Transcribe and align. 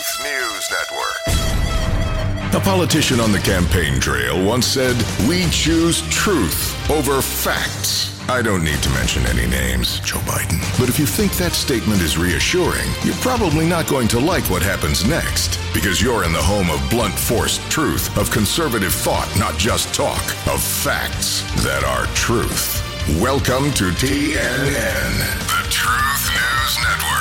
Truth 0.00 0.24
News 0.24 0.70
Network. 0.70 2.54
A 2.54 2.60
politician 2.60 3.20
on 3.20 3.32
the 3.32 3.38
campaign 3.38 4.00
trail 4.00 4.42
once 4.42 4.66
said, 4.66 4.96
We 5.28 5.44
choose 5.50 6.00
truth 6.08 6.90
over 6.90 7.20
facts. 7.20 8.18
I 8.26 8.40
don't 8.40 8.64
need 8.64 8.82
to 8.82 8.88
mention 8.90 9.26
any 9.26 9.46
names, 9.46 10.00
Joe 10.00 10.20
Biden. 10.20 10.58
But 10.78 10.88
if 10.88 10.98
you 10.98 11.04
think 11.04 11.32
that 11.32 11.52
statement 11.52 12.00
is 12.00 12.16
reassuring, 12.16 12.88
you're 13.04 13.14
probably 13.16 13.66
not 13.66 13.88
going 13.88 14.08
to 14.08 14.18
like 14.18 14.48
what 14.48 14.62
happens 14.62 15.06
next. 15.06 15.60
Because 15.74 16.00
you're 16.00 16.24
in 16.24 16.32
the 16.32 16.40
home 16.40 16.70
of 16.70 16.80
blunt 16.88 17.18
force 17.18 17.58
truth, 17.68 18.16
of 18.16 18.30
conservative 18.30 18.94
thought, 18.94 19.30
not 19.38 19.58
just 19.58 19.92
talk, 19.92 20.24
of 20.46 20.62
facts 20.62 21.42
that 21.62 21.84
are 21.84 22.06
truth. 22.14 22.80
Welcome 23.20 23.70
to 23.72 23.90
TNN, 23.90 25.12
the 25.44 25.68
Truth 25.68 26.30
News 26.32 26.74
Network. 26.88 27.20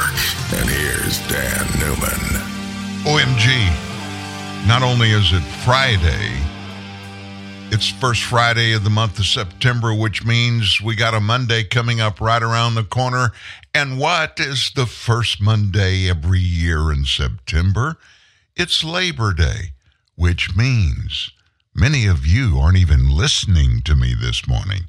And 0.62 0.70
here's 0.70 1.20
Dan 1.28 1.68
Newman. 1.78 2.39
OMG. 3.04 4.68
Not 4.68 4.84
only 4.84 5.12
is 5.12 5.32
it 5.32 5.42
Friday, 5.64 6.38
it's 7.72 7.88
first 7.88 8.24
Friday 8.24 8.74
of 8.74 8.84
the 8.84 8.90
month 8.90 9.20
of 9.20 9.26
September, 9.26 9.94
which 9.94 10.26
means 10.26 10.82
we 10.82 10.98
got 10.98 11.14
a 11.14 11.22
Monday 11.22 11.64
coming 11.64 12.02
up 12.02 12.20
right 12.20 12.44
around 12.44 12.76
the 12.76 12.84
corner. 12.84 13.32
And 13.74 14.00
what 14.00 14.38
is 14.40 14.72
the 14.76 14.86
first 14.86 15.42
Monday 15.42 16.10
every 16.10 16.42
year 16.42 16.92
in 16.92 17.06
September? 17.06 17.96
It's 18.58 18.84
Labor 18.84 19.34
Day, 19.34 19.72
which 20.16 20.56
means 20.58 21.32
many 21.74 22.06
of 22.06 22.28
you 22.28 22.58
aren't 22.58 22.78
even 22.78 23.10
listening 23.10 23.82
to 23.86 23.96
me 23.96 24.14
this 24.14 24.46
morning. 24.46 24.82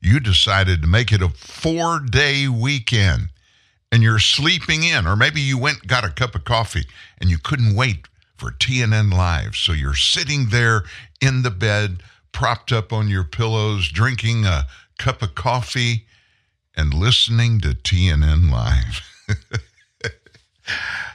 You 0.00 0.18
decided 0.18 0.82
to 0.82 0.88
make 0.88 1.12
it 1.12 1.22
a 1.22 1.28
four 1.28 2.00
day 2.00 2.48
weekend 2.48 3.28
and 3.92 4.02
you're 4.02 4.18
sleeping 4.18 4.82
in, 4.82 5.06
or 5.06 5.14
maybe 5.14 5.42
you 5.42 5.58
went 5.58 5.86
got 5.86 6.02
a 6.02 6.10
cup 6.10 6.34
of 6.34 6.44
coffee 6.44 6.86
and 7.18 7.28
you 7.28 7.36
couldn't 7.38 7.76
wait 7.76 8.08
for 8.36 8.50
TNN 8.50 9.12
Live. 9.12 9.54
So 9.54 9.72
you're 9.72 9.94
sitting 9.94 10.48
there 10.48 10.82
in 11.20 11.42
the 11.42 11.50
bed 11.50 12.02
propped 12.32 12.72
up 12.72 12.92
on 12.92 13.08
your 13.08 13.22
pillows, 13.22 13.88
drinking 13.88 14.46
a 14.46 14.66
cup 14.98 15.20
of 15.20 15.34
coffee, 15.34 16.06
and 16.74 16.94
listening 16.94 17.60
to 17.60 17.68
TNN 17.68 18.50
Live. 18.50 19.02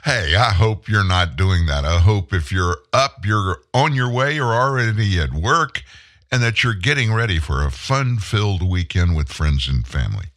hey, 0.05 0.35
I 0.35 0.53
hope 0.53 0.87
you're 0.87 1.03
not 1.03 1.35
doing 1.35 1.65
that. 1.65 1.83
I 1.83 1.99
hope 1.99 2.31
if 2.31 2.51
you're 2.51 2.77
up, 2.93 3.25
you're 3.25 3.61
on 3.73 3.95
your 3.95 4.11
way 4.11 4.39
or 4.39 4.53
already 4.53 5.19
at 5.19 5.33
work, 5.33 5.81
and 6.31 6.43
that 6.43 6.63
you're 6.63 6.75
getting 6.75 7.11
ready 7.11 7.39
for 7.39 7.65
a 7.65 7.71
fun 7.71 8.17
filled 8.17 8.61
weekend 8.61 9.15
with 9.15 9.29
friends 9.29 9.67
and 9.67 9.87
family. 9.87 10.27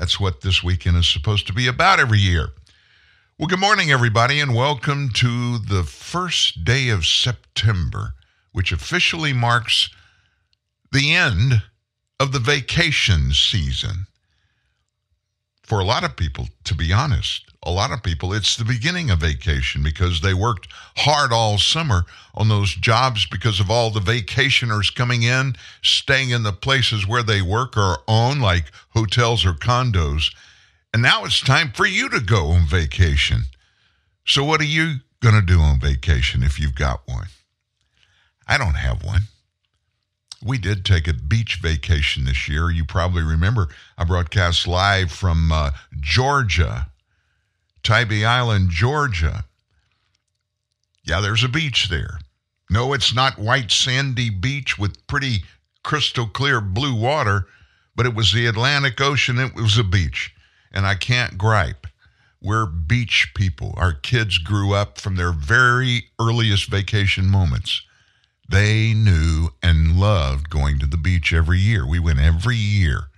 That's 0.00 0.18
what 0.18 0.40
this 0.40 0.62
weekend 0.62 0.96
is 0.96 1.06
supposed 1.06 1.46
to 1.48 1.52
be 1.52 1.66
about 1.66 2.00
every 2.00 2.20
year. 2.20 2.52
Well, 3.38 3.48
good 3.48 3.60
morning, 3.60 3.90
everybody, 3.90 4.40
and 4.40 4.54
welcome 4.54 5.10
to 5.16 5.58
the 5.58 5.82
first 5.82 6.64
day 6.64 6.88
of 6.88 7.04
September, 7.04 8.14
which 8.52 8.72
officially 8.72 9.34
marks 9.34 9.90
the 10.90 11.12
end 11.12 11.64
of 12.18 12.32
the 12.32 12.38
vacation 12.38 13.34
season. 13.34 14.06
For 15.64 15.80
a 15.80 15.84
lot 15.84 16.02
of 16.02 16.16
people, 16.16 16.48
to 16.64 16.74
be 16.74 16.94
honest, 16.94 17.49
a 17.62 17.70
lot 17.70 17.92
of 17.92 18.02
people, 18.02 18.32
it's 18.32 18.56
the 18.56 18.64
beginning 18.64 19.10
of 19.10 19.18
vacation 19.18 19.82
because 19.82 20.20
they 20.20 20.32
worked 20.32 20.68
hard 20.96 21.32
all 21.32 21.58
summer 21.58 22.04
on 22.34 22.48
those 22.48 22.74
jobs 22.74 23.26
because 23.26 23.60
of 23.60 23.70
all 23.70 23.90
the 23.90 24.00
vacationers 24.00 24.94
coming 24.94 25.22
in, 25.22 25.54
staying 25.82 26.30
in 26.30 26.42
the 26.42 26.52
places 26.52 27.06
where 27.06 27.22
they 27.22 27.42
work 27.42 27.76
or 27.76 27.98
own, 28.08 28.40
like 28.40 28.72
hotels 28.90 29.44
or 29.44 29.52
condos. 29.52 30.34
And 30.94 31.02
now 31.02 31.24
it's 31.24 31.40
time 31.40 31.72
for 31.72 31.86
you 31.86 32.08
to 32.08 32.20
go 32.20 32.46
on 32.48 32.66
vacation. 32.66 33.42
So, 34.24 34.42
what 34.42 34.60
are 34.60 34.64
you 34.64 34.96
going 35.20 35.34
to 35.34 35.42
do 35.42 35.60
on 35.60 35.80
vacation 35.80 36.42
if 36.42 36.58
you've 36.58 36.74
got 36.74 37.02
one? 37.06 37.26
I 38.48 38.58
don't 38.58 38.74
have 38.74 39.04
one. 39.04 39.22
We 40.42 40.56
did 40.56 40.84
take 40.84 41.06
a 41.06 41.12
beach 41.12 41.58
vacation 41.62 42.24
this 42.24 42.48
year. 42.48 42.70
You 42.70 42.84
probably 42.84 43.22
remember 43.22 43.68
I 43.98 44.04
broadcast 44.04 44.66
live 44.66 45.12
from 45.12 45.52
uh, 45.52 45.72
Georgia, 46.00 46.89
Tybee 47.82 48.24
Island, 48.24 48.70
Georgia. 48.70 49.44
Yeah, 51.04 51.20
there's 51.20 51.44
a 51.44 51.48
beach 51.48 51.88
there. 51.88 52.18
No, 52.70 52.92
it's 52.92 53.14
not 53.14 53.38
white 53.38 53.70
sandy 53.70 54.30
beach 54.30 54.78
with 54.78 55.06
pretty 55.06 55.44
crystal 55.82 56.26
clear 56.26 56.60
blue 56.60 56.94
water, 56.94 57.46
but 57.96 58.06
it 58.06 58.14
was 58.14 58.32
the 58.32 58.46
Atlantic 58.46 59.00
Ocean. 59.00 59.38
It 59.38 59.54
was 59.54 59.78
a 59.78 59.84
beach. 59.84 60.34
And 60.72 60.86
I 60.86 60.94
can't 60.94 61.36
gripe. 61.36 61.86
We're 62.40 62.66
beach 62.66 63.32
people. 63.34 63.74
Our 63.76 63.92
kids 63.92 64.38
grew 64.38 64.72
up 64.72 65.00
from 65.00 65.16
their 65.16 65.32
very 65.32 66.04
earliest 66.18 66.70
vacation 66.70 67.26
moments 67.26 67.82
they 68.50 68.94
knew 68.94 69.50
and 69.62 69.96
loved 69.98 70.50
going 70.50 70.80
to 70.80 70.86
the 70.86 70.96
beach 70.96 71.32
every 71.32 71.60
year. 71.60 71.86
We 71.86 72.00
went 72.00 72.18
every 72.18 72.56
year. 72.56 73.09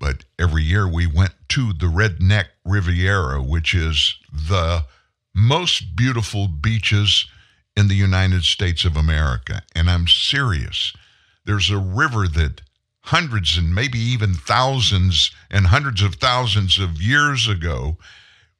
But 0.00 0.24
every 0.38 0.64
year 0.64 0.88
we 0.88 1.06
went 1.06 1.34
to 1.50 1.74
the 1.74 1.86
Redneck 1.86 2.46
Riviera, 2.64 3.42
which 3.42 3.74
is 3.74 4.16
the 4.32 4.86
most 5.34 5.94
beautiful 5.94 6.48
beaches 6.48 7.26
in 7.76 7.88
the 7.88 7.94
United 7.94 8.44
States 8.44 8.84
of 8.86 8.96
America. 8.96 9.62
And 9.74 9.90
I'm 9.90 10.08
serious. 10.08 10.94
There's 11.44 11.70
a 11.70 11.78
river 11.78 12.26
that 12.28 12.62
hundreds 13.04 13.58
and 13.58 13.74
maybe 13.74 13.98
even 13.98 14.34
thousands 14.34 15.30
and 15.50 15.66
hundreds 15.66 16.02
of 16.02 16.14
thousands 16.14 16.78
of 16.78 17.00
years 17.00 17.46
ago 17.46 17.98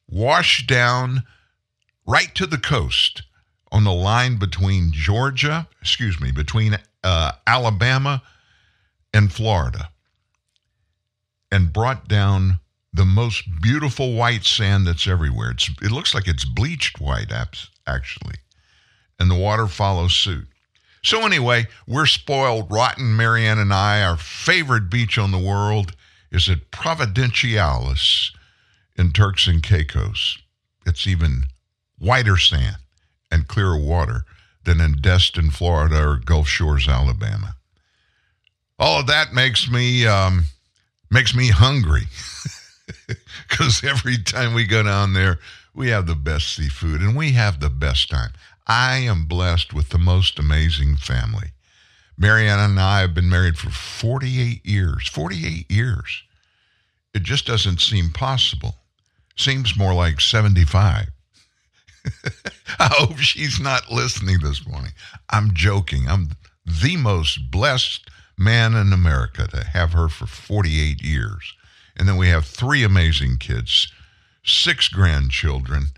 washed 0.09 0.69
down 0.69 1.25
right 2.07 2.35
to 2.35 2.47
the 2.47 2.59
coast 2.59 3.23
on 3.73 3.85
the 3.85 3.93
line 3.93 4.37
between 4.37 4.93
Georgia, 4.93 5.69
excuse 5.81 6.21
me, 6.21 6.33
between 6.33 6.77
uh, 7.03 7.33
Alabama 7.47 8.23
and 9.15 9.33
Florida 9.33 9.91
and 11.51 11.73
brought 11.73 12.09
down 12.09 12.61
the 12.93 13.05
most 13.05 13.45
beautiful 13.61 14.15
white 14.15 14.45
sand 14.45 14.87
that's 14.87 15.07
everywhere. 15.07 15.51
It's, 15.51 15.69
it 15.83 15.93
looks 15.93 16.15
like 16.15 16.27
it's 16.27 16.45
bleached 16.45 17.01
white, 17.01 17.33
actually. 17.87 18.35
And 19.19 19.31
the 19.31 19.37
water 19.37 19.67
follows 19.67 20.15
suit. 20.15 20.47
So, 21.03 21.25
anyway, 21.25 21.67
we're 21.87 22.07
spoiled 22.07 22.71
rotten, 22.71 23.17
Marianne 23.17 23.59
and 23.59 23.73
I. 23.73 24.03
Our 24.03 24.17
favorite 24.17 24.91
beach 24.91 25.19
on 25.19 25.31
the 25.31 25.39
world 25.39 25.97
is 26.31 26.49
at 26.49 26.71
Providenciales 26.71 28.33
in 28.97 29.13
Turks 29.13 29.47
and 29.47 29.63
Caicos. 29.63 30.39
It's 30.85 31.07
even 31.07 31.45
whiter 31.99 32.37
sand 32.37 32.77
and 33.31 33.49
clearer 33.49 33.79
water 33.79 34.25
than 34.65 34.81
in 34.81 35.01
Destin, 35.01 35.51
Florida, 35.51 36.07
or 36.07 36.17
Gulf 36.17 36.49
Shores, 36.49 36.89
Alabama. 36.89 37.57
All 38.79 39.01
of 39.01 39.07
that 39.07 39.33
makes 39.33 39.71
me 39.71 40.07
um, 40.07 40.45
makes 41.11 41.35
me 41.35 41.49
hungry 41.49 42.05
because 43.49 43.83
every 43.85 44.19
time 44.19 44.55
we 44.55 44.67
go 44.67 44.83
down 44.83 45.13
there, 45.13 45.39
we 45.75 45.89
have 45.89 46.07
the 46.07 46.15
best 46.15 46.55
seafood 46.55 47.01
and 47.01 47.17
we 47.17 47.33
have 47.33 47.61
the 47.61 47.71
best 47.71 48.11
time. 48.11 48.33
I 48.67 48.99
am 48.99 49.27
blessed 49.27 49.73
with 49.75 49.89
the 49.89 49.99
most 49.99 50.39
amazing 50.39 50.97
family. 50.97 51.49
Marianne 52.17 52.59
and 52.59 52.79
I 52.79 53.01
have 53.01 53.15
been 53.15 53.31
married 53.31 53.57
for 53.57 53.71
48 53.71 54.65
years. 54.65 55.09
48 55.09 55.71
years. 55.71 56.23
It 57.15 57.23
just 57.23 57.47
doesn't 57.47 57.81
seem 57.81 58.11
possible. 58.11 58.77
Seems 59.37 59.77
more 59.77 59.95
like 59.95 60.21
75. 60.21 61.09
I 62.79 62.89
hope 62.93 63.19
she's 63.19 63.59
not 63.59 63.91
listening 63.91 64.39
this 64.43 64.67
morning. 64.67 64.93
I'm 65.31 65.55
joking. 65.55 66.09
I'm 66.09 66.31
the 66.67 66.97
most 66.97 67.51
blessed 67.51 68.09
man 68.41 68.75
in 68.75 68.93
America 68.93 69.47
to 69.47 69.63
have 69.63 69.93
her 69.93 70.09
for 70.09 70.27
48 70.27 71.03
years. 71.03 71.55
And 71.97 72.09
then 72.09 72.17
we 72.17 72.29
have 72.29 72.47
three 72.47 72.83
amazing 72.83 73.37
kids, 73.37 73.93
six 74.43 74.89
grandchildren. 74.89 75.89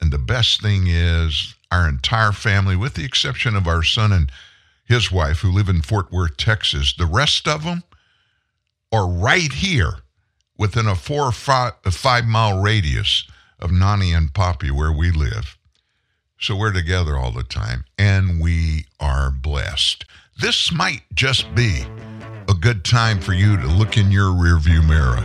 And 0.00 0.12
the 0.12 0.18
best 0.18 0.60
thing 0.60 0.88
is, 0.88 1.54
our 1.70 1.88
entire 1.88 2.32
family, 2.32 2.74
with 2.74 2.94
the 2.94 3.04
exception 3.04 3.54
of 3.54 3.68
our 3.68 3.84
son 3.84 4.12
and 4.12 4.30
his 4.84 5.12
wife, 5.12 5.38
who 5.38 5.52
live 5.52 5.68
in 5.68 5.80
Fort 5.80 6.10
Worth, 6.10 6.36
Texas, 6.36 6.92
the 6.92 7.06
rest 7.06 7.46
of 7.46 7.64
them 7.64 7.84
are 8.90 9.08
right 9.08 9.52
here 9.52 9.98
within 10.58 10.88
a 10.88 10.96
four 10.96 11.22
or 11.22 11.32
five, 11.32 11.74
five 11.84 12.26
mile 12.26 12.60
radius 12.60 13.24
of 13.60 13.70
Nani 13.70 14.12
and 14.12 14.34
Poppy, 14.34 14.70
where 14.70 14.92
we 14.92 15.12
live. 15.12 15.56
So 16.40 16.56
we're 16.56 16.72
together 16.72 17.16
all 17.16 17.30
the 17.30 17.44
time, 17.44 17.84
and 17.96 18.40
we 18.40 18.86
are 18.98 19.30
blessed. 19.30 20.04
This 20.42 20.72
might 20.72 21.02
just 21.14 21.54
be 21.54 21.84
a 22.48 22.54
good 22.54 22.84
time 22.84 23.20
for 23.20 23.32
you 23.32 23.56
to 23.58 23.66
look 23.68 23.96
in 23.96 24.10
your 24.10 24.32
rearview 24.32 24.84
mirror 24.84 25.18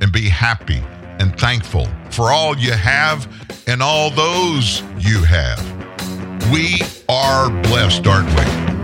and 0.00 0.10
be 0.10 0.28
happy 0.28 0.82
and 1.20 1.38
thankful 1.38 1.86
for 2.10 2.32
all 2.32 2.58
you 2.58 2.72
have 2.72 3.28
and 3.68 3.80
all 3.80 4.10
those 4.10 4.82
you 4.98 5.22
have. 5.22 5.62
We 6.50 6.80
are 7.08 7.48
blessed, 7.62 8.08
aren't 8.08 8.28
we? 8.30 8.75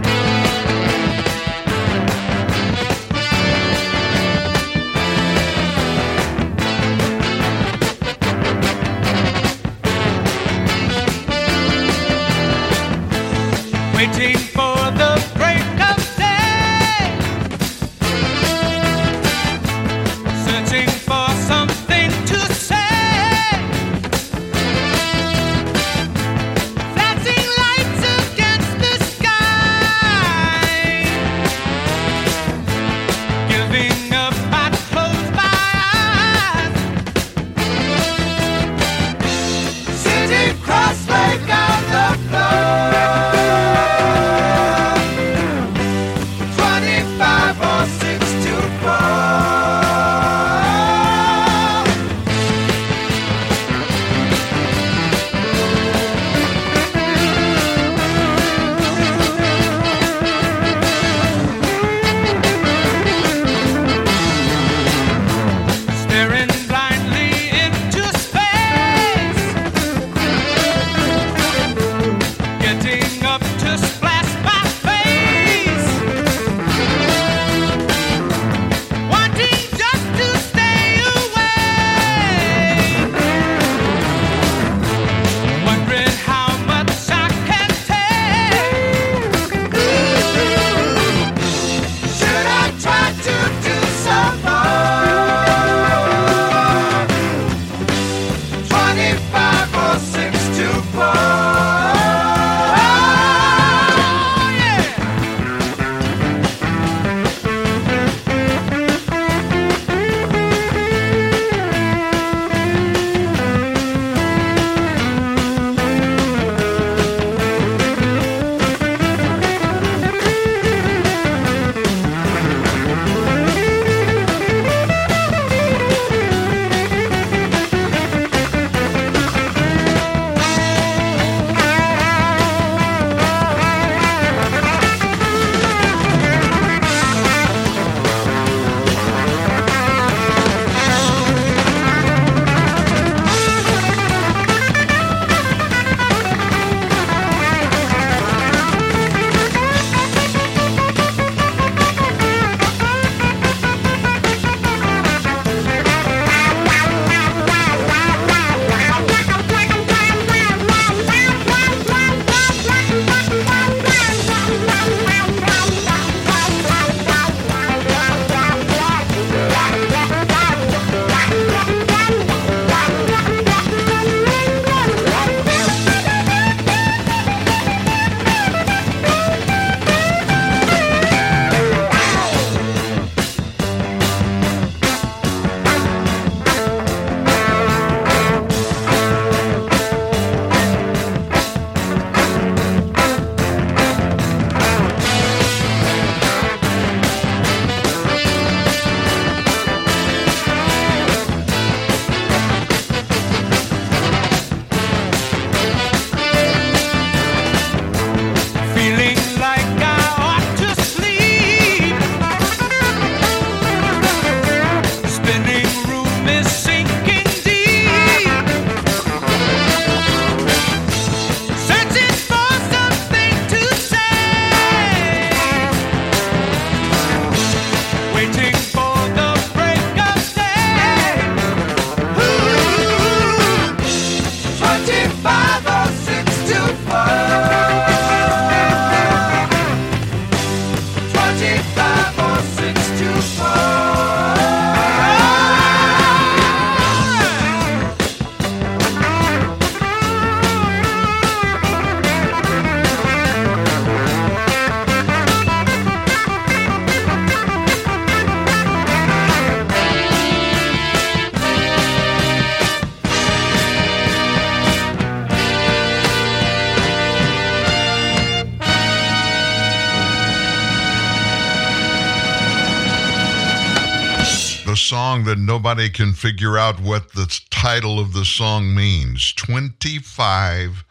That 275.24 275.38
nobody 275.38 275.88
can 275.88 276.12
figure 276.12 276.58
out 276.58 276.80
what 276.80 277.12
the 277.12 277.40
title 277.50 277.98
of 277.98 278.12
the 278.12 278.24
song 278.24 278.74
means 278.74 279.32
25 279.34 280.84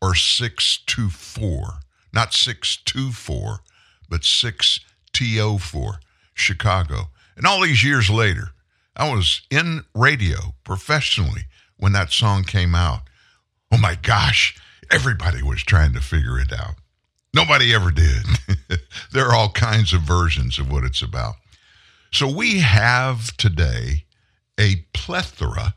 or 0.00 0.14
624. 0.14 1.80
Not 2.12 2.32
624, 2.32 3.60
but 4.08 4.22
6TO4, 4.22 5.98
Chicago. 6.34 7.10
And 7.36 7.46
all 7.46 7.60
these 7.60 7.84
years 7.84 8.08
later, 8.10 8.50
I 8.96 9.14
was 9.14 9.42
in 9.50 9.84
radio 9.94 10.54
professionally 10.64 11.42
when 11.76 11.92
that 11.92 12.10
song 12.10 12.44
came 12.44 12.74
out. 12.74 13.02
Oh 13.70 13.78
my 13.78 13.94
gosh, 13.94 14.56
everybody 14.90 15.42
was 15.42 15.62
trying 15.62 15.92
to 15.92 16.00
figure 16.00 16.38
it 16.38 16.52
out. 16.52 16.74
Nobody 17.34 17.74
ever 17.74 17.90
did. 17.90 18.24
there 19.12 19.26
are 19.26 19.34
all 19.34 19.50
kinds 19.50 19.92
of 19.92 20.00
versions 20.00 20.58
of 20.58 20.70
what 20.70 20.84
it's 20.84 21.02
about. 21.02 21.36
So 22.10 22.30
we 22.30 22.60
have 22.60 23.36
today 23.36 24.04
a 24.58 24.84
plethora 24.92 25.74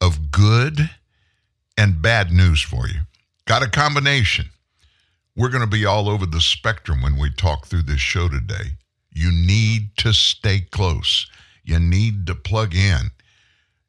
of 0.00 0.30
good 0.30 0.90
and 1.76 2.02
bad 2.02 2.32
news 2.32 2.60
for 2.60 2.88
you. 2.88 3.00
Got 3.46 3.62
a 3.62 3.70
combination. 3.70 4.50
We're 5.36 5.50
going 5.50 5.62
to 5.62 5.70
be 5.70 5.86
all 5.86 6.08
over 6.08 6.26
the 6.26 6.40
spectrum 6.40 7.00
when 7.02 7.16
we 7.16 7.30
talk 7.30 7.66
through 7.66 7.82
this 7.82 8.00
show 8.00 8.28
today. 8.28 8.72
You 9.12 9.30
need 9.30 9.96
to 9.98 10.12
stay 10.12 10.60
close. 10.60 11.28
You 11.64 11.78
need 11.78 12.26
to 12.26 12.34
plug 12.34 12.74
in. 12.74 13.10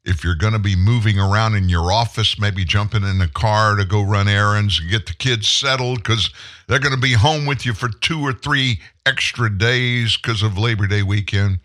If 0.04 0.24
you're 0.24 0.36
going 0.36 0.54
to 0.54 0.58
be 0.58 0.76
moving 0.76 1.18
around 1.18 1.56
in 1.56 1.68
your 1.68 1.92
office, 1.92 2.38
maybe 2.38 2.64
jumping 2.64 3.02
in 3.02 3.20
a 3.20 3.28
car 3.28 3.76
to 3.76 3.84
go 3.84 4.00
run 4.02 4.28
errands 4.28 4.78
and 4.80 4.88
get 4.90 5.06
the 5.06 5.12
kids 5.12 5.48
settled 5.48 5.98
because 5.98 6.30
they're 6.68 6.78
going 6.78 6.94
to 6.94 7.00
be 7.00 7.12
home 7.12 7.46
with 7.46 7.66
you 7.66 7.74
for 7.74 7.88
two 7.88 8.20
or 8.20 8.32
three 8.32 8.80
extra 9.04 9.54
days 9.54 10.16
because 10.16 10.42
of 10.42 10.56
Labor 10.56 10.86
Day 10.86 11.02
weekend, 11.02 11.58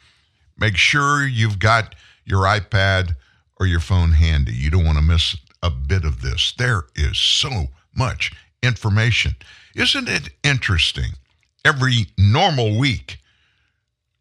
make 0.58 0.78
sure 0.78 1.26
you've 1.26 1.60
got 1.60 1.96
your 2.26 2.44
iPad 2.44 3.16
or 3.60 3.66
your 3.66 3.80
phone 3.80 4.12
handy. 4.12 4.54
You 4.54 4.70
don't 4.70 4.86
want 4.86 4.98
to 4.98 5.04
miss 5.04 5.36
a 5.62 5.70
bit 5.70 6.06
of 6.06 6.22
this. 6.22 6.54
There 6.58 6.84
is 6.96 7.18
so 7.18 7.68
much 7.96 8.32
information. 8.62 9.36
Isn't 9.76 10.10
it 10.10 10.30
interesting? 10.44 11.12
Every 11.64 12.08
normal 12.18 12.78
week, 12.78 13.18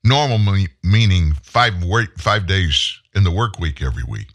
normal 0.02 0.38
me- 0.38 0.68
meaning 0.82 1.34
five 1.42 1.82
work, 1.84 2.18
five 2.18 2.46
days 2.46 3.00
in 3.14 3.24
the 3.24 3.30
work 3.30 3.58
week 3.58 3.82
every 3.82 4.04
week, 4.04 4.28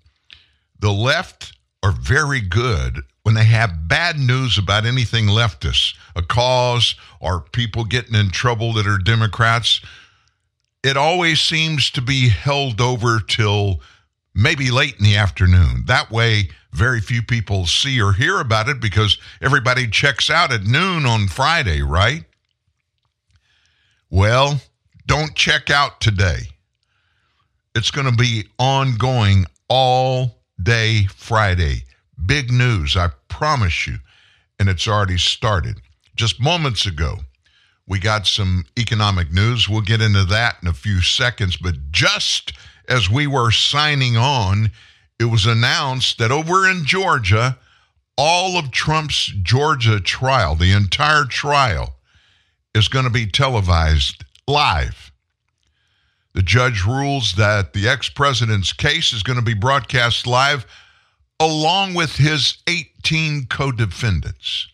the 0.79 0.91
left 0.91 1.53
are 1.83 1.91
very 1.91 2.41
good 2.41 3.01
when 3.23 3.35
they 3.35 3.45
have 3.45 3.87
bad 3.87 4.17
news 4.17 4.57
about 4.57 4.85
anything 4.85 5.25
leftist, 5.25 5.95
a 6.15 6.21
cause 6.21 6.95
or 7.19 7.41
people 7.41 7.83
getting 7.83 8.15
in 8.15 8.29
trouble 8.29 8.73
that 8.73 8.87
are 8.87 8.97
Democrats. 8.97 9.81
It 10.83 10.95
always 10.95 11.41
seems 11.41 11.91
to 11.91 12.01
be 12.01 12.29
held 12.29 12.79
over 12.79 13.19
till 13.19 13.81
maybe 14.33 14.71
late 14.71 14.95
in 14.97 15.03
the 15.03 15.17
afternoon. 15.17 15.83
That 15.87 16.09
way, 16.09 16.49
very 16.71 17.01
few 17.01 17.21
people 17.21 17.65
see 17.65 18.01
or 18.01 18.13
hear 18.13 18.39
about 18.39 18.69
it 18.69 18.79
because 18.79 19.17
everybody 19.41 19.87
checks 19.87 20.29
out 20.29 20.53
at 20.53 20.63
noon 20.63 21.05
on 21.05 21.27
Friday, 21.27 21.81
right? 21.81 22.23
Well, 24.09 24.61
don't 25.05 25.35
check 25.35 25.69
out 25.69 25.99
today. 25.99 26.39
It's 27.75 27.91
going 27.91 28.09
to 28.09 28.15
be 28.15 28.45
ongoing 28.57 29.45
all 29.67 30.39
day 30.61 31.05
Friday. 31.15 31.83
Big 32.25 32.51
news, 32.51 32.95
I 32.95 33.09
promise 33.27 33.87
you. 33.87 33.97
And 34.59 34.69
it's 34.69 34.87
already 34.87 35.17
started. 35.17 35.81
Just 36.15 36.41
moments 36.41 36.85
ago, 36.85 37.19
we 37.89 37.99
got 37.99 38.27
some 38.27 38.65
economic 38.77 39.33
news. 39.33 39.67
We'll 39.67 39.81
get 39.81 40.01
into 40.01 40.23
that 40.25 40.57
in 40.61 40.67
a 40.67 40.73
few 40.73 41.01
seconds. 41.01 41.57
But 41.57 41.91
just 41.91 42.53
as 42.87 43.09
we 43.09 43.25
were 43.25 43.51
signing 43.51 44.15
on, 44.15 44.69
it 45.19 45.25
was 45.25 45.47
announced 45.47 46.19
that 46.19 46.31
over 46.31 46.69
in 46.69 46.85
Georgia, 46.85 47.57
all 48.15 48.57
of 48.57 48.71
Trump's 48.71 49.25
Georgia 49.41 49.99
trial, 49.99 50.55
the 50.55 50.71
entire 50.71 51.25
trial, 51.25 51.95
is 52.75 52.87
going 52.87 53.05
to 53.05 53.11
be 53.11 53.25
televised 53.25 54.23
live. 54.47 55.11
The 56.33 56.43
judge 56.43 56.85
rules 56.85 57.33
that 57.33 57.73
the 57.73 57.89
ex 57.89 58.07
president's 58.07 58.71
case 58.71 59.13
is 59.13 59.23
going 59.23 59.39
to 59.39 59.45
be 59.45 59.55
broadcast 59.55 60.27
live 60.27 60.67
along 61.39 61.95
with 61.95 62.17
his 62.17 62.57
18 62.67 63.47
co 63.47 63.71
defendants. 63.71 64.67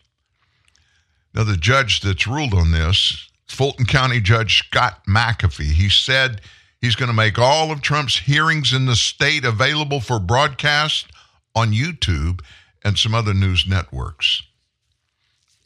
Now, 1.36 1.44
the 1.44 1.58
judge 1.58 2.00
that's 2.00 2.26
ruled 2.26 2.54
on 2.54 2.72
this, 2.72 3.28
Fulton 3.46 3.84
County 3.84 4.20
Judge 4.22 4.56
Scott 4.56 5.02
McAfee, 5.06 5.72
he 5.72 5.90
said 5.90 6.40
he's 6.80 6.96
going 6.96 7.10
to 7.10 7.14
make 7.14 7.38
all 7.38 7.70
of 7.70 7.82
Trump's 7.82 8.20
hearings 8.20 8.72
in 8.72 8.86
the 8.86 8.96
state 8.96 9.44
available 9.44 10.00
for 10.00 10.18
broadcast 10.18 11.08
on 11.54 11.72
YouTube 11.72 12.40
and 12.82 12.98
some 12.98 13.14
other 13.14 13.34
news 13.34 13.66
networks. 13.68 14.42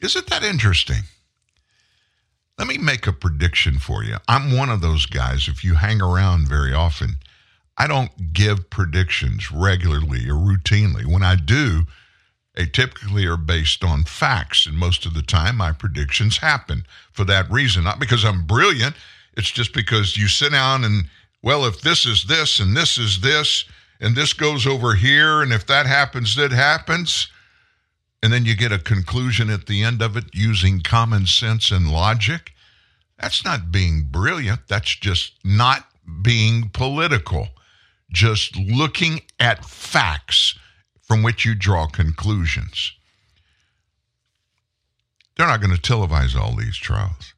Isn't 0.01 0.27
that 0.27 0.43
interesting? 0.43 1.03
Let 2.59 2.67
me 2.67 2.77
make 2.77 3.07
a 3.07 3.13
prediction 3.13 3.79
for 3.79 4.03
you. 4.03 4.17
I'm 4.27 4.55
one 4.55 4.69
of 4.69 4.81
those 4.81 5.05
guys, 5.05 5.47
if 5.47 5.63
you 5.63 5.75
hang 5.75 6.01
around 6.01 6.49
very 6.49 6.73
often, 6.73 7.15
I 7.77 7.87
don't 7.87 8.33
give 8.33 8.69
predictions 8.69 9.53
regularly 9.53 10.27
or 10.27 10.35
routinely. 10.35 11.05
When 11.05 11.23
I 11.23 11.35
do, 11.35 11.85
they 12.55 12.65
typically 12.65 13.25
are 13.25 13.37
based 13.37 13.83
on 13.83 14.03
facts, 14.03 14.65
and 14.65 14.77
most 14.77 15.05
of 15.05 15.13
the 15.13 15.21
time 15.21 15.57
my 15.57 15.71
predictions 15.71 16.37
happen 16.37 16.85
for 17.13 17.23
that 17.25 17.49
reason. 17.49 17.83
Not 17.83 17.99
because 17.99 18.25
I'm 18.25 18.45
brilliant, 18.45 18.95
it's 19.37 19.51
just 19.51 19.73
because 19.73 20.17
you 20.17 20.27
sit 20.27 20.51
down 20.51 20.83
and, 20.83 21.05
well, 21.41 21.65
if 21.65 21.81
this 21.81 22.05
is 22.05 22.25
this 22.25 22.59
and 22.59 22.75
this 22.75 22.97
is 22.97 23.21
this, 23.21 23.65
and 24.01 24.15
this 24.15 24.33
goes 24.33 24.67
over 24.67 24.95
here, 24.95 25.41
and 25.41 25.53
if 25.53 25.65
that 25.67 25.85
happens, 25.85 26.35
that 26.35 26.51
happens. 26.51 27.27
And 28.23 28.33
then 28.33 28.45
you 28.45 28.55
get 28.55 28.71
a 28.71 28.79
conclusion 28.79 29.49
at 29.49 29.67
the 29.67 29.83
end 29.83 30.01
of 30.01 30.17
it 30.17 30.25
using 30.33 30.81
common 30.81 31.25
sense 31.25 31.71
and 31.71 31.91
logic. 31.91 32.51
That's 33.19 33.45
not 33.45 33.71
being 33.71 34.07
brilliant. 34.11 34.67
That's 34.67 34.95
just 34.95 35.33
not 35.43 35.87
being 36.21 36.69
political. 36.69 37.49
Just 38.11 38.57
looking 38.57 39.21
at 39.39 39.63
facts 39.63 40.55
from 41.11 41.23
which 41.23 41.43
you 41.43 41.53
draw 41.53 41.87
conclusions. 41.87 42.93
They're 45.35 45.45
not 45.45 45.59
going 45.59 45.75
to 45.75 45.81
televise 45.81 46.39
all 46.39 46.55
these 46.55 46.77
trials. 46.77 47.33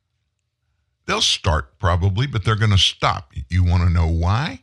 They'll 1.07 1.21
start 1.21 1.79
probably, 1.79 2.27
but 2.27 2.45
they're 2.45 2.55
going 2.55 2.69
to 2.69 2.77
stop. 2.77 3.31
You 3.49 3.63
want 3.63 3.81
to 3.81 3.89
know 3.89 4.05
why? 4.05 4.59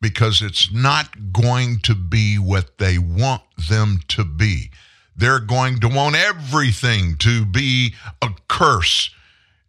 Because 0.00 0.42
it's 0.42 0.72
not 0.72 1.32
going 1.32 1.80
to 1.80 1.96
be 1.96 2.36
what 2.36 2.78
they 2.78 2.98
want 2.98 3.42
them 3.68 3.98
to 4.10 4.24
be. 4.24 4.70
They're 5.16 5.40
going 5.40 5.80
to 5.80 5.88
want 5.88 6.14
everything 6.14 7.16
to 7.16 7.44
be 7.44 7.96
a 8.22 8.28
curse 8.46 9.10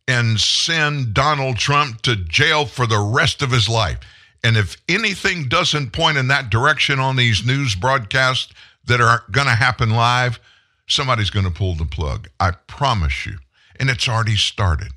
and 0.07 0.39
send 0.39 1.15
Donald 1.15 1.57
Trump 1.57 2.03
to 2.03 2.15
jail 2.15 2.67
for 2.67 2.85
the 2.85 2.99
rest 2.99 3.41
of 3.41 3.49
his 3.49 3.67
life. 3.67 3.97
And 4.43 4.57
if 4.57 4.77
anything 4.89 5.47
doesn't 5.47 5.93
point 5.93 6.17
in 6.17 6.27
that 6.27 6.49
direction 6.49 6.99
on 6.99 7.15
these 7.15 7.45
news 7.45 7.75
broadcasts 7.75 8.53
that 8.85 8.99
are 8.99 9.23
going 9.31 9.47
to 9.47 9.55
happen 9.55 9.91
live, 9.91 10.39
somebody's 10.87 11.29
going 11.29 11.45
to 11.45 11.51
pull 11.51 11.75
the 11.75 11.85
plug. 11.85 12.27
I 12.39 12.51
promise 12.51 13.25
you. 13.25 13.37
And 13.79 13.89
it's 13.89 14.07
already 14.07 14.35
started. 14.35 14.89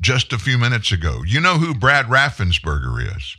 Just 0.00 0.32
a 0.32 0.38
few 0.38 0.58
minutes 0.58 0.92
ago. 0.92 1.22
You 1.26 1.40
know 1.40 1.58
who 1.58 1.74
Brad 1.74 2.06
Raffensperger 2.06 3.16
is? 3.16 3.36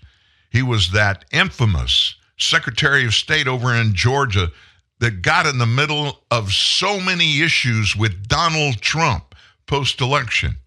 He 0.49 0.63
was 0.63 0.91
that 0.91 1.25
infamous 1.31 2.15
Secretary 2.37 3.05
of 3.05 3.13
State 3.13 3.47
over 3.47 3.73
in 3.73 3.93
Georgia 3.93 4.51
that 4.99 5.21
got 5.21 5.45
in 5.45 5.57
the 5.57 5.65
middle 5.65 6.23
of 6.31 6.53
so 6.53 6.99
many 6.99 7.41
issues 7.41 7.95
with 7.95 8.27
Donald 8.27 8.81
Trump 8.81 9.35
post 9.67 10.01
election. 10.01 10.57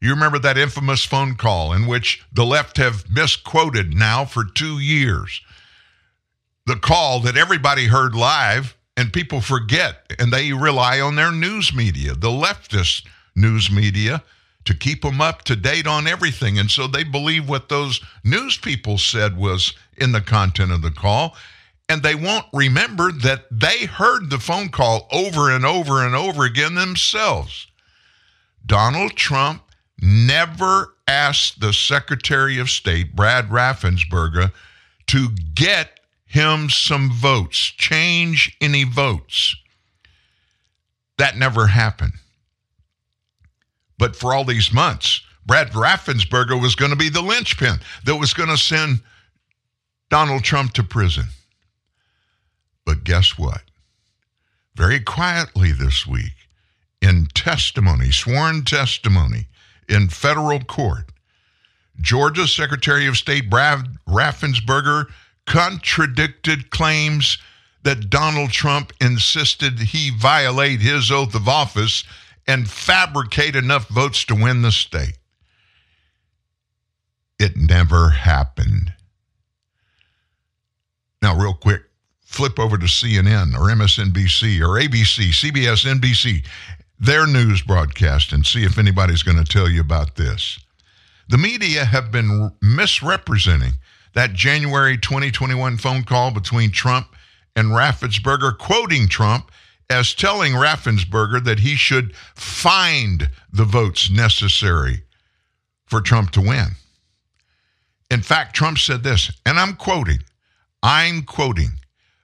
You 0.00 0.10
remember 0.10 0.38
that 0.38 0.58
infamous 0.58 1.04
phone 1.04 1.34
call 1.34 1.72
in 1.72 1.86
which 1.86 2.24
the 2.32 2.44
left 2.44 2.76
have 2.76 3.10
misquoted 3.10 3.94
now 3.94 4.24
for 4.24 4.44
two 4.44 4.78
years. 4.78 5.40
The 6.66 6.76
call 6.76 7.20
that 7.20 7.36
everybody 7.36 7.86
heard 7.86 8.14
live 8.14 8.76
and 8.96 9.12
people 9.12 9.40
forget, 9.40 10.12
and 10.18 10.32
they 10.32 10.52
rely 10.52 11.00
on 11.00 11.16
their 11.16 11.32
news 11.32 11.72
media, 11.72 12.14
the 12.14 12.28
leftist 12.28 13.06
news 13.34 13.70
media, 13.70 14.22
to 14.64 14.74
keep 14.74 15.02
them 15.02 15.20
up 15.20 15.42
to 15.44 15.56
date 15.56 15.86
on 15.86 16.06
everything. 16.06 16.58
And 16.58 16.70
so 16.70 16.86
they 16.86 17.04
believe 17.04 17.48
what 17.48 17.68
those 17.68 18.00
news 18.22 18.58
people 18.58 18.98
said 18.98 19.36
was 19.36 19.72
in 19.96 20.12
the 20.12 20.20
content 20.20 20.72
of 20.72 20.82
the 20.82 20.90
call. 20.90 21.36
And 21.88 22.02
they 22.02 22.14
won't 22.14 22.46
remember 22.52 23.10
that 23.12 23.46
they 23.50 23.86
heard 23.86 24.28
the 24.28 24.38
phone 24.38 24.68
call 24.68 25.08
over 25.10 25.50
and 25.50 25.64
over 25.64 26.04
and 26.04 26.14
over 26.14 26.44
again 26.44 26.74
themselves. 26.74 27.66
Donald 28.66 29.16
Trump 29.16 29.62
never 30.00 30.94
asked 31.06 31.60
the 31.60 31.72
Secretary 31.72 32.58
of 32.58 32.70
State, 32.70 33.16
Brad 33.16 33.48
Raffensperger, 33.48 34.52
to 35.08 35.28
get 35.54 36.00
him 36.26 36.68
some 36.68 37.10
votes, 37.10 37.58
change 37.58 38.56
any 38.60 38.84
votes. 38.84 39.56
That 41.16 41.36
never 41.36 41.66
happened. 41.66 42.12
But 43.98 44.14
for 44.14 44.32
all 44.32 44.44
these 44.44 44.72
months, 44.72 45.22
Brad 45.44 45.72
Raffensperger 45.72 46.60
was 46.60 46.74
going 46.74 46.90
to 46.90 46.96
be 46.96 47.08
the 47.08 47.22
linchpin 47.22 47.80
that 48.04 48.16
was 48.16 48.34
going 48.34 48.50
to 48.50 48.58
send 48.58 49.00
Donald 50.10 50.44
Trump 50.44 50.74
to 50.74 50.82
prison. 50.82 51.24
But 52.84 53.04
guess 53.04 53.38
what? 53.38 53.62
Very 54.74 55.00
quietly 55.00 55.72
this 55.72 56.06
week, 56.06 56.34
in 57.00 57.26
testimony, 57.34 58.10
sworn 58.12 58.64
testimony, 58.64 59.46
in 59.88 60.08
federal 60.08 60.60
court. 60.60 61.10
Georgia 62.00 62.46
Secretary 62.46 63.06
of 63.06 63.16
State 63.16 63.50
Brad 63.50 63.98
Raffensperger 64.08 65.06
contradicted 65.46 66.70
claims 66.70 67.38
that 67.82 68.10
Donald 68.10 68.50
Trump 68.50 68.92
insisted 69.00 69.78
he 69.78 70.10
violate 70.10 70.80
his 70.80 71.10
oath 71.10 71.34
of 71.34 71.48
office 71.48 72.04
and 72.46 72.68
fabricate 72.68 73.56
enough 73.56 73.88
votes 73.88 74.24
to 74.24 74.34
win 74.34 74.62
the 74.62 74.72
state. 74.72 75.18
It 77.38 77.56
never 77.56 78.10
happened. 78.10 78.92
Now, 81.22 81.36
real 81.36 81.54
quick, 81.54 81.82
flip 82.24 82.58
over 82.58 82.78
to 82.78 82.86
CNN 82.86 83.54
or 83.54 83.68
MSNBC 83.68 84.60
or 84.60 84.80
ABC, 84.80 85.30
CBS, 85.30 85.84
NBC. 85.84 86.44
Their 87.00 87.26
news 87.26 87.62
broadcast 87.62 88.32
and 88.32 88.44
see 88.44 88.64
if 88.64 88.78
anybody's 88.78 89.22
going 89.22 89.42
to 89.42 89.44
tell 89.44 89.68
you 89.68 89.80
about 89.80 90.16
this. 90.16 90.58
The 91.28 91.38
media 91.38 91.84
have 91.84 92.10
been 92.10 92.52
misrepresenting 92.62 93.74
that 94.14 94.32
January 94.32 94.96
2021 94.96 95.76
phone 95.78 96.02
call 96.02 96.30
between 96.30 96.70
Trump 96.70 97.14
and 97.54 97.68
Raffensperger, 97.68 98.56
quoting 98.56 99.08
Trump 99.08 99.50
as 99.90 100.14
telling 100.14 100.52
Raffensperger 100.52 101.42
that 101.44 101.60
he 101.60 101.76
should 101.76 102.14
find 102.34 103.30
the 103.52 103.64
votes 103.64 104.10
necessary 104.10 105.02
for 105.86 106.00
Trump 106.00 106.30
to 106.32 106.40
win. 106.40 106.68
In 108.10 108.22
fact, 108.22 108.54
Trump 108.54 108.78
said 108.78 109.02
this, 109.02 109.30
and 109.44 109.58
I'm 109.58 109.74
quoting, 109.76 110.20
I'm 110.82 111.22
quoting 111.22 111.78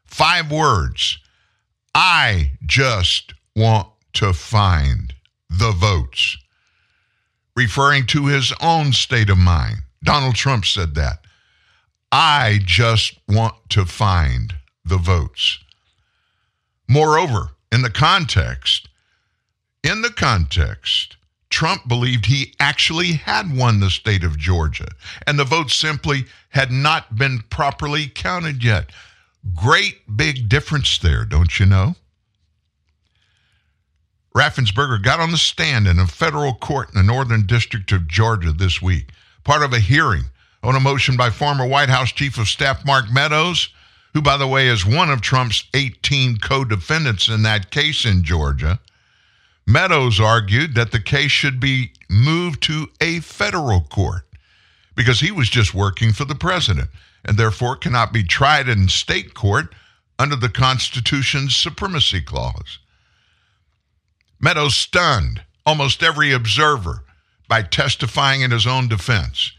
five 0.05 0.51
words 0.51 1.19
I 1.95 2.53
just 2.67 3.35
want 3.55 3.89
to 4.15 4.33
find 4.33 5.15
the 5.49 5.73
votes, 5.73 6.37
referring 7.57 8.07
to 8.07 8.27
his 8.27 8.53
own 8.61 8.93
state 8.93 9.31
of 9.31 9.39
mind. 9.39 9.79
Donald 10.03 10.35
Trump 10.35 10.65
said 10.65 10.95
that. 10.95 11.21
I 12.11 12.61
just 12.65 13.19
want 13.29 13.55
to 13.71 13.85
find 13.85 14.55
the 14.85 14.99
votes. 14.99 15.59
Moreover, 16.89 17.51
in 17.73 17.83
the 17.83 17.91
context, 17.91 18.89
in 19.83 20.03
the 20.03 20.11
context, 20.11 21.17
Trump 21.51 21.87
believed 21.87 22.27
he 22.27 22.55
actually 22.59 23.13
had 23.13 23.57
won 23.57 23.81
the 23.81 23.91
state 23.91 24.25
of 24.25 24.39
Georgia, 24.39 24.89
and 25.27 25.39
the 25.39 25.45
votes 25.45 25.75
simply 25.75 26.25
had 26.51 26.71
not 26.71 27.17
been 27.17 27.43
properly 27.51 28.09
counted 28.09 28.63
yet. 28.63 28.91
Great 29.55 30.17
big 30.17 30.49
difference 30.49 30.99
there, 30.99 31.25
don't 31.25 31.59
you 31.59 31.67
know? 31.67 31.95
Raffensperger 34.37 35.03
got 35.03 35.21
on 35.21 35.31
the 35.31 35.37
stand 35.37 35.87
in 35.87 35.99
a 35.99 36.07
federal 36.07 36.55
court 36.55 36.89
in 36.89 36.97
the 36.97 37.03
Northern 37.03 37.47
District 37.47 37.91
of 37.93 38.09
Georgia 38.09 38.53
this 38.53 38.83
week, 38.83 39.11
part 39.45 39.63
of 39.63 39.73
a 39.73 39.79
hearing 39.79 40.25
on 40.63 40.75
a 40.75 40.81
motion 40.81 41.17
by 41.17 41.31
former 41.31 41.67
White 41.67 41.89
House 41.89 42.11
Chief 42.11 42.39
of 42.39 42.49
Staff 42.49 42.85
Mark 42.85 43.13
Meadows 43.13 43.69
who, 44.15 44.23
by 44.23 44.37
the 44.37 44.47
way, 44.47 44.69
is 44.69 44.87
one 44.87 45.11
of 45.11 45.21
Trump's 45.21 45.65
18 45.75 46.39
co 46.39 46.65
defendants 46.65 47.29
in 47.29 47.43
that 47.43 47.71
case 47.71 48.07
in 48.07 48.23
Georgia, 48.23 48.79
Meadows 49.67 50.21
argued 50.21 50.75
that 50.77 50.93
the 50.93 51.01
case 51.01 51.33
should 51.33 51.59
be 51.59 51.93
moved 52.09 52.63
to 52.63 52.87
a 53.01 53.21
federal 53.21 53.81
court 53.81 54.23
because 54.95 55.21
he 55.21 55.33
was 55.33 55.49
just 55.49 55.75
working 55.75 56.13
for 56.13 56.25
the 56.25 56.35
president 56.35 56.89
and 57.25 57.37
therefore 57.37 57.75
cannot 57.75 58.13
be 58.13 58.23
tried 58.23 58.69
in 58.69 58.89
state 58.89 59.35
court 59.35 59.75
under 60.19 60.37
the 60.37 60.49
Constitution's 60.49 61.57
supremacy 61.57 62.21
clause. 62.21 62.79
Meadows 64.45 64.77
stunned 64.77 65.43
almost 65.67 66.03
every 66.03 66.33
observer 66.33 67.03
by 67.49 67.63
testifying 67.63 68.43
in 68.43 68.51
his 68.51 68.67
own 68.67 68.89
defense 68.89 69.53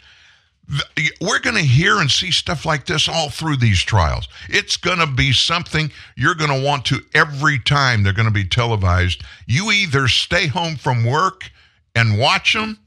we're 1.22 1.40
going 1.40 1.56
to 1.56 1.62
hear 1.62 2.00
and 2.00 2.10
see 2.10 2.32
stuff 2.32 2.66
like 2.66 2.86
this 2.86 3.08
all 3.08 3.30
through 3.30 3.58
these 3.58 3.82
trials. 3.82 4.28
It's 4.50 4.78
going 4.78 4.98
to 4.98 5.08
be 5.08 5.32
something 5.32 5.92
you're 6.16 6.36
going 6.36 6.50
to 6.50 6.66
want 6.66 6.86
to 6.86 7.02
every 7.14 7.60
time 7.60 8.02
they're 8.02 8.14
going 8.14 8.28
to 8.28 8.34
be 8.34 8.48
televised. 8.48 9.24
You 9.46 9.72
either 9.72 10.08
stay 10.08 10.48
home 10.48 10.76
from 10.76 11.06
work 11.06 11.52
and 11.94 12.18
watch 12.18 12.54
them, 12.54 12.80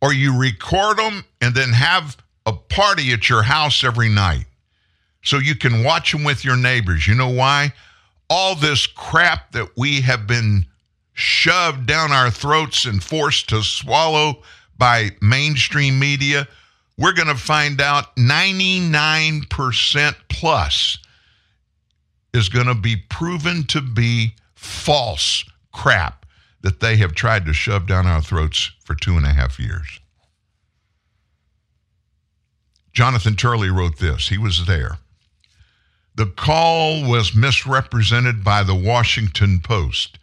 or 0.00 0.12
you 0.12 0.36
record 0.36 0.98
them 0.98 1.24
and 1.40 1.54
then 1.54 1.70
have 1.70 2.16
a 2.46 2.52
party 2.52 3.12
at 3.12 3.28
your 3.28 3.42
house 3.42 3.84
every 3.84 4.08
night 4.08 4.46
so 5.22 5.38
you 5.38 5.54
can 5.54 5.84
watch 5.84 6.10
them 6.10 6.24
with 6.24 6.44
your 6.44 6.56
neighbors. 6.56 7.06
You 7.06 7.14
know 7.14 7.28
why? 7.28 7.72
All 8.28 8.56
this 8.56 8.86
crap 8.88 9.52
that 9.52 9.68
we 9.76 10.00
have 10.00 10.26
been 10.26 10.66
shoved 11.14 11.86
down 11.86 12.12
our 12.12 12.30
throats 12.30 12.84
and 12.84 13.02
forced 13.02 13.48
to 13.48 13.62
swallow 13.62 14.42
by 14.78 15.10
mainstream 15.20 15.98
media 15.98 16.48
we're 16.98 17.12
going 17.12 17.28
to 17.28 17.34
find 17.34 17.80
out 17.80 18.14
99% 18.16 20.14
plus 20.28 20.98
is 22.34 22.48
going 22.48 22.66
to 22.66 22.74
be 22.74 22.96
proven 22.96 23.64
to 23.64 23.80
be 23.80 24.34
false 24.54 25.44
crap 25.72 26.26
that 26.60 26.80
they 26.80 26.96
have 26.96 27.14
tried 27.14 27.46
to 27.46 27.52
shove 27.52 27.86
down 27.86 28.06
our 28.06 28.22
throats 28.22 28.70
for 28.84 28.94
two 28.94 29.16
and 29.16 29.26
a 29.26 29.32
half 29.32 29.58
years. 29.58 29.98
Jonathan 32.92 33.34
Turley 33.36 33.70
wrote 33.70 33.98
this. 33.98 34.28
He 34.28 34.38
was 34.38 34.66
there. 34.66 34.98
The 36.14 36.26
call 36.26 37.08
was 37.08 37.34
misrepresented 37.34 38.44
by 38.44 38.62
the 38.62 38.74
Washington 38.74 39.60
Post, 39.60 40.18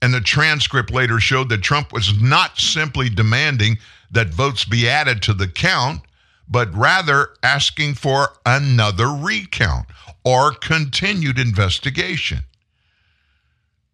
and 0.00 0.14
the 0.14 0.20
transcript 0.20 0.92
later 0.92 1.18
showed 1.18 1.48
that 1.48 1.62
Trump 1.62 1.92
was 1.92 2.20
not 2.20 2.58
simply 2.58 3.08
demanding 3.08 3.78
that 4.10 4.28
votes 4.28 4.64
be 4.64 4.88
added 4.88 5.22
to 5.22 5.34
the 5.34 5.48
count, 5.48 6.02
but 6.48 6.74
rather 6.74 7.30
asking 7.42 7.94
for 7.94 8.28
another 8.46 9.08
recount 9.08 9.86
or 10.24 10.52
continued 10.52 11.38
investigation. 11.38 12.40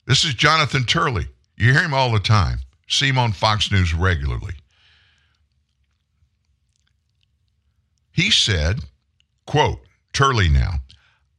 This 0.06 0.24
is 0.24 0.34
Jonathan 0.34 0.84
Turley. 0.84 1.28
You 1.56 1.72
hear 1.72 1.82
him 1.82 1.94
all 1.94 2.12
the 2.12 2.20
time, 2.20 2.58
see 2.88 3.08
him 3.08 3.18
on 3.18 3.32
Fox 3.32 3.70
News 3.72 3.94
regularly. 3.94 4.54
He 8.12 8.30
said, 8.30 8.80
quote, 9.46 9.80
Turley 10.12 10.48
now, 10.48 10.74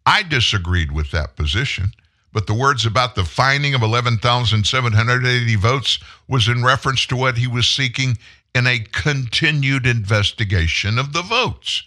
I 0.05 0.23
disagreed 0.23 0.91
with 0.91 1.11
that 1.11 1.35
position, 1.35 1.91
but 2.35 2.47
the 2.47 2.53
words 2.53 2.85
about 2.85 3.15
the 3.15 3.23
finding 3.23 3.73
of 3.73 3.81
11,780 3.81 5.55
votes 5.55 5.99
was 6.27 6.49
in 6.49 6.65
reference 6.65 7.05
to 7.05 7.15
what 7.15 7.37
he 7.37 7.47
was 7.47 7.65
seeking 7.65 8.17
in 8.53 8.67
a 8.67 8.79
continued 8.91 9.87
investigation 9.87 10.99
of 10.99 11.13
the 11.13 11.21
votes. 11.21 11.83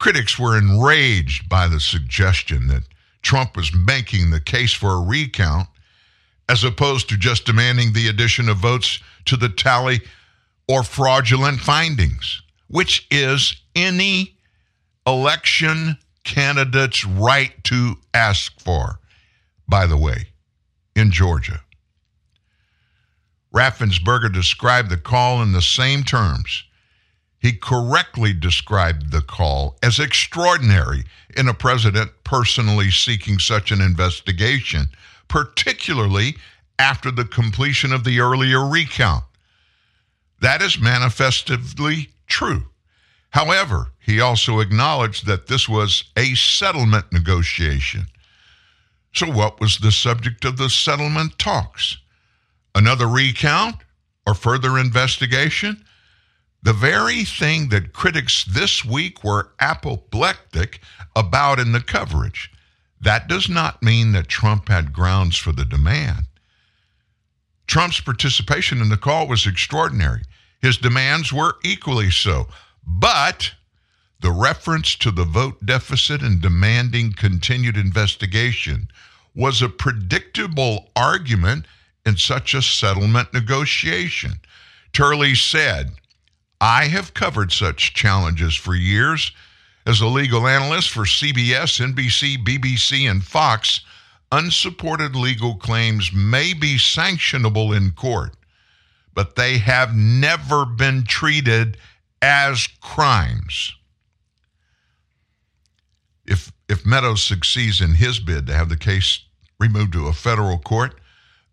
Critics 0.00 0.36
were 0.36 0.58
enraged 0.58 1.48
by 1.48 1.68
the 1.68 1.78
suggestion 1.78 2.66
that 2.66 2.82
Trump 3.22 3.56
was 3.56 3.72
making 3.72 4.30
the 4.30 4.40
case 4.40 4.72
for 4.72 4.94
a 4.94 5.00
recount 5.00 5.68
as 6.48 6.64
opposed 6.64 7.08
to 7.08 7.16
just 7.16 7.46
demanding 7.46 7.92
the 7.92 8.08
addition 8.08 8.48
of 8.48 8.56
votes 8.56 8.98
to 9.26 9.36
the 9.36 9.48
tally 9.48 10.00
or 10.66 10.82
fraudulent 10.82 11.60
findings, 11.60 12.42
which 12.66 13.06
is 13.12 13.54
any 13.76 14.34
election 15.06 15.96
candidate's 16.24 17.04
right 17.04 17.52
to 17.62 17.94
ask 18.12 18.58
for, 18.60 18.99
by 19.70 19.86
the 19.86 19.96
way, 19.96 20.28
in 20.94 21.10
Georgia. 21.10 21.62
Raffensperger 23.54 24.32
described 24.32 24.90
the 24.90 24.96
call 24.96 25.42
in 25.42 25.52
the 25.52 25.62
same 25.62 26.02
terms. 26.04 26.64
He 27.38 27.52
correctly 27.52 28.32
described 28.32 29.10
the 29.10 29.22
call 29.22 29.78
as 29.82 29.98
extraordinary 29.98 31.04
in 31.36 31.48
a 31.48 31.54
president 31.54 32.10
personally 32.22 32.90
seeking 32.90 33.38
such 33.38 33.70
an 33.70 33.80
investigation, 33.80 34.86
particularly 35.28 36.36
after 36.78 37.10
the 37.10 37.24
completion 37.24 37.92
of 37.92 38.04
the 38.04 38.20
earlier 38.20 38.66
recount. 38.66 39.24
That 40.40 40.62
is 40.62 40.78
manifestly 40.78 42.08
true. 42.26 42.66
However, 43.30 43.92
he 44.00 44.20
also 44.20 44.60
acknowledged 44.60 45.26
that 45.26 45.46
this 45.46 45.68
was 45.68 46.04
a 46.16 46.34
settlement 46.34 47.12
negotiation. 47.12 48.06
So, 49.12 49.30
what 49.30 49.60
was 49.60 49.78
the 49.78 49.92
subject 49.92 50.44
of 50.44 50.56
the 50.56 50.70
settlement 50.70 51.38
talks? 51.38 51.98
another 52.74 53.06
recount, 53.06 53.76
or 54.26 54.34
further 54.34 54.78
investigation? 54.78 55.84
The 56.62 56.72
very 56.72 57.24
thing 57.24 57.68
that 57.70 57.92
critics 57.92 58.44
this 58.44 58.84
week 58.84 59.24
were 59.24 59.52
apoplectic 59.60 60.80
about 61.16 61.58
in 61.58 61.72
the 61.72 61.80
coverage. 61.80 62.50
That 63.00 63.28
does 63.28 63.48
not 63.48 63.82
mean 63.82 64.12
that 64.12 64.28
Trump 64.28 64.68
had 64.68 64.92
grounds 64.92 65.36
for 65.36 65.52
the 65.52 65.64
demand. 65.64 66.26
Trump's 67.66 68.00
participation 68.00 68.80
in 68.80 68.90
the 68.90 68.98
call 68.98 69.26
was 69.26 69.46
extraordinary. 69.46 70.22
His 70.60 70.76
demands 70.76 71.32
were 71.32 71.56
equally 71.64 72.10
so. 72.10 72.46
But 72.86 73.52
the 74.20 74.30
reference 74.30 74.96
to 74.96 75.10
the 75.10 75.24
vote 75.24 75.64
deficit 75.64 76.22
and 76.22 76.40
demanding 76.40 77.12
continued 77.12 77.76
investigation 77.76 78.88
was 79.34 79.62
a 79.62 79.68
predictable 79.68 80.90
argument 80.94 81.64
in 82.04 82.16
such 82.16 82.52
a 82.52 82.62
settlement 82.62 83.32
negotiation. 83.32 84.32
Turley 84.92 85.34
said, 85.34 85.92
I 86.60 86.88
have 86.88 87.14
covered 87.14 87.52
such 87.52 87.94
challenges 87.94 88.54
for 88.54 88.74
years. 88.74 89.32
As 89.86 90.00
a 90.00 90.06
legal 90.06 90.46
analyst 90.46 90.90
for 90.90 91.04
CBS, 91.04 91.80
NBC, 91.80 92.44
BBC, 92.44 93.10
and 93.10 93.24
Fox, 93.24 93.80
unsupported 94.30 95.16
legal 95.16 95.54
claims 95.56 96.12
may 96.12 96.52
be 96.52 96.76
sanctionable 96.76 97.74
in 97.74 97.92
court, 97.92 98.34
but 99.14 99.36
they 99.36 99.58
have 99.58 99.94
never 99.94 100.66
been 100.66 101.04
treated 101.04 101.78
as 102.20 102.66
crimes. 102.82 103.72
If, 106.70 106.86
Meadows 106.86 107.22
succeeds 107.22 107.80
in 107.80 107.94
his 107.94 108.20
bid 108.20 108.46
to 108.46 108.54
have 108.54 108.68
the 108.68 108.76
case 108.76 109.24
removed 109.58 109.92
to 109.94 110.06
a 110.06 110.12
federal 110.12 110.58
court, 110.58 110.94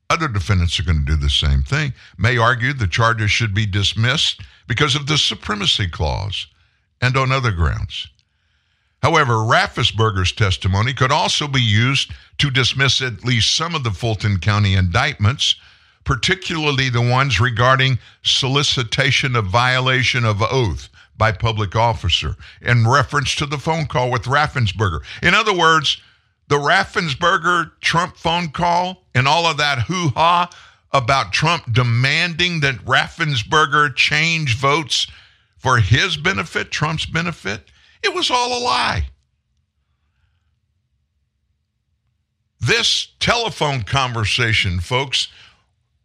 Other 0.10 0.28
defendants 0.28 0.80
are 0.80 0.84
going 0.84 1.06
to 1.06 1.12
do 1.12 1.18
the 1.18 1.30
same 1.30 1.64
thing. 1.64 1.94
May 2.18 2.38
argue 2.38 2.74
the 2.74 2.88
charges 2.88 3.30
should 3.32 3.54
be 3.54 3.66
dismissed 3.66 4.42
because 4.68 4.96
of 4.96 5.08
the 5.08 5.18
supremacy 5.18 5.88
clause 5.88 6.48
and 7.02 7.18
on 7.18 7.32
other 7.32 7.52
grounds. 7.52 8.08
However, 9.04 9.34
Raffensperger's 9.34 10.32
testimony 10.32 10.94
could 10.94 11.12
also 11.12 11.48
be 11.48 11.62
used 11.62 12.12
to 12.40 12.50
dismiss 12.50 13.02
at 13.02 13.26
least 13.26 13.56
some 13.56 13.76
of 13.76 13.84
the 13.84 13.92
Fulton 13.92 14.40
County 14.40 14.76
indictments, 14.76 15.56
particularly 16.04 16.90
the 16.90 17.02
ones 17.02 17.40
regarding 17.40 18.00
solicitation 18.24 19.36
of 19.36 19.46
violation 19.48 20.26
of 20.26 20.42
oath 20.42 20.90
by 21.18 21.32
public 21.32 21.76
officer 21.76 22.36
in 22.62 22.88
reference 22.88 23.36
to 23.36 23.46
the 23.46 23.58
phone 23.58 23.86
call 23.86 24.12
with 24.12 24.24
Raffensperger. 24.24 25.02
In 25.22 25.34
other 25.34 25.54
words, 25.54 26.02
the 26.48 26.58
Raffensperger 26.58 27.72
Trump 27.82 28.18
phone 28.18 28.50
call 28.50 29.04
and 29.14 29.28
all 29.28 29.46
of 29.46 29.58
that 29.58 29.84
hoo 29.84 30.10
ha 30.10 30.50
about 30.92 31.34
Trump 31.34 31.72
demanding 31.74 32.62
that 32.62 32.86
Raffensperger 32.86 33.94
change 33.96 34.56
votes 34.56 35.08
for 35.58 35.80
his 35.80 36.18
benefit, 36.18 36.72
Trump's 36.72 37.06
benefit, 37.06 37.66
it 38.04 38.14
was 38.14 38.32
all 38.32 38.58
a 38.58 38.62
lie. 38.64 39.08
This 42.60 43.10
telephone 43.20 43.84
conversation, 43.84 44.80
folks, 44.80 45.28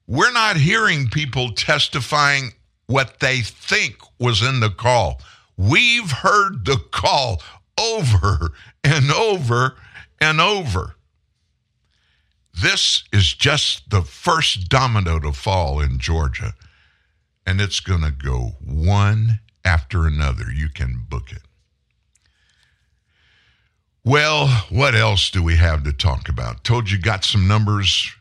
we're 0.07 0.33
not 0.33 0.57
hearing 0.57 1.09
people 1.09 1.53
testifying 1.53 2.53
what 2.87 3.21
they 3.21 3.40
think 3.40 3.97
was 4.18 4.42
in 4.42 4.61
the 4.61 4.71
call. 4.71 5.21
We've 5.57 6.11
heard 6.11 6.64
the 6.64 6.79
call 6.90 7.42
over 7.79 8.53
and 8.85 9.11
over 9.11 9.77
and 10.21 10.40
over. 10.40 10.97
This 12.61 13.05
is 13.12 13.33
just 13.33 13.90
the 13.90 14.03
first 14.03 14.68
domino 14.68 15.18
to 15.21 15.33
fall 15.33 15.81
in 15.81 15.99
Georgia, 15.99 16.55
and 17.47 17.61
it's 17.61 17.81
going 17.81 18.03
to 18.03 18.11
go 18.11 18.53
one 18.64 19.40
after 19.64 20.07
another. 20.07 20.45
You 20.53 20.68
can 20.68 21.05
book 21.09 21.33
it. 21.33 21.42
Well, 24.05 24.49
what 24.68 24.95
else 24.95 25.31
do 25.31 25.42
we 25.42 25.57
have 25.57 25.85
to 25.85 25.92
talk 25.92 26.29
about? 26.29 26.64
Told 26.64 26.90
you 26.90 26.99
got 26.99 27.25
some 27.25 27.47
numbers, 27.47 28.12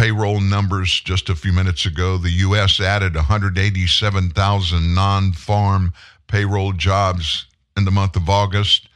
payroll 0.00 0.40
numbers 0.40 0.98
just 1.02 1.28
a 1.28 1.36
few 1.36 1.52
minutes 1.52 1.84
ago. 1.84 2.16
The 2.16 2.30
U.S. 2.30 2.80
added 2.80 3.16
187,000 3.16 4.94
non 4.94 5.32
farm 5.34 5.92
payroll 6.26 6.72
jobs 6.72 7.44
in 7.76 7.84
the 7.84 7.90
month 7.90 8.16
of 8.16 8.30
August. 8.30 8.88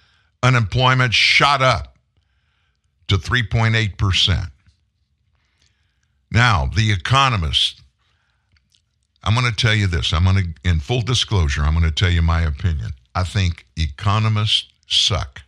Unemployment 0.43 1.13
shot 1.13 1.61
up 1.61 1.99
to 3.09 3.17
3.8%. 3.19 4.51
Now, 6.33 6.71
The 6.75 6.91
Economist, 6.91 7.83
I'm 9.23 9.35
going 9.35 9.45
to 9.45 9.55
tell 9.55 9.75
you 9.75 9.87
this. 9.87 10.15
I'm 10.15 10.25
going 10.25 10.37
to, 10.37 10.69
in 10.71 10.81
full 10.81 11.03
disclosure, 11.03 11.65
I'm 11.65 11.75
going 11.75 11.85
to 11.85 11.91
tell 11.91 12.11
you 12.11 12.23
my 12.23 12.41
opinion. 12.41 12.93
I 13.15 13.25
think 13.25 13.67
economists 13.77 14.69
suck. 14.87 15.43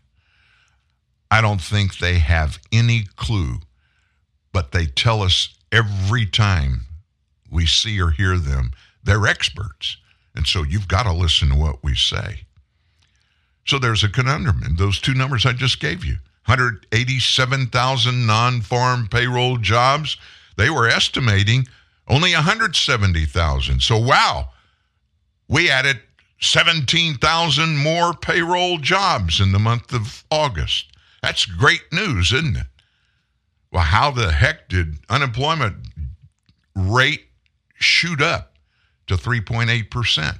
I 1.31 1.41
don't 1.41 1.63
think 1.63 1.97
they 1.97 2.19
have 2.19 2.59
any 2.71 3.07
clue, 3.17 3.61
but 4.57 4.73
they 4.73 4.87
tell 4.87 5.21
us 5.21 5.51
every 5.71 6.25
time 6.25 6.87
we 7.51 7.67
see 7.67 8.01
or 8.01 8.09
hear 8.09 8.39
them, 8.39 8.71
they're 9.05 9.27
experts. 9.27 9.99
And 10.35 10.47
so 10.47 10.63
you've 10.63 10.89
got 10.89 11.03
to 11.03 11.13
listen 11.13 11.51
to 11.51 11.55
what 11.55 11.85
we 11.85 11.95
say. 11.95 12.47
So 13.67 13.79
there's 13.79 14.03
a 14.03 14.09
conundrum 14.09 14.63
in 14.65 14.77
those 14.77 14.99
two 14.99 15.13
numbers 15.13 15.45
I 15.45 15.53
just 15.53 15.79
gave 15.79 16.07
you 16.07 16.15
187,000 16.47 18.25
non 18.25 18.63
farm 18.63 19.09
payroll 19.09 19.59
jobs. 19.59 20.17
They 20.57 20.71
were 20.71 20.89
estimating 20.89 21.67
only 22.09 22.33
170,000. 22.33 23.83
So, 23.83 23.99
wow, 23.99 24.49
we 25.49 25.69
added 25.69 26.01
17,000 26.41 27.77
more 27.77 28.15
payroll 28.15 28.79
jobs 28.79 29.39
in 29.39 29.53
the 29.53 29.59
month 29.59 29.93
of 29.93 30.25
August. 30.31 30.87
That's 31.23 31.45
great 31.45 31.93
news, 31.93 32.33
isn't 32.33 32.57
it? 32.57 32.67
Well, 33.77 33.85
how 33.85 34.11
the 34.11 34.33
heck 34.33 34.71
did 34.71 35.01
unemployment 35.11 35.77
rate 36.75 37.27
shoot 37.75 38.23
up 38.23 38.55
to 39.07 39.17
3.8%? 39.17 40.39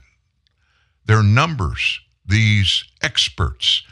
Their 1.05 1.23
numbers, 1.23 2.01
these 2.25 2.83
experts, 3.03 3.83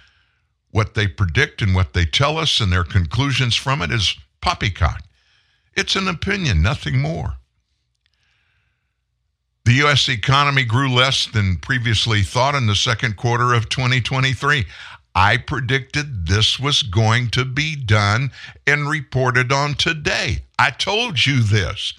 what 0.70 0.94
they 0.94 1.06
predict 1.06 1.60
and 1.60 1.74
what 1.74 1.92
they 1.92 2.06
tell 2.06 2.38
us 2.38 2.58
and 2.58 2.72
their 2.72 2.84
conclusions 2.84 3.54
from 3.54 3.82
it 3.82 3.90
is 3.90 4.16
poppycock. 4.40 5.02
It's 5.74 5.94
an 5.94 6.08
opinion, 6.08 6.62
nothing 6.62 7.02
more. 7.02 7.34
The 9.66 9.72
U.S. 9.72 10.08
economy 10.08 10.64
grew 10.64 10.90
less 10.90 11.26
than 11.26 11.58
previously 11.58 12.22
thought 12.22 12.54
in 12.54 12.66
the 12.66 12.74
second 12.74 13.18
quarter 13.18 13.52
of 13.52 13.68
2023. 13.68 14.64
I 15.14 15.36
predicted 15.36 16.26
this 16.26 16.58
was 16.58 16.82
going 16.82 17.28
to 17.30 17.44
be 17.44 17.76
done 17.76 18.30
and 18.66 18.88
reported 18.88 19.52
on 19.52 19.74
today. 19.74 20.44
I 20.58 20.70
told 20.70 21.24
you 21.24 21.42
this. 21.42 21.92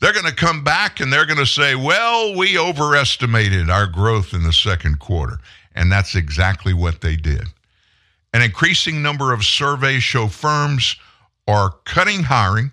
They're 0.00 0.12
going 0.12 0.26
to 0.26 0.34
come 0.34 0.62
back 0.62 1.00
and 1.00 1.10
they're 1.10 1.24
going 1.24 1.38
to 1.38 1.46
say, 1.46 1.74
well, 1.74 2.36
we 2.36 2.58
overestimated 2.58 3.70
our 3.70 3.86
growth 3.86 4.34
in 4.34 4.42
the 4.42 4.52
second 4.52 4.98
quarter. 4.98 5.38
And 5.74 5.90
that's 5.90 6.14
exactly 6.14 6.74
what 6.74 7.00
they 7.00 7.16
did. 7.16 7.44
An 8.34 8.42
increasing 8.42 9.02
number 9.02 9.32
of 9.32 9.44
surveys 9.44 10.02
show 10.02 10.28
firms 10.28 10.96
are 11.48 11.76
cutting 11.84 12.24
hiring, 12.24 12.72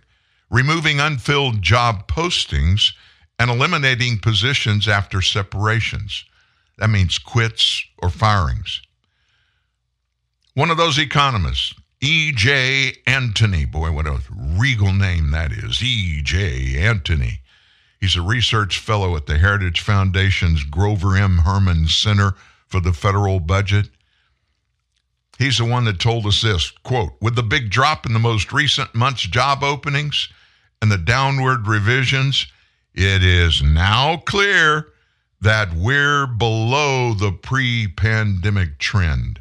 removing 0.50 1.00
unfilled 1.00 1.62
job 1.62 2.08
postings, 2.08 2.92
and 3.40 3.50
eliminating 3.50 4.20
positions 4.20 4.88
after 4.88 5.22
separations. 5.22 6.26
That 6.78 6.90
means 6.90 7.18
quits 7.18 7.86
or 8.00 8.10
firings. 8.10 8.82
One 10.54 10.70
of 10.70 10.76
those 10.76 11.00
economists, 11.00 11.74
E.J. 12.02 12.98
Antoni, 13.08 13.72
boy, 13.72 13.90
what 13.94 14.06
a 14.06 14.20
regal 14.60 14.92
name 14.92 15.32
that 15.32 15.54
is, 15.54 15.82
E.J. 15.82 16.74
Antoni. 16.74 17.40
He's 18.02 18.18
a 18.18 18.22
research 18.22 18.78
fellow 18.78 19.16
at 19.16 19.28
the 19.28 19.38
Heritage 19.38 19.80
Foundation's 19.80 20.66
Grover 20.66 21.16
M. 21.16 21.38
Hermann 21.38 21.88
Center 21.88 22.34
for 22.68 22.82
the 22.82 22.92
Federal 22.92 23.40
Budget. 23.40 23.88
He's 25.40 25.58
the 25.58 25.64
one 25.64 25.86
that 25.86 26.02
told 26.02 26.26
us 26.26 26.42
this 26.42 26.70
quote, 26.84 27.14
with 27.22 27.36
the 27.36 27.44
big 27.44 27.70
drop 27.70 28.06
in 28.06 28.12
the 28.12 28.20
most 28.20 28.52
recent 28.52 28.94
month's 28.94 29.24
job 29.24 29.64
openings 29.64 30.28
and 30.82 30.92
the 30.92 30.98
downward 30.98 31.66
revisions, 31.66 32.48
it 32.94 33.24
is 33.24 33.64
now 33.64 34.18
clear 34.18 34.90
that 35.40 35.74
we're 35.74 36.28
below 36.28 37.14
the 37.14 37.32
pre 37.32 37.88
pandemic 37.88 38.80
trend. 38.80 39.40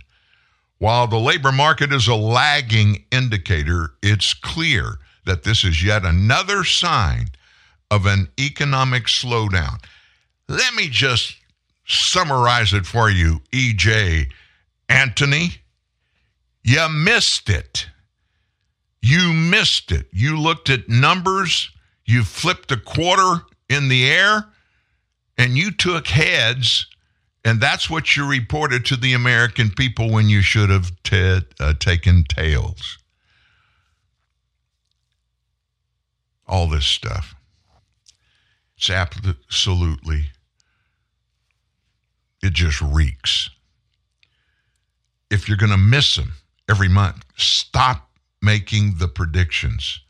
While 0.80 1.08
the 1.08 1.20
labor 1.20 1.52
market 1.52 1.92
is 1.92 2.08
a 2.08 2.14
lagging 2.14 3.04
indicator, 3.12 3.90
it's 4.02 4.32
clear 4.32 4.98
that 5.26 5.42
this 5.42 5.62
is 5.62 5.84
yet 5.84 6.06
another 6.06 6.64
sign 6.64 7.26
of 7.90 8.06
an 8.06 8.28
economic 8.40 9.04
slowdown. 9.04 9.78
Let 10.48 10.74
me 10.74 10.88
just 10.88 11.36
summarize 11.86 12.72
it 12.72 12.86
for 12.86 13.10
you, 13.10 13.42
EJ 13.52 14.32
Antoni. 14.88 15.58
You 16.64 16.88
missed 16.88 17.50
it. 17.50 17.86
You 19.02 19.34
missed 19.34 19.92
it. 19.92 20.06
You 20.12 20.40
looked 20.40 20.70
at 20.70 20.88
numbers, 20.88 21.70
you 22.06 22.22
flipped 22.22 22.72
a 22.72 22.78
quarter 22.78 23.44
in 23.68 23.88
the 23.88 24.10
air, 24.10 24.46
and 25.36 25.58
you 25.58 25.72
took 25.72 26.06
heads 26.06 26.86
and 27.44 27.60
that's 27.60 27.88
what 27.88 28.16
you 28.16 28.28
reported 28.28 28.84
to 28.86 28.96
the 28.96 29.14
American 29.14 29.70
people 29.70 30.10
when 30.10 30.28
you 30.28 30.42
should 30.42 30.70
have 30.70 30.92
t- 31.02 31.40
uh, 31.58 31.74
taken 31.78 32.24
tails. 32.24 32.98
All 36.46 36.68
this 36.68 36.84
stuff. 36.84 37.34
It's 38.76 38.90
absolutely, 38.90 40.30
it 42.42 42.52
just 42.52 42.80
reeks. 42.80 43.50
If 45.30 45.48
you're 45.48 45.58
going 45.58 45.70
to 45.70 45.76
miss 45.76 46.16
them 46.16 46.32
every 46.68 46.88
month, 46.88 47.24
stop 47.36 48.10
making 48.42 48.94
the 48.98 49.06
predictions. 49.06 50.00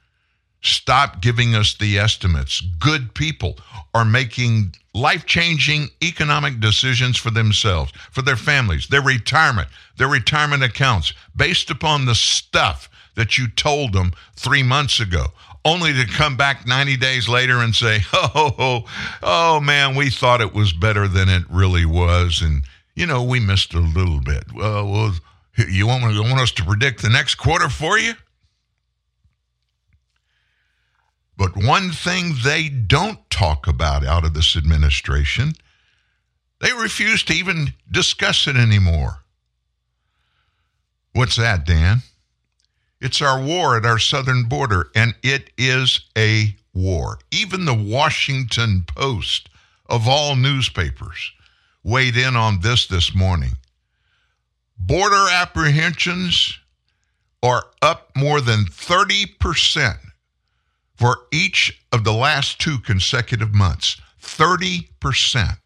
Stop 0.63 1.21
giving 1.23 1.55
us 1.55 1.75
the 1.75 1.99
estimates. 1.99 2.61
Good 2.61 3.15
people 3.15 3.57
are 3.95 4.05
making 4.05 4.75
life 4.95 5.25
changing 5.25 5.89
economic 6.03 6.61
decisions 6.61 7.17
for 7.17 7.31
themselves, 7.31 7.93
for 8.11 8.23
their 8.23 8.37
families, 8.37 8.89
their 8.89 9.03
retirement, 9.03 9.69
their 9.97 10.09
retirement 10.09 10.63
accounts, 10.63 11.13
based 11.35 11.71
upon 11.71 12.05
the 12.05 12.15
stuff 12.15 12.89
that 13.15 13.39
you 13.39 13.49
told 13.49 13.93
them 13.93 14.13
three 14.37 14.63
months 14.63 15.01
ago, 15.01 15.27
only 15.65 15.93
to 15.93 16.07
come 16.07 16.37
back 16.37 16.67
90 16.67 16.97
days 16.97 17.29
later 17.29 17.59
and 17.59 17.75
say, 17.75 18.01
oh, 18.13 18.55
oh, 18.59 18.85
oh 19.23 19.61
man, 19.61 19.95
we 19.95 20.11
thought 20.11 20.41
it 20.41 20.55
was 20.55 20.73
better 20.73 21.09
than 21.09 21.29
it 21.29 21.45
really 21.51 21.85
was. 21.85 22.43
And, 22.43 22.63
you 22.95 23.07
know, 23.07 23.23
we 23.23 23.41
missed 23.41 23.75
a 23.75 23.81
little 23.81 24.21
bit. 24.21 24.45
Well, 24.55 24.91
well 24.91 25.15
you 25.57 25.87
want, 25.87 26.03
want 26.05 26.41
us 26.41 26.53
to 26.53 26.65
predict 26.65 27.03
the 27.03 27.11
next 27.11 27.37
quarter 27.37 27.69
for 27.69 27.99
you? 27.99 28.15
But 31.41 31.57
one 31.57 31.91
thing 31.91 32.35
they 32.45 32.69
don't 32.69 33.19
talk 33.31 33.67
about 33.67 34.05
out 34.05 34.27
of 34.27 34.35
this 34.35 34.59
administration, 34.59 35.55
they 36.61 36.71
refuse 36.71 37.23
to 37.23 37.33
even 37.33 37.73
discuss 37.91 38.47
it 38.47 38.57
anymore. 38.57 39.23
What's 41.15 41.37
that, 41.37 41.65
Dan? 41.65 42.03
It's 43.01 43.23
our 43.23 43.41
war 43.41 43.79
at 43.79 43.87
our 43.87 43.99
southern 43.99 44.51
border, 44.51 44.91
and 44.95 45.15
it 45.23 45.51
is 45.57 46.03
a 46.15 46.55
war. 46.75 47.19
Even 47.31 47.65
the 47.65 47.73
Washington 47.73 48.85
Post, 48.87 49.49
of 49.87 50.07
all 50.07 50.37
newspapers, 50.37 51.33
weighed 51.83 52.19
in 52.19 52.37
on 52.37 52.61
this 52.61 52.87
this 52.87 53.15
morning. 53.15 53.53
Border 54.79 55.27
apprehensions 55.33 56.59
are 57.43 57.65
up 57.81 58.11
more 58.15 58.43
than 58.43 58.67
30% 58.67 60.10
for 61.01 61.17
each 61.33 61.83
of 61.91 62.05
the 62.05 62.13
last 62.13 62.61
two 62.61 62.79
consecutive 62.79 63.53
months. 63.55 63.99
30%. 64.23 65.57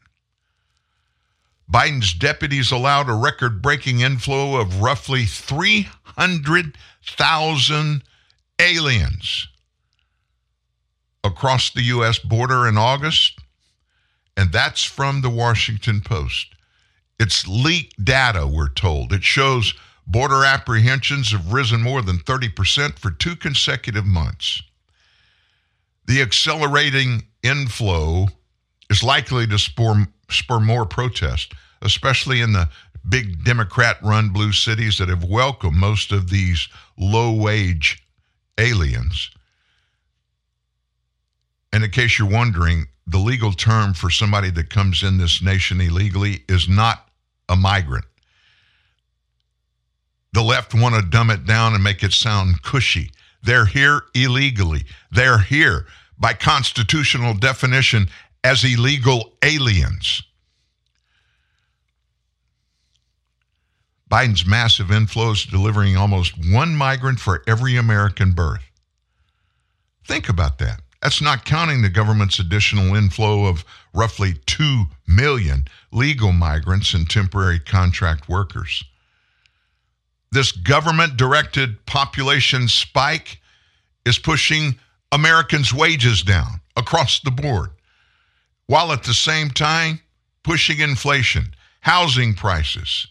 Biden's 1.68 2.14
deputies 2.14 2.70
allowed 2.70 3.08
a 3.08 3.14
record 3.14 3.60
breaking 3.60 3.98
inflow 3.98 4.60
of 4.60 4.80
roughly 4.80 5.24
300,000 5.24 8.02
aliens 8.60 9.48
across 11.24 11.70
the 11.70 11.82
U.S. 11.82 12.20
border 12.20 12.68
in 12.68 12.78
August, 12.78 13.40
and 14.36 14.52
that's 14.52 14.84
from 14.84 15.22
the 15.22 15.30
Washington 15.30 16.00
Post. 16.00 16.54
It's 17.18 17.48
leaked 17.48 18.04
data, 18.04 18.46
we're 18.46 18.68
told. 18.68 19.12
It 19.12 19.24
shows 19.24 19.74
border 20.06 20.44
apprehensions 20.44 21.32
have 21.32 21.52
risen 21.52 21.82
more 21.82 22.02
than 22.02 22.18
30% 22.18 23.00
for 23.00 23.10
two 23.10 23.34
consecutive 23.34 24.06
months. 24.06 24.62
The 26.06 26.20
accelerating 26.20 27.24
inflow 27.42 28.28
is 28.90 29.02
likely 29.02 29.46
to 29.46 29.58
spur, 29.58 30.06
spur 30.30 30.60
more 30.60 30.86
protest, 30.86 31.54
especially 31.82 32.40
in 32.40 32.52
the 32.52 32.68
big 33.08 33.44
Democrat 33.44 33.98
run 34.02 34.30
blue 34.30 34.52
cities 34.52 34.98
that 34.98 35.08
have 35.08 35.24
welcomed 35.24 35.76
most 35.76 36.12
of 36.12 36.30
these 36.30 36.68
low 36.98 37.32
wage 37.32 38.02
aliens. 38.58 39.30
And 41.72 41.84
in 41.84 41.90
case 41.90 42.18
you're 42.18 42.30
wondering, 42.30 42.86
the 43.06 43.18
legal 43.18 43.52
term 43.52 43.94
for 43.94 44.10
somebody 44.10 44.50
that 44.50 44.70
comes 44.70 45.02
in 45.02 45.18
this 45.18 45.42
nation 45.42 45.80
illegally 45.80 46.44
is 46.48 46.68
not 46.68 47.08
a 47.48 47.56
migrant. 47.56 48.06
The 50.32 50.42
left 50.42 50.74
want 50.74 50.94
to 50.94 51.02
dumb 51.02 51.30
it 51.30 51.46
down 51.46 51.74
and 51.74 51.84
make 51.84 52.02
it 52.02 52.12
sound 52.12 52.62
cushy. 52.62 53.10
They're 53.44 53.66
here 53.66 54.02
illegally. 54.14 54.84
They're 55.10 55.38
here 55.38 55.86
by 56.18 56.32
constitutional 56.34 57.34
definition 57.34 58.08
as 58.42 58.64
illegal 58.64 59.34
aliens. 59.42 60.22
Biden's 64.10 64.46
massive 64.46 64.88
inflows 64.88 65.50
delivering 65.50 65.96
almost 65.96 66.34
one 66.50 66.74
migrant 66.76 67.20
for 67.20 67.42
every 67.46 67.76
American 67.76 68.32
birth. 68.32 68.62
Think 70.06 70.28
about 70.28 70.58
that. 70.58 70.80
That's 71.02 71.20
not 71.20 71.44
counting 71.44 71.82
the 71.82 71.90
government's 71.90 72.38
additional 72.38 72.94
inflow 72.94 73.46
of 73.46 73.64
roughly 73.92 74.34
2 74.46 74.84
million 75.06 75.64
legal 75.92 76.32
migrants 76.32 76.94
and 76.94 77.08
temporary 77.08 77.58
contract 77.58 78.28
workers. 78.28 78.84
This 80.34 80.50
government 80.50 81.16
directed 81.16 81.86
population 81.86 82.66
spike 82.66 83.40
is 84.04 84.18
pushing 84.18 84.80
Americans' 85.12 85.72
wages 85.72 86.24
down 86.24 86.60
across 86.76 87.20
the 87.20 87.30
board, 87.30 87.70
while 88.66 88.90
at 88.90 89.04
the 89.04 89.14
same 89.14 89.50
time 89.50 90.00
pushing 90.42 90.80
inflation, 90.80 91.54
housing 91.82 92.34
prices, 92.34 93.06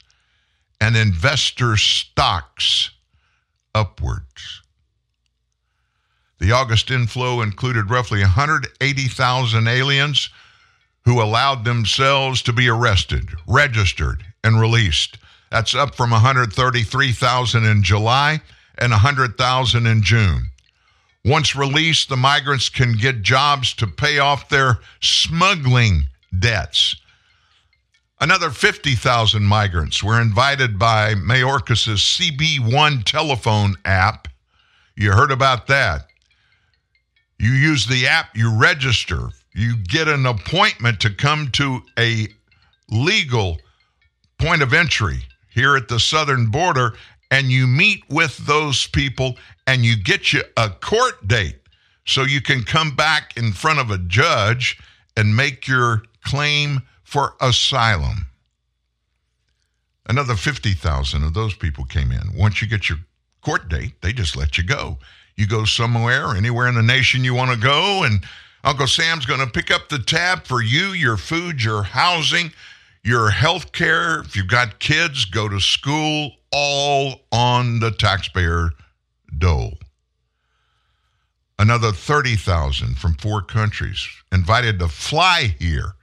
and 0.81 0.97
investor 0.97 1.77
stocks 1.77 2.89
upwards. 3.73 4.61
The 6.39 6.51
August 6.51 6.91
inflow 6.91 7.41
included 7.41 7.89
roughly 7.89 8.19
180,000 8.19 9.65
aliens 9.69 10.29
who 11.05 11.21
allowed 11.21 11.63
themselves 11.63 12.41
to 12.41 12.51
be 12.51 12.67
arrested, 12.67 13.29
registered, 13.47 14.25
and 14.43 14.59
released. 14.59 15.19
That's 15.53 15.75
up 15.75 15.93
from 15.93 16.09
133,000 16.09 17.63
in 17.63 17.83
July 17.83 18.41
and 18.79 18.89
100,000 18.89 19.85
in 19.85 20.01
June. 20.01 20.49
Once 21.23 21.55
released, 21.55 22.09
the 22.09 22.17
migrants 22.17 22.69
can 22.69 22.93
get 22.93 23.21
jobs 23.21 23.71
to 23.75 23.85
pay 23.85 24.17
off 24.17 24.49
their 24.49 24.79
smuggling 24.99 26.05
debts. 26.39 26.95
Another 28.19 28.49
50,000 28.49 29.43
migrants 29.43 30.01
were 30.01 30.19
invited 30.19 30.79
by 30.79 31.13
Mayorkas' 31.13 31.99
CBP 31.99 32.73
One 32.73 33.03
telephone 33.03 33.75
app. 33.85 34.27
You 34.95 35.11
heard 35.11 35.31
about 35.31 35.67
that. 35.67 36.07
You 37.37 37.51
use 37.51 37.85
the 37.85 38.07
app, 38.07 38.35
you 38.35 38.51
register, 38.51 39.29
you 39.53 39.77
get 39.77 40.07
an 40.07 40.25
appointment 40.25 40.99
to 41.01 41.11
come 41.11 41.49
to 41.51 41.83
a 41.99 42.29
legal 42.89 43.59
point 44.39 44.63
of 44.63 44.73
entry 44.73 45.23
here 45.53 45.75
at 45.75 45.87
the 45.87 45.99
southern 45.99 46.47
border, 46.47 46.93
and 47.31 47.47
you 47.47 47.67
meet 47.67 48.03
with 48.09 48.37
those 48.45 48.87
people 48.87 49.37
and 49.65 49.83
you 49.83 49.95
get 49.95 50.33
you 50.33 50.43
a 50.57 50.69
court 50.69 51.27
date 51.27 51.59
so 52.05 52.23
you 52.23 52.41
can 52.41 52.63
come 52.63 52.95
back 52.95 53.37
in 53.37 53.51
front 53.51 53.79
of 53.79 53.89
a 53.89 53.97
judge 53.97 54.77
and 55.15 55.35
make 55.35 55.67
your 55.67 56.03
claim 56.23 56.81
for 57.03 57.33
asylum. 57.39 58.27
Another 60.07 60.35
50,000 60.35 61.23
of 61.23 61.33
those 61.33 61.55
people 61.55 61.85
came 61.85 62.11
in. 62.11 62.35
Once 62.35 62.61
you 62.61 62.67
get 62.67 62.89
your 62.89 62.99
court 63.41 63.69
date, 63.69 63.93
they 64.01 64.11
just 64.11 64.35
let 64.35 64.57
you 64.57 64.63
go. 64.63 64.97
You 65.35 65.47
go 65.47 65.65
somewhere, 65.65 66.35
anywhere 66.35 66.67
in 66.67 66.75
the 66.75 66.83
nation 66.83 67.23
you 67.23 67.33
want 67.33 67.51
to 67.51 67.57
go, 67.57 68.03
and 68.03 68.23
Uncle 68.63 68.87
Sam's 68.87 69.25
going 69.25 69.39
to 69.39 69.47
pick 69.47 69.71
up 69.71 69.89
the 69.89 69.99
tab 69.99 70.45
for 70.45 70.61
you, 70.61 70.89
your 70.89 71.17
food, 71.17 71.63
your 71.63 71.83
housing, 71.83 72.51
your 73.03 73.29
health 73.29 73.71
care. 73.71 74.21
If 74.21 74.35
you've 74.35 74.47
got 74.47 74.79
kids, 74.79 75.25
go 75.25 75.49
to 75.49 75.59
school, 75.59 76.31
all 76.51 77.21
on 77.31 77.79
the 77.79 77.91
taxpayer 77.91 78.71
dole. 79.37 79.77
Another 81.59 81.91
30,000 81.91 82.97
from 82.97 83.15
four 83.15 83.41
countries 83.41 84.07
invited 84.31 84.79
to 84.79 84.87
fly 84.87 85.55
here 85.59 85.95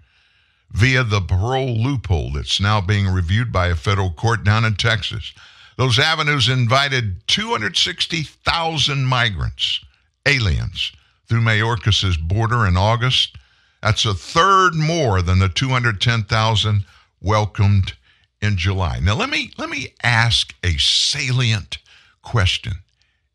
via 0.71 1.03
the 1.03 1.21
parole 1.21 1.77
loophole 1.77 2.33
that's 2.33 2.61
now 2.61 2.81
being 2.81 3.09
reviewed 3.09 3.53
by 3.53 3.69
a 3.69 3.75
federal 3.75 4.13
court 4.13 4.45
down 4.45 4.65
in 4.65 4.75
Texas. 4.75 5.33
Those 5.77 5.99
avenues 5.99 6.49
invited 6.49 7.27
260,000 7.27 9.05
migrants, 9.05 9.81
aliens, 10.27 10.93
through 11.27 11.41
Mayorkas' 11.41 12.21
border 12.21 12.67
in 12.67 12.77
August. 12.77 13.37
That's 13.83 14.05
a 14.05 14.15
third 14.15 14.75
more 14.75 15.23
than 15.23 15.39
the 15.39 15.49
210,000 15.49 16.85
welcomed 17.21 17.95
in 18.41 18.57
July. 18.57 19.01
Now 19.01 19.15
let 19.15 19.31
me 19.31 19.53
let 19.59 19.71
me 19.71 19.95
ask 20.03 20.55
a 20.65 20.77
salient 20.79 21.79
question. 22.23 22.75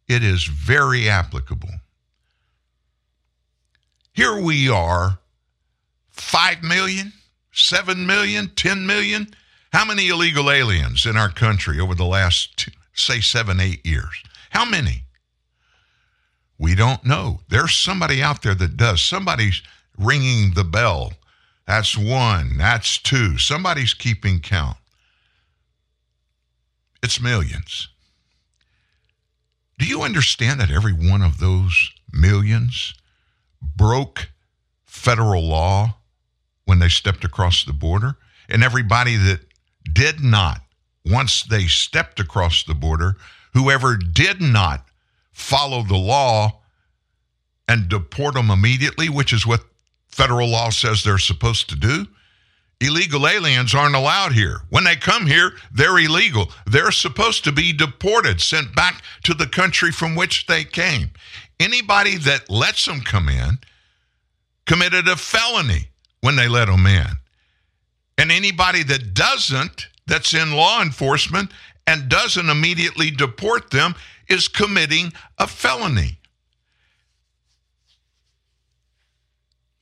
It 0.07 0.23
is 0.23 0.45
very 0.45 1.09
applicable. 1.09 1.69
Here 4.13 4.39
we 4.39 4.69
are, 4.69 5.19
5 6.11 6.63
million, 6.63 7.11
7 7.51 8.05
million, 8.05 8.49
10 8.55 8.85
million. 8.85 9.27
How 9.73 9.83
many 9.83 10.07
illegal 10.07 10.49
aliens 10.49 11.05
in 11.05 11.17
our 11.17 11.29
country 11.29 11.81
over 11.81 11.93
the 11.95 12.05
last, 12.05 12.55
two, 12.55 12.71
say, 12.93 13.19
seven, 13.19 13.59
eight 13.59 13.85
years? 13.85 14.23
How 14.51 14.63
many? 14.63 15.03
We 16.57 16.75
don't 16.75 17.03
know. 17.03 17.41
There's 17.49 17.75
somebody 17.75 18.23
out 18.23 18.41
there 18.41 18.55
that 18.55 18.77
does. 18.77 19.01
Somebody's 19.01 19.61
ringing 19.97 20.53
the 20.53 20.63
bell. 20.63 21.13
That's 21.67 21.97
one. 21.97 22.57
That's 22.57 22.97
two. 22.97 23.37
Somebody's 23.37 23.93
keeping 23.93 24.39
count. 24.39 24.77
It's 27.01 27.21
millions. 27.21 27.89
Do 29.77 29.85
you 29.85 30.03
understand 30.03 30.59
that 30.59 30.71
every 30.71 30.93
one 30.93 31.21
of 31.21 31.39
those 31.39 31.91
millions 32.11 32.93
broke 33.61 34.29
federal 34.85 35.43
law 35.43 35.97
when 36.65 36.79
they 36.79 36.89
stepped 36.89 37.25
across 37.25 37.63
the 37.63 37.73
border? 37.73 38.15
And 38.47 38.63
everybody 38.63 39.17
that 39.17 39.41
did 39.91 40.21
not, 40.21 40.61
once 41.03 41.43
they 41.43 41.67
stepped 41.67 42.19
across 42.19 42.63
the 42.63 42.73
border, 42.73 43.17
whoever 43.53 43.97
did 43.97 44.41
not 44.41 44.85
follow 45.31 45.83
the 45.83 45.97
law 45.97 46.59
and 47.67 47.89
deport 47.89 48.35
them 48.35 48.49
immediately, 48.49 49.09
which 49.09 49.33
is 49.33 49.45
what 49.45 49.65
federal 50.15 50.47
law 50.47 50.69
says 50.69 51.03
they're 51.03 51.17
supposed 51.17 51.67
to 51.69 51.75
do, 51.75 52.07
illegal 52.79 53.27
aliens 53.27 53.75
aren't 53.75 53.95
allowed 53.95 54.31
here. 54.31 54.61
When 54.69 54.85
they 54.85 54.95
come 54.95 55.25
here, 55.25 55.51
they're 55.73 55.99
illegal. 55.99 56.51
They're 56.65 56.91
supposed 56.91 57.43
to 57.43 57.51
be 57.51 57.73
deported, 57.73 58.39
sent 58.39 58.73
back 58.73 59.03
to 59.23 59.33
the 59.33 59.45
country 59.45 59.91
from 59.91 60.15
which 60.15 60.45
they 60.47 60.63
came. 60.63 61.09
Anybody 61.59 62.15
that 62.19 62.49
lets 62.49 62.85
them 62.85 63.01
come 63.01 63.27
in 63.27 63.59
committed 64.65 65.09
a 65.09 65.17
felony 65.17 65.89
when 66.21 66.37
they 66.37 66.47
let 66.47 66.67
them 66.67 66.87
in. 66.87 67.07
And 68.17 68.31
anybody 68.31 68.83
that 68.83 69.13
doesn't, 69.13 69.87
that's 70.07 70.33
in 70.33 70.53
law 70.53 70.81
enforcement 70.81 71.51
and 71.87 72.07
doesn't 72.07 72.49
immediately 72.49 73.11
deport 73.11 73.69
them, 73.69 73.95
is 74.29 74.47
committing 74.47 75.11
a 75.39 75.45
felony. 75.45 76.17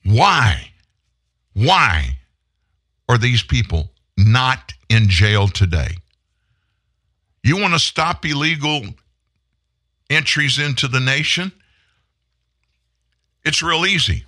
Why? 0.04 0.70
Why 1.54 2.18
are 3.08 3.18
these 3.18 3.42
people 3.42 3.90
not 4.16 4.72
in 4.88 5.08
jail 5.08 5.48
today? 5.48 5.96
You 7.42 7.58
want 7.58 7.74
to 7.74 7.78
stop 7.78 8.24
illegal 8.24 8.82
entries 10.10 10.58
into 10.58 10.88
the 10.88 11.00
nation? 11.00 11.52
It's 13.44 13.62
real 13.62 13.86
easy. 13.86 14.24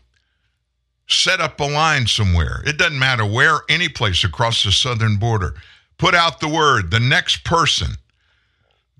Set 1.08 1.40
up 1.40 1.60
a 1.60 1.64
line 1.64 2.06
somewhere. 2.06 2.62
It 2.66 2.78
doesn't 2.78 2.98
matter 2.98 3.24
where, 3.24 3.60
any 3.68 3.88
place 3.88 4.24
across 4.24 4.64
the 4.64 4.72
southern 4.72 5.16
border. 5.16 5.54
Put 5.98 6.14
out 6.14 6.40
the 6.40 6.48
word 6.48 6.90
the 6.90 7.00
next 7.00 7.44
person 7.44 7.92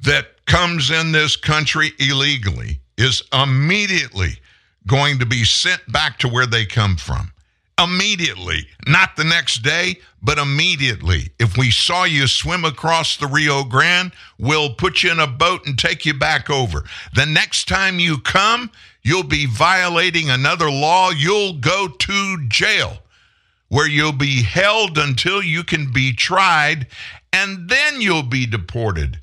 that 0.02 0.44
comes 0.46 0.90
in 0.90 1.12
this 1.12 1.36
country 1.36 1.92
illegally 1.98 2.80
is 2.96 3.22
immediately 3.32 4.38
going 4.86 5.18
to 5.18 5.26
be 5.26 5.44
sent 5.44 5.80
back 5.90 6.18
to 6.18 6.28
where 6.28 6.46
they 6.46 6.64
come 6.64 6.96
from 6.96 7.32
immediately, 7.78 8.66
not 8.86 9.16
the 9.16 9.24
next 9.24 9.62
day, 9.62 9.96
but 10.22 10.38
immediately. 10.38 11.30
If 11.38 11.56
we 11.56 11.70
saw 11.70 12.04
you 12.04 12.26
swim 12.26 12.64
across 12.64 13.16
the 13.16 13.26
Rio 13.26 13.64
Grande, 13.64 14.12
we'll 14.38 14.74
put 14.74 15.02
you 15.02 15.12
in 15.12 15.20
a 15.20 15.26
boat 15.26 15.66
and 15.66 15.78
take 15.78 16.06
you 16.06 16.14
back 16.14 16.48
over. 16.48 16.84
The 17.14 17.26
next 17.26 17.68
time 17.68 17.98
you 17.98 18.18
come, 18.18 18.70
you'll 19.02 19.24
be 19.24 19.46
violating 19.46 20.30
another 20.30 20.70
law. 20.70 21.10
You'll 21.10 21.54
go 21.54 21.88
to 21.88 22.48
jail 22.48 22.98
where 23.68 23.88
you'll 23.88 24.12
be 24.12 24.42
held 24.42 24.96
until 24.96 25.42
you 25.42 25.64
can 25.64 25.92
be 25.92 26.12
tried, 26.12 26.86
and 27.32 27.68
then 27.68 28.00
you'll 28.00 28.22
be 28.22 28.46
deported 28.46 29.20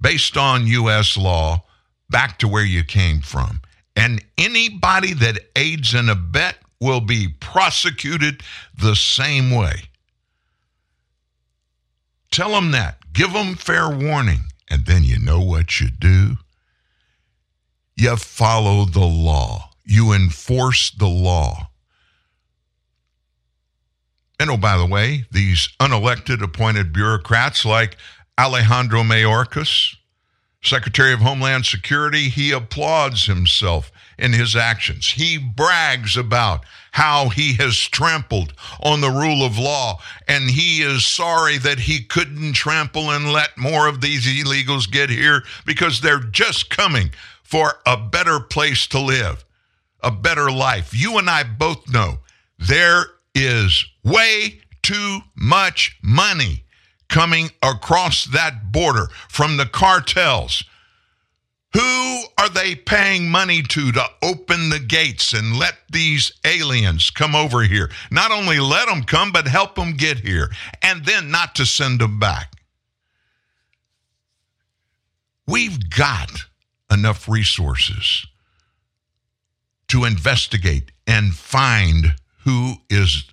based 0.00 0.36
on 0.36 0.66
U.S. 0.66 1.16
law 1.16 1.64
back 2.10 2.38
to 2.38 2.46
where 2.46 2.64
you 2.64 2.84
came 2.84 3.20
from. 3.20 3.60
And 3.96 4.22
anybody 4.36 5.14
that 5.14 5.40
aids 5.56 5.94
and 5.94 6.10
abet 6.10 6.56
will 6.80 7.00
be 7.00 7.28
prosecuted 7.40 8.42
the 8.78 8.94
same 8.94 9.50
way. 9.50 9.84
Tell 12.30 12.50
them 12.50 12.72
that. 12.72 12.98
Give 13.12 13.32
them 13.32 13.54
fair 13.54 13.88
warning. 13.88 14.40
And 14.68 14.84
then 14.84 15.02
you 15.02 15.18
know 15.18 15.40
what 15.40 15.80
you 15.80 15.88
do? 15.88 16.36
You 17.96 18.16
follow 18.16 18.84
the 18.84 19.06
law, 19.06 19.70
you 19.84 20.12
enforce 20.12 20.90
the 20.90 21.08
law. 21.08 21.70
And 24.38 24.50
oh, 24.50 24.58
by 24.58 24.76
the 24.76 24.84
way, 24.84 25.24
these 25.30 25.70
unelected 25.80 26.42
appointed 26.42 26.92
bureaucrats 26.92 27.64
like 27.64 27.96
Alejandro 28.38 29.02
Mayorkas, 29.02 29.96
Secretary 30.66 31.12
of 31.12 31.20
Homeland 31.20 31.64
Security, 31.64 32.28
he 32.28 32.50
applauds 32.50 33.26
himself 33.26 33.92
in 34.18 34.32
his 34.32 34.56
actions. 34.56 35.10
He 35.10 35.38
brags 35.38 36.16
about 36.16 36.64
how 36.92 37.28
he 37.28 37.54
has 37.54 37.76
trampled 37.76 38.52
on 38.80 39.00
the 39.00 39.10
rule 39.10 39.44
of 39.44 39.58
law, 39.58 40.00
and 40.26 40.50
he 40.50 40.82
is 40.82 41.06
sorry 41.06 41.58
that 41.58 41.78
he 41.78 42.02
couldn't 42.02 42.54
trample 42.54 43.10
and 43.10 43.32
let 43.32 43.56
more 43.56 43.86
of 43.86 44.00
these 44.00 44.26
illegals 44.26 44.90
get 44.90 45.10
here 45.10 45.42
because 45.64 46.00
they're 46.00 46.18
just 46.18 46.70
coming 46.70 47.10
for 47.42 47.74
a 47.84 47.96
better 47.96 48.40
place 48.40 48.86
to 48.88 48.98
live, 48.98 49.44
a 50.00 50.10
better 50.10 50.50
life. 50.50 50.92
You 50.92 51.18
and 51.18 51.28
I 51.28 51.44
both 51.44 51.92
know 51.92 52.18
there 52.58 53.04
is 53.34 53.84
way 54.02 54.60
too 54.82 55.18
much 55.36 55.98
money 56.02 56.64
coming 57.08 57.50
across 57.62 58.24
that 58.26 58.72
border 58.72 59.08
from 59.28 59.56
the 59.56 59.66
cartels 59.66 60.64
who 61.76 62.22
are 62.38 62.48
they 62.48 62.74
paying 62.74 63.28
money 63.28 63.60
to 63.60 63.92
to 63.92 64.04
open 64.22 64.70
the 64.70 64.78
gates 64.78 65.34
and 65.34 65.58
let 65.58 65.74
these 65.90 66.32
aliens 66.42 67.10
come 67.10 67.34
over 67.34 67.64
here? 67.64 67.90
Not 68.10 68.30
only 68.30 68.58
let 68.58 68.88
them 68.88 69.02
come, 69.02 69.30
but 69.30 69.46
help 69.46 69.74
them 69.74 69.92
get 69.92 70.20
here, 70.20 70.50
and 70.80 71.04
then 71.04 71.30
not 71.30 71.54
to 71.56 71.66
send 71.66 72.00
them 72.00 72.18
back. 72.18 72.50
We've 75.46 75.90
got 75.90 76.46
enough 76.90 77.28
resources 77.28 78.26
to 79.88 80.06
investigate 80.06 80.92
and 81.06 81.34
find 81.34 82.14
who 82.44 82.76
is 82.88 83.24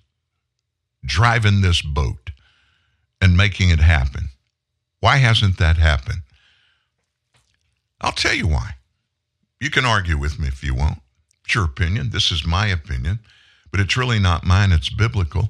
driving 1.06 1.62
this 1.62 1.82
boat 1.82 2.23
and 3.24 3.38
making 3.38 3.70
it 3.70 3.80
happen. 3.80 4.28
Why 5.00 5.16
hasn't 5.16 5.58
that 5.58 5.78
happened? 5.78 6.24
I'll 8.02 8.12
tell 8.12 8.34
you 8.34 8.48
why. 8.48 8.72
You 9.62 9.70
can 9.70 9.86
argue 9.86 10.18
with 10.18 10.38
me 10.38 10.50
if 10.50 10.62
you 10.62 10.76
want. 10.76 11.00
It's 11.46 11.56
your 11.56 11.64
opinion. 11.64 12.10
This 12.10 12.34
is 12.34 12.46
my 12.46 12.68
opinion, 12.68 13.20
but 13.72 13.80
it's 13.80 13.96
really 13.96 14.20
not 14.20 14.46
mine. 14.46 14.74
It's 14.74 14.90
biblical. 14.90 15.50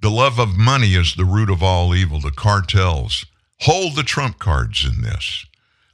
The 0.00 0.10
love 0.10 0.40
of 0.40 0.56
money 0.56 0.94
is 0.94 1.14
the 1.14 1.24
root 1.24 1.48
of 1.48 1.62
all 1.62 1.94
evil. 1.94 2.20
The 2.20 2.32
cartels 2.32 3.24
hold 3.60 3.94
the 3.94 4.02
trump 4.02 4.40
cards 4.40 4.84
in 4.84 5.02
this. 5.02 5.46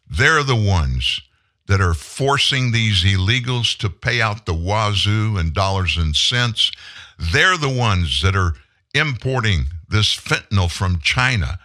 They're 0.09 0.45
the 0.45 0.57
ones 0.57 1.21
that 1.67 1.83
are 1.83 1.93
forcing 1.93 2.73
these 2.73 3.05
illegals 3.05 3.77
to 3.79 3.91
pay 3.91 4.23
out 4.23 4.47
the 4.47 4.55
wazoo 4.55 5.37
in 5.37 5.53
dollars 5.53 5.99
and 5.99 6.17
cents. 6.17 6.73
They're 7.19 7.59
the 7.59 7.69
ones 7.69 8.23
that 8.23 8.35
are 8.35 8.55
importing 8.95 9.67
this 9.89 10.15
fentanyl 10.15 10.71
from 10.71 11.01
China 11.01 11.59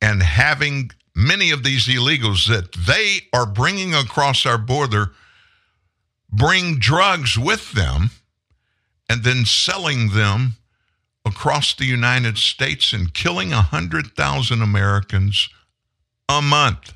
and 0.00 0.22
having 0.22 0.90
many 1.14 1.50
of 1.50 1.62
these 1.62 1.86
illegals 1.86 2.48
that 2.48 2.72
they 2.72 3.20
are 3.32 3.46
bringing 3.46 3.94
across 3.94 4.46
our 4.46 4.58
border 4.58 5.12
bring 6.30 6.78
drugs 6.78 7.38
with 7.38 7.72
them 7.72 8.10
and 9.08 9.24
then 9.24 9.44
selling 9.44 10.10
them 10.10 10.54
across 11.24 11.74
the 11.74 11.84
United 11.84 12.38
States 12.38 12.92
and 12.92 13.14
killing 13.14 13.50
100,000 13.50 14.62
Americans 14.62 15.48
a 16.28 16.40
month. 16.40 16.94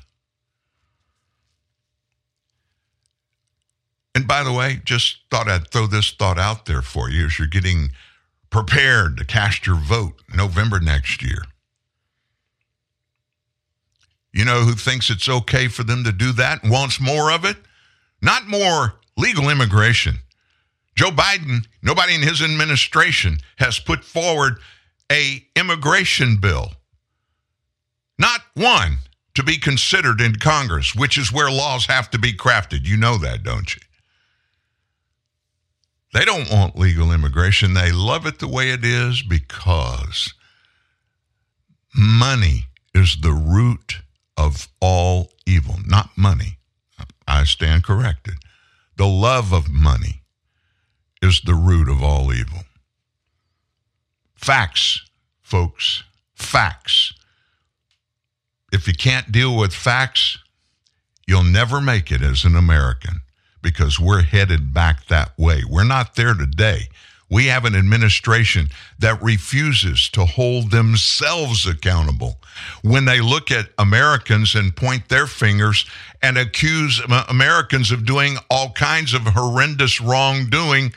And 4.15 4.27
by 4.27 4.43
the 4.43 4.51
way, 4.51 4.81
just 4.83 5.19
thought 5.29 5.47
I'd 5.47 5.69
throw 5.69 5.85
this 5.85 6.11
thought 6.11 6.39
out 6.39 6.65
there 6.65 6.81
for 6.81 7.09
you 7.09 7.27
as 7.27 7.37
you're 7.37 7.47
getting 7.47 7.91
prepared 8.49 9.17
to 9.17 9.25
cast 9.25 9.65
your 9.65 9.75
vote 9.75 10.21
November 10.33 10.79
next 10.79 11.21
year. 11.21 11.43
You 14.33 14.45
know 14.45 14.61
who 14.61 14.73
thinks 14.73 15.09
it's 15.09 15.27
okay 15.27 15.67
for 15.67 15.83
them 15.83 16.03
to 16.03 16.11
do 16.11 16.31
that 16.33 16.63
and 16.63 16.71
wants 16.71 16.99
more 16.99 17.31
of 17.31 17.43
it? 17.45 17.57
Not 18.21 18.47
more 18.47 18.93
legal 19.17 19.49
immigration. 19.49 20.17
Joe 20.95 21.11
Biden, 21.11 21.65
nobody 21.81 22.15
in 22.15 22.21
his 22.21 22.41
administration 22.41 23.37
has 23.57 23.79
put 23.79 24.03
forward 24.03 24.59
a 25.11 25.45
immigration 25.55 26.37
bill. 26.37 26.71
Not 28.19 28.41
one 28.55 28.97
to 29.35 29.43
be 29.43 29.57
considered 29.57 30.21
in 30.21 30.37
Congress, 30.37 30.95
which 30.95 31.17
is 31.17 31.31
where 31.31 31.51
laws 31.51 31.85
have 31.85 32.09
to 32.11 32.19
be 32.19 32.33
crafted. 32.33 32.85
You 32.85 32.97
know 32.97 33.17
that, 33.19 33.43
don't 33.43 33.75
you? 33.75 33.81
They 36.13 36.25
don't 36.25 36.49
want 36.49 36.77
legal 36.77 37.11
immigration. 37.11 37.73
They 37.73 37.91
love 37.91 38.25
it 38.25 38.39
the 38.39 38.47
way 38.47 38.71
it 38.71 38.85
is 38.85 39.21
because 39.21 40.33
money 41.95 42.67
is 42.93 43.17
the 43.21 43.33
root 43.33 44.01
of 44.37 44.67
all 44.79 45.31
evil, 45.45 45.75
not 45.85 46.11
money. 46.17 46.57
I 47.27 47.43
stand 47.43 47.83
corrected. 47.83 48.35
The 48.95 49.07
love 49.07 49.51
of 49.51 49.69
money 49.69 50.21
is 51.21 51.41
the 51.41 51.55
root 51.55 51.89
of 51.89 52.01
all 52.01 52.33
evil. 52.33 52.59
Facts, 54.35 55.05
folks, 55.41 56.03
facts. 56.35 57.13
If 58.71 58.87
you 58.87 58.93
can't 58.93 59.31
deal 59.31 59.55
with 59.55 59.73
facts, 59.73 60.37
you'll 61.27 61.43
never 61.43 61.81
make 61.81 62.11
it 62.11 62.21
as 62.21 62.45
an 62.45 62.55
American 62.55 63.21
because 63.61 63.99
we're 63.99 64.21
headed 64.21 64.73
back 64.73 65.07
that 65.07 65.37
way. 65.37 65.63
We're 65.69 65.83
not 65.83 66.15
there 66.15 66.33
today. 66.33 66.89
We 67.29 67.47
have 67.47 67.65
an 67.65 67.75
administration 67.75 68.69
that 68.99 69.21
refuses 69.21 70.09
to 70.09 70.25
hold 70.25 70.71
themselves 70.71 71.67
accountable 71.67 72.39
when 72.83 73.05
they 73.05 73.19
look 73.19 73.51
at 73.51 73.69
Americans 73.77 74.55
and 74.55 74.75
point 74.75 75.09
their 75.09 75.27
fingers 75.27 75.85
and 76.21 76.37
accuse 76.37 77.01
Americans 77.29 77.91
of 77.91 78.05
doing 78.05 78.37
all 78.49 78.71
kinds 78.71 79.13
of 79.13 79.23
horrendous 79.23 79.99
wrongdoing. 79.99 80.93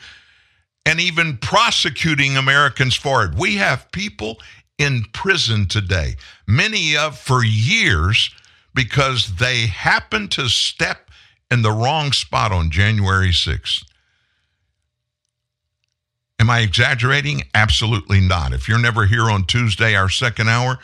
and 0.85 0.99
even 0.99 1.37
prosecuting 1.37 2.37
Americans 2.37 2.95
for 2.95 3.23
it. 3.25 3.35
We 3.35 3.55
have 3.57 3.91
people 3.91 4.39
in 4.77 5.05
prison 5.13 5.67
today, 5.67 6.15
many 6.47 6.97
of 6.97 7.19
for 7.19 7.43
years 7.43 8.31
because 8.73 9.35
they 9.35 9.67
happen 9.67 10.27
to 10.29 10.49
step 10.49 11.10
in 11.51 11.61
the 11.61 11.71
wrong 11.71 12.13
spot 12.13 12.51
on 12.51 12.71
January 12.71 13.29
6th. 13.29 13.83
Am 16.39 16.49
I 16.49 16.61
exaggerating? 16.61 17.43
Absolutely 17.53 18.21
not. 18.21 18.53
If 18.53 18.67
you're 18.67 18.79
never 18.79 19.05
here 19.05 19.29
on 19.29 19.43
Tuesday, 19.43 19.93
our 19.93 20.09
second 20.09 20.49
hour, 20.49 20.79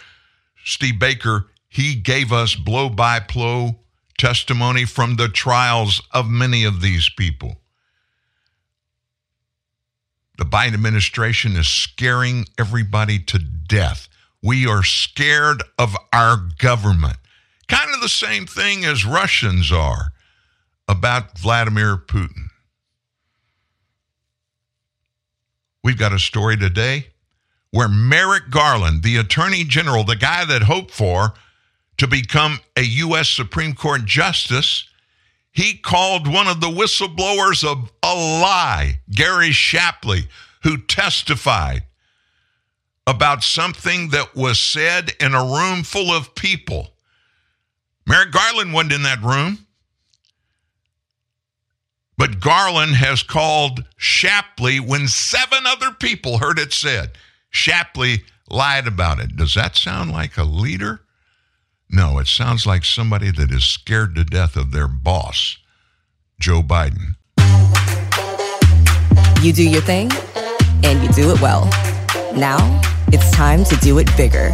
Steve 0.64 1.00
Baker, 1.00 1.48
he 1.70 1.96
gave 1.96 2.32
us 2.32 2.54
blow 2.54 2.90
by 2.90 3.20
blow 3.22 3.80
testimony 4.20 4.86
from 4.86 5.16
the 5.16 5.30
trials 5.30 6.02
of 6.12 6.30
many 6.30 6.64
of 6.64 6.82
these 6.82 7.10
people. 7.10 7.62
The 10.38 10.46
Biden 10.46 10.74
administration 10.76 11.56
is 11.56 11.68
scaring 11.68 12.46
everybody 12.60 13.18
to 13.20 13.40
death. 13.40 14.08
We 14.44 14.68
are 14.68 14.84
scared 14.84 15.64
of 15.80 15.96
our 16.14 16.38
government. 16.60 17.18
Kind 17.68 17.90
of 17.96 18.02
the 18.02 18.10
same 18.10 18.46
thing 18.46 18.86
as 18.86 19.06
Russians 19.06 19.72
are 19.72 20.12
about 20.88 21.38
Vladimir 21.38 21.98
Putin. 21.98 22.48
We've 25.84 25.98
got 25.98 26.14
a 26.14 26.20
story 26.20 26.58
today 26.58 27.08
where 27.72 27.90
Merrick 27.90 28.50
Garland, 28.50 29.04
the 29.04 29.18
Attorney 29.18 29.64
General, 29.64 30.04
the 30.04 30.16
guy 30.16 30.46
that 30.46 30.64
hoped 30.64 30.92
for 30.92 31.34
to 31.98 32.08
become 32.08 32.60
a 32.76 32.82
U.S. 32.84 33.30
Supreme 33.30 33.74
Court 33.74 34.06
justice, 34.06 34.88
he 35.52 35.78
called 35.78 36.32
one 36.32 36.48
of 36.48 36.62
the 36.62 36.68
whistleblowers 36.68 37.64
a, 37.64 37.76
a 38.06 38.14
lie, 38.14 39.00
Gary 39.10 39.52
Shapley, 39.52 40.28
who 40.64 40.78
testified 40.78 41.84
about 43.06 43.44
something 43.44 44.10
that 44.10 44.36
was 44.36 44.60
said 44.60 45.14
in 45.20 45.34
a 45.34 45.44
room 45.44 45.84
full 45.84 46.12
of 46.12 46.36
people. 46.36 46.94
Merrick 48.06 48.32
Garland 48.32 48.74
wasn't 48.74 48.94
in 48.94 49.04
that 49.04 49.22
room. 49.24 49.67
But 52.18 52.40
Garland 52.40 52.96
has 52.96 53.22
called 53.22 53.86
Shapley 53.96 54.80
when 54.80 55.08
seven 55.08 55.66
other 55.68 55.92
people 55.92 56.40
heard 56.40 56.58
it 56.58 56.74
said. 56.74 57.12
Shapley 57.50 58.24
lied 58.50 58.88
about 58.88 59.20
it. 59.20 59.36
Does 59.36 59.54
that 59.54 59.76
sound 59.76 60.12
like 60.12 60.38
a 60.38 60.44
leader? 60.44 61.02
No, 61.90 62.18
it 62.18 62.28
sounds 62.28 62.66
like 62.66 62.84
somebody 62.84 63.32
that 63.32 63.52
is 63.52 63.64
scared 63.64 64.16
to 64.16 64.24
death 64.24 64.56
of 64.56 64.72
their 64.72 64.88
boss, 64.88 65.58
Joe 66.40 66.62
Biden. 66.62 67.16
You 69.42 69.54
do 69.54 69.64
your 69.64 69.82
thing, 69.82 70.12
and 70.84 71.02
you 71.04 71.10
do 71.14 71.32
it 71.32 71.40
well. 71.40 71.66
Now, 72.36 72.82
it's 73.08 73.30
time 73.32 73.64
to 73.66 73.76
do 73.78 74.00
it 74.00 74.08
bigger. 74.18 74.52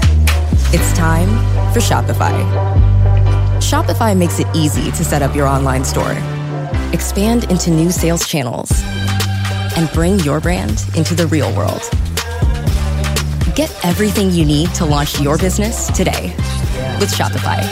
It's 0.75 0.93
time 0.93 1.29
for 1.73 1.79
Shopify. 1.79 2.33
Shopify 3.57 4.15
makes 4.15 4.39
it 4.39 4.47
easy 4.53 4.91
to 4.91 5.03
set 5.03 5.21
up 5.21 5.35
your 5.35 5.47
online 5.47 5.85
store, 5.85 6.13
expand 6.93 7.45
into 7.45 7.71
new 7.71 7.91
sales 7.91 8.27
channels, 8.27 8.71
and 9.75 9.91
bring 9.91 10.19
your 10.19 10.39
brand 10.39 10.85
into 10.95 11.15
the 11.15 11.25
real 11.27 11.53
world. 11.55 11.81
Get 13.55 13.75
everything 13.83 14.31
you 14.31 14.45
need 14.45 14.69
to 14.75 14.85
launch 14.85 15.19
your 15.19 15.37
business 15.37 15.87
today 15.87 16.33
with 16.99 17.11
Shopify. 17.11 17.63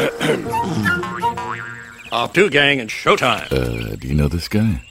Off 2.12 2.32
to 2.32 2.50
gang 2.50 2.80
and 2.80 2.90
showtime. 2.90 3.52
Uh, 3.52 3.94
do 3.96 4.08
you 4.08 4.14
know 4.14 4.26
this 4.26 4.48
guy? 4.48 4.82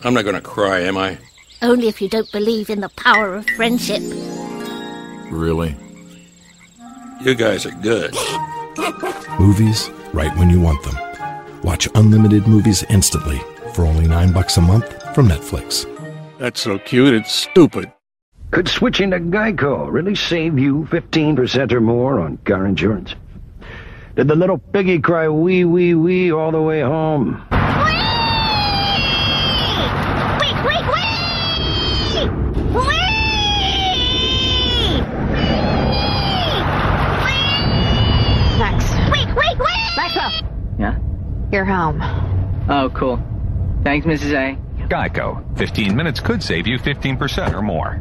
I'm 0.00 0.14
not 0.14 0.24
gonna 0.24 0.40
cry, 0.40 0.80
am 0.80 0.96
I? 0.96 1.18
Only 1.60 1.88
if 1.88 2.00
you 2.00 2.08
don't 2.08 2.30
believe 2.30 2.70
in 2.70 2.80
the 2.80 2.88
power 2.90 3.34
of 3.34 3.48
friendship. 3.50 4.00
Really? 5.30 5.74
You 7.20 7.34
guys 7.34 7.66
are 7.66 7.72
good. 7.82 8.14
Movies 9.40 9.90
right 10.12 10.34
when 10.36 10.50
you 10.50 10.60
want 10.60 10.82
them. 10.84 10.96
Watch 11.62 11.88
unlimited 11.94 12.46
movies 12.46 12.84
instantly 12.88 13.40
for 13.74 13.84
only 13.84 14.06
nine 14.06 14.32
bucks 14.32 14.56
a 14.56 14.60
month 14.60 14.86
from 15.14 15.28
Netflix. 15.28 15.86
That's 16.38 16.60
so 16.60 16.78
cute, 16.78 17.14
it's 17.14 17.32
stupid. 17.34 17.92
Could 18.52 18.68
switching 18.68 19.10
to 19.10 19.18
Geico 19.18 19.90
really 19.90 20.14
save 20.14 20.58
you 20.58 20.86
15% 20.90 21.72
or 21.72 21.80
more 21.80 22.20
on 22.20 22.36
car 22.38 22.66
insurance? 22.66 23.14
Did 24.14 24.28
the 24.28 24.36
little 24.36 24.58
piggy 24.58 25.00
cry 25.00 25.28
wee 25.28 25.64
wee 25.64 25.94
wee 25.94 26.32
all 26.32 26.52
the 26.52 26.62
way 26.62 26.80
home? 26.80 27.42
Wait, 30.40 30.54
wait, 30.64 30.84
wait! 30.88 32.18
Max. 38.58 38.84
Wait, 39.12 39.28
wait, 39.36 39.58
wait! 39.58 39.96
Maxwell, 39.96 40.32
Yeah? 40.78 40.98
You're 41.58 41.64
home. 41.64 42.00
Oh, 42.70 42.88
cool. 42.94 43.20
Thanks, 43.82 44.06
Mrs. 44.06 44.32
A. 44.32 44.86
Geico. 44.86 45.58
15 45.58 45.96
minutes 45.96 46.20
could 46.20 46.40
save 46.40 46.68
you 46.68 46.78
15% 46.78 47.52
or 47.52 47.62
more. 47.62 48.00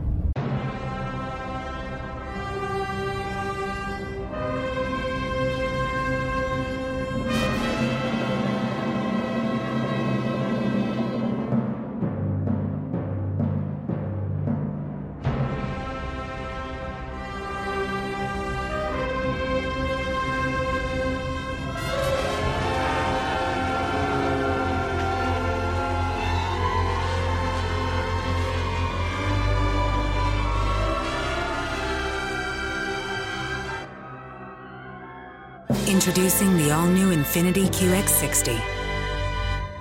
All 36.78 36.86
new 36.86 37.10
Infiniti 37.10 37.66
QX60. 37.70 38.54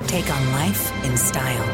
Take 0.07 0.31
on 0.35 0.53
life 0.53 1.05
in 1.05 1.15
style. 1.15 1.67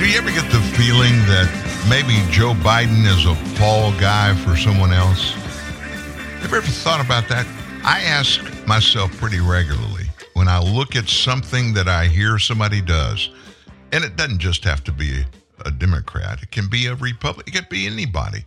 Do 0.00 0.08
you 0.08 0.18
ever 0.18 0.30
get 0.30 0.50
the 0.50 0.60
feeling 0.76 1.14
that 1.30 1.48
maybe 1.88 2.20
Joe 2.32 2.54
Biden 2.54 3.06
is 3.06 3.26
a 3.26 3.36
fall 3.56 3.92
guy 4.00 4.34
for 4.34 4.56
someone 4.56 4.92
else? 4.92 5.41
Ever 6.54 6.66
thought 6.66 7.02
about 7.02 7.28
that? 7.28 7.46
I 7.82 8.02
ask 8.02 8.42
myself 8.66 9.10
pretty 9.16 9.40
regularly 9.40 10.04
when 10.34 10.48
I 10.48 10.60
look 10.60 10.96
at 10.96 11.08
something 11.08 11.72
that 11.72 11.88
I 11.88 12.04
hear 12.04 12.38
somebody 12.38 12.82
does, 12.82 13.30
and 13.90 14.04
it 14.04 14.16
doesn't 14.16 14.38
just 14.38 14.62
have 14.64 14.84
to 14.84 14.92
be 14.92 15.24
a 15.64 15.70
Democrat, 15.70 16.42
it 16.42 16.50
can 16.50 16.68
be 16.68 16.86
a 16.86 16.94
Republican, 16.94 17.50
it 17.50 17.56
can 17.56 17.66
be 17.70 17.86
anybody. 17.86 18.44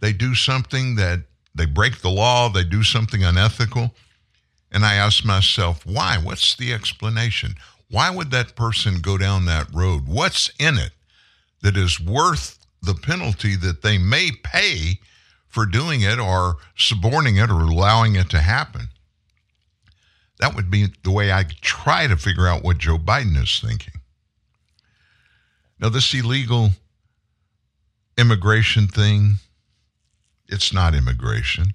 They 0.00 0.12
do 0.12 0.34
something 0.34 0.96
that 0.96 1.20
they 1.54 1.64
break 1.64 2.02
the 2.02 2.10
law, 2.10 2.50
they 2.50 2.62
do 2.62 2.82
something 2.82 3.24
unethical. 3.24 3.94
And 4.70 4.84
I 4.84 4.96
ask 4.96 5.24
myself, 5.24 5.86
why? 5.86 6.18
What's 6.22 6.56
the 6.56 6.74
explanation? 6.74 7.54
Why 7.88 8.10
would 8.10 8.30
that 8.32 8.54
person 8.54 9.00
go 9.00 9.16
down 9.16 9.46
that 9.46 9.72
road? 9.72 10.06
What's 10.06 10.50
in 10.58 10.76
it 10.76 10.92
that 11.62 11.78
is 11.78 11.98
worth 11.98 12.58
the 12.82 12.94
penalty 12.94 13.56
that 13.56 13.80
they 13.80 13.96
may 13.96 14.30
pay 14.42 15.00
for 15.56 15.64
doing 15.64 16.02
it 16.02 16.18
or 16.18 16.58
suborning 16.76 17.36
it 17.38 17.50
or 17.50 17.62
allowing 17.62 18.14
it 18.14 18.28
to 18.28 18.40
happen? 18.40 18.88
That 20.38 20.54
would 20.54 20.70
be 20.70 20.88
the 21.02 21.10
way 21.10 21.32
I 21.32 21.46
try 21.62 22.06
to 22.06 22.18
figure 22.18 22.46
out 22.46 22.62
what 22.62 22.76
Joe 22.76 22.98
Biden 22.98 23.42
is 23.42 23.58
thinking. 23.58 23.94
Now, 25.80 25.88
this 25.88 26.12
illegal 26.12 26.72
immigration 28.18 28.86
thing, 28.86 29.36
it's 30.46 30.74
not 30.74 30.94
immigration 30.94 31.72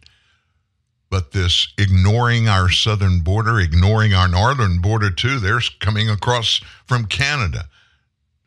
but 1.11 1.33
this 1.33 1.67
ignoring 1.77 2.47
our 2.47 2.69
southern 2.69 3.19
border, 3.19 3.59
ignoring 3.59 4.13
our 4.13 4.29
northern 4.29 4.79
border 4.79 5.11
too. 5.11 5.39
They're 5.39 5.59
coming 5.81 6.09
across 6.09 6.61
from 6.87 7.05
Canada. 7.05 7.65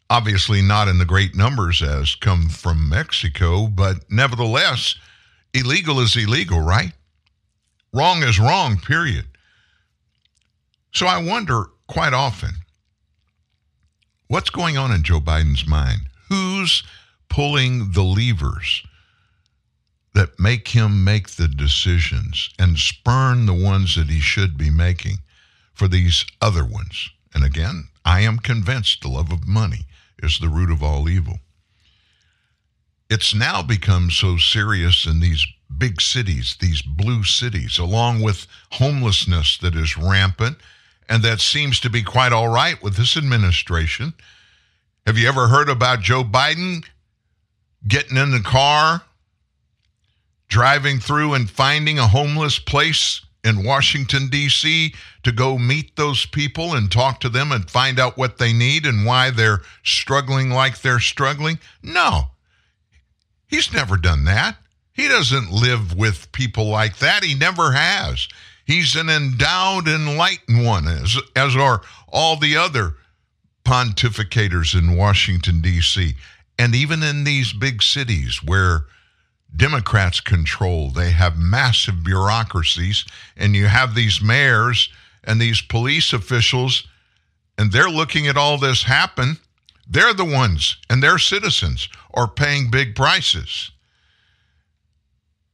Obviously, 0.08 0.62
not 0.62 0.88
in 0.88 0.98
the 0.98 1.04
great 1.04 1.36
numbers 1.36 1.82
as 1.82 2.14
come 2.14 2.48
from 2.48 2.88
Mexico, 2.88 3.66
but 3.66 4.10
nevertheless, 4.10 4.96
illegal 5.54 6.00
is 6.00 6.16
illegal, 6.16 6.60
right? 6.60 6.92
Wrong 7.92 8.22
is 8.22 8.40
wrong, 8.40 8.78
period. 8.78 9.26
So 10.92 11.06
I 11.06 11.22
wonder 11.22 11.66
quite 11.86 12.12
often 12.12 12.50
what's 14.26 14.50
going 14.50 14.76
on 14.76 14.90
in 14.92 15.02
Joe 15.02 15.20
Biden's 15.20 15.66
mind? 15.66 16.02
Who's 16.28 16.82
pulling 17.28 17.92
the 17.92 18.02
levers 18.02 18.82
that 20.14 20.38
make 20.38 20.68
him 20.68 21.04
make 21.04 21.30
the 21.30 21.48
decisions 21.48 22.50
and 22.58 22.78
spurn 22.78 23.46
the 23.46 23.54
ones 23.54 23.96
that 23.96 24.08
he 24.08 24.20
should 24.20 24.56
be 24.56 24.70
making 24.70 25.18
for 25.72 25.88
these 25.88 26.24
other 26.40 26.64
ones? 26.64 27.10
And 27.34 27.44
again, 27.44 27.88
I 28.04 28.20
am 28.20 28.38
convinced 28.38 29.02
the 29.02 29.08
love 29.08 29.32
of 29.32 29.46
money 29.46 29.86
is 30.22 30.38
the 30.38 30.48
root 30.48 30.70
of 30.70 30.82
all 30.82 31.08
evil. 31.08 31.38
It's 33.14 33.32
now 33.32 33.62
become 33.62 34.10
so 34.10 34.38
serious 34.38 35.06
in 35.06 35.20
these 35.20 35.46
big 35.78 36.00
cities, 36.00 36.56
these 36.58 36.82
blue 36.82 37.22
cities, 37.22 37.78
along 37.78 38.22
with 38.22 38.48
homelessness 38.72 39.56
that 39.58 39.76
is 39.76 39.96
rampant 39.96 40.56
and 41.08 41.22
that 41.22 41.40
seems 41.40 41.78
to 41.78 41.88
be 41.88 42.02
quite 42.02 42.32
all 42.32 42.48
right 42.48 42.82
with 42.82 42.96
this 42.96 43.16
administration. 43.16 44.14
Have 45.06 45.16
you 45.16 45.28
ever 45.28 45.46
heard 45.46 45.68
about 45.68 46.00
Joe 46.00 46.24
Biden 46.24 46.84
getting 47.86 48.16
in 48.16 48.32
the 48.32 48.40
car, 48.40 49.02
driving 50.48 50.98
through 50.98 51.34
and 51.34 51.48
finding 51.48 52.00
a 52.00 52.08
homeless 52.08 52.58
place 52.58 53.24
in 53.44 53.62
Washington, 53.62 54.26
D.C. 54.26 54.92
to 55.22 55.30
go 55.30 55.56
meet 55.56 55.94
those 55.94 56.26
people 56.26 56.74
and 56.74 56.90
talk 56.90 57.20
to 57.20 57.28
them 57.28 57.52
and 57.52 57.70
find 57.70 58.00
out 58.00 58.18
what 58.18 58.38
they 58.38 58.52
need 58.52 58.84
and 58.84 59.06
why 59.06 59.30
they're 59.30 59.62
struggling 59.84 60.50
like 60.50 60.80
they're 60.80 60.98
struggling? 60.98 61.60
No. 61.80 62.30
He's 63.46 63.72
never 63.72 63.96
done 63.96 64.24
that. 64.24 64.56
He 64.92 65.08
doesn't 65.08 65.50
live 65.50 65.96
with 65.96 66.30
people 66.32 66.68
like 66.68 66.98
that. 66.98 67.24
He 67.24 67.34
never 67.34 67.72
has. 67.72 68.28
He's 68.64 68.96
an 68.96 69.10
endowed, 69.10 69.88
enlightened 69.88 70.64
one, 70.64 70.88
as, 70.88 71.18
as 71.36 71.56
are 71.56 71.82
all 72.08 72.36
the 72.36 72.56
other 72.56 72.94
pontificators 73.64 74.78
in 74.78 74.96
Washington, 74.96 75.60
D.C. 75.60 76.14
And 76.58 76.74
even 76.74 77.02
in 77.02 77.24
these 77.24 77.52
big 77.52 77.82
cities 77.82 78.42
where 78.42 78.86
Democrats 79.54 80.20
control, 80.20 80.90
they 80.90 81.10
have 81.10 81.38
massive 81.38 82.02
bureaucracies, 82.02 83.04
and 83.36 83.54
you 83.54 83.66
have 83.66 83.94
these 83.94 84.22
mayors 84.22 84.88
and 85.22 85.40
these 85.40 85.60
police 85.60 86.12
officials, 86.12 86.86
and 87.56 87.72
they're 87.72 87.90
looking 87.90 88.26
at 88.26 88.36
all 88.36 88.58
this 88.58 88.82
happen. 88.82 89.38
They're 89.88 90.14
the 90.14 90.24
ones, 90.24 90.76
and 90.88 91.02
their 91.02 91.18
citizens 91.18 91.88
are 92.12 92.28
paying 92.28 92.70
big 92.70 92.94
prices. 92.94 93.70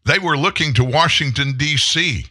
They 0.05 0.19
were 0.19 0.37
looking 0.37 0.73
to 0.75 0.85
Washington, 0.85 1.57
D.C 1.57 2.27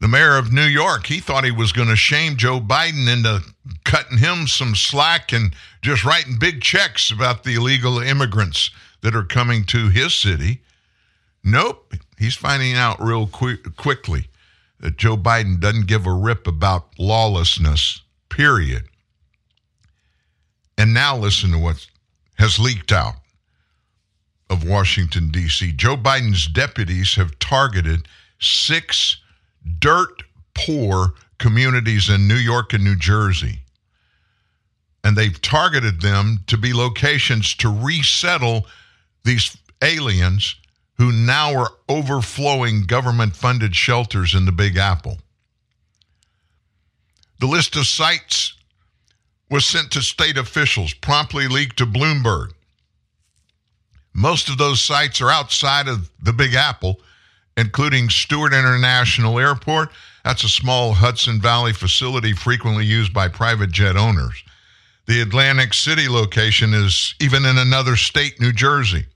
the 0.00 0.08
mayor 0.08 0.36
of 0.36 0.52
New 0.52 0.64
York, 0.64 1.06
he 1.06 1.20
thought 1.20 1.44
he 1.44 1.50
was 1.50 1.72
going 1.72 1.88
to 1.88 1.96
shame 1.96 2.36
Joe 2.36 2.58
Biden 2.58 3.06
into 3.06 3.42
cutting 3.84 4.18
him 4.18 4.46
some 4.46 4.74
slack 4.74 5.32
and 5.32 5.54
just 5.82 6.04
writing 6.04 6.38
big 6.38 6.62
checks 6.62 7.10
about 7.10 7.44
the 7.44 7.54
illegal 7.54 7.98
immigrants 7.98 8.70
that 9.02 9.14
are 9.14 9.24
coming 9.24 9.64
to 9.64 9.88
his 9.88 10.14
city. 10.14 10.62
Nope, 11.44 11.94
he's 12.18 12.34
finding 12.34 12.74
out 12.74 13.02
real 13.02 13.26
quick, 13.26 13.76
quickly 13.76 14.28
that 14.80 14.96
Joe 14.96 15.18
Biden 15.18 15.60
doesn't 15.60 15.86
give 15.86 16.06
a 16.06 16.12
rip 16.12 16.46
about 16.46 16.98
lawlessness, 16.98 18.00
period. 18.30 18.84
And 20.80 20.94
now 20.94 21.14
listen 21.14 21.50
to 21.50 21.58
what 21.58 21.86
has 22.38 22.58
leaked 22.58 22.90
out 22.90 23.16
of 24.48 24.66
Washington, 24.66 25.30
D.C. 25.30 25.72
Joe 25.72 25.94
Biden's 25.94 26.46
deputies 26.46 27.16
have 27.16 27.38
targeted 27.38 28.08
six 28.38 29.18
dirt 29.78 30.22
poor 30.54 31.12
communities 31.36 32.08
in 32.08 32.26
New 32.26 32.36
York 32.36 32.72
and 32.72 32.82
New 32.82 32.96
Jersey. 32.96 33.58
And 35.04 35.18
they've 35.18 35.42
targeted 35.42 36.00
them 36.00 36.44
to 36.46 36.56
be 36.56 36.72
locations 36.72 37.54
to 37.56 37.68
resettle 37.68 38.64
these 39.22 39.54
aliens 39.82 40.54
who 40.94 41.12
now 41.12 41.54
are 41.60 41.72
overflowing 41.90 42.86
government 42.86 43.36
funded 43.36 43.76
shelters 43.76 44.34
in 44.34 44.46
the 44.46 44.52
Big 44.52 44.78
Apple. 44.78 45.18
The 47.38 47.48
list 47.48 47.76
of 47.76 47.86
sites 47.86 48.54
was 49.50 49.66
sent 49.66 49.90
to 49.92 50.02
state 50.02 50.38
officials, 50.38 50.94
promptly 50.94 51.48
leaked 51.48 51.78
to 51.78 51.86
Bloomberg. 51.86 52.52
Most 54.12 54.48
of 54.48 54.58
those 54.58 54.82
sites 54.82 55.20
are 55.20 55.30
outside 55.30 55.88
of 55.88 56.10
the 56.22 56.32
Big 56.32 56.54
Apple 56.54 57.00
including 57.60 58.08
Stewart 58.08 58.52
International 58.52 59.38
Airport. 59.38 59.90
That's 60.24 60.44
a 60.44 60.48
small 60.48 60.92
Hudson 60.92 61.40
Valley 61.40 61.72
facility 61.72 62.32
frequently 62.32 62.84
used 62.84 63.12
by 63.12 63.28
private 63.28 63.70
jet 63.70 63.96
owners. 63.96 64.42
The 65.06 65.20
Atlantic 65.20 65.74
City 65.74 66.08
location 66.08 66.72
is 66.72 67.14
even 67.20 67.44
in 67.44 67.58
another 67.58 67.96
state, 67.96 68.40
New 68.40 68.52
Jersey. 68.52 69.06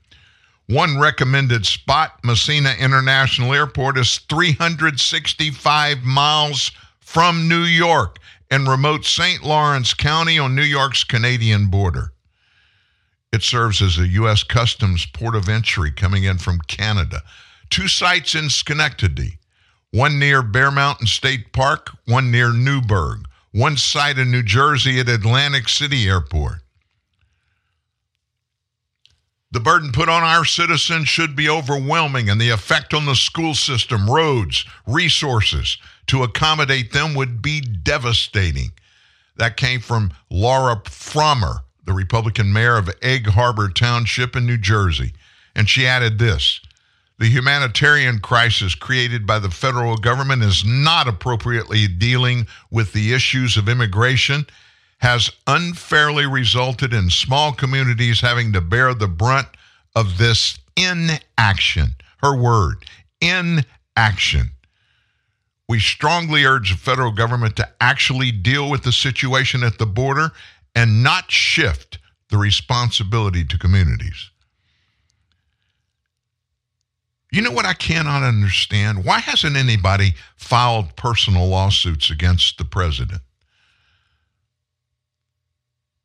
One 0.67 0.99
recommended 0.99 1.65
spot, 1.65 2.19
Massena 2.23 2.73
International 2.79 3.53
Airport, 3.53 3.97
is 3.97 4.17
365 4.29 6.03
miles 6.03 6.71
from 6.99 7.47
New 7.47 7.63
York 7.63 8.17
in 8.51 8.65
remote 8.65 9.05
St. 9.05 9.43
Lawrence 9.43 9.93
County 9.93 10.37
on 10.37 10.55
New 10.55 10.63
York's 10.63 11.03
Canadian 11.03 11.67
border. 11.67 12.11
It 13.31 13.43
serves 13.43 13.81
as 13.81 13.97
a 13.97 14.07
U.S. 14.07 14.43
Customs 14.43 15.05
port 15.05 15.35
of 15.35 15.49
entry 15.49 15.91
coming 15.91 16.23
in 16.23 16.37
from 16.37 16.59
Canada. 16.67 17.21
Two 17.69 17.87
sites 17.87 18.35
in 18.35 18.49
Schenectady, 18.49 19.39
one 19.91 20.19
near 20.19 20.41
Bear 20.41 20.71
Mountain 20.71 21.07
State 21.07 21.51
Park, 21.51 21.89
one 22.05 22.31
near 22.31 22.53
Newburgh, 22.53 23.25
one 23.51 23.77
site 23.77 24.17
in 24.17 24.31
New 24.31 24.43
Jersey 24.43 24.99
at 24.99 25.09
Atlantic 25.09 25.67
City 25.67 26.07
Airport. 26.07 26.61
The 29.51 29.59
burden 29.59 29.91
put 29.91 30.09
on 30.09 30.21
our 30.21 30.43
citizens 30.43 31.07
should 31.07 31.35
be 31.35 31.49
overwhelming, 31.49 32.29
and 32.29 32.39
the 32.39 32.49
effect 32.49 32.93
on 32.93 33.05
the 33.05 33.15
school 33.15 33.53
system, 33.53 34.09
roads, 34.09 34.65
resources 34.85 35.77
to 36.07 36.23
accommodate 36.23 36.91
them 36.91 37.13
would 37.13 37.41
be 37.41 37.61
devastating. 37.61 38.71
That 39.37 39.57
came 39.57 39.81
from 39.81 40.13
Laura 40.29 40.77
Pfrommer, 40.77 41.59
the 41.85 41.93
Republican 41.93 42.53
mayor 42.53 42.77
of 42.77 42.89
Egg 43.01 43.27
Harbor 43.27 43.69
Township 43.69 44.35
in 44.35 44.45
New 44.45 44.57
Jersey. 44.57 45.13
And 45.55 45.69
she 45.69 45.85
added 45.85 46.19
this 46.19 46.61
the 47.17 47.27
humanitarian 47.27 48.19
crisis 48.19 48.75
created 48.75 49.25
by 49.25 49.39
the 49.39 49.49
federal 49.49 49.95
government 49.95 50.43
is 50.43 50.65
not 50.65 51.07
appropriately 51.07 51.87
dealing 51.87 52.45
with 52.71 52.91
the 52.91 53.13
issues 53.13 53.55
of 53.55 53.69
immigration, 53.69 54.45
has 54.97 55.31
unfairly 55.47 56.25
resulted 56.25 56.93
in 56.93 57.09
small 57.09 57.53
communities 57.53 58.19
having 58.19 58.51
to 58.51 58.59
bear 58.59 58.93
the 58.93 59.07
brunt 59.07 59.47
of 59.95 60.17
this 60.17 60.59
inaction. 60.75 61.95
Her 62.21 62.35
word, 62.35 62.85
inaction. 63.21 64.51
We 65.67 65.79
strongly 65.79 66.45
urge 66.45 66.71
the 66.71 66.77
federal 66.77 67.11
government 67.11 67.55
to 67.57 67.69
actually 67.81 68.31
deal 68.31 68.69
with 68.69 68.83
the 68.83 68.91
situation 68.91 69.63
at 69.63 69.77
the 69.77 69.85
border 69.85 70.31
and 70.75 71.01
not 71.01 71.31
shift 71.31 71.97
the 72.29 72.37
responsibility 72.37 73.43
to 73.45 73.57
communities. 73.57 74.29
You 77.31 77.41
know 77.41 77.51
what 77.51 77.65
I 77.65 77.73
cannot 77.73 78.23
understand? 78.23 79.03
Why 79.03 79.19
hasn't 79.19 79.57
anybody 79.57 80.13
filed 80.37 80.95
personal 80.95 81.47
lawsuits 81.47 82.09
against 82.09 82.57
the 82.57 82.65
president? 82.65 83.21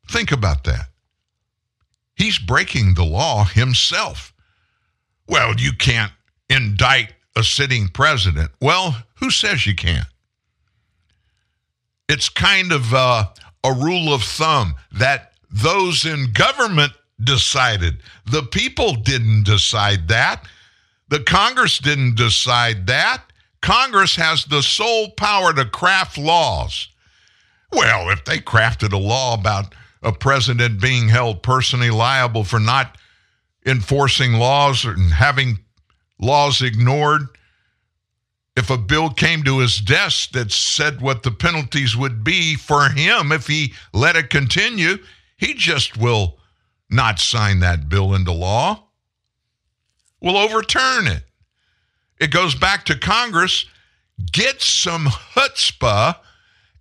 Think 0.09 0.31
about 0.31 0.65
that. 0.65 0.87
He's 2.15 2.37
breaking 2.37 2.95
the 2.95 3.05
law 3.05 3.45
himself. 3.45 4.33
Well, 5.27 5.55
you 5.57 5.71
can't 5.71 6.11
indict 6.49 7.13
a 7.35 7.43
sitting 7.43 7.87
president. 7.87 8.51
Well, 8.59 8.95
who 9.15 9.29
says 9.29 9.65
you 9.65 9.75
can't? 9.75 10.07
It's 12.09 12.29
kind 12.29 12.71
of 12.71 12.93
uh, 12.93 13.25
a 13.63 13.73
rule 13.73 14.13
of 14.13 14.23
thumb 14.23 14.75
that 14.91 15.33
those 15.49 16.05
in 16.05 16.33
government 16.33 16.91
decided. 17.23 18.01
The 18.29 18.43
people 18.43 18.95
didn't 18.95 19.43
decide 19.43 20.07
that. 20.09 20.45
The 21.09 21.19
Congress 21.21 21.77
didn't 21.79 22.15
decide 22.15 22.87
that. 22.87 23.23
Congress 23.61 24.15
has 24.15 24.45
the 24.45 24.61
sole 24.61 25.11
power 25.11 25.53
to 25.53 25.65
craft 25.65 26.17
laws. 26.17 26.87
Well, 27.71 28.09
if 28.09 28.25
they 28.25 28.39
crafted 28.39 28.91
a 28.91 28.97
law 28.97 29.35
about 29.35 29.73
a 30.01 30.11
president 30.11 30.81
being 30.81 31.07
held 31.07 31.43
personally 31.43 31.91
liable 31.91 32.43
for 32.43 32.59
not 32.59 32.97
enforcing 33.65 34.33
laws 34.33 34.83
and 34.83 35.11
having 35.11 35.59
laws 36.21 36.61
ignored, 36.61 37.27
if 38.55 38.69
a 38.69 38.77
bill 38.77 39.09
came 39.09 39.43
to 39.43 39.59
his 39.59 39.79
desk 39.79 40.31
that 40.31 40.51
said 40.51 41.01
what 41.01 41.23
the 41.23 41.31
penalties 41.31 41.95
would 41.95 42.23
be 42.23 42.55
for 42.55 42.89
him 42.89 43.31
if 43.31 43.47
he 43.47 43.73
let 43.93 44.15
it 44.15 44.29
continue, 44.29 44.97
He 45.37 45.55
just 45.55 45.97
will 45.97 46.37
not 46.89 47.17
sign 47.17 47.61
that 47.61 47.89
bill 47.89 48.13
into 48.13 48.31
law. 48.31 48.83
Will 50.21 50.37
overturn 50.37 51.07
it. 51.07 51.23
It 52.19 52.29
goes 52.29 52.53
back 52.53 52.85
to 52.85 52.99
Congress. 52.99 53.65
Get 54.31 54.61
some 54.61 55.05
chutzpah 55.07 56.17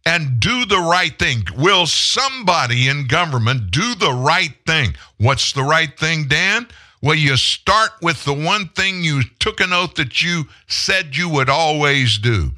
and 0.07 0.41
do 0.41 0.65
the 0.65 0.79
right 0.79 1.19
thing. 1.19 1.45
Will 1.57 1.87
somebody 1.87 2.89
in 2.89 3.07
government 3.07 3.71
do 3.71 3.95
the 3.95 4.13
right 4.13 4.55
thing? 4.67 4.95
What's 5.19 5.53
the 5.53 5.63
right 5.63 5.97
thing, 5.99 6.29
Dan? 6.29 6.67
Well, 7.03 7.17
you 7.17 7.37
start 7.37 7.93
with 8.03 8.25
the 8.25 8.35
one 8.35 8.69
thing 8.69 9.03
you 9.03 9.23
took 9.39 9.61
an 9.61 9.73
oath 9.73 9.95
that 9.95 10.21
you 10.21 10.45
said 10.67 11.17
you 11.17 11.29
would 11.29 11.49
always 11.49 12.19
do. 12.19 12.51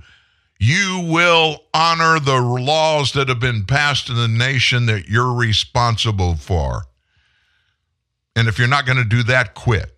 You 0.58 1.08
will 1.08 1.64
honor 1.74 2.20
the 2.20 2.40
laws 2.40 3.12
that 3.12 3.28
have 3.28 3.40
been 3.40 3.66
passed 3.66 4.08
in 4.08 4.16
the 4.16 4.28
nation 4.28 4.86
that 4.86 5.08
you're 5.08 5.34
responsible 5.34 6.36
for. 6.36 6.84
And 8.36 8.48
if 8.48 8.58
you're 8.58 8.68
not 8.68 8.86
going 8.86 8.98
to 8.98 9.04
do 9.04 9.22
that, 9.24 9.54
quit. 9.54 9.96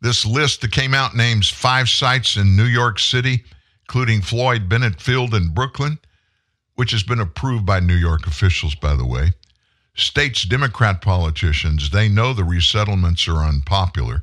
This 0.00 0.24
list 0.24 0.60
that 0.60 0.72
came 0.72 0.94
out 0.94 1.16
names 1.16 1.48
five 1.48 1.88
sites 1.88 2.36
in 2.36 2.56
New 2.56 2.64
York 2.64 2.98
City, 2.98 3.44
including 3.88 4.20
Floyd 4.20 4.68
Bennett 4.68 5.00
Field 5.00 5.32
in 5.32 5.48
Brooklyn, 5.48 5.98
which 6.74 6.90
has 6.90 7.02
been 7.02 7.20
approved 7.20 7.64
by 7.64 7.80
New 7.80 7.94
York 7.94 8.26
officials, 8.26 8.74
by 8.74 8.94
the 8.94 9.06
way. 9.06 9.30
States 9.96 10.42
Democrat 10.42 11.00
politicians, 11.00 11.88
they 11.88 12.06
know 12.06 12.34
the 12.34 12.42
resettlements 12.42 13.26
are 13.26 13.42
unpopular 13.42 14.22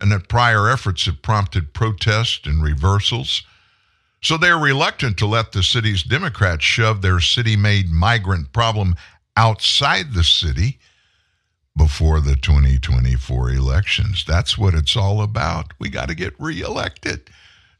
and 0.00 0.10
that 0.10 0.28
prior 0.28 0.68
efforts 0.68 1.06
have 1.06 1.22
prompted 1.22 1.72
protests 1.72 2.44
and 2.44 2.60
reversals. 2.60 3.44
So 4.20 4.36
they're 4.36 4.58
reluctant 4.58 5.16
to 5.18 5.26
let 5.26 5.52
the 5.52 5.62
city's 5.62 6.02
Democrats 6.02 6.64
shove 6.64 7.00
their 7.00 7.20
city 7.20 7.54
made 7.54 7.92
migrant 7.92 8.52
problem 8.52 8.96
outside 9.36 10.12
the 10.12 10.24
city 10.24 10.80
before 11.76 12.20
the 12.20 12.34
2024 12.34 13.50
elections. 13.50 14.24
That's 14.26 14.58
what 14.58 14.74
it's 14.74 14.96
all 14.96 15.22
about. 15.22 15.72
We 15.78 15.88
got 15.88 16.08
to 16.08 16.16
get 16.16 16.34
reelected. 16.40 17.30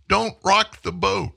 Don't 0.09 0.37
rock 0.45 0.83
the 0.83 0.93
boat. 0.93 1.31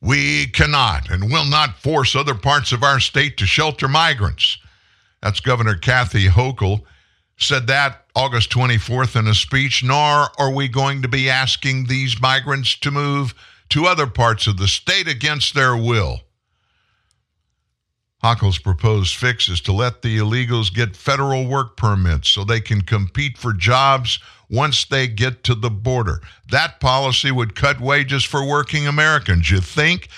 We 0.00 0.46
cannot 0.46 1.10
and 1.10 1.30
will 1.30 1.44
not 1.44 1.78
force 1.78 2.16
other 2.16 2.34
parts 2.34 2.72
of 2.72 2.82
our 2.82 2.98
state 2.98 3.36
to 3.36 3.46
shelter 3.46 3.86
migrants. 3.86 4.58
That's 5.22 5.40
Governor 5.40 5.76
Kathy 5.76 6.26
Hochul 6.26 6.82
said 7.36 7.66
that 7.68 8.04
August 8.14 8.50
24th 8.50 9.18
in 9.18 9.26
a 9.26 9.34
speech, 9.34 9.82
nor 9.84 10.28
are 10.38 10.52
we 10.52 10.68
going 10.68 11.02
to 11.02 11.08
be 11.08 11.30
asking 11.30 11.86
these 11.86 12.20
migrants 12.20 12.76
to 12.78 12.90
move 12.90 13.34
to 13.70 13.86
other 13.86 14.06
parts 14.06 14.46
of 14.46 14.58
the 14.58 14.68
state 14.68 15.08
against 15.08 15.54
their 15.54 15.76
will. 15.76 16.20
Hochul's 18.22 18.58
proposed 18.58 19.16
fix 19.16 19.48
is 19.48 19.60
to 19.62 19.72
let 19.72 20.02
the 20.02 20.18
illegals 20.18 20.72
get 20.72 20.94
federal 20.94 21.46
work 21.46 21.76
permits 21.76 22.28
so 22.28 22.44
they 22.44 22.60
can 22.60 22.82
compete 22.82 23.36
for 23.36 23.52
jobs 23.52 24.20
once 24.52 24.84
they 24.84 25.08
get 25.08 25.42
to 25.44 25.54
the 25.54 25.70
border. 25.70 26.20
That 26.50 26.78
policy 26.78 27.30
would 27.30 27.56
cut 27.56 27.80
wages 27.80 28.22
for 28.22 28.46
working 28.46 28.86
Americans. 28.86 29.50
You 29.50 29.60
think? 29.60 30.08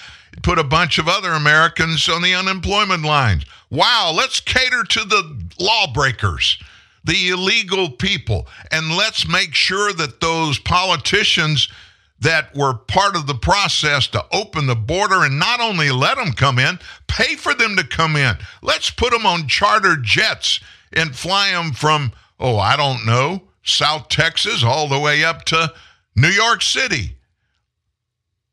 Put 0.42 0.58
a 0.58 0.64
bunch 0.64 0.98
of 0.98 1.06
other 1.06 1.30
Americans 1.30 2.08
on 2.08 2.20
the 2.20 2.34
unemployment 2.34 3.04
lines. 3.04 3.44
Wow, 3.70 4.12
let's 4.14 4.40
cater 4.40 4.82
to 4.82 5.04
the 5.04 5.40
lawbreakers, 5.60 6.58
the 7.04 7.28
illegal 7.28 7.88
people, 7.90 8.48
and 8.72 8.96
let's 8.96 9.28
make 9.28 9.54
sure 9.54 9.92
that 9.92 10.20
those 10.20 10.58
politicians 10.58 11.68
that 12.20 12.54
were 12.56 12.74
part 12.74 13.14
of 13.14 13.26
the 13.26 13.34
process 13.34 14.08
to 14.08 14.24
open 14.32 14.66
the 14.66 14.74
border 14.74 15.22
and 15.24 15.38
not 15.38 15.60
only 15.60 15.90
let 15.90 16.16
them 16.16 16.32
come 16.32 16.58
in, 16.58 16.78
pay 17.06 17.36
for 17.36 17.54
them 17.54 17.76
to 17.76 17.86
come 17.86 18.16
in. 18.16 18.36
Let's 18.62 18.90
put 18.90 19.12
them 19.12 19.26
on 19.26 19.46
charter 19.46 19.96
jets 19.96 20.58
and 20.92 21.14
fly 21.14 21.52
them 21.52 21.72
from, 21.72 22.12
oh, 22.40 22.58
I 22.58 22.76
don't 22.76 23.06
know, 23.06 23.42
South 23.64 24.08
Texas 24.08 24.62
all 24.62 24.88
the 24.88 24.98
way 24.98 25.24
up 25.24 25.44
to 25.46 25.72
New 26.16 26.28
York 26.28 26.62
City. 26.62 27.16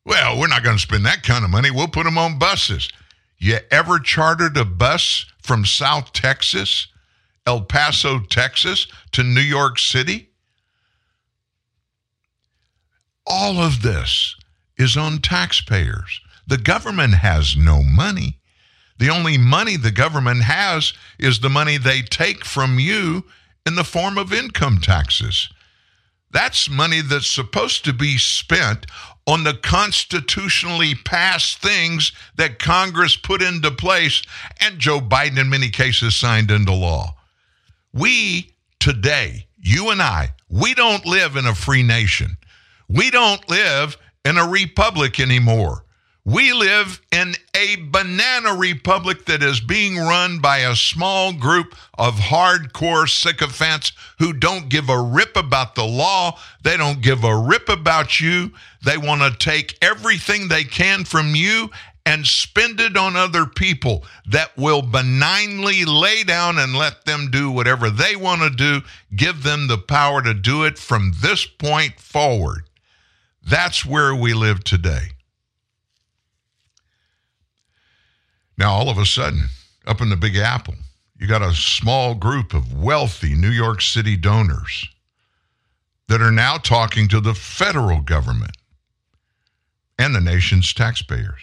Well, 0.06 0.40
we're 0.40 0.48
not 0.48 0.64
going 0.64 0.78
to 0.78 0.82
spend 0.82 1.06
that 1.06 1.24
kind 1.24 1.46
of 1.46 1.52
money. 1.52 1.70
We'll 1.70 1.88
put 1.88 2.06
them 2.06 2.18
on 2.18 2.40
buses. 2.40 2.90
You 3.38 3.60
ever 3.70 4.00
chartered 4.00 4.58
a 4.58 4.66
bus 4.66 5.26
from 5.42 5.66
South 5.66 6.14
Texas, 6.14 6.88
El 7.46 7.62
Paso, 7.62 8.20
Texas 8.20 8.88
to 9.12 9.24
New 9.24 9.42
York 9.42 9.78
City? 9.78 10.32
all 13.32 13.60
of 13.60 13.82
this 13.82 14.36
is 14.78 14.98
on 14.98 15.20
taxpayers. 15.20 16.22
The 16.48 16.58
government 16.58 17.16
has 17.16 17.56
no 17.56 17.82
money. 17.82 18.40
The 18.98 19.10
only 19.10 19.38
money 19.38 19.78
the 19.78 19.92
government 19.92 20.44
has 20.44 20.94
is 21.18 21.40
the 21.40 21.50
money 21.50 21.78
they 21.78 22.02
take 22.02 22.44
from 22.44 22.78
you 22.78 23.24
in 23.66 23.76
the 23.76 23.84
form 23.84 24.18
of 24.18 24.34
income 24.34 24.80
taxes. 24.80 25.50
That's 26.32 26.70
money 26.70 27.02
that's 27.02 27.30
supposed 27.30 27.84
to 27.86 27.94
be 27.94 28.18
spent 28.18 28.86
on 29.28 29.44
the 29.44 29.54
constitutionally 29.54 30.96
passed 30.96 31.62
things 31.62 32.12
that 32.36 32.60
Congress 32.60 33.16
put 33.16 33.42
into 33.42 33.72
place 33.72 34.24
and 34.60 34.80
Joe 34.80 35.00
Biden, 35.00 35.40
in 35.40 35.50
many 35.50 35.70
cases, 35.70 36.16
signed 36.16 36.50
into 36.50 36.74
law. 36.74 37.16
We 37.94 38.52
today, 38.80 39.48
you 39.62 39.92
and 39.92 40.02
I, 40.02 40.34
we 40.50 40.74
don't 40.74 41.06
live 41.06 41.36
in 41.36 41.46
a 41.46 41.56
free 41.56 41.84
nation. 41.84 42.38
We 42.90 43.12
don't 43.12 43.48
live 43.50 43.98
in 44.26 44.38
a 44.38 44.48
republic 44.48 45.20
anymore. 45.20 45.84
We 46.24 46.54
live 46.54 47.02
in 47.12 47.34
a 47.56 47.78
banana 47.78 48.54
republic 48.54 49.26
that 49.26 49.42
is 49.42 49.60
being 49.60 49.98
run 49.98 50.38
by 50.38 50.60
a 50.60 50.76
small 50.76 51.34
group 51.34 51.76
of 51.98 52.14
hardcore 52.16 53.10
sycophants 53.10 53.92
who 54.20 54.32
don't 54.32 54.70
give 54.70 54.88
a 54.90 55.02
rip 55.02 55.36
about 55.36 55.74
the 55.74 55.84
law. 55.84 56.38
They 56.64 56.78
don't 56.78 57.02
give 57.02 57.24
a 57.24 57.36
rip 57.36 57.70
about 57.70 58.20
you. 58.20 58.52
They 58.86 58.98
want 58.98 59.22
to 59.22 59.36
take 59.36 59.80
everything 59.82 60.48
they 60.48 60.64
can 60.64 61.06
from 61.06 61.34
you 61.34 61.72
and 62.06 62.28
spend 62.28 62.80
it 62.80 62.96
on 62.96 63.16
other 63.16 63.48
people 63.48 64.04
that 64.28 64.56
will 64.56 64.84
benignly 64.84 65.86
lay 65.86 66.24
down 66.24 66.60
and 66.60 66.76
let 66.76 67.06
them 67.06 67.32
do 67.32 67.50
whatever 67.50 67.90
they 67.90 68.16
want 68.16 68.42
to 68.42 68.52
do. 68.52 68.82
Give 69.16 69.42
them 69.42 69.68
the 69.68 69.78
power 69.80 70.22
to 70.22 70.36
do 70.36 70.66
it 70.66 70.78
from 70.78 71.14
this 71.20 71.46
point 71.48 72.00
forward. 72.00 72.70
That's 73.44 73.84
where 73.84 74.14
we 74.14 74.36
live 74.36 74.64
today. 74.64 75.10
Now, 78.62 78.74
all 78.74 78.90
of 78.92 79.00
a 79.00 79.08
sudden, 79.08 79.50
up 79.88 80.02
in 80.02 80.10
the 80.10 80.16
Big 80.16 80.36
Apple, 80.36 80.76
you 81.18 81.28
got 81.28 81.42
a 81.42 81.52
small 81.52 82.14
group 82.14 82.54
of 82.54 82.80
wealthy 82.80 83.34
New 83.34 83.50
York 83.50 83.82
City 83.82 84.16
donors 84.16 84.88
that 86.08 86.22
are 86.22 86.32
now 86.32 86.58
talking 86.58 87.08
to 87.08 87.20
the 87.20 87.34
federal 87.34 88.02
government 88.02 88.56
and 89.98 90.14
the 90.14 90.22
nation's 90.22 90.76
taxpayers. 90.76 91.42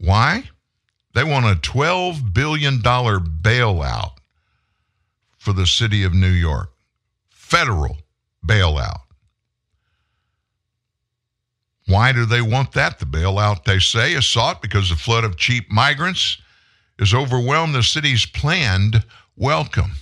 Why? 0.00 0.50
They 1.14 1.22
want 1.22 1.46
a 1.46 1.54
$12 1.60 2.34
billion 2.34 2.80
bailout 2.80 4.16
for 5.38 5.52
the 5.52 5.64
city 5.64 6.02
of 6.02 6.12
New 6.12 6.26
York. 6.26 6.72
Federal 7.30 7.98
bailout. 8.44 9.02
Why 11.86 12.12
do 12.12 12.24
they 12.24 12.40
want 12.40 12.72
that? 12.72 12.98
The 12.98 13.06
bailout, 13.06 13.64
they 13.64 13.78
say, 13.78 14.14
is 14.14 14.26
sought 14.26 14.62
because 14.62 14.88
the 14.88 14.96
flood 14.96 15.24
of 15.24 15.36
cheap 15.36 15.70
migrants 15.70 16.38
has 16.98 17.12
overwhelmed 17.12 17.74
the 17.74 17.82
city's 17.82 18.24
planned 18.24 19.04
welcome. 19.36 19.92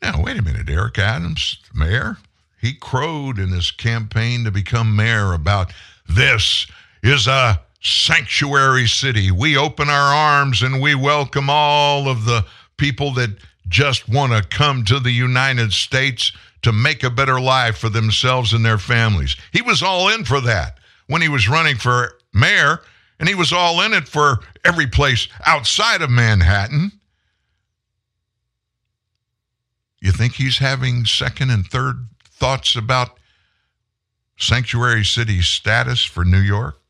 Now, 0.00 0.22
wait 0.22 0.38
a 0.38 0.42
minute. 0.42 0.68
Eric 0.68 0.98
Adams, 0.98 1.58
mayor, 1.74 2.18
he 2.60 2.72
crowed 2.72 3.38
in 3.38 3.48
his 3.48 3.70
campaign 3.70 4.44
to 4.44 4.50
become 4.50 4.94
mayor 4.94 5.32
about 5.32 5.72
this 6.08 6.66
is 7.02 7.26
a 7.26 7.60
sanctuary 7.80 8.86
city. 8.86 9.30
We 9.30 9.56
open 9.56 9.88
our 9.88 10.14
arms 10.14 10.62
and 10.62 10.80
we 10.80 10.94
welcome 10.94 11.48
all 11.50 12.08
of 12.08 12.24
the 12.24 12.44
people 12.76 13.12
that 13.14 13.30
just 13.68 14.08
want 14.08 14.32
to 14.32 14.56
come 14.56 14.84
to 14.84 14.98
the 14.98 15.10
United 15.10 15.72
States 15.72 16.32
to 16.62 16.72
make 16.72 17.02
a 17.02 17.10
better 17.10 17.40
life 17.40 17.78
for 17.78 17.88
themselves 17.88 18.52
and 18.52 18.64
their 18.64 18.78
families. 18.78 19.36
He 19.52 19.62
was 19.62 19.82
all 19.82 20.08
in 20.08 20.24
for 20.24 20.40
that 20.40 20.78
when 21.06 21.22
he 21.22 21.28
was 21.28 21.48
running 21.48 21.76
for 21.76 22.18
mayor, 22.32 22.80
and 23.18 23.28
he 23.28 23.34
was 23.34 23.52
all 23.52 23.80
in 23.82 23.92
it 23.92 24.08
for 24.08 24.40
every 24.64 24.86
place 24.86 25.28
outside 25.44 26.02
of 26.02 26.10
Manhattan. 26.10 26.92
You 30.00 30.12
think 30.12 30.34
he's 30.34 30.58
having 30.58 31.04
second 31.04 31.50
and 31.50 31.66
third 31.66 32.08
thoughts 32.30 32.76
about 32.76 33.18
sanctuary 34.36 35.04
city 35.04 35.42
status 35.42 36.04
for 36.04 36.24
New 36.24 36.38
York? 36.38 36.80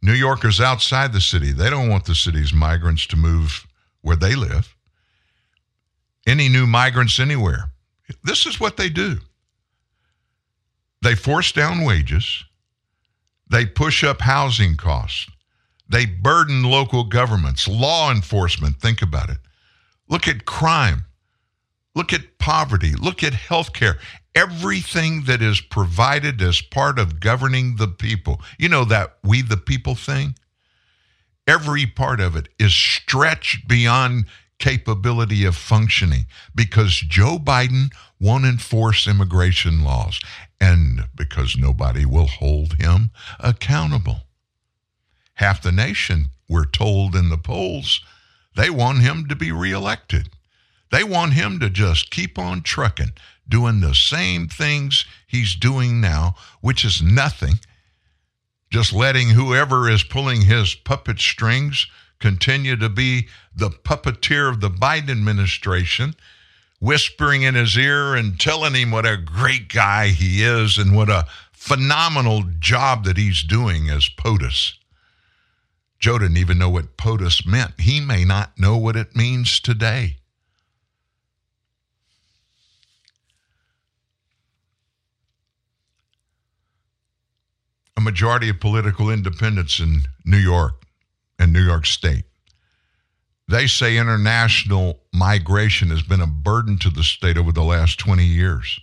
New 0.00 0.14
Yorkers 0.14 0.60
outside 0.60 1.12
the 1.12 1.20
city, 1.20 1.52
they 1.52 1.70
don't 1.70 1.88
want 1.88 2.06
the 2.06 2.14
city's 2.14 2.52
migrants 2.52 3.06
to 3.06 3.16
move 3.16 3.66
where 4.00 4.16
they 4.16 4.34
live 4.34 4.74
any 6.26 6.48
new 6.48 6.66
migrants 6.66 7.18
anywhere. 7.18 7.70
This 8.24 8.46
is 8.46 8.60
what 8.60 8.76
they 8.76 8.88
do 8.88 9.18
they 11.02 11.14
force 11.16 11.52
down 11.52 11.84
wages, 11.84 12.44
They 13.50 13.66
push 13.66 14.02
up 14.02 14.22
housing 14.22 14.76
costs. 14.76 15.28
They 15.88 16.06
burden 16.06 16.62
local 16.62 17.04
governments, 17.04 17.68
law 17.68 18.10
enforcement. 18.10 18.80
Think 18.80 19.02
about 19.02 19.28
it. 19.28 19.38
Look 20.08 20.26
at 20.26 20.46
crime. 20.46 21.04
Look 21.94 22.14
at 22.14 22.38
poverty. 22.38 22.94
Look 22.94 23.22
at 23.22 23.34
health 23.34 23.74
care. 23.74 23.98
Everything 24.34 25.24
that 25.24 25.42
is 25.42 25.60
provided 25.60 26.40
as 26.40 26.62
part 26.62 26.98
of 26.98 27.20
governing 27.20 27.76
the 27.76 27.88
people. 27.88 28.40
You 28.58 28.70
know 28.70 28.84
that 28.86 29.18
we 29.22 29.42
the 29.42 29.58
people 29.58 29.94
thing? 29.94 30.34
Every 31.46 31.84
part 31.86 32.20
of 32.20 32.36
it 32.36 32.48
is 32.58 32.72
stretched 32.72 33.68
beyond 33.68 34.26
capability 34.62 35.44
of 35.44 35.56
functioning 35.56 36.24
because 36.54 36.94
Joe 37.00 37.36
Biden 37.36 37.92
won't 38.20 38.44
enforce 38.44 39.08
immigration 39.08 39.82
laws 39.82 40.20
and 40.60 41.08
because 41.16 41.56
nobody 41.58 42.06
will 42.06 42.28
hold 42.28 42.74
him 42.74 43.10
accountable. 43.40 44.20
Half 45.34 45.62
the 45.62 45.72
nation, 45.72 46.26
we're 46.48 46.64
told 46.64 47.16
in 47.16 47.28
the 47.28 47.38
polls, 47.38 48.04
they 48.54 48.70
want 48.70 49.00
him 49.00 49.26
to 49.26 49.34
be 49.34 49.50
reelected. 49.50 50.28
They 50.92 51.02
want 51.02 51.32
him 51.32 51.58
to 51.58 51.68
just 51.68 52.12
keep 52.12 52.38
on 52.38 52.62
trucking, 52.62 53.14
doing 53.48 53.80
the 53.80 53.96
same 53.96 54.46
things 54.46 55.04
he's 55.26 55.56
doing 55.56 56.00
now, 56.00 56.36
which 56.60 56.84
is 56.84 57.02
nothing. 57.02 57.54
Just 58.70 58.92
letting 58.92 59.30
whoever 59.30 59.90
is 59.90 60.04
pulling 60.04 60.42
his 60.42 60.76
puppet 60.76 61.18
strings 61.18 61.88
continue 62.22 62.76
to 62.76 62.88
be 62.88 63.26
the 63.54 63.68
puppeteer 63.68 64.48
of 64.48 64.60
the 64.60 64.70
Biden 64.70 65.10
administration, 65.10 66.14
whispering 66.78 67.42
in 67.42 67.56
his 67.56 67.76
ear 67.76 68.14
and 68.14 68.38
telling 68.38 68.74
him 68.74 68.92
what 68.92 69.04
a 69.04 69.16
great 69.16 69.68
guy 69.68 70.08
he 70.08 70.42
is 70.42 70.78
and 70.78 70.96
what 70.96 71.10
a 71.10 71.26
phenomenal 71.52 72.44
job 72.60 73.04
that 73.04 73.16
he's 73.16 73.42
doing 73.42 73.90
as 73.90 74.08
POTUS. 74.08 74.74
Joe 75.98 76.18
didn't 76.18 76.36
even 76.36 76.58
know 76.58 76.70
what 76.70 76.96
POTUS 76.96 77.44
meant. 77.44 77.72
He 77.80 78.00
may 78.00 78.24
not 78.24 78.56
know 78.56 78.76
what 78.76 78.96
it 78.96 79.16
means 79.16 79.58
today. 79.58 80.18
A 87.96 88.00
majority 88.00 88.48
of 88.48 88.60
political 88.60 89.10
independents 89.10 89.80
in 89.80 90.02
New 90.24 90.38
York 90.38 90.81
and 91.42 91.52
New 91.52 91.64
York 91.64 91.86
State. 91.86 92.24
They 93.48 93.66
say 93.66 93.96
international 93.96 95.00
migration 95.12 95.90
has 95.90 96.02
been 96.02 96.20
a 96.20 96.26
burden 96.26 96.78
to 96.78 96.90
the 96.90 97.02
state 97.02 97.36
over 97.36 97.52
the 97.52 97.64
last 97.64 97.98
20 97.98 98.24
years. 98.24 98.80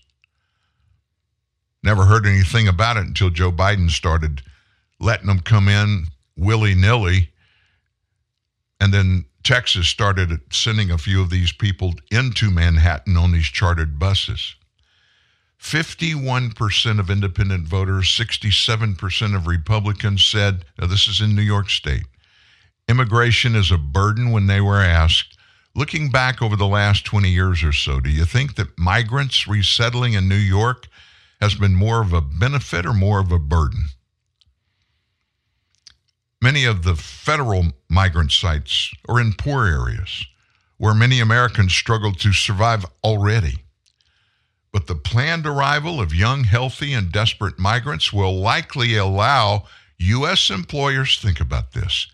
Never 1.82 2.06
heard 2.06 2.26
anything 2.26 2.68
about 2.68 2.98
it 2.98 3.08
until 3.08 3.30
Joe 3.30 3.52
Biden 3.52 3.90
started 3.90 4.42
letting 5.00 5.28
them 5.28 5.40
come 5.40 5.70
in 5.70 6.08
willy 6.36 6.76
nilly. 6.76 7.30
And 8.82 8.94
then 8.94 9.26
Texas 9.44 9.88
started 9.88 10.42
sending 10.52 10.92
a 10.92 10.98
few 10.98 11.22
of 11.22 11.30
these 11.30 11.54
people 11.54 11.96
into 12.12 12.52
Manhattan 12.52 13.16
on 13.16 13.32
these 13.32 13.46
chartered 13.46 13.98
buses. 13.98 14.56
51% 15.62 17.00
of 17.00 17.10
independent 17.10 17.68
voters, 17.68 18.06
67% 18.08 19.36
of 19.36 19.48
Republicans 19.48 20.26
said, 20.26 20.66
this 20.78 21.08
is 21.08 21.22
in 21.22 21.36
New 21.36 21.42
York 21.42 21.70
State, 21.70 22.06
immigration 22.90 23.56
is 23.56 23.72
a 23.72 23.78
burden 23.78 24.32
when 24.32 24.48
they 24.48 24.60
were 24.60 24.82
asked, 24.82 25.38
looking 25.76 26.10
back 26.10 26.42
over 26.42 26.56
the 26.56 26.68
last 26.68 27.06
20 27.06 27.30
years 27.30 27.64
or 27.64 27.72
so, 27.72 28.00
do 28.00 28.10
you 28.10 28.26
think 28.26 28.56
that 28.56 28.78
migrants 28.78 29.48
resettling 29.48 30.14
in 30.14 30.28
New 30.28 30.36
York 30.36 30.88
has 31.40 31.54
been 31.54 31.76
more 31.76 32.02
of 32.02 32.12
a 32.12 32.20
benefit 32.20 32.86
or 32.86 32.94
more 32.94 33.20
of 33.20 33.32
a 33.32 33.38
burden? 33.38 33.86
Many 36.42 36.66
of 36.66 36.84
the 36.84 36.96
federal 36.96 37.68
migrant 37.90 38.32
sites 38.32 38.92
are 39.08 39.20
in 39.20 39.34
poor 39.34 39.68
areas 39.68 40.26
where 40.78 40.96
many 40.96 41.20
Americans 41.20 41.74
struggle 41.74 42.14
to 42.14 42.34
survive 42.34 42.86
already. 43.04 43.64
But 44.72 44.88
the 44.88 44.96
planned 44.96 45.46
arrival 45.46 46.00
of 46.00 46.16
young, 46.16 46.46
healthy, 46.46 46.94
and 46.94 47.12
desperate 47.12 47.60
migrants 47.60 48.14
will 48.14 48.40
likely 48.40 48.96
allow 48.96 49.66
U.S. 49.98 50.50
employers, 50.50 51.20
think 51.20 51.42
about 51.42 51.74
this, 51.74 52.08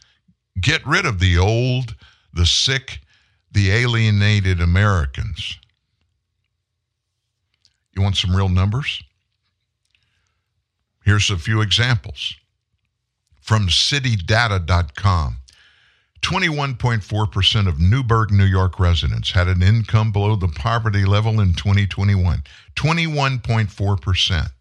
get 0.59 0.85
rid 0.85 1.05
of 1.05 1.19
the 1.19 1.37
old, 1.37 1.95
the 2.33 2.45
sick, 2.45 2.99
the 3.51 3.71
alienated 3.71 4.61
Americans. 4.61 5.57
You 7.93 8.01
want 8.01 8.17
some 8.17 8.35
real 8.35 8.49
numbers? 8.49 9.01
Here's 11.03 11.29
a 11.29 11.37
few 11.37 11.61
examples 11.61 12.35
from 13.39 13.67
citydata.com. 13.67 15.37
21.4% 16.21 17.67
of 17.67 17.79
Newburgh, 17.79 18.31
New 18.31 18.45
York 18.45 18.79
residents 18.79 19.31
had 19.31 19.47
an 19.47 19.61
income 19.61 20.11
below 20.11 20.35
the 20.35 20.47
poverty 20.47 21.05
level 21.05 21.39
in 21.39 21.53
2021. 21.53 22.43
21.4%. 22.75 24.51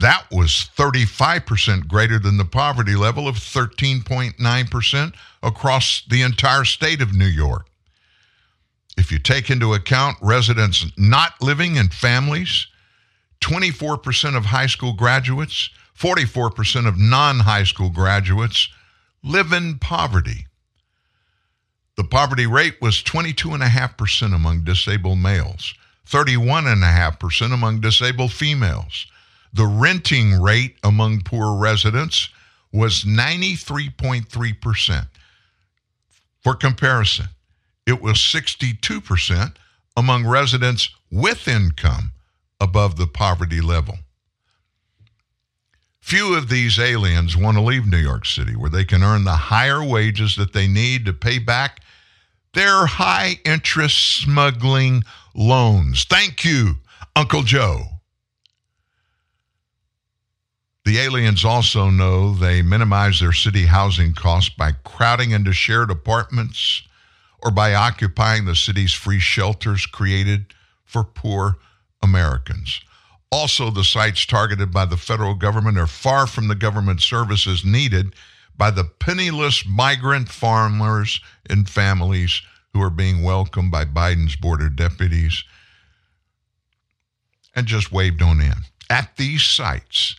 That 0.00 0.26
was 0.30 0.68
35% 0.76 1.88
greater 1.88 2.18
than 2.18 2.36
the 2.36 2.44
poverty 2.44 2.94
level 2.94 3.26
of 3.26 3.36
13.9% 3.36 5.14
across 5.42 6.02
the 6.08 6.22
entire 6.22 6.64
state 6.64 7.00
of 7.00 7.14
New 7.14 7.26
York. 7.26 7.66
If 8.98 9.10
you 9.10 9.18
take 9.18 9.50
into 9.50 9.74
account 9.74 10.16
residents 10.20 10.84
not 10.96 11.40
living 11.40 11.76
in 11.76 11.88
families, 11.88 12.66
24% 13.40 14.36
of 14.36 14.46
high 14.46 14.66
school 14.66 14.92
graduates, 14.92 15.70
44% 15.98 16.86
of 16.86 16.98
non 16.98 17.40
high 17.40 17.64
school 17.64 17.90
graduates 17.90 18.68
live 19.22 19.52
in 19.52 19.78
poverty. 19.78 20.46
The 21.96 22.04
poverty 22.04 22.46
rate 22.46 22.76
was 22.82 23.02
22.5% 23.02 24.34
among 24.34 24.64
disabled 24.64 25.18
males, 25.18 25.74
31.5% 26.06 27.54
among 27.54 27.80
disabled 27.80 28.32
females. 28.32 29.06
The 29.52 29.66
renting 29.66 30.40
rate 30.40 30.76
among 30.82 31.22
poor 31.22 31.56
residents 31.56 32.30
was 32.72 33.04
93.3%. 33.04 35.06
For 36.42 36.54
comparison, 36.54 37.26
it 37.86 38.02
was 38.02 38.16
62% 38.16 39.54
among 39.96 40.26
residents 40.26 40.90
with 41.10 41.48
income 41.48 42.12
above 42.60 42.96
the 42.96 43.06
poverty 43.06 43.60
level. 43.60 43.98
Few 46.00 46.34
of 46.34 46.48
these 46.48 46.78
aliens 46.78 47.36
want 47.36 47.56
to 47.56 47.62
leave 47.62 47.86
New 47.86 47.96
York 47.96 48.26
City, 48.26 48.54
where 48.54 48.70
they 48.70 48.84
can 48.84 49.02
earn 49.02 49.24
the 49.24 49.32
higher 49.32 49.82
wages 49.82 50.36
that 50.36 50.52
they 50.52 50.68
need 50.68 51.04
to 51.06 51.12
pay 51.12 51.38
back 51.38 51.80
their 52.54 52.86
high 52.86 53.40
interest 53.44 54.20
smuggling 54.20 55.02
loans. 55.34 56.04
Thank 56.04 56.44
you, 56.44 56.76
Uncle 57.16 57.42
Joe. 57.42 57.95
The 60.86 61.00
aliens 61.00 61.44
also 61.44 61.90
know 61.90 62.32
they 62.32 62.62
minimize 62.62 63.18
their 63.18 63.32
city 63.32 63.66
housing 63.66 64.12
costs 64.14 64.50
by 64.50 64.70
crowding 64.84 65.32
into 65.32 65.52
shared 65.52 65.90
apartments 65.90 66.82
or 67.42 67.50
by 67.50 67.74
occupying 67.74 68.44
the 68.44 68.54
city's 68.54 68.92
free 68.92 69.18
shelters 69.18 69.84
created 69.84 70.54
for 70.84 71.02
poor 71.02 71.56
Americans. 72.04 72.80
Also, 73.32 73.68
the 73.68 73.82
sites 73.82 74.24
targeted 74.26 74.70
by 74.70 74.84
the 74.84 74.96
federal 74.96 75.34
government 75.34 75.76
are 75.76 75.88
far 75.88 76.24
from 76.24 76.46
the 76.46 76.54
government 76.54 77.02
services 77.02 77.64
needed 77.64 78.14
by 78.56 78.70
the 78.70 78.84
penniless 78.84 79.66
migrant 79.66 80.28
farmers 80.28 81.20
and 81.50 81.68
families 81.68 82.42
who 82.72 82.80
are 82.80 82.90
being 82.90 83.24
welcomed 83.24 83.72
by 83.72 83.84
Biden's 83.84 84.36
border 84.36 84.68
deputies 84.68 85.42
and 87.56 87.66
just 87.66 87.90
waved 87.90 88.22
on 88.22 88.40
in. 88.40 88.54
At 88.88 89.16
these 89.16 89.42
sites, 89.42 90.14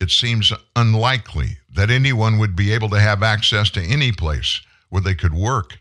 it 0.00 0.10
seems 0.10 0.52
unlikely 0.74 1.58
that 1.74 1.90
anyone 1.90 2.38
would 2.38 2.56
be 2.56 2.72
able 2.72 2.88
to 2.90 3.00
have 3.00 3.22
access 3.22 3.70
to 3.70 3.82
any 3.82 4.12
place 4.12 4.60
where 4.88 5.02
they 5.02 5.14
could 5.14 5.34
work. 5.34 5.78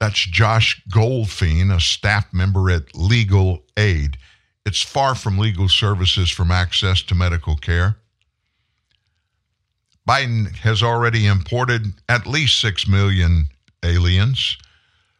That's 0.00 0.24
Josh 0.26 0.82
Goldfein, 0.90 1.74
a 1.74 1.80
staff 1.80 2.32
member 2.32 2.70
at 2.70 2.94
Legal 2.94 3.64
Aid. 3.76 4.18
It's 4.66 4.82
far 4.82 5.14
from 5.14 5.38
legal 5.38 5.68
services 5.68 6.30
from 6.30 6.50
access 6.50 7.02
to 7.02 7.14
medical 7.14 7.56
care. 7.56 7.96
Biden 10.08 10.54
has 10.56 10.82
already 10.82 11.26
imported 11.26 11.94
at 12.08 12.26
least 12.26 12.60
6 12.60 12.86
million 12.86 13.48
aliens 13.82 14.58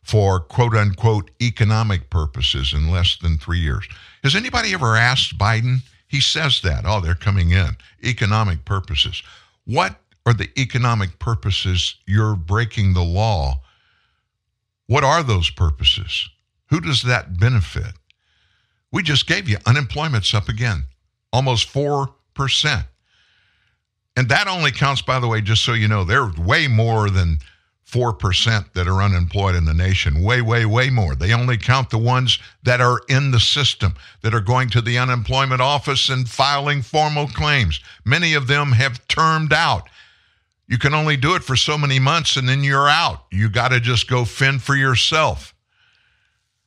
for 0.03 0.39
quote 0.39 0.75
unquote 0.75 1.31
economic 1.41 2.11
purposes 2.11 2.73
in 2.75 2.91
less 2.91 3.17
than 3.17 3.39
three 3.39 3.61
years. 3.61 3.87
Has 4.23 4.35
anybody 4.35 4.75
ever 4.75 4.97
asked 4.97 5.39
Biden? 5.39 5.79
He 6.15 6.21
says 6.21 6.61
that. 6.61 6.85
Oh, 6.87 7.01
they're 7.01 7.17
coming 7.17 7.51
in. 7.51 7.77
Economic 8.05 8.65
purposes. 8.65 9.21
What 9.65 9.97
are 10.25 10.33
the 10.33 10.49
economic 10.57 11.19
purposes 11.19 11.97
you're 12.07 12.37
breaking 12.37 12.95
the 12.95 13.03
law? 13.03 13.61
What 14.87 15.03
are 15.03 15.25
those 15.25 15.51
purposes? 15.51 16.29
Who 16.67 16.81
does 16.81 17.03
that 17.03 17.41
benefit? 17.41 17.95
We 18.93 19.03
just 19.03 19.27
gave 19.27 19.49
you 19.49 19.57
unemployment's 19.67 20.33
up 20.35 20.49
again, 20.49 20.85
almost 21.33 21.67
4%. 21.75 22.85
And 24.17 24.29
that 24.29 24.47
only 24.47 24.71
counts, 24.71 25.03
by 25.03 25.19
the 25.19 25.27
way, 25.27 25.41
just 25.41 25.65
so 25.65 25.73
you 25.73 25.89
know, 25.89 26.05
they're 26.05 26.31
way 26.39 26.69
more 26.69 27.11
than 27.11 27.39
4% 27.87 28.73
that 28.73 28.89
are 28.89 29.03
unemployed 29.03 29.55
in 29.55 29.65
the 29.65 29.75
nation. 29.75 30.23
Way, 30.23 30.41
way, 30.41 30.65
way 30.65 30.91
more. 30.91 31.15
They 31.15 31.33
only 31.33 31.57
count 31.57 31.91
the 31.91 31.99
ones 31.99 32.39
that 32.63 32.81
are 32.81 33.01
in 33.09 33.31
the 33.31 33.41
system, 33.41 33.95
that 34.23 34.35
are 34.35 34.41
going 34.41 34.71
to 34.71 34.81
the 34.81 34.99
unemployment 34.99 35.61
office 35.61 36.09
and 36.09 36.29
filing 36.29 36.83
formal 36.83 37.29
claims. 37.29 37.81
Many 38.05 38.35
of 38.35 38.47
them 38.47 38.73
have 38.73 39.07
termed 39.07 39.53
out. 39.53 39.89
You 40.67 40.79
can 40.79 40.95
only 40.95 41.17
do 41.17 41.35
it 41.35 41.45
for 41.45 41.57
so 41.57 41.77
many 41.77 41.99
months 41.99 42.37
and 42.37 42.49
then 42.49 42.65
you're 42.65 42.89
out. 42.89 43.25
You 43.31 43.51
got 43.51 43.69
to 43.69 43.81
just 43.81 44.09
go 44.09 44.25
fend 44.25 44.63
for 44.63 44.75
yourself. 44.75 45.55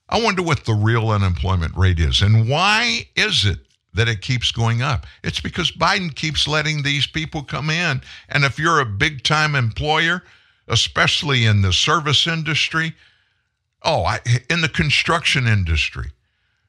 I 0.08 0.22
wonder 0.22 0.42
what 0.42 0.66
the 0.66 0.74
real 0.74 1.10
unemployment 1.10 1.76
rate 1.76 2.00
is 2.00 2.22
and 2.22 2.48
why 2.48 3.08
is 3.16 3.44
it 3.46 3.60
that 3.94 4.08
it 4.08 4.22
keeps 4.22 4.52
going 4.52 4.82
up? 4.82 5.06
It's 5.24 5.42
because 5.42 5.72
Biden 5.72 6.14
keeps 6.14 6.48
letting 6.48 6.84
these 6.84 7.08
people 7.08 7.44
come 7.44 7.70
in. 7.70 8.02
And 8.30 8.46
if 8.46 8.60
you're 8.60 8.80
a 8.80 8.86
big 8.86 9.24
time 9.24 9.56
employer, 9.56 10.24
especially 10.68 11.46
in 11.46 11.62
the 11.62 11.74
service 11.74 12.28
industry, 12.28 12.94
oh, 13.84 14.04
I, 14.04 14.20
in 14.50 14.62
the 14.62 14.70
construction 14.70 15.48
industry, 15.48 16.12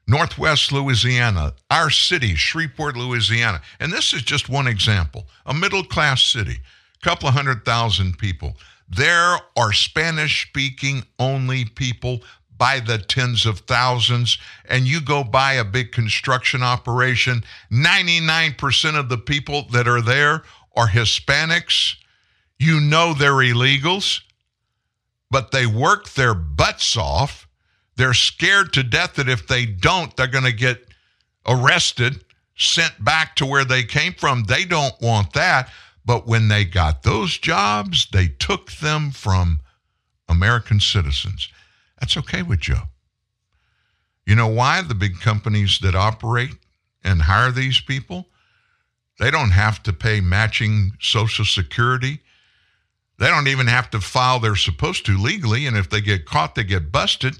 Northwest 0.07 0.71
Louisiana, 0.71 1.53
our 1.69 1.89
city, 1.89 2.33
Shreveport, 2.33 2.97
Louisiana. 2.97 3.61
And 3.79 3.91
this 3.93 4.13
is 4.13 4.23
just 4.23 4.49
one 4.49 4.67
example 4.67 5.27
a 5.45 5.53
middle 5.53 5.83
class 5.83 6.23
city, 6.23 6.57
a 7.01 7.05
couple 7.05 7.27
of 7.27 7.35
hundred 7.35 7.63
thousand 7.63 8.17
people. 8.17 8.55
There 8.89 9.37
are 9.55 9.71
Spanish 9.71 10.47
speaking 10.47 11.03
only 11.19 11.65
people 11.65 12.21
by 12.57 12.79
the 12.79 12.97
tens 12.97 13.45
of 13.45 13.59
thousands, 13.59 14.37
and 14.67 14.85
you 14.85 14.99
go 14.99 15.23
by 15.23 15.53
a 15.53 15.63
big 15.63 15.91
construction 15.91 16.61
operation, 16.61 17.43
99% 17.71 18.99
of 18.99 19.09
the 19.09 19.17
people 19.17 19.67
that 19.71 19.87
are 19.87 20.01
there 20.01 20.43
are 20.75 20.87
Hispanics. 20.87 21.95
You 22.59 22.81
know 22.81 23.13
they're 23.13 23.31
illegals, 23.31 24.21
but 25.31 25.51
they 25.51 25.65
work 25.65 26.09
their 26.09 26.33
butts 26.33 26.97
off. 26.97 27.47
They're 27.95 28.13
scared 28.13 28.73
to 28.73 28.83
death 28.83 29.15
that 29.15 29.29
if 29.29 29.47
they 29.47 29.65
don't, 29.65 30.15
they're 30.15 30.27
going 30.27 30.43
to 30.43 30.51
get 30.51 30.85
arrested, 31.47 32.23
sent 32.55 33.03
back 33.03 33.35
to 33.37 33.45
where 33.45 33.65
they 33.65 33.83
came 33.83 34.13
from. 34.13 34.43
They 34.43 34.65
don't 34.65 34.99
want 35.01 35.33
that. 35.33 35.69
But 36.05 36.27
when 36.27 36.47
they 36.47 36.65
got 36.65 37.03
those 37.03 37.37
jobs, 37.37 38.07
they 38.11 38.27
took 38.27 38.71
them 38.73 39.11
from 39.11 39.59
American 40.27 40.79
citizens. 40.79 41.49
That's 41.99 42.17
okay 42.17 42.41
with 42.41 42.59
Joe. 42.59 42.83
You 44.25 44.35
know 44.35 44.47
why? 44.47 44.81
The 44.81 44.95
big 44.95 45.19
companies 45.19 45.79
that 45.81 45.95
operate 45.95 46.55
and 47.03 47.21
hire 47.21 47.51
these 47.51 47.79
people, 47.79 48.27
they 49.19 49.31
don't 49.31 49.51
have 49.51 49.81
to 49.83 49.93
pay 49.93 50.21
matching 50.21 50.91
Social 50.99 51.45
Security. 51.45 52.19
They 53.19 53.27
don't 53.27 53.47
even 53.47 53.67
have 53.67 53.89
to 53.91 53.99
file, 53.99 54.39
they're 54.39 54.55
supposed 54.55 55.05
to 55.05 55.17
legally. 55.17 55.67
And 55.67 55.77
if 55.77 55.89
they 55.89 56.01
get 56.01 56.25
caught, 56.25 56.55
they 56.55 56.63
get 56.63 56.91
busted. 56.91 57.35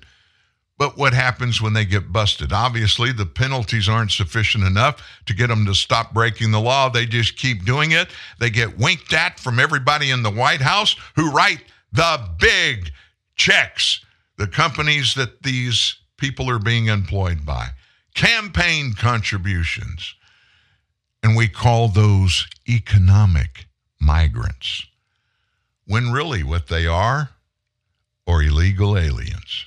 But 0.77 0.97
what 0.97 1.13
happens 1.13 1.61
when 1.61 1.73
they 1.73 1.83
get 1.83 2.11
busted? 2.11 2.53
Obviously, 2.53 3.11
the 3.11 3.25
penalties 3.25 3.89
aren't 3.89 4.11
sufficient 4.11 4.63
enough 4.63 5.05
to 5.25 5.33
get 5.33 5.47
them 5.47 5.65
to 5.65 5.75
stop 5.75 6.13
breaking 6.13 6.51
the 6.51 6.59
law. 6.59 6.89
They 6.89 7.05
just 7.05 7.37
keep 7.37 7.65
doing 7.65 7.91
it. 7.91 8.09
They 8.39 8.49
get 8.49 8.77
winked 8.77 9.11
at 9.13 9.39
from 9.39 9.59
everybody 9.59 10.11
in 10.11 10.23
the 10.23 10.31
White 10.31 10.61
House 10.61 10.95
who 11.15 11.31
write 11.31 11.63
the 11.91 12.29
big 12.39 12.91
checks 13.35 14.05
the 14.39 14.47
companies 14.47 15.15
that 15.15 15.43
these 15.43 15.97
people 16.17 16.49
are 16.49 16.59
being 16.59 16.87
employed 16.87 17.45
by, 17.45 17.67
campaign 18.15 18.93
contributions. 18.93 20.15
And 21.21 21.35
we 21.35 21.49
call 21.49 21.89
those 21.89 22.47
economic 22.67 23.65
migrants, 23.99 24.85
when 25.89 26.11
really 26.11 26.43
what 26.43 26.67
they 26.67 26.85
are 26.85 27.31
are 28.27 28.43
illegal 28.43 28.95
aliens. 28.95 29.65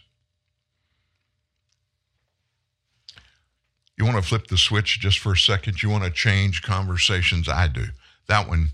You 3.98 4.04
want 4.04 4.18
to 4.18 4.22
flip 4.22 4.46
the 4.46 4.56
switch 4.56 5.00
just 5.00 5.18
for 5.18 5.32
a 5.32 5.36
second? 5.36 5.82
You 5.82 5.90
want 5.90 6.04
to 6.04 6.10
change 6.10 6.62
conversations? 6.62 7.48
I 7.48 7.66
do. 7.66 7.86
That 8.28 8.48
one 8.48 8.68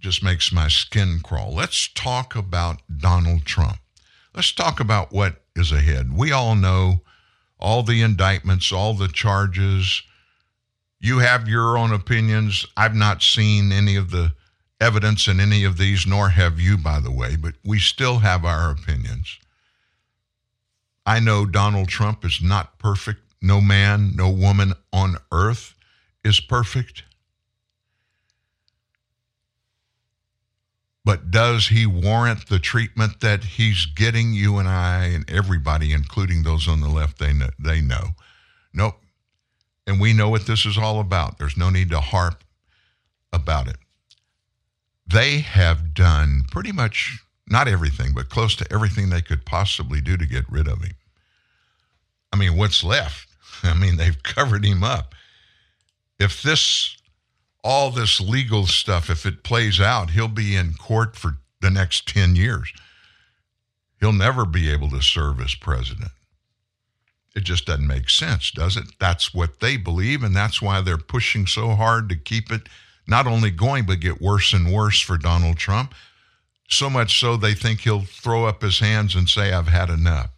just 0.00 0.24
makes 0.24 0.52
my 0.52 0.68
skin 0.68 1.20
crawl. 1.22 1.54
Let's 1.54 1.86
talk 1.92 2.34
about 2.34 2.80
Donald 2.96 3.44
Trump. 3.44 3.76
Let's 4.34 4.50
talk 4.50 4.80
about 4.80 5.12
what 5.12 5.42
is 5.54 5.72
ahead. 5.72 6.16
We 6.16 6.32
all 6.32 6.54
know 6.54 7.02
all 7.58 7.82
the 7.82 8.00
indictments, 8.00 8.72
all 8.72 8.94
the 8.94 9.08
charges. 9.08 10.02
You 10.98 11.18
have 11.18 11.46
your 11.46 11.76
own 11.76 11.92
opinions. 11.92 12.64
I've 12.74 12.94
not 12.94 13.22
seen 13.22 13.70
any 13.70 13.96
of 13.96 14.10
the 14.10 14.32
evidence 14.80 15.28
in 15.28 15.40
any 15.40 15.64
of 15.64 15.76
these, 15.76 16.06
nor 16.06 16.30
have 16.30 16.58
you, 16.58 16.78
by 16.78 17.00
the 17.00 17.10
way, 17.10 17.36
but 17.36 17.54
we 17.64 17.78
still 17.78 18.20
have 18.20 18.44
our 18.44 18.70
opinions. 18.70 19.38
I 21.04 21.20
know 21.20 21.46
Donald 21.46 21.88
Trump 21.88 22.24
is 22.24 22.40
not 22.42 22.78
perfect. 22.78 23.20
No 23.42 23.60
man, 23.60 24.12
no 24.14 24.30
woman 24.30 24.74
on 24.92 25.16
earth 25.32 25.74
is 26.24 26.40
perfect. 26.40 27.04
But 31.04 31.30
does 31.30 31.68
he 31.68 31.86
warrant 31.86 32.48
the 32.48 32.58
treatment 32.58 33.20
that 33.20 33.42
he's 33.42 33.86
getting? 33.86 34.34
You 34.34 34.58
and 34.58 34.68
I 34.68 35.06
and 35.06 35.28
everybody, 35.30 35.92
including 35.92 36.42
those 36.42 36.68
on 36.68 36.80
the 36.80 36.88
left, 36.88 37.18
they 37.18 37.32
know. 37.32 37.48
They 37.58 37.80
know. 37.80 38.10
Nope. 38.72 39.00
And 39.86 40.00
we 40.00 40.12
know 40.12 40.28
what 40.28 40.46
this 40.46 40.66
is 40.66 40.76
all 40.76 41.00
about. 41.00 41.38
There's 41.38 41.56
no 41.56 41.70
need 41.70 41.90
to 41.90 42.00
harp 42.00 42.44
about 43.32 43.66
it. 43.66 43.76
They 45.12 45.40
have 45.40 45.94
done 45.94 46.44
pretty 46.50 46.72
much 46.72 47.22
not 47.48 47.66
everything, 47.66 48.12
but 48.14 48.28
close 48.28 48.54
to 48.56 48.72
everything 48.72 49.10
they 49.10 49.22
could 49.22 49.44
possibly 49.44 50.00
do 50.00 50.16
to 50.16 50.26
get 50.26 50.50
rid 50.50 50.68
of 50.68 50.82
him. 50.82 50.94
I 52.32 52.36
mean, 52.36 52.56
what's 52.56 52.84
left? 52.84 53.26
I 53.62 53.74
mean, 53.74 53.96
they've 53.96 54.22
covered 54.22 54.64
him 54.64 54.84
up. 54.84 55.14
If 56.18 56.42
this 56.42 56.96
all 57.62 57.90
this 57.90 58.20
legal 58.20 58.66
stuff, 58.66 59.10
if 59.10 59.26
it 59.26 59.42
plays 59.42 59.80
out, 59.80 60.10
he'll 60.10 60.28
be 60.28 60.56
in 60.56 60.74
court 60.74 61.14
for 61.14 61.36
the 61.60 61.70
next 61.70 62.08
10 62.08 62.36
years. 62.36 62.72
He'll 64.00 64.12
never 64.12 64.46
be 64.46 64.70
able 64.70 64.88
to 64.90 65.02
serve 65.02 65.40
as 65.40 65.54
president. 65.54 66.12
It 67.36 67.44
just 67.44 67.66
doesn't 67.66 67.86
make 67.86 68.08
sense, 68.08 68.50
does 68.50 68.76
it? 68.76 68.84
That's 68.98 69.34
what 69.34 69.60
they 69.60 69.76
believe, 69.76 70.22
and 70.22 70.34
that's 70.34 70.62
why 70.62 70.80
they're 70.80 70.96
pushing 70.96 71.46
so 71.46 71.70
hard 71.70 72.08
to 72.08 72.16
keep 72.16 72.50
it 72.50 72.68
not 73.10 73.26
only 73.26 73.50
going, 73.50 73.84
but 73.84 73.98
get 74.00 74.22
worse 74.22 74.52
and 74.52 74.72
worse 74.72 75.00
for 75.00 75.18
Donald 75.18 75.56
Trump. 75.56 75.94
So 76.68 76.88
much 76.88 77.18
so 77.18 77.36
they 77.36 77.54
think 77.54 77.80
he'll 77.80 78.04
throw 78.04 78.44
up 78.44 78.62
his 78.62 78.78
hands 78.78 79.16
and 79.16 79.28
say, 79.28 79.52
I've 79.52 79.66
had 79.66 79.90
enough. 79.90 80.30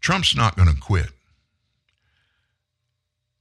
Trump's 0.00 0.36
not 0.36 0.56
going 0.56 0.72
to 0.72 0.80
quit. 0.80 1.10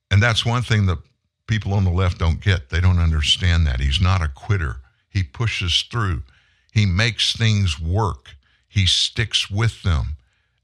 And 0.09 0.21
that's 0.21 0.45
one 0.45 0.63
thing 0.63 0.87
that 0.87 0.97
people 1.45 1.73
on 1.73 1.83
the 1.83 1.91
left 1.91 2.17
don't 2.17 2.41
get. 2.41 2.69
They 2.69 2.81
don't 2.81 2.99
understand 2.99 3.67
that. 3.67 3.79
He's 3.79 4.01
not 4.01 4.23
a 4.23 4.27
quitter. 4.27 4.77
He 5.09 5.21
pushes 5.21 5.85
through. 5.91 6.23
He 6.71 6.87
makes 6.87 7.35
things 7.35 7.79
work. 7.79 8.35
He 8.67 8.87
sticks 8.87 9.51
with 9.51 9.83
them 9.83 10.17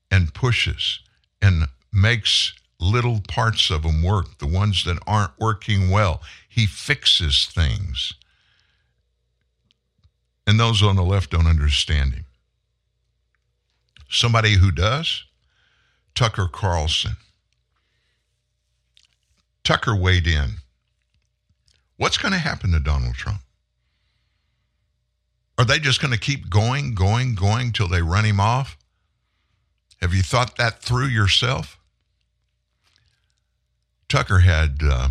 and 0.10 0.34
pushes 0.34 1.02
and 1.42 1.68
makes 1.94 2.54
little 2.80 3.22
parts 3.28 3.70
of 3.70 3.84
them 3.84 4.04
work, 4.04 4.38
the 4.40 4.48
ones 4.48 4.84
that 4.86 5.00
aren't 5.06 5.38
working 5.40 5.90
well. 5.90 6.22
He 6.48 6.66
fixes 6.66 7.46
things. 7.46 8.14
And 10.48 10.60
those 10.60 10.82
on 10.82 10.96
the 10.96 11.04
left 11.04 11.32
don't 11.32 11.48
understand 11.48 12.14
him. 12.14 12.26
Somebody 14.10 14.54
who 14.54 14.72
does, 14.72 15.26
Tucker 16.16 16.48
Carlson. 16.52 17.18
Tucker 19.64 19.96
weighed 19.96 20.26
in 20.26 20.56
What's 22.00 22.18
going 22.18 22.32
to 22.32 22.38
happen 22.38 22.72
to 22.72 22.80
Donald 22.80 23.16
Trump? 23.16 23.42
Are 25.58 25.66
they 25.66 25.80
just 25.80 26.02
going 26.02 26.14
to 26.14 26.20
keep 26.20 26.50
going, 26.50 26.96
going, 26.96 27.36
going 27.36 27.74
till 27.74 27.90
they 27.90 28.02
run 28.02 28.24
him 28.24 28.40
off? 28.40 28.78
Have 30.00 30.14
you 30.14 30.22
thought 30.22 30.56
that 30.56 30.82
through 30.82 31.08
yourself? 31.08 31.79
Tucker 34.10 34.40
had 34.40 34.80
uh, 34.84 35.10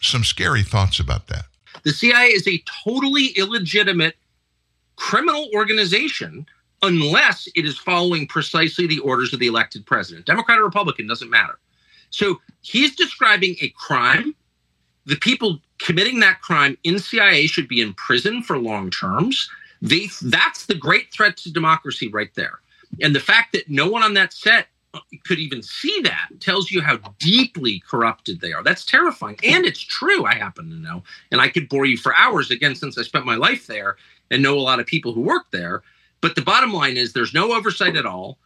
some 0.00 0.24
scary 0.24 0.62
thoughts 0.62 0.98
about 0.98 1.28
that. 1.28 1.44
The 1.84 1.92
CIA 1.92 2.28
is 2.28 2.46
a 2.48 2.62
totally 2.84 3.26
illegitimate 3.36 4.16
criminal 4.96 5.48
organization 5.54 6.46
unless 6.82 7.46
it 7.54 7.64
is 7.64 7.78
following 7.78 8.26
precisely 8.26 8.86
the 8.86 8.98
orders 9.00 9.32
of 9.32 9.38
the 9.38 9.46
elected 9.46 9.86
president. 9.86 10.26
Democrat 10.26 10.58
or 10.58 10.64
Republican 10.64 11.06
doesn't 11.06 11.30
matter. 11.30 11.58
So 12.10 12.40
he's 12.62 12.96
describing 12.96 13.56
a 13.60 13.68
crime 13.76 14.34
the 15.06 15.16
people 15.16 15.58
committing 15.78 16.20
that 16.20 16.40
crime 16.40 16.76
in 16.84 16.98
CIA 16.98 17.46
should 17.46 17.68
be 17.68 17.80
in 17.80 17.94
prison 17.94 18.42
for 18.42 18.58
long 18.58 18.90
terms. 18.90 19.50
They, 19.82 20.08
that's 20.22 20.66
the 20.66 20.74
great 20.74 21.12
threat 21.12 21.36
to 21.38 21.52
democracy 21.52 22.08
right 22.08 22.32
there. 22.34 22.60
And 23.00 23.14
the 23.14 23.20
fact 23.20 23.52
that 23.52 23.68
no 23.68 23.88
one 23.88 24.02
on 24.02 24.14
that 24.14 24.32
set 24.32 24.66
could 25.24 25.38
even 25.38 25.62
see 25.62 26.00
that 26.02 26.28
tells 26.40 26.70
you 26.70 26.80
how 26.80 26.96
deeply 27.18 27.82
corrupted 27.88 28.40
they 28.40 28.52
are. 28.52 28.62
That's 28.62 28.84
terrifying. 28.84 29.38
And 29.44 29.64
it's 29.64 29.80
true, 29.80 30.24
I 30.24 30.34
happen 30.34 30.68
to 30.68 30.76
know. 30.76 31.02
And 31.30 31.40
I 31.40 31.48
could 31.48 31.68
bore 31.68 31.86
you 31.86 31.96
for 31.96 32.14
hours 32.16 32.50
again 32.50 32.74
since 32.74 32.98
I 32.98 33.02
spent 33.02 33.26
my 33.26 33.36
life 33.36 33.66
there 33.66 33.96
and 34.30 34.42
know 34.42 34.58
a 34.58 34.60
lot 34.60 34.80
of 34.80 34.86
people 34.86 35.12
who 35.12 35.20
work 35.20 35.50
there. 35.52 35.82
But 36.20 36.34
the 36.34 36.42
bottom 36.42 36.72
line 36.72 36.96
is 36.96 37.12
there's 37.12 37.34
no 37.34 37.52
oversight 37.52 37.96
at 37.96 38.06
all. 38.06 38.38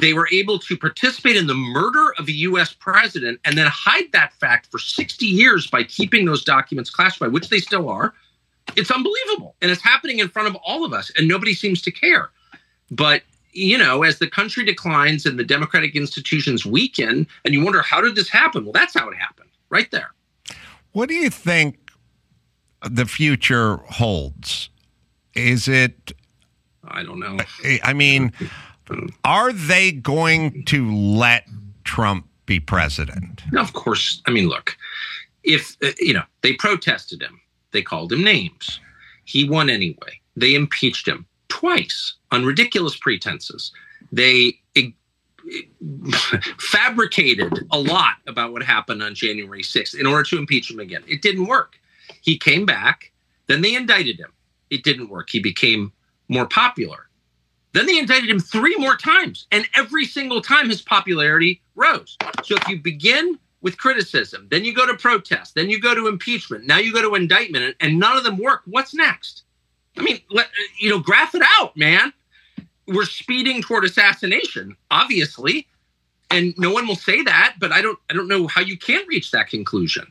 They 0.00 0.14
were 0.14 0.28
able 0.32 0.58
to 0.60 0.76
participate 0.76 1.36
in 1.36 1.46
the 1.46 1.54
murder 1.54 2.14
of 2.18 2.28
a 2.28 2.32
US 2.32 2.72
president 2.72 3.40
and 3.44 3.56
then 3.56 3.68
hide 3.70 4.10
that 4.12 4.32
fact 4.34 4.70
for 4.70 4.78
60 4.78 5.26
years 5.26 5.66
by 5.68 5.84
keeping 5.84 6.24
those 6.24 6.44
documents 6.44 6.90
classified, 6.90 7.32
which 7.32 7.48
they 7.48 7.58
still 7.58 7.88
are. 7.88 8.14
It's 8.76 8.90
unbelievable. 8.90 9.54
And 9.62 9.70
it's 9.70 9.82
happening 9.82 10.18
in 10.18 10.28
front 10.28 10.48
of 10.48 10.56
all 10.64 10.84
of 10.84 10.92
us, 10.92 11.12
and 11.16 11.28
nobody 11.28 11.54
seems 11.54 11.82
to 11.82 11.90
care. 11.92 12.30
But 12.90 13.22
you 13.54 13.78
know, 13.78 14.02
as 14.02 14.18
the 14.18 14.28
country 14.28 14.64
declines 14.64 15.24
and 15.24 15.38
the 15.38 15.44
democratic 15.44 15.94
institutions 15.94 16.66
weaken, 16.66 17.26
and 17.44 17.54
you 17.54 17.64
wonder 17.64 17.82
how 17.82 18.00
did 18.00 18.16
this 18.16 18.28
happen? 18.28 18.64
Well, 18.64 18.72
that's 18.72 18.94
how 18.94 19.08
it 19.08 19.16
happened, 19.16 19.50
right 19.70 19.90
there. 19.90 20.12
What 20.92 21.08
do 21.08 21.14
you 21.14 21.30
think 21.30 21.90
the 22.82 23.06
future 23.06 23.76
holds? 23.88 24.70
Is 25.34 25.68
it? 25.68 26.12
I 26.86 27.02
don't 27.02 27.20
know. 27.20 27.38
I 27.82 27.92
mean, 27.92 28.32
are 29.24 29.52
they 29.52 29.92
going 29.92 30.64
to 30.64 30.92
let 30.94 31.48
Trump 31.84 32.28
be 32.46 32.60
president? 32.60 33.42
Of 33.56 33.72
course. 33.72 34.20
I 34.26 34.30
mean, 34.30 34.48
look, 34.48 34.76
if 35.44 35.76
uh, 35.82 35.90
you 35.98 36.14
know 36.14 36.24
they 36.42 36.54
protested 36.54 37.22
him, 37.22 37.40
they 37.72 37.82
called 37.82 38.12
him 38.12 38.22
names. 38.22 38.80
He 39.24 39.48
won 39.48 39.70
anyway. 39.70 40.20
They 40.36 40.54
impeached 40.54 41.08
him 41.08 41.26
twice 41.48 42.14
on 42.34 42.44
ridiculous 42.44 42.96
pretenses. 42.96 43.72
They 44.12 44.58
fabricated 46.58 47.66
a 47.70 47.78
lot 47.78 48.16
about 48.26 48.52
what 48.52 48.62
happened 48.62 49.02
on 49.02 49.14
January 49.14 49.62
6th 49.62 49.98
in 49.98 50.06
order 50.06 50.24
to 50.24 50.38
impeach 50.38 50.70
him 50.70 50.80
again. 50.80 51.02
It 51.06 51.22
didn't 51.22 51.46
work. 51.46 51.78
He 52.22 52.38
came 52.38 52.66
back, 52.66 53.12
then 53.46 53.62
they 53.62 53.74
indicted 53.74 54.18
him. 54.18 54.32
It 54.70 54.82
didn't 54.82 55.08
work. 55.08 55.28
He 55.30 55.40
became 55.40 55.92
more 56.28 56.46
popular. 56.46 57.08
Then 57.72 57.86
they 57.86 57.98
indicted 57.98 58.30
him 58.30 58.40
three 58.40 58.76
more 58.76 58.96
times, 58.96 59.46
and 59.50 59.68
every 59.76 60.04
single 60.04 60.40
time 60.40 60.68
his 60.68 60.80
popularity 60.80 61.60
rose. 61.74 62.16
So 62.44 62.54
if 62.54 62.68
you 62.68 62.80
begin 62.80 63.38
with 63.62 63.78
criticism, 63.78 64.46
then 64.50 64.64
you 64.64 64.72
go 64.72 64.86
to 64.86 64.94
protest, 64.94 65.54
then 65.54 65.70
you 65.70 65.80
go 65.80 65.94
to 65.94 66.06
impeachment, 66.06 66.66
now 66.66 66.78
you 66.78 66.92
go 66.92 67.02
to 67.02 67.14
indictment, 67.16 67.76
and 67.80 67.98
none 67.98 68.16
of 68.16 68.22
them 68.22 68.38
work, 68.38 68.62
what's 68.66 68.94
next? 68.94 69.42
I 69.96 70.02
mean, 70.02 70.20
let, 70.30 70.48
you 70.78 70.90
know, 70.90 70.98
graph 70.98 71.34
it 71.34 71.42
out, 71.58 71.76
man. 71.76 72.12
We're 72.86 73.04
speeding 73.04 73.62
toward 73.62 73.84
assassination, 73.84 74.76
obviously, 74.90 75.66
and 76.30 76.54
no 76.58 76.72
one 76.72 76.86
will 76.86 76.96
say 76.96 77.22
that. 77.22 77.56
But 77.58 77.72
I 77.72 77.82
don't, 77.82 77.98
I 78.10 78.14
don't 78.14 78.28
know 78.28 78.46
how 78.46 78.60
you 78.60 78.76
can't 78.76 79.06
reach 79.08 79.30
that 79.30 79.48
conclusion. 79.48 80.06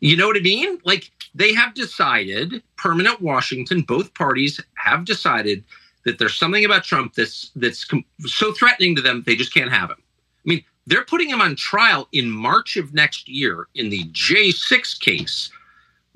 You 0.00 0.16
know 0.16 0.26
what 0.26 0.36
I 0.36 0.40
mean? 0.40 0.78
Like 0.84 1.10
they 1.34 1.54
have 1.54 1.74
decided, 1.74 2.62
permanent 2.76 3.20
Washington, 3.20 3.82
both 3.82 4.14
parties 4.14 4.60
have 4.74 5.04
decided 5.04 5.64
that 6.04 6.18
there's 6.18 6.38
something 6.38 6.64
about 6.64 6.84
Trump 6.84 7.14
that's 7.14 7.50
that's 7.56 7.84
com- 7.84 8.04
so 8.20 8.52
threatening 8.52 8.94
to 8.96 9.02
them 9.02 9.22
they 9.26 9.36
just 9.36 9.52
can't 9.52 9.72
have 9.72 9.90
him. 9.90 9.96
I 9.98 10.48
mean, 10.48 10.64
they're 10.86 11.04
putting 11.04 11.28
him 11.28 11.40
on 11.40 11.56
trial 11.56 12.08
in 12.12 12.30
March 12.30 12.76
of 12.76 12.94
next 12.94 13.28
year 13.28 13.66
in 13.74 13.90
the 13.90 14.04
J6 14.04 15.00
case 15.00 15.50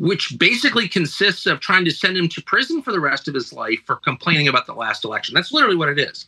which 0.00 0.34
basically 0.38 0.88
consists 0.88 1.44
of 1.44 1.60
trying 1.60 1.84
to 1.84 1.90
send 1.90 2.16
him 2.16 2.26
to 2.26 2.40
prison 2.40 2.80
for 2.80 2.90
the 2.90 2.98
rest 2.98 3.28
of 3.28 3.34
his 3.34 3.52
life 3.52 3.78
for 3.84 3.96
complaining 3.96 4.48
about 4.48 4.64
the 4.64 4.72
last 4.72 5.04
election. 5.04 5.34
That's 5.34 5.52
literally 5.52 5.76
what 5.76 5.90
it 5.90 5.98
is. 5.98 6.26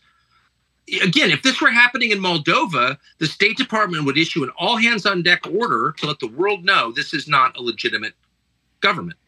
Again, 1.02 1.30
if 1.30 1.42
this 1.42 1.58
were 1.58 1.70
happening 1.70 2.10
in 2.10 2.18
Moldova, 2.18 2.98
the 3.16 3.26
State 3.26 3.56
Department 3.56 4.04
would 4.04 4.18
issue 4.18 4.44
an 4.44 4.50
all 4.58 4.76
hands 4.76 5.06
on 5.06 5.22
deck 5.22 5.46
order 5.46 5.94
to 5.96 6.06
let 6.06 6.18
the 6.18 6.28
world 6.28 6.66
know 6.66 6.92
this 6.92 7.14
is 7.14 7.26
not 7.26 7.56
a 7.56 7.62
legitimate 7.62 8.12
government. 8.80 9.18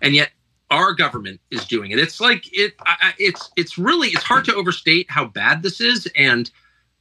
And 0.00 0.14
yet 0.14 0.30
our 0.70 0.92
government 0.92 1.40
is 1.50 1.64
doing 1.64 1.90
it. 1.90 1.98
It's 1.98 2.20
like 2.20 2.44
it 2.52 2.74
I, 2.78 3.14
it's 3.18 3.50
it's 3.56 3.78
really 3.78 4.08
it's 4.08 4.22
hard 4.22 4.44
to 4.44 4.54
overstate 4.54 5.10
how 5.10 5.24
bad 5.24 5.64
this 5.64 5.80
is 5.80 6.06
and 6.14 6.48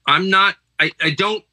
I'm 0.08 0.32
not 0.32 0.56
I, 0.80 0.92
I 1.00 1.12
don't 1.12 1.44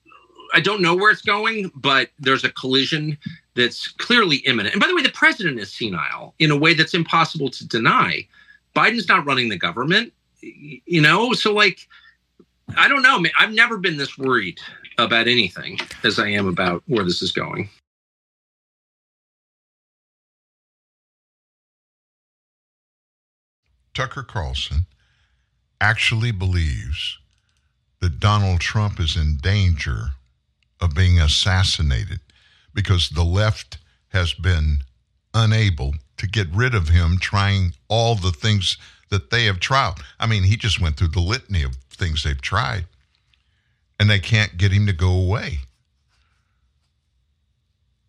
I 0.52 0.60
don't 0.60 0.82
know 0.82 0.94
where 0.94 1.10
it's 1.10 1.22
going, 1.22 1.70
but 1.74 2.10
there's 2.18 2.44
a 2.44 2.50
collision 2.50 3.16
that's 3.54 3.88
clearly 3.88 4.36
imminent. 4.38 4.74
And 4.74 4.80
by 4.80 4.86
the 4.88 4.94
way, 4.94 5.02
the 5.02 5.10
president 5.10 5.58
is 5.58 5.72
senile 5.72 6.34
in 6.38 6.50
a 6.50 6.56
way 6.56 6.74
that's 6.74 6.94
impossible 6.94 7.50
to 7.50 7.66
deny. 7.66 8.26
Biden's 8.74 9.08
not 9.08 9.24
running 9.24 9.48
the 9.48 9.58
government, 9.58 10.12
you 10.40 11.00
know? 11.00 11.32
So, 11.32 11.52
like, 11.54 11.88
I 12.76 12.88
don't 12.88 13.02
know. 13.02 13.22
I've 13.38 13.52
never 13.52 13.78
been 13.78 13.96
this 13.96 14.18
worried 14.18 14.58
about 14.98 15.28
anything 15.28 15.78
as 16.02 16.18
I 16.18 16.28
am 16.28 16.46
about 16.46 16.82
where 16.86 17.04
this 17.04 17.22
is 17.22 17.32
going. 17.32 17.68
Tucker 23.92 24.24
Carlson 24.24 24.86
actually 25.80 26.32
believes 26.32 27.18
that 28.00 28.18
Donald 28.18 28.60
Trump 28.60 28.98
is 28.98 29.16
in 29.16 29.36
danger 29.36 30.10
of 30.84 30.94
being 30.94 31.18
assassinated 31.18 32.20
because 32.72 33.08
the 33.08 33.24
left 33.24 33.78
has 34.08 34.32
been 34.34 34.78
unable 35.32 35.94
to 36.16 36.28
get 36.28 36.48
rid 36.54 36.74
of 36.74 36.88
him, 36.88 37.18
trying 37.18 37.72
all 37.88 38.14
the 38.14 38.30
things 38.30 38.76
that 39.10 39.30
they 39.30 39.44
have 39.46 39.60
tried. 39.60 39.94
I 40.20 40.26
mean, 40.26 40.44
he 40.44 40.56
just 40.56 40.80
went 40.80 40.96
through 40.96 41.08
the 41.08 41.20
litany 41.20 41.62
of 41.62 41.74
things 41.90 42.22
they've 42.22 42.40
tried, 42.40 42.86
and 43.98 44.08
they 44.08 44.20
can't 44.20 44.56
get 44.56 44.72
him 44.72 44.86
to 44.86 44.92
go 44.92 45.10
away. 45.10 45.58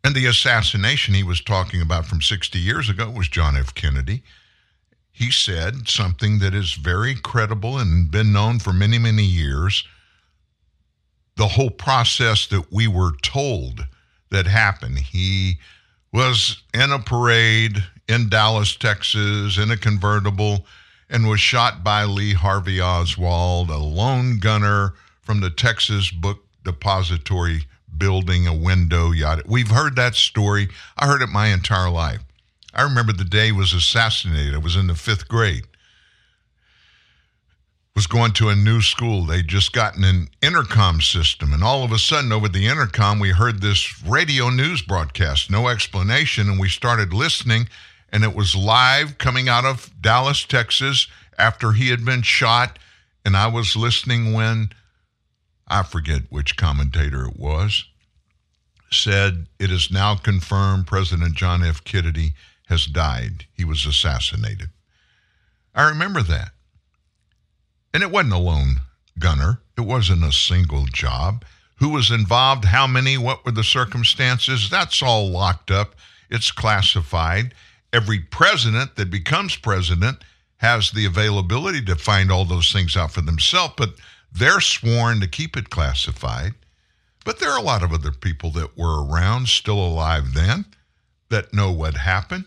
And 0.04 0.14
the 0.14 0.28
assassination 0.28 1.16
he 1.16 1.24
was 1.24 1.42
talking 1.42 1.82
about 1.82 2.06
from 2.06 2.22
60 2.22 2.60
years 2.60 2.90
ago 2.90 3.10
was 3.10 3.28
John 3.28 3.58
F. 3.58 3.74
Kennedy. 3.74 4.22
He 5.12 5.32
said 5.32 5.88
something 5.88 6.40
that 6.40 6.54
is 6.54 6.74
very 6.74 7.16
credible 7.16 7.80
and 7.80 8.12
been 8.12 8.32
known 8.32 8.60
for 8.60 8.74
many, 8.74 9.00
many 9.00 9.24
years. 9.24 9.84
The 11.38 11.48
whole 11.50 11.70
process 11.70 12.48
that 12.48 12.72
we 12.72 12.88
were 12.88 13.12
told 13.22 13.86
that 14.32 14.48
happened. 14.48 15.00
He 15.00 15.58
was 16.14 16.64
in 16.74 16.92
a 16.92 17.00
parade 17.00 17.84
in 18.08 18.30
Dallas, 18.30 18.76
Texas, 18.76 19.58
in 19.58 19.70
a 19.70 19.78
convertible, 19.78 20.66
and 21.10 21.28
was 21.28 21.40
shot 21.40 21.84
by 21.84 22.06
Lee 22.06 22.34
Harvey 22.34 22.80
Oswald, 22.80 23.70
a 23.70 23.78
lone 23.78 24.40
gunner 24.40 24.94
from 25.22 25.42
the 25.42 25.50
Texas 25.50 26.10
Book 26.10 26.46
Depository 26.64 27.66
building 27.98 28.48
a 28.48 28.56
window. 28.56 29.12
Yada. 29.12 29.44
We've 29.46 29.70
heard 29.70 29.96
that 29.98 30.16
story. 30.16 30.70
I 30.98 31.06
heard 31.06 31.22
it 31.22 31.30
my 31.30 31.48
entire 31.48 31.90
life. 31.90 32.22
I 32.74 32.84
remember 32.84 33.14
the 33.14 33.24
day 33.26 33.48
he 33.48 33.52
was 33.52 33.74
assassinated. 33.74 34.54
I 34.54 34.60
was 34.60 34.76
in 34.76 34.88
the 34.88 34.96
fifth 34.96 35.28
grade 35.28 35.68
was 37.96 38.08
going 38.08 38.34
to 38.34 38.50
a 38.50 38.56
new 38.56 38.82
school. 38.82 39.26
They'd 39.26 39.48
just 39.48 39.72
gotten 39.72 40.04
an 40.04 40.28
intercom 40.42 41.00
system, 41.02 41.54
and 41.54 41.64
all 41.64 41.84
of 41.84 41.92
a 41.92 41.98
sudden, 41.98 42.32
over 42.32 42.50
the 42.50 42.68
intercom, 42.68 43.20
we 43.20 43.30
heard 43.30 43.62
this 43.62 44.04
radio 44.04 44.50
news 44.50 44.82
broadcast, 44.82 45.50
no 45.50 45.70
explanation, 45.70 46.50
and 46.50 46.60
we 46.60 46.68
started 46.68 47.14
listening, 47.14 47.70
and 48.10 48.24
it 48.24 48.36
was 48.36 48.56
live 48.56 49.18
coming 49.18 49.48
out 49.48 49.66
of 49.66 49.90
Dallas, 50.02 50.44
Texas, 50.44 51.08
after 51.38 51.72
he 51.72 51.90
had 51.90 52.04
been 52.04 52.22
shot. 52.22 52.78
And 53.24 53.36
I 53.36 53.48
was 53.48 53.76
listening 53.76 54.34
when 54.34 54.70
I 55.68 55.84
forget 55.84 56.24
which 56.30 56.58
commentator 56.58 57.26
it 57.26 57.40
was 57.40 57.86
said 58.92 59.48
it 59.60 59.72
is 59.72 59.92
now 59.92 60.16
confirmed 60.16 60.88
President 60.88 61.36
John 61.36 61.64
F. 61.64 61.84
Kennedy 61.84 62.34
has 62.68 62.86
died. 62.86 63.46
He 63.54 63.66
was 63.66 63.86
assassinated. 63.86 64.70
I 65.74 65.90
remember 65.90 66.22
that. 66.24 66.52
And 67.96 68.04
it 68.04 68.12
wasn't 68.12 68.34
a 68.34 68.38
lone 68.38 68.82
gunner, 69.20 69.62
it 69.78 69.82
wasn't 69.84 70.26
a 70.26 70.32
single 70.34 70.84
job. 70.84 71.46
Who 71.78 71.88
was 71.88 72.12
involved, 72.12 72.66
how 72.66 72.88
many, 72.88 73.18
what 73.18 73.46
were 73.46 73.54
the 73.54 73.64
circumstances? 73.64 74.70
That's 74.70 75.02
all 75.02 75.30
locked 75.30 75.72
up. 75.72 75.96
It's 76.30 76.52
classified. 76.52 77.54
Every 77.94 78.20
president 78.20 78.98
that 78.98 79.10
becomes 79.10 79.56
president 79.56 80.26
has 80.58 80.92
the 80.92 81.06
availability 81.06 81.82
to 81.86 81.96
find 81.96 82.34
all 82.34 82.44
those 82.44 82.70
things 82.70 82.98
out 82.98 83.14
for 83.14 83.22
themselves, 83.22 83.76
but 83.78 83.94
they're 84.30 84.60
sworn 84.60 85.22
to 85.22 85.28
keep 85.28 85.56
it 85.56 85.70
classified. 85.70 86.54
But 87.24 87.40
there 87.40 87.52
are 87.52 87.60
a 87.60 87.64
lot 87.64 87.82
of 87.82 87.94
other 87.94 88.12
people 88.12 88.52
that 88.52 88.78
were 88.78 89.06
around, 89.06 89.48
still 89.48 89.80
alive 89.80 90.34
then, 90.34 90.66
that 91.30 91.54
know 91.54 91.72
what 91.72 91.96
happened. 91.96 92.44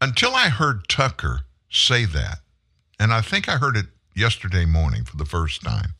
Until 0.00 0.34
I 0.34 0.48
heard 0.48 0.88
Tucker 0.88 1.40
say 1.68 2.06
that, 2.06 2.38
and 2.98 3.12
I 3.12 3.20
think 3.20 3.46
I 3.46 3.58
heard 3.58 3.76
it 3.76 3.88
yesterday 4.18 4.64
morning 4.64 5.04
for 5.04 5.16
the 5.16 5.24
first 5.24 5.62
time. 5.62 5.94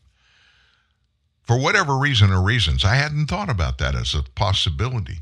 For 1.41 1.57
whatever 1.57 1.97
reason 1.97 2.31
or 2.31 2.41
reasons, 2.41 2.85
I 2.85 2.95
hadn't 2.95 3.27
thought 3.27 3.49
about 3.49 3.79
that 3.79 3.95
as 3.95 4.13
a 4.13 4.23
possibility. 4.35 5.19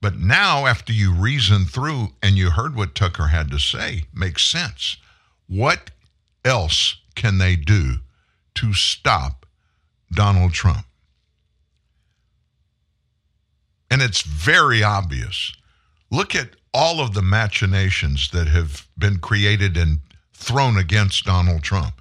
But 0.00 0.16
now, 0.16 0.66
after 0.66 0.92
you 0.92 1.12
reason 1.12 1.64
through 1.64 2.08
and 2.22 2.36
you 2.36 2.50
heard 2.50 2.76
what 2.76 2.94
Tucker 2.94 3.28
had 3.28 3.50
to 3.50 3.58
say, 3.58 4.04
makes 4.12 4.44
sense. 4.44 4.96
What 5.48 5.90
else 6.44 6.96
can 7.14 7.38
they 7.38 7.56
do 7.56 7.96
to 8.54 8.74
stop 8.74 9.46
Donald 10.12 10.52
Trump. 10.52 10.86
And 13.90 14.00
it's 14.00 14.22
very 14.22 14.82
obvious. 14.82 15.52
Look 16.10 16.34
at 16.34 16.50
all 16.72 17.00
of 17.00 17.14
the 17.14 17.22
machinations 17.22 18.30
that 18.30 18.48
have 18.48 18.86
been 18.96 19.18
created 19.18 19.76
and 19.76 20.00
thrown 20.42 20.76
against 20.76 21.24
Donald 21.24 21.62
Trump, 21.62 21.94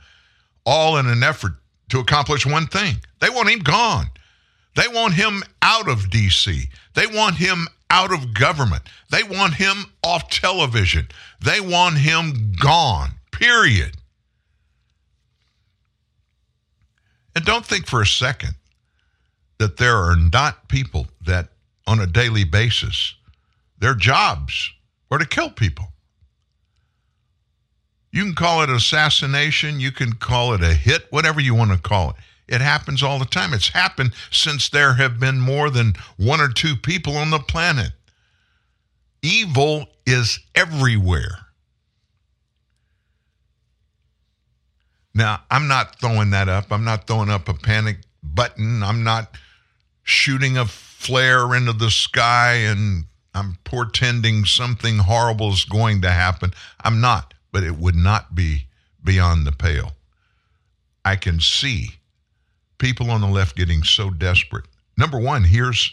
all 0.65 0.97
in 0.97 1.07
an 1.07 1.23
effort 1.23 1.53
to 1.89 1.99
accomplish 1.99 2.45
one 2.45 2.67
thing. 2.67 2.95
They 3.19 3.29
want 3.29 3.49
him 3.49 3.59
gone. 3.59 4.07
They 4.75 4.87
want 4.87 5.13
him 5.13 5.43
out 5.61 5.89
of 5.89 6.09
D.C., 6.09 6.69
they 6.93 7.07
want 7.07 7.35
him 7.35 7.67
out 7.89 8.13
of 8.13 8.33
government, 8.33 8.83
they 9.09 9.23
want 9.23 9.55
him 9.55 9.85
off 10.01 10.29
television, 10.29 11.07
they 11.41 11.59
want 11.59 11.97
him 11.97 12.53
gone, 12.53 13.11
period. 13.31 13.97
And 17.35 17.43
don't 17.43 17.65
think 17.65 17.85
for 17.85 18.01
a 18.01 18.07
second 18.07 18.55
that 19.57 19.77
there 19.77 19.97
are 19.97 20.15
not 20.15 20.69
people 20.69 21.07
that 21.25 21.49
on 21.85 21.99
a 21.99 22.07
daily 22.07 22.45
basis, 22.45 23.15
their 23.79 23.95
jobs 23.95 24.71
are 25.09 25.17
to 25.17 25.25
kill 25.25 25.49
people. 25.49 25.91
You 28.11 28.23
can 28.23 28.35
call 28.35 28.61
it 28.61 28.69
assassination, 28.69 29.79
you 29.79 29.91
can 29.91 30.13
call 30.13 30.53
it 30.53 30.61
a 30.61 30.73
hit, 30.73 31.07
whatever 31.11 31.39
you 31.39 31.55
want 31.55 31.71
to 31.71 31.77
call 31.77 32.11
it. 32.11 32.15
It 32.47 32.59
happens 32.59 33.01
all 33.01 33.17
the 33.17 33.25
time. 33.25 33.53
It's 33.53 33.69
happened 33.69 34.13
since 34.29 34.69
there 34.69 34.95
have 34.95 35.19
been 35.19 35.39
more 35.39 35.69
than 35.69 35.93
one 36.17 36.41
or 36.41 36.49
two 36.49 36.75
people 36.75 37.15
on 37.15 37.29
the 37.29 37.39
planet. 37.39 37.91
Evil 39.21 39.87
is 40.05 40.39
everywhere. 40.53 41.45
Now, 45.13 45.41
I'm 45.49 45.67
not 45.67 45.99
throwing 45.99 46.31
that 46.31 46.49
up. 46.49 46.71
I'm 46.71 46.83
not 46.83 47.07
throwing 47.07 47.29
up 47.29 47.47
a 47.47 47.53
panic 47.53 47.99
button. 48.23 48.83
I'm 48.83 49.03
not 49.03 49.37
shooting 50.03 50.57
a 50.57 50.65
flare 50.65 51.55
into 51.55 51.73
the 51.73 51.89
sky 51.89 52.53
and 52.53 53.05
I'm 53.33 53.57
portending 53.63 54.45
something 54.45 54.97
horrible 54.97 55.51
is 55.51 55.63
going 55.65 56.01
to 56.01 56.11
happen. 56.11 56.53
I'm 56.83 57.01
not, 57.01 57.33
but 57.51 57.63
it 57.63 57.77
would 57.77 57.95
not 57.95 58.35
be 58.35 58.67
beyond 59.03 59.45
the 59.45 59.51
pale. 59.51 59.91
I 61.03 61.15
can 61.15 61.39
see 61.39 61.91
people 62.77 63.11
on 63.11 63.21
the 63.21 63.27
left 63.27 63.55
getting 63.55 63.83
so 63.83 64.09
desperate. 64.09 64.65
Number 64.97 65.19
one, 65.19 65.43
here's 65.43 65.91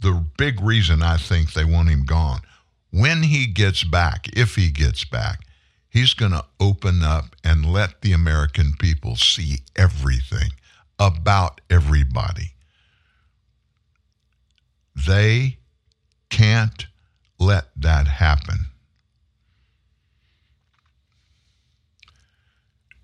the 0.00 0.24
big 0.36 0.60
reason 0.60 1.02
I 1.02 1.16
think 1.16 1.52
they 1.52 1.64
want 1.64 1.88
him 1.88 2.04
gone. 2.04 2.40
When 2.90 3.22
he 3.22 3.46
gets 3.46 3.84
back, 3.84 4.28
if 4.36 4.56
he 4.56 4.70
gets 4.70 5.04
back, 5.04 5.40
he's 5.88 6.14
going 6.14 6.32
to 6.32 6.44
open 6.60 7.02
up 7.02 7.36
and 7.42 7.64
let 7.64 8.02
the 8.02 8.12
American 8.12 8.74
people 8.78 9.16
see 9.16 9.60
everything 9.76 10.50
about 10.98 11.60
everybody. 11.70 12.54
They 14.94 15.58
can't 16.28 16.86
let 17.38 17.68
that 17.76 18.06
happen. 18.06 18.66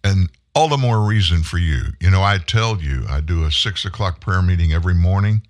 And 0.09 0.31
all 0.55 0.69
the 0.69 0.79
more 0.79 1.03
reason 1.03 1.43
for 1.43 1.59
you. 1.59 1.93
You 2.01 2.11
know, 2.11 2.23
I 2.23 2.39
tell 2.39 2.81
you, 2.81 3.05
I 3.09 3.21
do 3.21 3.45
a 3.45 3.51
six 3.53 3.85
o'clock 3.85 4.21
prayer 4.21 4.43
meeting 4.43 4.73
every 4.73 4.95
morning, 4.95 5.43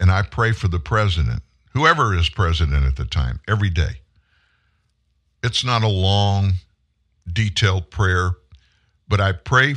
and 0.00 0.10
I 0.10 0.22
pray 0.22 0.52
for 0.52 0.68
the 0.68 0.80
president, 0.80 1.42
whoever 1.74 2.16
is 2.16 2.28
president 2.28 2.84
at 2.84 2.96
the 2.96 3.04
time, 3.04 3.40
every 3.46 3.70
day. 3.70 4.00
It's 5.44 5.64
not 5.64 5.84
a 5.84 5.88
long, 5.88 6.54
detailed 7.30 7.90
prayer, 7.90 8.32
but 9.06 9.20
I 9.20 9.32
pray 9.32 9.74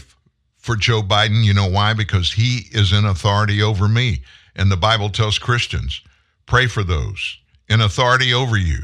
for 0.58 0.76
Joe 0.76 1.02
Biden. 1.02 1.44
You 1.44 1.54
know 1.54 1.70
why? 1.70 1.94
Because 1.94 2.32
he 2.34 2.68
is 2.72 2.94
in 2.94 3.06
authority 3.06 3.62
over 3.62 3.88
me. 3.88 4.22
And 4.56 4.72
the 4.72 4.78
Bible 4.78 5.10
tells 5.10 5.38
Christians 5.38 6.02
pray 6.46 6.68
for 6.68 6.84
those 6.84 7.38
in 7.68 7.82
authority 7.82 8.34
over 8.34 8.58
you. 8.58 8.80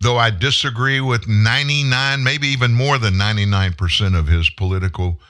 Though 0.00 0.18
I 0.18 0.30
disagree 0.30 1.00
with 1.00 1.28
99, 1.28 2.22
maybe 2.22 2.48
even 2.48 2.72
more 2.72 2.98
than 2.98 3.14
99% 3.14 4.18
of 4.18 4.26
his 4.26 4.50
political 4.50 5.20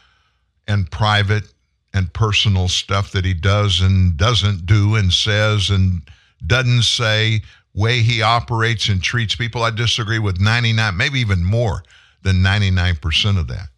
and 0.66 0.90
private 0.90 1.44
and 1.92 2.12
personal 2.12 2.68
stuff 2.68 3.12
that 3.12 3.24
he 3.24 3.34
does 3.34 3.80
and 3.80 4.16
doesn't 4.16 4.66
do 4.66 4.96
and 4.96 5.12
says 5.12 5.70
and 5.70 6.02
doesn't 6.44 6.82
say, 6.82 7.42
way 7.74 8.00
he 8.00 8.22
operates 8.22 8.88
and 8.88 9.02
treats 9.02 9.34
people, 9.34 9.62
I 9.62 9.70
disagree 9.70 10.18
with 10.18 10.40
99, 10.40 10.96
maybe 10.96 11.20
even 11.20 11.44
more 11.44 11.82
than 12.22 12.36
99% 12.36 13.38
of 13.38 13.48
that. 13.48 13.68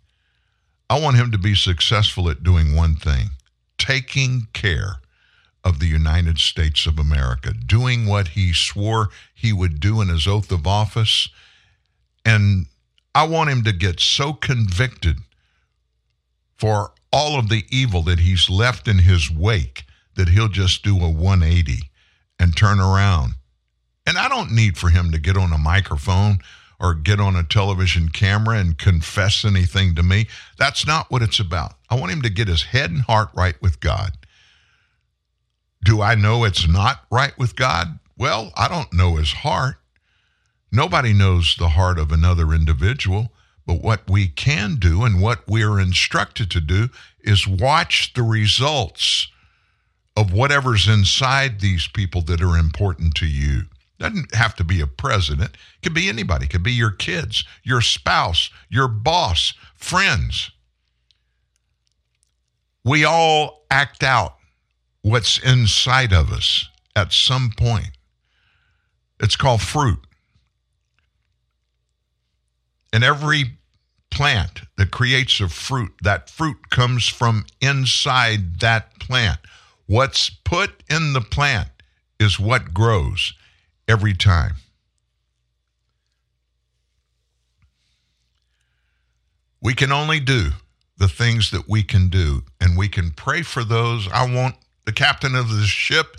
I 0.89 1.01
want 1.01 1.17
him 1.17 1.33
to 1.33 1.39
be 1.39 1.55
successful 1.55 2.31
at 2.31 2.43
doing 2.43 2.75
one 2.75 2.95
thing 2.97 3.31
taking 3.79 4.47
care 4.53 5.01
of 5.67 5.81
the 5.81 5.87
United 5.87 6.39
States 6.39 6.87
of 6.87 6.97
America, 6.97 7.53
doing 7.53 8.07
what 8.07 8.29
he 8.29 8.53
swore 8.53 9.09
he 9.35 9.53
would 9.53 9.81
do 9.81 10.01
in 10.01 10.09
his 10.09 10.29
oath 10.29 10.53
of 10.53 10.65
office. 10.65 11.29
And 12.25 12.67
I 13.17 13.27
want 13.27 13.51
him 13.51 13.65
to 13.65 13.73
get 13.73 13.99
so 13.99 14.33
convicted 14.33 15.17
for 16.57 16.93
all 17.13 17.37
of 17.37 17.49
the 17.49 17.65
evil 17.69 18.03
that 18.03 18.21
he's 18.21 18.49
left 18.49 18.87
in 18.87 18.99
his 18.99 19.29
wake 19.29 19.85
that 20.15 20.29
he'll 20.29 20.49
just 20.49 20.85
do 20.85 21.05
a 21.05 21.11
180 21.11 21.91
and 22.39 22.57
turn 22.57 22.79
around. 22.79 23.33
And 24.07 24.17
I 24.17 24.29
don't 24.29 24.53
need 24.53 24.79
for 24.79 24.91
him 24.91 25.11
to 25.11 25.19
get 25.19 25.37
on 25.37 25.53
a 25.53 25.59
microphone 25.59 26.39
or 26.79 26.95
get 26.95 27.19
on 27.19 27.35
a 27.35 27.43
television 27.43 28.09
camera 28.11 28.59
and 28.59 28.79
confess 28.79 29.45
anything 29.45 29.97
to 29.97 30.05
me. 30.05 30.29
That's 30.59 30.87
not 30.87 31.11
what 31.11 31.23
it's 31.23 31.41
about. 31.41 31.75
I 31.91 31.99
want 31.99 32.13
him 32.13 32.23
to 32.23 32.31
get 32.31 32.47
his 32.47 32.63
head 32.63 32.91
and 32.91 33.01
heart 33.01 33.31
right 33.35 33.61
with 33.61 33.81
God. 33.81 34.13
Do 35.87 36.03
I 36.03 36.17
know 36.17 36.43
it's 36.43 36.67
not 36.67 37.05
right 37.13 37.39
with 37.39 37.55
God? 37.55 38.01
Well, 38.19 38.51
I 38.57 38.67
don't 38.67 38.93
know 38.93 39.15
his 39.15 39.31
heart. 39.31 39.77
Nobody 40.73 41.13
knows 41.13 41.55
the 41.57 41.69
heart 41.69 42.01
of 42.01 42.11
another 42.11 42.53
individual. 42.53 43.31
But 43.69 43.83
what 43.83 44.11
we 44.11 44.27
can 44.27 44.77
do 44.81 45.05
and 45.05 45.23
what 45.23 45.47
we're 45.47 45.79
instructed 45.79 46.51
to 46.51 46.61
do 46.61 46.89
is 47.21 47.47
watch 47.47 48.15
the 48.15 48.25
results 48.25 49.29
of 50.17 50.33
whatever's 50.33 50.89
inside 50.89 51.61
these 51.61 51.87
people 51.87 52.21
that 52.23 52.43
are 52.43 52.57
important 52.57 53.15
to 53.17 53.27
you. 53.27 53.63
Doesn't 54.01 54.35
have 54.35 54.57
to 54.57 54.65
be 54.65 54.81
a 54.81 54.89
president. 54.89 55.53
It 55.53 55.83
could 55.85 55.95
be 55.95 56.09
anybody. 56.09 56.47
It 56.47 56.51
could 56.51 56.65
be 56.65 56.73
your 56.73 56.91
kids, 56.91 57.45
your 57.63 57.81
spouse, 57.81 58.51
your 58.69 58.89
boss, 58.89 59.55
friends. 59.77 60.51
We 62.85 63.05
all 63.05 63.65
act 63.71 64.03
out 64.03 64.37
what's 65.07 65.39
inside 65.39 66.13
of 66.13 66.33
us 66.33 66.69
at 66.97 67.13
some 67.13 67.53
point. 67.57 67.97
It's 69.21 69.37
called 69.37 69.63
fruit. 69.63 70.01
And 72.93 73.05
every 73.05 73.53
plant 74.11 74.63
that 74.77 74.91
creates 74.91 75.41
a 75.41 75.49
fruit, 75.49 75.93
that 76.03 76.29
fruit 76.29 76.71
comes 76.71 77.07
from 77.07 77.47
inside 77.61 78.59
that 78.59 78.99
plant. 78.99 79.39
What's 79.87 80.29
put 80.29 80.83
in 80.91 81.13
the 81.13 81.21
plant 81.21 81.69
is 82.19 82.41
what 82.41 82.75
grows 82.75 83.33
every 83.87 84.15
time. 84.15 84.55
We 89.63 89.73
can 89.75 89.93
only 89.93 90.19
do 90.19 90.51
the 90.99 91.09
things 91.09 91.53
that 91.53 91.69
we 91.69 91.85
can 91.85 92.09
do, 92.09 92.43
and 92.61 92.77
we 92.77 92.89
can 92.89 93.13
pray 93.13 93.43
for 93.43 93.63
those. 93.63 94.09
I 94.09 94.29
want 94.29 94.57
the 94.87 94.93
captain 94.93 95.35
of 95.35 95.51
the 95.51 95.65
ship 95.65 96.17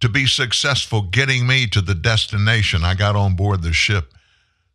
to 0.00 0.08
be 0.08 0.26
successful 0.26 1.02
getting 1.02 1.46
me 1.46 1.66
to 1.68 1.80
the 1.80 1.94
destination 1.94 2.84
I 2.84 2.94
got 2.94 3.16
on 3.16 3.36
board 3.36 3.62
the 3.62 3.72
ship 3.72 4.12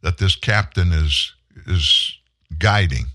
that 0.01 0.17
this 0.17 0.35
captain 0.35 0.91
is 0.91 1.33
is 1.65 2.17
guiding. 2.57 3.05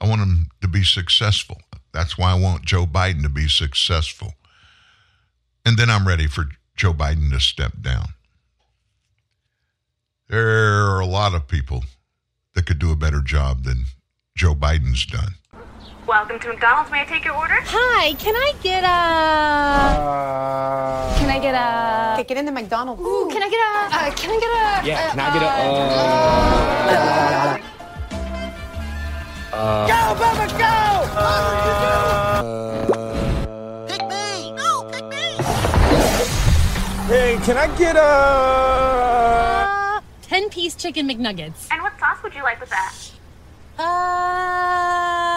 I 0.00 0.08
want 0.08 0.20
him 0.20 0.48
to 0.60 0.68
be 0.68 0.82
successful. 0.82 1.60
That's 1.92 2.18
why 2.18 2.32
I 2.32 2.38
want 2.38 2.64
Joe 2.64 2.86
Biden 2.86 3.22
to 3.22 3.28
be 3.28 3.48
successful. 3.48 4.34
And 5.64 5.76
then 5.76 5.90
I'm 5.90 6.06
ready 6.06 6.26
for 6.26 6.46
Joe 6.76 6.92
Biden 6.92 7.30
to 7.32 7.40
step 7.40 7.72
down. 7.80 8.08
There 10.28 10.86
are 10.86 11.00
a 11.00 11.06
lot 11.06 11.34
of 11.34 11.48
people 11.48 11.84
that 12.54 12.66
could 12.66 12.78
do 12.78 12.92
a 12.92 12.96
better 12.96 13.20
job 13.20 13.64
than 13.64 13.84
Joe 14.36 14.54
Biden's 14.54 15.06
done. 15.06 15.34
Welcome 16.08 16.40
to 16.40 16.48
McDonald's. 16.48 16.90
May 16.90 17.02
I 17.02 17.04
take 17.04 17.26
your 17.26 17.34
order? 17.36 17.56
Hi, 17.64 18.14
can 18.14 18.34
I 18.34 18.54
get 18.62 18.82
a? 18.82 18.88
Uh, 20.00 21.18
can 21.18 21.28
I 21.28 21.38
get 21.38 21.54
a? 21.54 22.14
Okay, 22.14 22.24
get 22.28 22.38
into 22.38 22.50
McDonald's. 22.50 23.02
Ooh, 23.02 23.28
can 23.30 23.42
I 23.42 23.50
get 23.50 23.60
a? 23.60 23.90
Uh, 23.94 24.10
can 24.16 24.30
I 24.30 24.40
get 24.40 24.48
a? 24.48 24.86
Yeah, 24.88 25.04
uh, 25.04 25.10
can 25.10 25.20
I 25.20 25.32
get 25.34 25.42
a? 25.42 25.46
Uh, 29.52 29.54
uh, 29.54 29.86
go, 29.86 30.14
Bubba, 30.18 30.48
go! 30.56 30.64
Uh, 31.20 32.40
pick 33.86 34.00
me! 34.08 34.52
No, 34.52 34.82
pick 34.90 35.04
me! 35.12 35.36
Hey, 37.12 37.36
can 37.44 37.58
I 37.58 37.66
get 37.76 37.96
a? 37.96 38.00
Uh, 38.00 40.00
Ten-piece 40.22 40.74
chicken 40.74 41.06
McNuggets. 41.06 41.68
And 41.70 41.82
what 41.82 41.92
sauce 42.00 42.22
would 42.22 42.34
you 42.34 42.42
like 42.42 42.58
with 42.60 42.70
that? 42.70 42.94
Uh. 43.78 45.36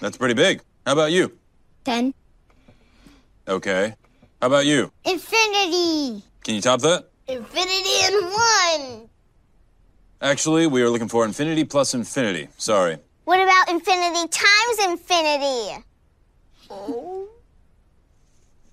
That's 0.00 0.16
pretty 0.16 0.34
big. 0.34 0.60
How 0.86 0.92
about 0.92 1.12
you? 1.12 1.36
Ten. 1.84 2.14
Okay. 3.48 3.94
How 4.40 4.46
about 4.48 4.66
you? 4.66 4.90
Infinity. 5.04 6.22
Can 6.42 6.54
you 6.54 6.60
top 6.60 6.80
that? 6.80 7.08
Infinity 7.26 8.06
in 8.06 8.24
one. 8.24 9.08
Actually, 10.20 10.66
we 10.66 10.82
are 10.82 10.88
looking 10.90 11.08
for 11.08 11.24
infinity 11.24 11.64
plus 11.64 11.94
infinity. 11.94 12.48
Sorry. 12.56 12.98
What 13.24 13.40
about 13.40 13.70
infinity 13.70 14.28
times 14.28 14.78
infinity? 14.84 15.84
Oh. 16.70 17.28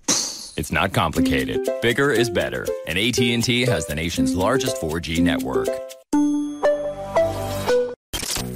It's 0.54 0.70
not 0.70 0.92
complicated. 0.92 1.66
Bigger 1.80 2.10
is 2.10 2.28
better, 2.28 2.66
and 2.86 2.98
AT&T 2.98 3.62
has 3.62 3.86
the 3.86 3.94
nation's 3.94 4.34
largest 4.34 4.76
4G 4.76 5.20
network. 5.22 5.68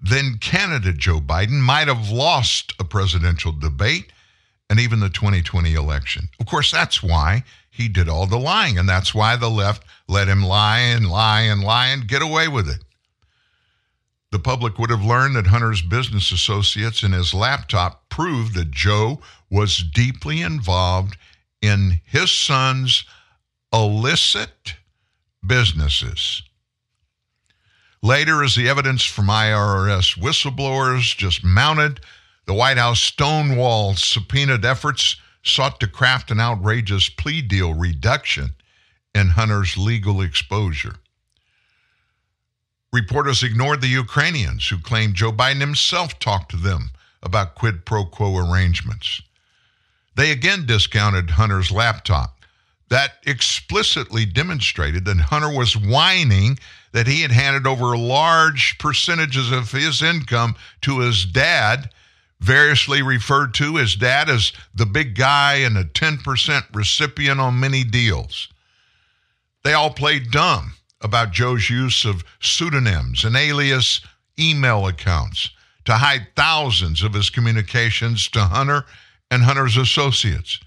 then 0.00 0.38
candidate 0.40 0.96
Joe 0.96 1.20
Biden 1.20 1.60
might 1.60 1.88
have 1.88 2.10
lost 2.10 2.72
a 2.78 2.84
presidential 2.84 3.52
debate 3.52 4.12
and 4.70 4.80
even 4.80 5.00
the 5.00 5.10
2020 5.10 5.74
election. 5.74 6.28
Of 6.40 6.46
course, 6.46 6.70
that's 6.70 7.02
why 7.02 7.44
he 7.72 7.88
did 7.88 8.06
all 8.06 8.26
the 8.26 8.38
lying, 8.38 8.78
and 8.78 8.86
that's 8.86 9.14
why 9.14 9.34
the 9.34 9.48
left 9.48 9.82
let 10.06 10.28
him 10.28 10.42
lie 10.42 10.80
and 10.80 11.08
lie 11.08 11.40
and 11.40 11.64
lie 11.64 11.86
and 11.86 12.06
get 12.06 12.20
away 12.20 12.46
with 12.46 12.68
it. 12.68 12.84
The 14.30 14.38
public 14.38 14.78
would 14.78 14.90
have 14.90 15.02
learned 15.02 15.36
that 15.36 15.46
Hunter's 15.46 15.80
business 15.80 16.30
associates 16.30 17.02
and 17.02 17.14
his 17.14 17.32
laptop 17.32 18.10
proved 18.10 18.54
that 18.54 18.70
Joe 18.70 19.22
was 19.50 19.78
deeply 19.78 20.42
involved 20.42 21.16
in 21.62 22.02
his 22.04 22.30
son's 22.30 23.04
illicit 23.72 24.74
businesses. 25.46 26.42
Later, 28.02 28.44
as 28.44 28.54
the 28.54 28.68
evidence 28.68 29.02
from 29.02 29.28
IRS 29.28 30.18
whistleblowers 30.18 31.16
just 31.16 31.42
mounted, 31.42 32.00
the 32.44 32.54
White 32.54 32.76
House 32.76 33.00
stonewall 33.00 33.94
subpoenaed 33.94 34.64
efforts 34.64 35.16
sought 35.42 35.80
to 35.80 35.86
craft 35.86 36.30
an 36.30 36.40
outrageous 36.40 37.08
plea 37.08 37.42
deal 37.42 37.74
reduction 37.74 38.54
in 39.14 39.28
Hunter's 39.28 39.76
legal 39.76 40.20
exposure. 40.20 40.96
Reporters 42.92 43.42
ignored 43.42 43.80
the 43.80 43.88
Ukrainians 43.88 44.68
who 44.68 44.78
claimed 44.78 45.14
Joe 45.14 45.32
Biden 45.32 45.60
himself 45.60 46.18
talked 46.18 46.50
to 46.50 46.56
them 46.56 46.90
about 47.22 47.54
quid 47.54 47.84
pro 47.86 48.04
quo 48.04 48.36
arrangements. 48.36 49.22
They 50.14 50.30
again 50.30 50.66
discounted 50.66 51.30
Hunter's 51.30 51.70
laptop. 51.70 52.38
That 52.90 53.14
explicitly 53.24 54.26
demonstrated 54.26 55.06
that 55.06 55.16
Hunter 55.16 55.48
was 55.48 55.74
whining 55.74 56.58
that 56.92 57.06
he 57.06 57.22
had 57.22 57.30
handed 57.30 57.66
over 57.66 57.96
large 57.96 58.76
percentages 58.76 59.50
of 59.50 59.72
his 59.72 60.02
income 60.02 60.56
to 60.82 60.98
his 60.98 61.24
dad, 61.24 61.88
variously 62.42 63.02
referred 63.02 63.54
to 63.54 63.76
his 63.76 63.94
dad 63.94 64.28
as 64.28 64.52
the 64.74 64.84
big 64.84 65.14
guy 65.14 65.54
and 65.54 65.78
a 65.78 65.84
10% 65.84 66.64
recipient 66.74 67.40
on 67.40 67.60
many 67.60 67.84
deals. 67.84 68.48
They 69.62 69.74
all 69.74 69.90
played 69.90 70.32
dumb 70.32 70.72
about 71.00 71.30
Joe's 71.30 71.70
use 71.70 72.04
of 72.04 72.24
pseudonyms 72.40 73.24
and 73.24 73.36
alias 73.36 74.00
email 74.38 74.88
accounts 74.88 75.50
to 75.84 75.94
hide 75.94 76.26
thousands 76.34 77.02
of 77.02 77.14
his 77.14 77.30
communications 77.30 78.28
to 78.30 78.40
Hunter 78.40 78.84
and 79.30 79.42
Hunter's 79.42 79.76
associates. 79.76 80.58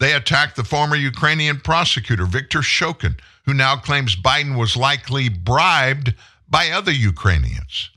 They 0.00 0.14
attacked 0.14 0.56
the 0.56 0.64
former 0.64 0.96
Ukrainian 0.96 1.60
prosecutor, 1.60 2.24
Viktor 2.24 2.60
Shokin, 2.60 3.18
who 3.44 3.52
now 3.52 3.76
claims 3.76 4.16
Biden 4.16 4.56
was 4.56 4.76
likely 4.76 5.28
bribed 5.28 6.14
by 6.48 6.70
other 6.70 6.92
Ukrainians. 6.92 7.90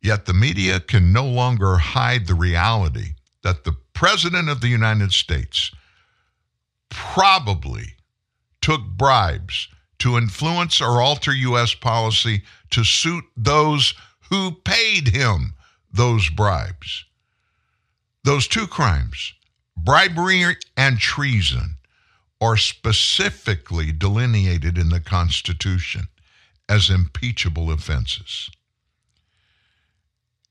Yet 0.00 0.26
the 0.26 0.34
media 0.34 0.80
can 0.80 1.12
no 1.12 1.26
longer 1.26 1.76
hide 1.76 2.26
the 2.26 2.34
reality 2.34 3.14
that 3.42 3.64
the 3.64 3.76
President 3.92 4.48
of 4.48 4.60
the 4.60 4.68
United 4.68 5.12
States 5.12 5.72
probably 6.88 7.96
took 8.60 8.82
bribes 8.82 9.68
to 9.98 10.16
influence 10.16 10.80
or 10.80 11.02
alter 11.02 11.32
U.S. 11.32 11.74
policy 11.74 12.42
to 12.70 12.84
suit 12.84 13.24
those 13.36 13.94
who 14.30 14.52
paid 14.64 15.08
him 15.08 15.54
those 15.92 16.28
bribes. 16.28 17.04
Those 18.24 18.46
two 18.46 18.66
crimes, 18.66 19.32
bribery 19.76 20.56
and 20.76 20.98
treason, 20.98 21.76
are 22.40 22.56
specifically 22.56 23.90
delineated 23.90 24.78
in 24.78 24.90
the 24.90 25.00
Constitution 25.00 26.08
as 26.68 26.90
impeachable 26.90 27.72
offenses. 27.72 28.50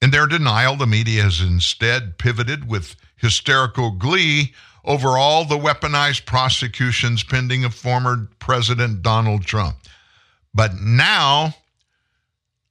In 0.01 0.11
their 0.11 0.27
denial, 0.27 0.75
the 0.75 0.85
media 0.85 1.23
has 1.23 1.41
instead 1.41 2.17
pivoted 2.17 2.69
with 2.69 2.95
hysterical 3.15 3.91
glee 3.91 4.53
over 4.85 5.17
all 5.17 5.43
the 5.43 5.57
weaponized 5.57 6.25
prosecutions 6.25 7.23
pending 7.23 7.65
of 7.65 7.73
former 7.73 8.29
President 8.39 9.01
Donald 9.01 9.43
Trump. 9.43 9.75
But 10.53 10.75
now, 10.75 11.55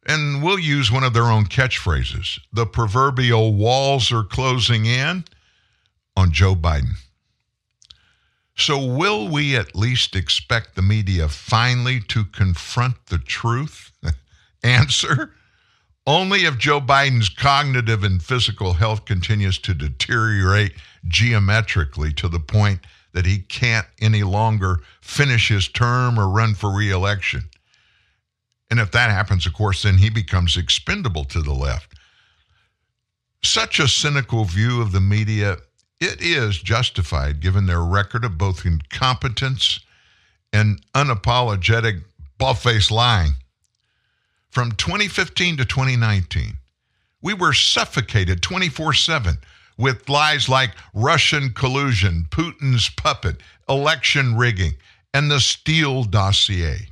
and 0.07 0.43
we'll 0.43 0.59
use 0.59 0.91
one 0.91 1.05
of 1.05 1.15
their 1.15 1.25
own 1.25 1.45
catchphrases 1.47 2.39
the 2.53 2.67
proverbial 2.67 3.55
walls 3.55 4.13
are 4.13 4.25
closing 4.25 4.87
in 4.87 5.25
on 6.17 6.33
Joe 6.33 6.55
Biden. 6.55 6.95
So, 8.59 8.83
will 8.83 9.29
we 9.29 9.55
at 9.55 9.77
least 9.77 10.17
expect 10.17 10.77
the 10.77 10.83
media 10.83 11.29
finally 11.29 12.01
to 12.09 12.25
confront 12.25 13.07
the 13.07 13.19
truth? 13.19 13.93
Answer 14.63 15.35
only 16.07 16.45
if 16.45 16.59
Joe 16.59 16.81
Biden's 16.81 17.29
cognitive 17.29 18.05
and 18.05 18.23
physical 18.23 18.75
health 18.75 19.05
continues 19.05 19.59
to 19.59 19.75
deteriorate 19.75 20.75
geometrically 21.09 22.13
to 22.15 22.29
the 22.29 22.41
point 22.41 22.81
that 23.13 23.27
he 23.27 23.39
can't 23.39 23.87
any 24.01 24.23
longer 24.23 24.81
finish 25.01 25.49
his 25.49 25.69
term 25.69 26.19
or 26.19 26.29
run 26.29 26.55
for 26.55 26.71
reelection. 26.71 27.49
And 28.71 28.79
if 28.79 28.91
that 28.93 29.11
happens, 29.11 29.47
of 29.47 29.55
course, 29.55 29.83
then 29.83 29.99
he 29.99 30.11
becomes 30.11 30.57
expendable 30.57 31.25
to 31.27 31.41
the 31.41 31.53
left. 31.53 31.95
Such 33.43 33.79
a 33.79 33.89
cynical 33.89 34.45
view 34.45 34.83
of 34.83 34.93
the 34.93 35.01
media, 35.01 35.57
it 36.01 36.21
is 36.21 36.59
justified 36.59 37.41
given 37.41 37.67
their 37.67 37.83
record 37.83 38.25
of 38.25 38.37
both 38.37 38.67
incompetence 38.67 39.81
and 40.53 40.81
unapologetic 40.95 42.03
bald-faced 42.39 42.91
lying. 42.91 43.33
From 44.57 44.73
2015 44.73 45.59
to 45.59 45.67
2019, 45.67 46.57
we 47.21 47.35
were 47.35 47.53
suffocated 47.53 48.41
24 48.41 48.95
7 48.95 49.37
with 49.77 50.09
lies 50.09 50.49
like 50.49 50.71
Russian 50.95 51.51
collusion, 51.51 52.27
Putin's 52.31 52.89
puppet, 52.89 53.43
election 53.69 54.35
rigging, 54.35 54.77
and 55.13 55.31
the 55.31 55.41
Steele 55.41 56.05
dossier. 56.05 56.89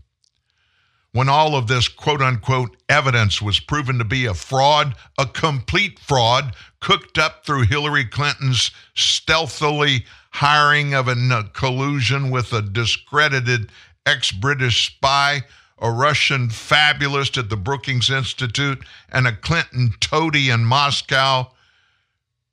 When 1.12 1.31
all 1.31 1.57
of 1.57 1.66
this 1.66 1.89
quote 1.89 2.20
unquote 2.20 2.77
evidence 2.91 3.41
was 3.41 3.61
proven 3.61 3.97
to 3.97 4.05
be 4.05 4.27
a 4.27 4.35
fraud, 4.35 4.95
a 5.16 5.24
complete 5.24 5.99
fraud, 5.99 6.55
cooked 6.81 7.16
up 7.16 7.47
through 7.47 7.62
Hillary 7.62 8.05
Clinton's 8.05 8.73
stealthily 8.95 10.05
hiring 10.32 10.93
of 10.93 11.09
a 11.09 11.51
collusion 11.55 12.31
with 12.31 12.53
a 12.53 12.61
discredited 12.61 13.73
ex 14.05 14.32
British 14.32 14.89
spy 14.89 15.45
a 15.78 15.90
Russian 15.90 16.48
fabulist 16.51 17.36
at 17.36 17.51
the 17.51 17.56
Brookings 17.56 18.10
Institute, 18.10 18.84
and 19.10 19.26
a 19.26 19.36
Clinton 19.36 19.94
toady 20.01 20.51
in 20.51 20.64
Moscow. 20.64 21.51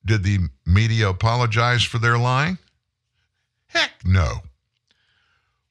Did 0.06 0.24
the 0.24 0.50
media 0.66 1.10
apologize 1.10 1.84
for 1.84 2.00
their 2.00 2.18
lying? 2.18 2.58
Heck 3.68 3.92
no. 4.04 4.42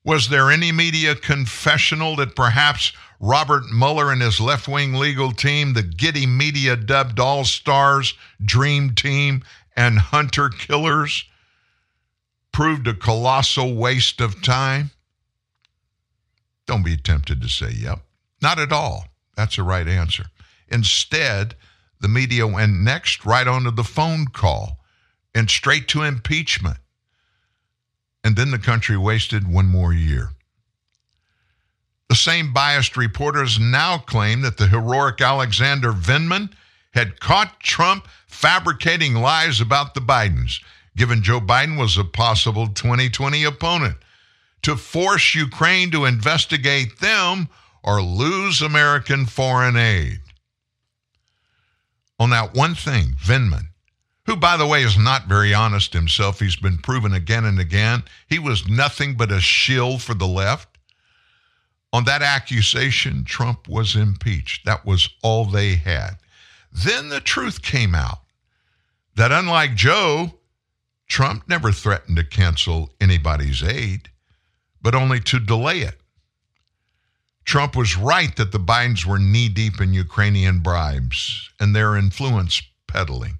Was 0.04 0.28
there 0.28 0.50
any 0.50 0.72
media 0.72 1.14
confessional 1.14 2.16
that 2.16 2.34
perhaps 2.34 2.92
Robert 3.18 3.64
Mueller 3.70 4.10
and 4.10 4.22
his 4.22 4.40
left 4.40 4.66
wing 4.66 4.94
legal 4.94 5.32
team, 5.32 5.74
the 5.74 5.82
giddy 5.82 6.26
media 6.26 6.74
dubbed 6.74 7.20
All 7.20 7.44
Stars, 7.44 8.14
Dream 8.42 8.94
Team, 8.94 9.42
and 9.76 9.98
Hunter 9.98 10.48
Killers, 10.48 11.24
proved 12.52 12.88
a 12.88 12.94
colossal 12.94 13.74
waste 13.74 14.20
of 14.22 14.42
time? 14.42 14.90
Don't 16.70 16.84
be 16.84 16.96
tempted 16.96 17.42
to 17.42 17.48
say, 17.48 17.72
yep. 17.72 17.98
Not 18.40 18.60
at 18.60 18.70
all. 18.70 19.06
That's 19.36 19.56
the 19.56 19.64
right 19.64 19.88
answer. 19.88 20.26
Instead, 20.68 21.56
the 22.00 22.06
media 22.06 22.46
went 22.46 22.74
next 22.74 23.26
right 23.26 23.48
onto 23.48 23.72
the 23.72 23.82
phone 23.82 24.26
call 24.26 24.78
and 25.34 25.50
straight 25.50 25.88
to 25.88 26.04
impeachment. 26.04 26.76
And 28.22 28.36
then 28.36 28.52
the 28.52 28.58
country 28.60 28.96
wasted 28.96 29.52
one 29.52 29.66
more 29.66 29.92
year. 29.92 30.30
The 32.08 32.14
same 32.14 32.52
biased 32.52 32.96
reporters 32.96 33.58
now 33.58 33.98
claim 33.98 34.42
that 34.42 34.56
the 34.56 34.68
heroic 34.68 35.20
Alexander 35.20 35.90
Vindman 35.90 36.52
had 36.92 37.18
caught 37.18 37.58
Trump 37.58 38.06
fabricating 38.28 39.14
lies 39.14 39.60
about 39.60 39.94
the 39.94 40.00
Bidens, 40.00 40.62
given 40.96 41.24
Joe 41.24 41.40
Biden 41.40 41.76
was 41.76 41.98
a 41.98 42.04
possible 42.04 42.68
2020 42.68 43.42
opponent 43.42 43.96
to 44.62 44.76
force 44.76 45.34
Ukraine 45.34 45.90
to 45.90 46.04
investigate 46.04 47.00
them 47.00 47.48
or 47.82 48.02
lose 48.02 48.60
American 48.60 49.26
foreign 49.26 49.76
aid. 49.76 50.20
On 52.18 52.30
that 52.30 52.54
one 52.54 52.74
thing, 52.74 53.14
Vindman, 53.22 53.68
who, 54.26 54.36
by 54.36 54.56
the 54.56 54.66
way, 54.66 54.82
is 54.82 54.98
not 54.98 55.26
very 55.26 55.54
honest 55.54 55.94
himself, 55.94 56.38
he's 56.38 56.56
been 56.56 56.78
proven 56.78 57.14
again 57.14 57.46
and 57.46 57.58
again, 57.58 58.02
he 58.28 58.38
was 58.38 58.68
nothing 58.68 59.16
but 59.16 59.32
a 59.32 59.40
shill 59.40 59.98
for 59.98 60.14
the 60.14 60.26
left. 60.26 60.68
On 61.92 62.04
that 62.04 62.22
accusation, 62.22 63.24
Trump 63.24 63.66
was 63.66 63.96
impeached. 63.96 64.64
That 64.66 64.84
was 64.84 65.08
all 65.22 65.46
they 65.46 65.76
had. 65.76 66.18
Then 66.70 67.08
the 67.08 67.20
truth 67.20 67.62
came 67.62 67.94
out 67.94 68.20
that 69.16 69.32
unlike 69.32 69.74
Joe, 69.74 70.34
Trump 71.08 71.48
never 71.48 71.72
threatened 71.72 72.16
to 72.18 72.24
cancel 72.24 72.90
anybody's 73.00 73.62
aid 73.62 74.10
but 74.82 74.94
only 74.94 75.20
to 75.20 75.38
delay 75.38 75.80
it. 75.80 76.00
Trump 77.44 77.74
was 77.74 77.96
right 77.96 78.34
that 78.36 78.52
the 78.52 78.58
Bidens 78.58 79.04
were 79.04 79.18
knee 79.18 79.48
deep 79.48 79.80
in 79.80 79.92
Ukrainian 79.92 80.60
bribes 80.60 81.50
and 81.58 81.74
their 81.74 81.96
influence 81.96 82.62
peddling. 82.86 83.38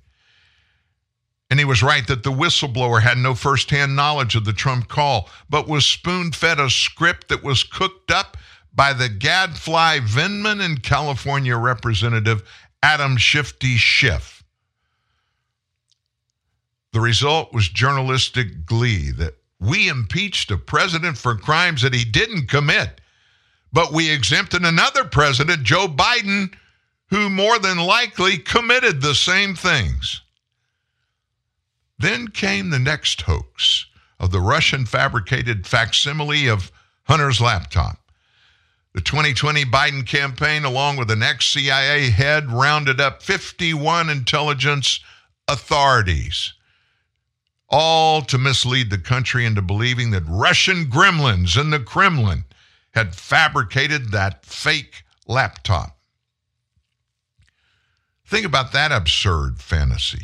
And 1.50 1.58
he 1.58 1.64
was 1.64 1.82
right 1.82 2.06
that 2.06 2.22
the 2.22 2.32
whistleblower 2.32 3.02
had 3.02 3.18
no 3.18 3.34
firsthand 3.34 3.96
knowledge 3.96 4.36
of 4.36 4.44
the 4.44 4.52
Trump 4.52 4.88
call, 4.88 5.28
but 5.48 5.68
was 5.68 5.84
spoon 5.84 6.30
fed 6.30 6.60
a 6.60 6.70
script 6.70 7.28
that 7.28 7.42
was 7.42 7.64
cooked 7.64 8.10
up 8.10 8.36
by 8.72 8.92
the 8.92 9.08
gadfly 9.08 9.98
Vindman 9.98 10.64
and 10.64 10.82
California 10.82 11.56
Representative 11.56 12.48
Adam 12.82 13.16
Shifty 13.16 13.76
Schiff. 13.76 14.44
The 16.92 17.00
result 17.00 17.52
was 17.52 17.68
journalistic 17.68 18.64
glee 18.64 19.10
that 19.12 19.34
we 19.60 19.88
impeached 19.88 20.50
a 20.50 20.56
president 20.56 21.18
for 21.18 21.36
crimes 21.36 21.82
that 21.82 21.94
he 21.94 22.04
didn't 22.04 22.48
commit, 22.48 23.00
but 23.72 23.92
we 23.92 24.10
exempted 24.10 24.64
another 24.64 25.04
president, 25.04 25.62
Joe 25.62 25.86
Biden, 25.86 26.52
who 27.10 27.28
more 27.28 27.58
than 27.58 27.78
likely 27.78 28.38
committed 28.38 29.02
the 29.02 29.14
same 29.14 29.54
things. 29.54 30.22
Then 31.98 32.28
came 32.28 32.70
the 32.70 32.78
next 32.78 33.20
hoax 33.22 33.86
of 34.18 34.30
the 34.30 34.40
Russian 34.40 34.86
fabricated 34.86 35.66
facsimile 35.66 36.48
of 36.48 36.72
Hunter's 37.04 37.40
laptop. 37.40 37.98
The 38.94 39.00
2020 39.02 39.64
Biden 39.66 40.06
campaign, 40.06 40.64
along 40.64 40.96
with 40.96 41.10
an 41.10 41.22
ex 41.22 41.46
CIA 41.46 42.10
head, 42.10 42.50
rounded 42.50 43.00
up 43.00 43.22
51 43.22 44.08
intelligence 44.08 45.00
authorities 45.46 46.54
all 47.70 48.22
to 48.22 48.38
mislead 48.38 48.90
the 48.90 48.98
country 48.98 49.46
into 49.46 49.62
believing 49.62 50.10
that 50.10 50.24
Russian 50.26 50.86
gremlins 50.86 51.58
in 51.60 51.70
the 51.70 51.80
Kremlin 51.80 52.44
had 52.92 53.14
fabricated 53.14 54.10
that 54.10 54.44
fake 54.44 55.04
laptop. 55.26 55.96
Think 58.26 58.46
about 58.46 58.72
that 58.72 58.92
absurd 58.92 59.60
fantasy. 59.60 60.22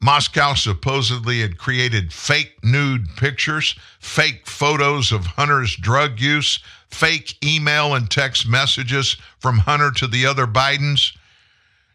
Moscow 0.00 0.54
supposedly 0.54 1.40
had 1.40 1.58
created 1.58 2.12
fake 2.12 2.62
nude 2.62 3.08
pictures, 3.16 3.74
fake 3.98 4.46
photos 4.46 5.10
of 5.10 5.24
Hunter's 5.24 5.74
drug 5.74 6.20
use, 6.20 6.58
fake 6.90 7.42
email 7.44 7.94
and 7.94 8.10
text 8.10 8.46
messages 8.46 9.16
from 9.38 9.58
Hunter 9.58 9.90
to 9.92 10.06
the 10.06 10.26
other 10.26 10.46
Bidens. 10.46 11.16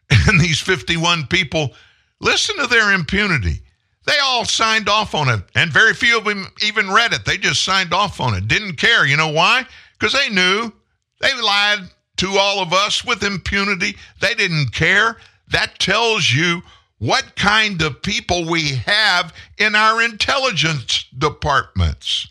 And 0.28 0.42
these 0.42 0.60
51 0.60 1.28
people, 1.28 1.74
listen 2.20 2.58
to 2.58 2.68
their 2.68 2.92
impunity. 2.92 3.62
They 4.06 4.18
all 4.24 4.46
signed 4.46 4.90
off 4.90 5.14
on 5.14 5.30
it, 5.30 5.42
and 5.54 5.72
very 5.72 5.94
few 5.94 6.18
of 6.18 6.26
them 6.26 6.48
even 6.64 6.90
read 6.90 7.14
it. 7.14 7.24
They 7.26 7.38
just 7.38 7.64
signed 7.64 7.94
off 7.94 8.20
on 8.20 8.34
it, 8.34 8.48
didn't 8.48 8.78
care. 8.78 9.06
You 9.06 9.16
know 9.16 9.30
why? 9.30 9.66
Because 10.00 10.14
they 10.14 10.30
knew 10.30 10.72
they 11.20 11.40
lied 11.40 11.82
to 12.18 12.38
all 12.38 12.60
of 12.60 12.74
us 12.74 13.06
with 13.06 13.24
impunity. 13.24 13.96
They 14.20 14.34
didn't 14.34 14.74
care. 14.74 15.18
That 15.50 15.80
tells 15.80 16.32
you 16.32 16.64
what 16.98 17.36
kind 17.36 17.82
of 17.82 18.02
people 18.02 18.50
we 18.50 18.76
have 18.76 19.34
in 19.58 19.76
our 19.76 20.02
intelligence 20.02 21.06
departments. 21.18 22.28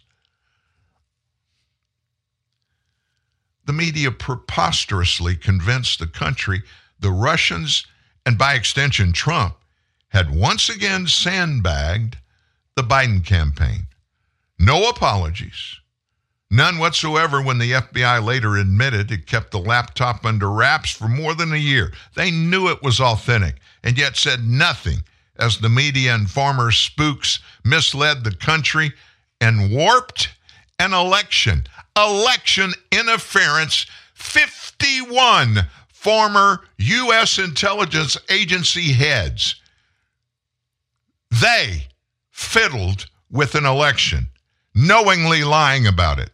The 3.67 3.73
media 3.73 4.11
preposterously 4.11 5.37
convinced 5.37 6.01
the 6.01 6.07
country 6.07 6.63
the 6.99 7.11
Russians 7.11 7.87
and 8.27 8.37
by 8.37 8.55
extension, 8.55 9.13
Trump, 9.13 9.57
had 10.11 10.35
once 10.35 10.69
again 10.69 11.07
sandbagged 11.07 12.19
the 12.77 12.82
Biden 12.82 13.24
campaign. 13.24 13.87
No 14.59 14.89
apologies. 14.89 15.81
None 16.51 16.78
whatsoever 16.78 17.41
when 17.41 17.59
the 17.59 17.73
FBI 17.73 18.24
later 18.24 18.57
admitted 18.57 19.11
it 19.11 19.27
kept 19.27 19.53
the 19.53 19.59
laptop 19.59 20.24
under 20.27 20.51
wraps 20.51 20.91
for 20.91 21.09
more 21.09 21.35
than 21.35 21.53
a 21.53 21.57
year. 21.57 21.93
They 22.16 22.31
knew 22.31 22.69
it 22.69 22.82
was 22.82 23.01
authentic 23.01 23.57
and 23.85 23.97
yet 23.97 24.16
said 24.16 24.45
nothing 24.45 24.99
as 25.37 25.59
the 25.59 25.69
media 25.69 26.15
and 26.15 26.28
former 26.28 26.73
spooks 26.73 27.39
misled 27.65 28.24
the 28.24 28.35
country 28.35 28.93
and 29.41 29.73
warped 29.73 30.28
an 30.81 30.93
election. 30.93 31.65
Election 31.97 32.73
interference. 32.91 33.87
51 34.15 35.66
former 35.89 36.61
U.S. 36.78 37.39
intelligence 37.39 38.16
agency 38.28 38.93
heads. 38.93 39.60
They 41.31 41.89
fiddled 42.31 43.09
with 43.31 43.55
an 43.55 43.65
election, 43.65 44.31
knowingly 44.74 45.44
lying 45.44 45.86
about 45.86 46.19
it. 46.19 46.31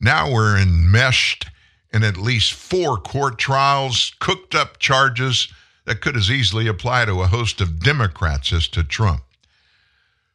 Now 0.00 0.30
we're 0.30 0.58
enmeshed 0.58 1.46
in 1.92 2.04
at 2.04 2.16
least 2.16 2.52
four 2.52 2.98
court 2.98 3.38
trials, 3.38 4.14
cooked 4.20 4.54
up 4.54 4.78
charges 4.78 5.48
that 5.86 6.00
could 6.00 6.16
as 6.16 6.30
easily 6.30 6.66
apply 6.66 7.06
to 7.06 7.22
a 7.22 7.26
host 7.26 7.60
of 7.60 7.80
Democrats 7.80 8.52
as 8.52 8.68
to 8.68 8.84
Trump. 8.84 9.22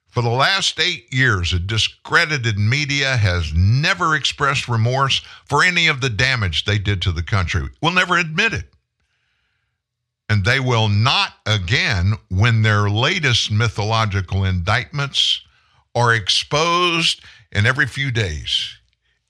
For 0.07 0.21
the 0.21 0.29
last 0.29 0.79
eight 0.79 1.13
years, 1.13 1.53
a 1.53 1.59
discredited 1.59 2.57
media 2.57 3.15
has 3.15 3.53
never 3.53 4.15
expressed 4.15 4.67
remorse 4.67 5.21
for 5.45 5.63
any 5.63 5.87
of 5.87 6.01
the 6.01 6.09
damage 6.09 6.65
they 6.65 6.77
did 6.77 7.01
to 7.03 7.11
the 7.11 7.23
country. 7.23 7.69
Will 7.81 7.91
never 7.91 8.17
admit 8.17 8.53
it. 8.53 8.73
And 10.31 10.45
they 10.45 10.61
will 10.61 10.87
not 10.87 11.33
again 11.45 12.13
when 12.29 12.61
their 12.61 12.89
latest 12.89 13.51
mythological 13.51 14.45
indictments 14.45 15.41
are 15.93 16.15
exposed 16.15 17.21
in 17.51 17.65
every 17.65 17.85
few 17.85 18.11
days. 18.11 18.77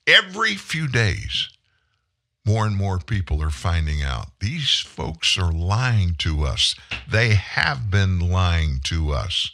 Every 0.06 0.54
few 0.54 0.88
days, 0.88 1.50
more 2.46 2.68
and 2.68 2.76
more 2.76 3.00
people 3.00 3.42
are 3.42 3.50
finding 3.50 4.04
out 4.04 4.28
these 4.42 4.78
folks 4.78 5.40
are 5.40 5.52
lying 5.52 6.14
to 6.20 6.44
us. 6.44 6.76
They 7.10 7.30
have 7.34 7.90
been 7.90 8.20
lying 8.20 8.80
to 8.84 9.12
us. 9.12 9.50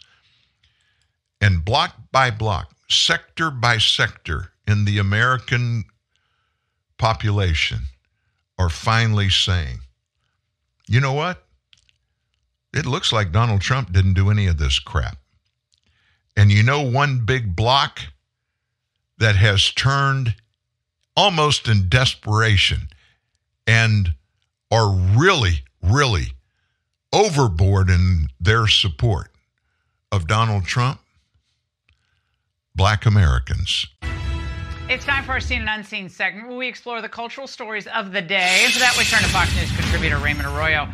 And 1.39 1.63
block 1.63 1.95
by 2.11 2.29
block, 2.29 2.75
sector 2.89 3.51
by 3.51 3.77
sector 3.77 4.51
in 4.67 4.83
the 4.83 4.97
American 4.97 5.85
population 6.97 7.83
are 8.59 8.69
finally 8.69 9.29
saying, 9.29 9.79
you 10.87 10.99
know 10.99 11.13
what? 11.13 11.43
It 12.73 12.85
looks 12.85 13.11
like 13.11 13.31
Donald 13.31 13.61
Trump 13.61 13.91
didn't 13.91 14.13
do 14.13 14.29
any 14.29 14.47
of 14.47 14.57
this 14.57 14.79
crap. 14.79 15.17
And 16.35 16.51
you 16.51 16.63
know, 16.63 16.81
one 16.81 17.25
big 17.25 17.55
block 17.55 17.99
that 19.17 19.35
has 19.35 19.71
turned 19.71 20.35
almost 21.15 21.67
in 21.67 21.89
desperation 21.89 22.89
and 23.65 24.13
are 24.71 24.91
really, 24.91 25.63
really 25.81 26.33
overboard 27.11 27.89
in 27.89 28.29
their 28.39 28.67
support 28.67 29.31
of 30.11 30.27
Donald 30.27 30.65
Trump? 30.65 30.99
Black 32.75 33.07
Americans. 33.07 33.87
It's 34.89 35.03
time 35.03 35.25
for 35.25 35.33
our 35.33 35.41
Seen 35.41 35.59
and 35.59 35.69
Unseen 35.69 36.07
segment 36.07 36.47
where 36.47 36.57
we 36.57 36.65
explore 36.65 37.01
the 37.01 37.09
cultural 37.09 37.45
stories 37.45 37.87
of 37.87 38.13
the 38.13 38.21
day. 38.21 38.61
And 38.63 38.71
for 38.71 38.79
that, 38.79 38.95
we 38.97 39.03
turn 39.03 39.19
to 39.19 39.27
Fox 39.27 39.53
News 39.53 39.69
contributor 39.75 40.17
Raymond 40.17 40.47
Arroyo. 40.47 40.87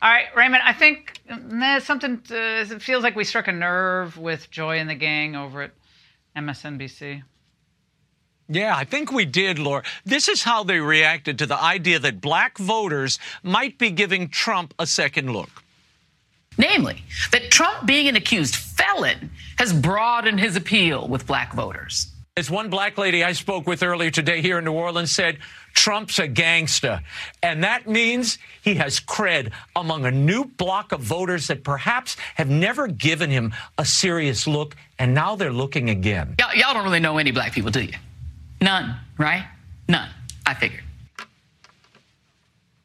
All 0.00 0.10
right, 0.10 0.26
Raymond, 0.36 0.62
I 0.64 0.72
think 0.72 1.20
meh, 1.28 1.80
something 1.80 2.22
uh, 2.30 2.64
it 2.72 2.80
feels 2.80 3.02
like 3.02 3.16
we 3.16 3.24
struck 3.24 3.48
a 3.48 3.52
nerve 3.52 4.16
with 4.16 4.52
Joy 4.52 4.78
and 4.78 4.88
the 4.88 4.94
gang 4.94 5.34
over 5.34 5.62
at 5.62 5.72
MSNBC. 6.36 7.24
Yeah, 8.48 8.76
I 8.76 8.84
think 8.84 9.10
we 9.10 9.24
did, 9.24 9.58
Laura. 9.58 9.82
This 10.04 10.28
is 10.28 10.44
how 10.44 10.62
they 10.62 10.78
reacted 10.78 11.36
to 11.38 11.46
the 11.46 11.60
idea 11.60 11.98
that 11.98 12.20
black 12.20 12.56
voters 12.56 13.18
might 13.42 13.78
be 13.78 13.90
giving 13.90 14.28
Trump 14.28 14.74
a 14.78 14.86
second 14.86 15.32
look. 15.32 15.64
Namely, 16.56 17.02
that 17.32 17.50
Trump 17.50 17.84
being 17.84 18.06
an 18.06 18.14
accused 18.14 18.54
felon 18.54 19.32
has 19.58 19.72
broadened 19.72 20.38
his 20.38 20.54
appeal 20.54 21.08
with 21.08 21.26
black 21.26 21.52
voters. 21.52 22.09
As 22.36 22.48
one 22.48 22.70
black 22.70 22.96
lady 22.96 23.24
I 23.24 23.32
spoke 23.32 23.66
with 23.66 23.82
earlier 23.82 24.10
today 24.10 24.40
here 24.40 24.58
in 24.58 24.64
New 24.64 24.72
Orleans 24.72 25.10
said, 25.10 25.38
Trump's 25.74 26.20
a 26.20 26.28
gangster. 26.28 27.00
And 27.42 27.64
that 27.64 27.88
means 27.88 28.38
he 28.62 28.76
has 28.76 29.00
cred 29.00 29.50
among 29.74 30.04
a 30.06 30.12
new 30.12 30.44
block 30.44 30.92
of 30.92 31.00
voters 31.00 31.48
that 31.48 31.64
perhaps 31.64 32.16
have 32.36 32.48
never 32.48 32.86
given 32.86 33.30
him 33.30 33.52
a 33.78 33.84
serious 33.84 34.46
look, 34.46 34.76
and 35.00 35.12
now 35.12 35.34
they're 35.34 35.52
looking 35.52 35.90
again. 35.90 36.36
Y'all, 36.38 36.72
don't 36.72 36.84
really 36.84 37.00
know 37.00 37.18
any 37.18 37.32
black 37.32 37.52
people, 37.52 37.72
do 37.72 37.82
you? 37.82 37.94
None, 38.60 38.94
right? 39.18 39.44
None. 39.88 40.08
I 40.46 40.54
figured. 40.54 40.84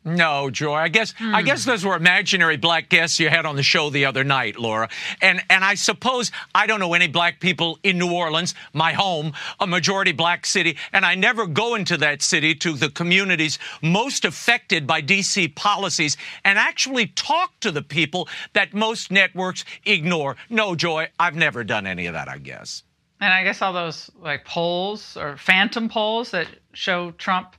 No, 0.08 0.52
Joy. 0.52 0.76
I 0.76 0.88
guess 0.88 1.16
I 1.20 1.42
hmm. 1.42 1.46
guess 1.48 1.66
those 1.66 1.84
were 1.84 1.96
imaginary 1.96 2.58
black 2.58 2.90
guests 2.90 3.20
you 3.20 3.28
had 3.30 3.48
on 3.48 3.56
the 3.56 3.64
show 3.64 3.90
the 3.90 4.06
other 4.06 4.24
night, 4.24 4.60
Laura. 4.60 4.88
And 5.20 5.42
and 5.50 5.64
I 5.64 5.74
suppose 5.74 6.32
I 6.54 6.68
don't 6.68 6.80
know 6.80 6.94
any 6.94 7.08
black 7.08 7.40
people 7.40 7.80
in 7.82 7.98
New 7.98 8.14
Orleans, 8.14 8.54
my 8.72 8.94
home, 8.94 9.34
a 9.60 9.66
majority 9.66 10.12
black 10.12 10.46
city, 10.46 10.78
and 10.94 11.08
I 11.08 11.16
never 11.16 11.48
go 11.48 11.74
into 11.74 11.98
that 11.98 12.22
city 12.22 12.54
to 12.54 12.74
the 12.74 12.90
communities 12.90 13.58
most 13.82 14.26
affected 14.26 14.86
by 14.86 15.02
DC 15.02 15.56
policies 15.56 16.18
and 16.44 16.60
actually 16.60 17.08
talk 17.08 17.60
to 17.62 17.72
the 17.72 17.82
people 17.82 18.30
that 18.54 18.76
most 18.76 19.10
networks 19.10 19.66
ignore. 19.86 20.36
No, 20.52 20.76
Joy, 20.76 21.10
I've 21.20 21.36
never 21.36 21.64
done 21.64 21.88
any 21.88 22.06
of 22.06 22.14
that, 22.14 22.30
I 22.30 22.38
guess. 22.38 22.84
And 23.22 23.34
I 23.34 23.44
guess 23.44 23.62
all 23.64 23.74
those 23.74 24.12
like 24.20 24.46
polls 24.46 25.18
or 25.18 25.36
phantom 25.38 25.90
polls 25.90 26.30
that 26.30 26.48
show 26.74 27.10
Trump 27.12 27.56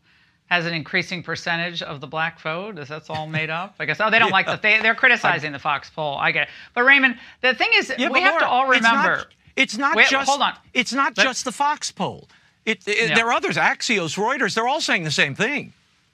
has 0.47 0.65
an 0.67 0.75
increasing 0.75 1.23
percentage 1.23 1.83
of 1.83 2.01
the 2.01 2.07
black 2.07 2.41
vote. 2.41 2.79
Is 2.79 2.89
that's 2.89 3.11
all 3.11 3.27
made 3.41 3.51
up? 3.51 3.75
I 3.79 3.85
guess. 3.85 4.01
Oh, 4.01 4.11
they 4.11 4.19
don't 4.19 4.29
Yeah. 4.29 4.33
like 4.35 4.47
that. 4.47 4.63
They, 4.63 4.81
they're 4.81 4.95
criticizing 4.95 5.53
the 5.53 5.59
Fox 5.59 5.91
poll. 5.91 6.17
I 6.19 6.31
get 6.33 6.45
it. 6.45 6.49
But 6.75 6.85
Raymond, 6.85 7.19
the 7.43 7.55
thing 7.55 7.71
is, 7.77 7.93
Yeah, 7.99 8.11
we 8.11 8.21
have 8.21 8.39
to 8.39 8.45
Laura, 8.45 8.51
all 8.67 8.71
it's 8.73 8.83
not- 8.83 9.05
remember. 9.05 9.25
It's 9.57 9.79
not, 9.79 9.97
just 10.11 10.29
hold 10.29 10.43
on. 10.43 10.53
It's 10.75 10.93
not 10.93 11.15
just 11.15 11.45
the 11.47 11.53
Fox 11.53 11.91
poll. 11.91 12.29
It, 12.67 12.87
it- 12.87 13.09
Yeah. 13.11 13.15
There 13.15 13.27
are 13.29 13.33
others, 13.33 13.57
Axios, 13.57 14.17
Reuters. 14.17 14.55
They're 14.55 14.69
all 14.69 14.81
saying 14.83 15.05
the 15.05 15.11
same 15.11 15.35
thing. 15.35 15.73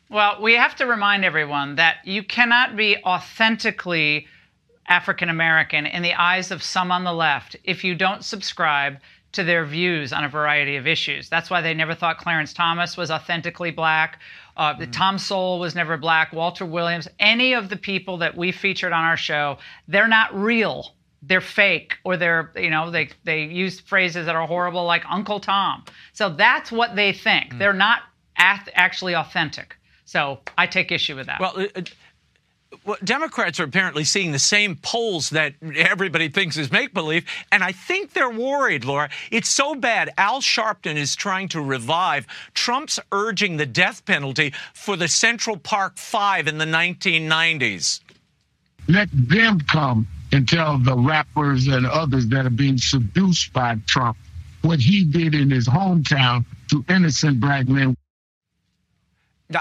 Well, 0.09 0.41
we 0.41 0.53
have 0.55 0.77
to 0.77 0.87
remind 0.87 1.25
everyone 1.25 1.77
that 1.77 1.97
you 2.05 2.23
cannot 2.23 2.77
be 2.77 2.99
authentically 3.05 4.29
African 4.87 5.29
American 5.29 5.87
in 5.87 6.03
the 6.03 6.15
eyes 6.15 6.51
of 6.51 6.63
some 6.63 6.91
on 6.93 7.05
the 7.05 7.13
left 7.13 7.57
if 7.65 7.83
you 7.85 7.95
don't 7.95 8.25
subscribe 8.25 8.99
to 9.33 9.43
their 9.45 9.65
views 9.65 10.13
on 10.13 10.25
a 10.25 10.29
variety 10.29 10.77
of 10.77 10.87
issues. 10.87 11.29
That's 11.29 11.51
why 11.51 11.61
they 11.61 11.75
never 11.75 11.95
thought 11.95 12.19
Clarence 12.19 12.53
Thomas 12.53 12.97
was 12.97 13.11
authentically 13.11 13.71
black. 13.71 14.21
Uh, 14.57 14.75
the 14.75 14.87
Tom 14.87 15.19
Sowell 15.19 15.59
was 15.59 15.75
never 15.75 15.97
black. 15.97 16.33
Walter 16.33 16.67
Williams, 16.67 17.09
any 17.19 17.55
of 17.55 17.71
the 17.71 17.77
people 17.77 18.19
that 18.19 18.37
we 18.37 18.53
featured 18.53 18.93
on 18.93 19.05
our 19.05 19.17
show, 19.17 19.59
they're 19.89 20.09
not 20.09 20.35
real. 20.35 20.95
They're 21.23 21.41
fake, 21.41 21.97
or 22.05 22.17
they're 22.17 22.53
you 22.57 22.69
know 22.69 22.91
they 22.91 23.11
they 23.25 23.45
use 23.45 23.81
phrases 23.81 24.27
that 24.27 24.35
are 24.35 24.47
horrible, 24.47 24.85
like 24.85 25.05
Uncle 25.09 25.41
Tom. 25.41 25.85
So 26.13 26.29
that's 26.29 26.73
what 26.73 26.97
they 26.97 27.13
think. 27.13 27.59
They're 27.59 27.73
not 27.73 28.01
act- 28.37 28.71
actually 28.75 29.15
authentic. 29.15 29.77
So 30.05 30.41
I 30.59 30.67
take 30.67 30.91
issue 30.91 31.17
with 31.17 31.27
that. 31.27 31.41
Well, 31.41 31.67
well, 32.85 32.97
Democrats 33.05 33.61
are 33.61 33.65
apparently 33.65 34.05
seeing 34.05 34.33
the 34.33 34.39
same 34.39 34.77
polls 34.77 35.31
that 35.31 35.55
everybody 35.77 36.29
thinks 36.29 36.57
is 36.57 36.73
make 36.73 36.93
believe, 36.93 37.25
and 37.51 37.63
I 37.63 37.73
think 37.73 38.13
they're 38.13 38.31
worried, 38.31 38.85
Laura. 38.85 39.11
It's 39.31 39.49
so 39.49 39.75
bad. 39.75 40.11
Al 40.19 40.41
Sharpton 40.41 40.97
is 40.97 41.15
trying 41.15 41.49
to 41.49 41.61
revive 41.61 42.27
Trump's 42.55 42.99
urging 43.13 43.57
the 43.57 43.67
death 43.67 44.05
penalty 44.05 44.53
for 44.75 44.97
the 44.97 45.09
Central 45.09 45.57
Park 45.57 45.97
Five 45.97 46.49
in 46.49 46.59
the 46.59 46.65
1990s. 46.65 48.01
Let 48.89 49.09
them 49.13 49.61
come 49.61 50.09
and 50.33 50.49
tell 50.49 50.79
the 50.79 50.97
rappers 50.97 51.69
and 51.69 51.87
others 51.87 52.27
that 52.29 52.47
are 52.47 52.51
being 52.51 52.79
seduced 52.79 53.53
by 53.53 53.77
Trump 53.87 54.17
what 54.63 54.81
he 54.81 55.05
did 55.05 55.35
in 55.35 55.51
his 55.51 55.69
hometown 55.69 56.45
to 56.71 56.85
innocent 56.89 57.41
black 57.41 57.69
men. 57.69 57.97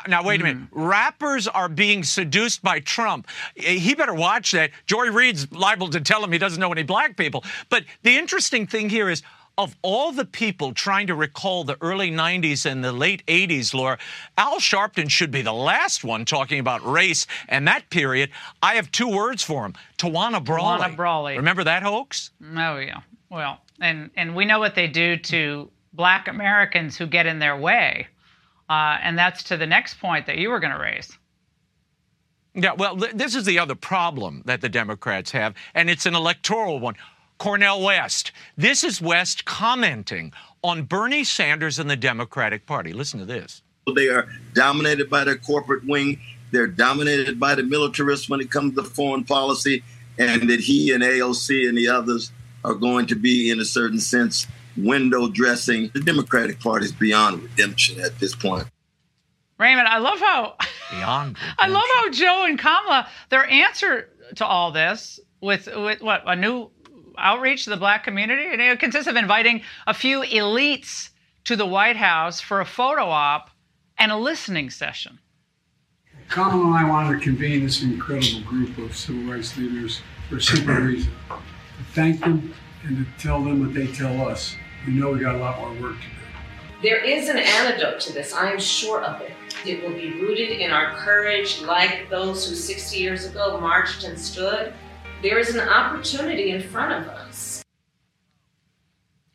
Now, 0.07 0.23
wait 0.23 0.41
a 0.41 0.43
minute. 0.43 0.67
Rappers 0.71 1.47
are 1.47 1.69
being 1.69 2.03
seduced 2.03 2.61
by 2.63 2.79
Trump. 2.79 3.27
Eh, 3.57 3.73
He 3.75 3.95
better 3.95 4.13
watch 4.13 4.51
that. 4.51 4.71
Joy 4.85 5.09
Reid's 5.11 5.51
liable 5.51 5.89
to 5.89 6.01
tell 6.01 6.23
him 6.23 6.31
he 6.31 6.37
doesn't 6.37 6.59
know 6.59 6.71
any 6.71 6.83
black 6.83 7.17
people. 7.17 7.43
But 7.69 7.85
the 8.03 8.17
interesting 8.17 8.67
thing 8.67 8.89
here 8.89 9.09
is, 9.09 9.23
of 9.57 9.75
all 9.81 10.11
the 10.11 10.25
people 10.25 10.73
trying 10.73 11.07
to 11.07 11.13
recall 11.15 11.63
the 11.63 11.77
early 11.81 12.09
90s 12.09 12.65
and 12.65 12.83
the 12.83 12.91
late 12.93 13.23
80s, 13.27 13.73
Laura, 13.73 13.97
Al 14.37 14.59
Sharpton 14.59 15.09
should 15.09 15.29
be 15.29 15.41
the 15.41 15.53
last 15.53 16.03
one 16.03 16.23
talking 16.25 16.59
about 16.59 16.83
race 16.85 17.27
and 17.49 17.67
that 17.67 17.89
period. 17.89 18.29
I 18.63 18.75
have 18.75 18.91
two 18.91 19.09
words 19.09 19.43
for 19.43 19.65
him 19.65 19.73
Tawana 19.97 20.43
Brawley. 20.43 20.83
Tawana 20.83 20.95
Brawley. 20.95 21.37
Remember 21.37 21.63
that 21.65 21.83
hoax? 21.83 22.31
Oh 22.41 22.77
yeah. 22.77 23.01
Well, 23.29 23.59
and 23.81 24.09
and 24.15 24.35
we 24.35 24.45
know 24.45 24.59
what 24.59 24.73
they 24.75 24.87
do 24.87 25.17
to 25.17 25.69
Black 25.93 26.27
Americans 26.29 26.97
who 26.97 27.05
get 27.05 27.25
in 27.25 27.37
their 27.39 27.57
way, 27.57 28.07
uh, 28.71 28.97
and 29.03 29.17
that's 29.17 29.43
to 29.43 29.57
the 29.57 29.67
next 29.67 29.99
point 29.99 30.25
that 30.25 30.37
you 30.37 30.49
were 30.49 30.61
going 30.61 30.71
to 30.71 30.79
raise. 30.79 31.17
Yeah, 32.55 32.71
well, 32.71 32.95
th- 32.95 33.11
this 33.11 33.35
is 33.35 33.43
the 33.43 33.59
other 33.59 33.75
problem 33.75 34.43
that 34.45 34.61
the 34.61 34.69
Democrats 34.69 35.31
have, 35.31 35.55
and 35.75 35.89
it's 35.89 36.05
an 36.05 36.15
electoral 36.15 36.79
one. 36.79 36.95
Cornel 37.37 37.81
West. 37.83 38.31
This 38.55 38.85
is 38.85 39.01
West 39.01 39.43
commenting 39.43 40.31
on 40.63 40.83
Bernie 40.83 41.25
Sanders 41.25 41.79
and 41.79 41.89
the 41.89 41.97
Democratic 41.97 42.65
Party. 42.65 42.93
Listen 42.93 43.19
to 43.19 43.25
this. 43.25 43.61
They 43.93 44.07
are 44.07 44.29
dominated 44.53 45.09
by 45.09 45.25
their 45.25 45.37
corporate 45.37 45.85
wing. 45.85 46.21
They're 46.51 46.67
dominated 46.67 47.39
by 47.39 47.55
the 47.55 47.63
militarists 47.63 48.29
when 48.29 48.39
it 48.39 48.51
comes 48.51 48.75
to 48.75 48.83
foreign 48.83 49.25
policy, 49.25 49.83
and 50.17 50.49
that 50.49 50.61
he 50.61 50.93
and 50.93 51.03
AOC 51.03 51.67
and 51.67 51.77
the 51.77 51.89
others 51.89 52.31
are 52.63 52.75
going 52.75 53.07
to 53.07 53.15
be, 53.15 53.49
in 53.49 53.59
a 53.59 53.65
certain 53.65 53.99
sense, 53.99 54.47
window 54.77 55.27
dressing. 55.27 55.89
The 55.93 56.01
Democratic 56.01 56.59
Party 56.59 56.85
is 56.85 56.91
beyond 56.91 57.43
redemption 57.43 57.99
at 57.99 58.19
this 58.19 58.35
point. 58.35 58.67
Raymond, 59.57 59.87
I 59.87 59.99
love 59.99 60.19
how 60.19 60.55
Beyond. 60.91 61.37
I 61.59 61.67
love 61.67 61.85
how 61.95 62.09
Joe 62.09 62.45
and 62.45 62.57
Kamala 62.57 63.07
their 63.29 63.45
answer 63.45 64.09
to 64.35 64.45
all 64.45 64.71
this 64.71 65.19
with 65.39 65.67
with 65.67 66.01
what 66.01 66.23
a 66.25 66.35
new 66.35 66.71
outreach 67.17 67.65
to 67.65 67.69
the 67.69 67.77
black 67.77 68.03
community. 68.03 68.45
And 68.51 68.61
it 68.61 68.79
consists 68.79 69.07
of 69.07 69.15
inviting 69.15 69.61
a 69.87 69.93
few 69.93 70.21
elites 70.21 71.09
to 71.45 71.55
the 71.55 71.65
White 71.65 71.95
House 71.95 72.41
for 72.41 72.61
a 72.61 72.65
photo 72.65 73.05
op 73.05 73.51
and 73.97 74.11
a 74.11 74.17
listening 74.17 74.69
session. 74.69 75.19
Kamala 76.29 76.65
and 76.67 76.75
I 76.75 76.89
wanted 76.89 77.19
to 77.19 77.23
convene 77.23 77.63
this 77.63 77.83
incredible 77.83 78.41
group 78.41 78.77
of 78.77 78.95
civil 78.95 79.23
rights 79.23 79.57
leaders 79.57 80.01
for 80.29 80.37
a 80.37 80.41
simple 80.41 80.75
reason 80.75 81.11
to 81.29 81.83
thank 81.93 82.21
them 82.21 82.53
and 82.83 82.97
to 82.97 83.21
tell 83.21 83.43
them 83.43 83.59
what 83.59 83.73
they 83.73 83.87
tell 83.87 84.27
us. 84.27 84.55
We 84.85 84.93
know 84.93 85.11
we 85.11 85.19
got 85.19 85.35
a 85.35 85.37
lot 85.37 85.59
more 85.59 85.69
work 85.81 85.99
to 85.99 86.07
do. 86.07 86.21
There 86.81 87.03
is 87.03 87.29
an 87.29 87.37
antidote 87.37 87.99
to 88.01 88.13
this, 88.13 88.33
I 88.33 88.51
am 88.51 88.59
sure 88.59 89.03
of 89.03 89.21
it. 89.21 89.33
It 89.65 89.83
will 89.83 89.95
be 89.95 90.11
rooted 90.13 90.49
in 90.49 90.71
our 90.71 90.95
courage, 90.95 91.61
like 91.61 92.09
those 92.09 92.49
who 92.49 92.55
60 92.55 92.97
years 92.97 93.25
ago 93.25 93.59
marched 93.59 94.03
and 94.03 94.17
stood. 94.17 94.73
There 95.21 95.37
is 95.37 95.53
an 95.53 95.67
opportunity 95.67 96.49
in 96.49 96.63
front 96.63 96.93
of 96.93 97.07
us. 97.09 97.63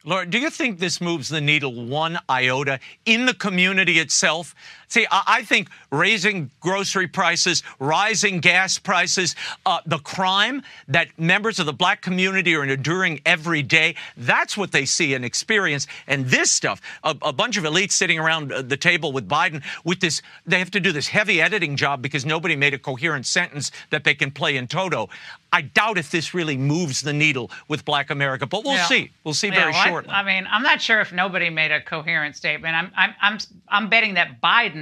Laura, 0.05 0.27
do 0.27 0.39
you 0.39 0.51
think 0.51 0.79
this 0.79 1.01
moves 1.01 1.29
the 1.29 1.41
needle 1.41 1.85
one 1.85 2.19
iota 2.29 2.79
in 3.05 3.27
the 3.27 3.35
community 3.35 3.99
itself? 3.99 4.55
See, 4.89 5.07
I, 5.11 5.23
I 5.27 5.43
think 5.43 5.69
raising 5.91 6.51
grocery 6.61 7.07
prices, 7.09 7.63
rising 7.79 8.41
gas 8.41 8.79
prices, 8.79 9.35
uh, 9.65 9.81
the 9.87 9.99
crime 9.99 10.63
that 10.89 11.09
members 11.19 11.59
of 11.59 11.67
the 11.67 11.73
black 11.73 12.03
community 12.03 12.55
are 12.55 12.65
enduring 12.65 13.21
every 13.27 13.63
day, 13.63 13.95
that's 14.17 14.57
what 14.57 14.73
they 14.73 14.85
see 14.85 15.15
and 15.15 15.25
experience. 15.25 15.87
And 16.07 16.27
this 16.27 16.51
stuff, 16.51 16.81
a, 17.05 17.17
a 17.23 17.33
bunch 17.33 17.57
of 17.57 17.65
elites 17.65 17.93
sitting 17.93 18.19
around 18.19 18.53
uh, 18.53 18.63
the 18.63 18.77
table 18.77 19.13
with 19.13 19.29
Biden 19.29 19.63
with 19.85 20.01
this, 20.01 20.23
they 20.47 20.59
have 20.59 20.71
to 20.73 20.81
do 20.81 20.93
this 20.93 21.09
heavy 21.09 21.41
editing 21.41 21.77
job 21.77 22.03
because 22.03 22.25
nobody 22.25 22.55
made 22.57 22.75
a 22.75 22.79
coherent 22.79 23.27
sentence 23.27 23.71
that 23.91 24.05
they 24.05 24.15
can 24.15 24.31
play 24.31 24.57
in 24.57 24.67
toto. 24.67 25.09
I 25.53 25.63
doubt 25.63 25.97
if 25.97 26.11
this 26.11 26.35
really 26.35 26.57
moves 26.57 27.01
the 27.01 27.13
needle 27.13 27.51
with 27.69 27.85
black 27.85 28.11
America, 28.11 28.47
but 28.47 28.65
we'll 28.65 28.75
Yeah. 28.75 28.87
see. 28.87 29.11
We'll 29.25 29.33
see 29.35 29.49
Yeah, 29.49 29.55
very 29.55 29.73
well, 29.73 29.81
I- 29.81 29.89
shortly. 29.89 30.11
I, 30.13 30.23
mean, 30.23 30.47
I'm 30.51 30.63
not 30.63 30.83
sure 30.83 31.01
if 31.01 31.13
nobody 31.13 31.49
made 31.51 31.71
a 31.73 31.81
coherent 31.81 32.37
statement. 32.37 32.75
I'm, 32.75 32.93
I'm, 32.97 33.15
I'm, 33.23 33.39
I'm 33.69 33.89
betting 33.89 34.15
that 34.15 34.41
Biden 34.43 34.76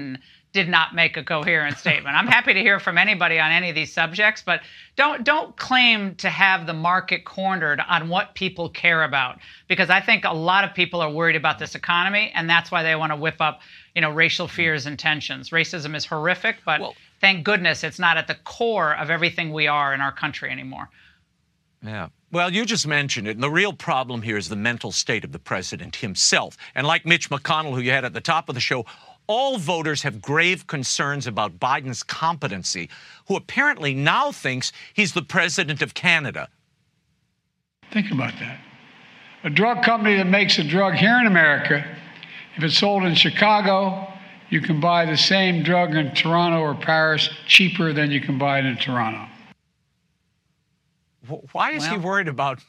did 0.52 0.68
not 0.68 0.94
make 0.94 1.16
a 1.16 1.24
coherent 1.24 1.76
statement. 1.78 2.14
I'm 2.16 2.28
happy 2.28 2.54
to 2.54 2.60
hear 2.60 2.78
from 2.78 2.96
anybody 2.96 3.40
on 3.40 3.50
any 3.50 3.70
of 3.70 3.74
these 3.74 3.92
subjects, 3.92 4.40
but 4.40 4.60
don't 4.94 5.24
don't 5.24 5.56
claim 5.56 6.14
to 6.16 6.30
have 6.30 6.66
the 6.66 6.72
market 6.72 7.24
cornered 7.24 7.80
on 7.88 8.08
what 8.08 8.34
people 8.34 8.68
care 8.68 9.02
about, 9.02 9.40
because 9.66 9.90
I 9.90 10.00
think 10.00 10.24
a 10.24 10.32
lot 10.32 10.62
of 10.62 10.72
people 10.72 11.00
are 11.00 11.10
worried 11.10 11.36
about 11.36 11.58
this 11.58 11.74
economy, 11.74 12.30
and 12.34 12.48
that's 12.48 12.70
why 12.70 12.84
they 12.84 12.94
want 12.94 13.10
to 13.10 13.16
whip 13.16 13.40
up, 13.40 13.60
you 13.96 14.00
know, 14.00 14.10
racial 14.10 14.46
fears 14.46 14.86
and 14.86 14.96
tensions. 14.96 15.50
Racism 15.50 15.96
is 15.96 16.06
horrific, 16.06 16.58
but 16.64 16.94
thank 17.20 17.44
goodness 17.44 17.82
it's 17.82 17.98
not 17.98 18.16
at 18.16 18.28
the 18.28 18.36
core 18.44 18.94
of 18.96 19.10
everything 19.10 19.52
we 19.52 19.66
are 19.66 19.92
in 19.92 20.00
our 20.00 20.12
country 20.12 20.50
anymore. 20.50 20.88
Yeah. 21.82 22.08
Well, 22.30 22.52
you 22.52 22.64
just 22.64 22.86
mentioned 22.86 23.28
it. 23.28 23.32
And 23.32 23.42
the 23.42 23.50
real 23.50 23.72
problem 23.72 24.22
here 24.22 24.36
is 24.36 24.48
the 24.48 24.56
mental 24.56 24.90
state 24.90 25.22
of 25.22 25.32
the 25.32 25.38
president 25.38 25.96
himself. 25.96 26.56
And 26.74 26.86
like 26.86 27.04
Mitch 27.06 27.30
McConnell, 27.30 27.74
who 27.74 27.80
you 27.80 27.90
had 27.90 28.04
at 28.04 28.12
the 28.12 28.20
top 28.20 28.48
of 28.48 28.54
the 28.54 28.60
show, 28.60 28.86
all 29.26 29.58
voters 29.58 30.02
have 30.02 30.20
grave 30.20 30.66
concerns 30.66 31.26
about 31.26 31.58
Biden's 31.58 32.02
competency, 32.02 32.88
who 33.26 33.36
apparently 33.36 33.94
now 33.94 34.32
thinks 34.32 34.72
he's 34.92 35.12
the 35.12 35.22
president 35.22 35.82
of 35.82 35.94
Canada. 35.94 36.48
Think 37.92 38.10
about 38.10 38.34
that. 38.40 38.60
A 39.44 39.50
drug 39.50 39.82
company 39.82 40.16
that 40.16 40.26
makes 40.26 40.58
a 40.58 40.64
drug 40.64 40.94
here 40.94 41.18
in 41.20 41.26
America, 41.26 41.84
if 42.56 42.62
it's 42.62 42.78
sold 42.78 43.04
in 43.04 43.14
Chicago, 43.14 44.08
you 44.50 44.60
can 44.60 44.80
buy 44.80 45.04
the 45.04 45.16
same 45.16 45.62
drug 45.62 45.94
in 45.94 46.14
Toronto 46.14 46.60
or 46.60 46.74
Paris 46.74 47.28
cheaper 47.46 47.92
than 47.92 48.10
you 48.10 48.20
can 48.20 48.38
buy 48.38 48.58
it 48.58 48.64
in 48.64 48.76
Toronto. 48.76 49.26
Why 51.52 51.70
is 51.72 51.86
he 51.86 51.96
worried 51.96 52.28
about 52.28 52.60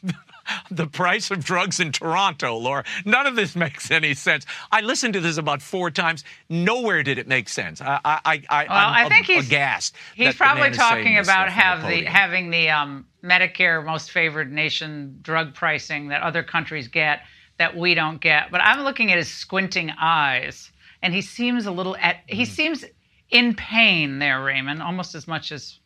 the 0.72 0.88
price 0.88 1.32
of 1.32 1.44
drugs 1.44 1.80
in 1.80 1.92
Toronto, 1.92 2.58
Laura? 2.58 2.84
None 3.06 3.28
of 3.28 3.36
this 3.36 3.56
makes 3.56 3.92
any 3.92 4.14
sense. 4.14 4.46
I 4.72 4.82
listened 4.82 5.14
to 5.14 5.20
this 5.20 5.38
about 5.38 5.62
four 5.62 5.92
times. 5.92 6.24
Nowhere 6.50 7.04
did 7.04 7.18
it 7.18 7.28
make 7.28 7.50
sense. 7.50 7.82
I, 7.82 8.00
I, 8.04 8.44
I, 8.50 8.66
Well, 8.66 8.78
I'm 8.78 9.06
I 9.06 9.10
think 9.10 9.28
he's 9.28 9.48
aghast. 9.48 9.96
He's 10.16 10.36
probably 10.36 10.62
man 10.62 10.72
is 10.72 10.78
saying 10.78 10.90
talking 10.90 11.18
about 11.18 11.50
have 11.50 11.82
from 11.82 11.90
the 11.90 12.04
having 12.06 12.50
the 12.50 12.70
um, 12.70 13.06
Medicare 13.24 13.84
most 13.84 14.12
favored 14.12 14.52
nation 14.52 15.20
drug 15.22 15.54
pricing 15.54 16.10
that 16.10 16.22
other 16.22 16.44
countries 16.44 16.88
get 16.88 17.22
that 17.58 17.76
we 17.76 17.96
don't 17.96 18.20
get. 18.20 18.52
But 18.52 18.62
I'm 18.62 18.84
looking 18.84 19.12
at 19.12 19.18
his 19.18 19.32
squinting 19.32 19.92
eyes, 19.92 20.72
and 21.02 21.14
he 21.14 21.22
seems 21.22 21.66
a 21.66 21.72
little 21.72 21.96
at 21.98 22.18
he 22.28 22.46
seems 22.46 22.86
in 23.30 23.56
pain 23.56 24.20
there, 24.20 24.44
Raymond, 24.44 24.82
almost 24.82 25.16
as 25.16 25.28
much 25.28 25.52
as 25.52 25.80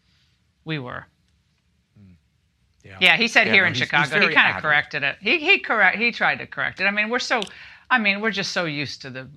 we 0.66 0.80
were. 0.80 1.06
Yeah, 3.00 3.18
he 3.18 3.28
said 3.28 3.48
Yeah, 3.48 3.54
here 3.54 3.64
no, 3.64 3.68
in 3.70 3.74
he's- 3.74 3.90
he's 3.90 3.90
Chicago. 3.90 4.10
very 4.10 4.28
he 4.30 4.36
kind 4.36 4.56
of 4.56 4.62
corrected 4.62 5.04
it. 5.04 5.18
He 5.22 5.40
he 5.40 5.60
correct 5.60 5.98
he 5.98 6.12
tried 6.12 6.40
to 6.40 6.48
correct 6.48 6.80
it. 6.80 6.86
I 6.86 6.92
mean, 6.92 7.10
we're 7.10 7.20
so 7.20 7.42
I 7.92 7.98
mean, 7.98 8.22
we're 8.22 8.32
just 8.32 8.52
so 8.52 8.66
used 8.66 9.02
to 9.02 9.10
the 9.10 9.28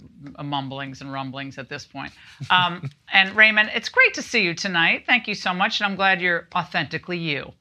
mumblings 0.43 1.01
and 1.01 1.11
rumblings 1.11 1.57
at 1.57 1.71
this 1.71 1.87
point. 1.87 2.13
Um, 2.51 2.91
and 3.13 3.35
Raymond, 3.35 3.71
it's 3.75 3.89
great 3.89 4.13
to 4.15 4.23
see 4.23 4.43
you 4.43 4.53
tonight. 4.55 5.05
Thank 5.07 5.27
you 5.27 5.35
so 5.35 5.55
much, 5.55 5.81
and 5.81 5.87
I'm 5.91 5.97
glad 5.97 6.21
you're 6.21 6.49
authentically 6.55 7.17
you. 7.17 7.53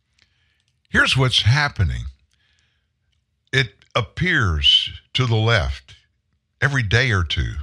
Here's 0.90 1.16
what's 1.16 1.44
happening 1.44 2.04
it 3.54 3.74
appears 3.96 4.90
to 5.14 5.26
the 5.26 5.36
left 5.36 5.96
every 6.62 6.84
day 6.84 7.12
or 7.12 7.24
two. 7.24 7.54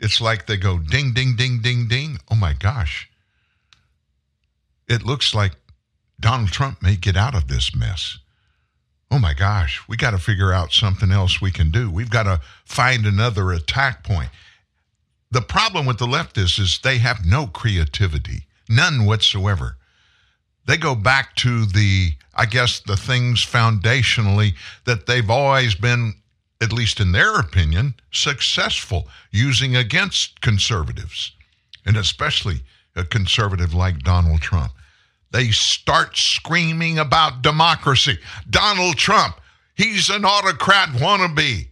It's 0.00 0.20
like 0.20 0.46
they 0.46 0.56
go 0.56 0.78
ding, 0.78 1.12
ding, 1.12 1.34
ding, 1.36 1.60
ding, 1.62 1.86
ding. 1.88 2.18
Oh 2.30 2.34
my 2.36 2.52
gosh. 2.54 3.08
It 4.88 5.02
looks 5.04 5.34
like 5.34 5.52
Donald 6.20 6.50
Trump 6.50 6.82
may 6.82 6.96
get 6.96 7.16
out 7.16 7.34
of 7.34 7.48
this 7.48 7.74
mess. 7.74 8.18
Oh 9.10 9.18
my 9.18 9.34
gosh, 9.34 9.82
we 9.88 9.96
got 9.96 10.10
to 10.10 10.18
figure 10.18 10.52
out 10.52 10.72
something 10.72 11.10
else 11.10 11.40
we 11.40 11.50
can 11.50 11.70
do. 11.70 11.90
We've 11.90 12.10
got 12.10 12.24
to 12.24 12.40
find 12.64 13.06
another 13.06 13.52
attack 13.52 14.04
point. 14.04 14.30
The 15.30 15.40
problem 15.40 15.86
with 15.86 15.98
the 15.98 16.06
leftists 16.06 16.58
is 16.58 16.78
they 16.78 16.98
have 16.98 17.24
no 17.24 17.46
creativity, 17.46 18.46
none 18.68 19.06
whatsoever 19.06 19.78
they 20.68 20.76
go 20.76 20.94
back 20.94 21.34
to 21.34 21.64
the 21.66 22.12
i 22.34 22.46
guess 22.46 22.78
the 22.80 22.96
things 22.96 23.44
foundationally 23.44 24.54
that 24.84 25.06
they've 25.06 25.30
always 25.30 25.74
been 25.74 26.14
at 26.60 26.72
least 26.72 27.00
in 27.00 27.10
their 27.10 27.40
opinion 27.40 27.94
successful 28.12 29.08
using 29.32 29.74
against 29.74 30.40
conservatives 30.40 31.32
and 31.84 31.96
especially 31.96 32.60
a 32.94 33.04
conservative 33.04 33.74
like 33.74 33.98
donald 34.00 34.40
trump 34.40 34.72
they 35.30 35.50
start 35.50 36.16
screaming 36.16 36.98
about 36.98 37.42
democracy 37.42 38.18
donald 38.48 38.96
trump 38.96 39.40
he's 39.74 40.10
an 40.10 40.24
autocrat 40.24 40.88
wannabe 40.90 41.68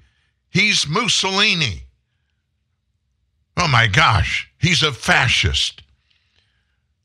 he's 0.51 0.89
mussolini 0.89 1.83
oh 3.57 3.69
my 3.69 3.87
gosh 3.87 4.51
he's 4.59 4.83
a 4.83 4.93
fascist 4.93 5.83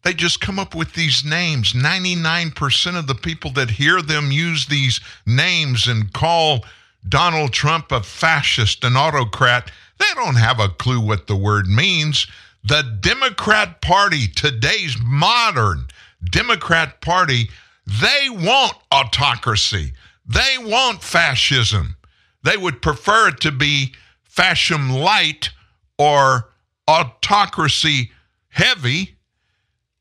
they 0.04 0.14
just 0.14 0.42
come 0.42 0.58
up 0.58 0.74
with 0.74 0.94
these 0.94 1.24
names. 1.24 1.74
99% 1.74 2.98
of 2.98 3.08
the 3.08 3.16
people 3.16 3.52
that 3.52 3.70
hear 3.70 4.02
them 4.02 4.32
use 4.32 4.66
these 4.66 5.00
names 5.26 5.88
and 5.88 6.12
call 6.12 6.66
Donald 7.08 7.54
Trump 7.54 7.92
a 7.92 8.02
fascist, 8.02 8.84
an 8.84 8.96
autocrat, 8.96 9.72
they 10.00 10.14
don't 10.16 10.36
have 10.36 10.60
a 10.60 10.70
clue 10.70 11.00
what 11.00 11.28
the 11.28 11.36
word 11.36 11.68
means. 11.68 12.26
The 12.64 12.82
Democrat 13.00 13.82
Party, 13.82 14.28
today's 14.28 14.98
modern 15.00 15.88
Democrat 16.30 17.02
Party, 17.02 17.50
they 17.86 18.30
want 18.30 18.74
autocracy. 18.92 19.94
They 20.26 20.58
want 20.60 21.04
fascism. 21.04 21.98
They 22.44 22.58
would 22.58 22.82
prefer 22.82 23.30
it 23.30 23.40
to 23.42 23.52
be 23.52 23.94
fascism 24.24 24.90
light 24.90 25.50
or 25.98 26.50
autocracy 26.88 28.12
heavy. 28.50 29.18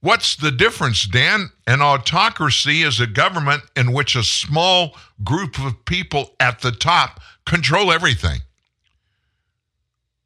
What's 0.01 0.37
the 0.37 0.51
difference, 0.51 1.05
Dan? 1.05 1.51
An 1.67 1.83
autocracy 1.83 2.83
is 2.83 3.01
a 3.01 3.07
government 3.07 3.63
in 3.77 3.93
which 3.93 4.17
a 4.17 4.23
small 4.23 4.97
group 5.23 5.59
of 5.59 5.85
people 5.85 6.35
at 6.41 6.61
the 6.61 6.73
top 6.73 7.21
control 7.45 7.93
everything. 7.93 8.41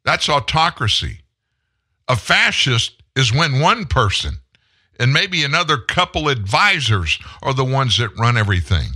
That's 0.05 0.29
autocracy. 0.29 1.21
A 2.07 2.15
fascist 2.15 3.01
is 3.15 3.33
when 3.33 3.59
one 3.59 3.85
person 3.85 4.37
and 4.99 5.13
maybe 5.13 5.43
another 5.43 5.77
couple 5.77 6.29
advisors 6.29 7.19
are 7.41 7.53
the 7.53 7.65
ones 7.65 7.97
that 7.97 8.17
run 8.17 8.37
everything. 8.37 8.91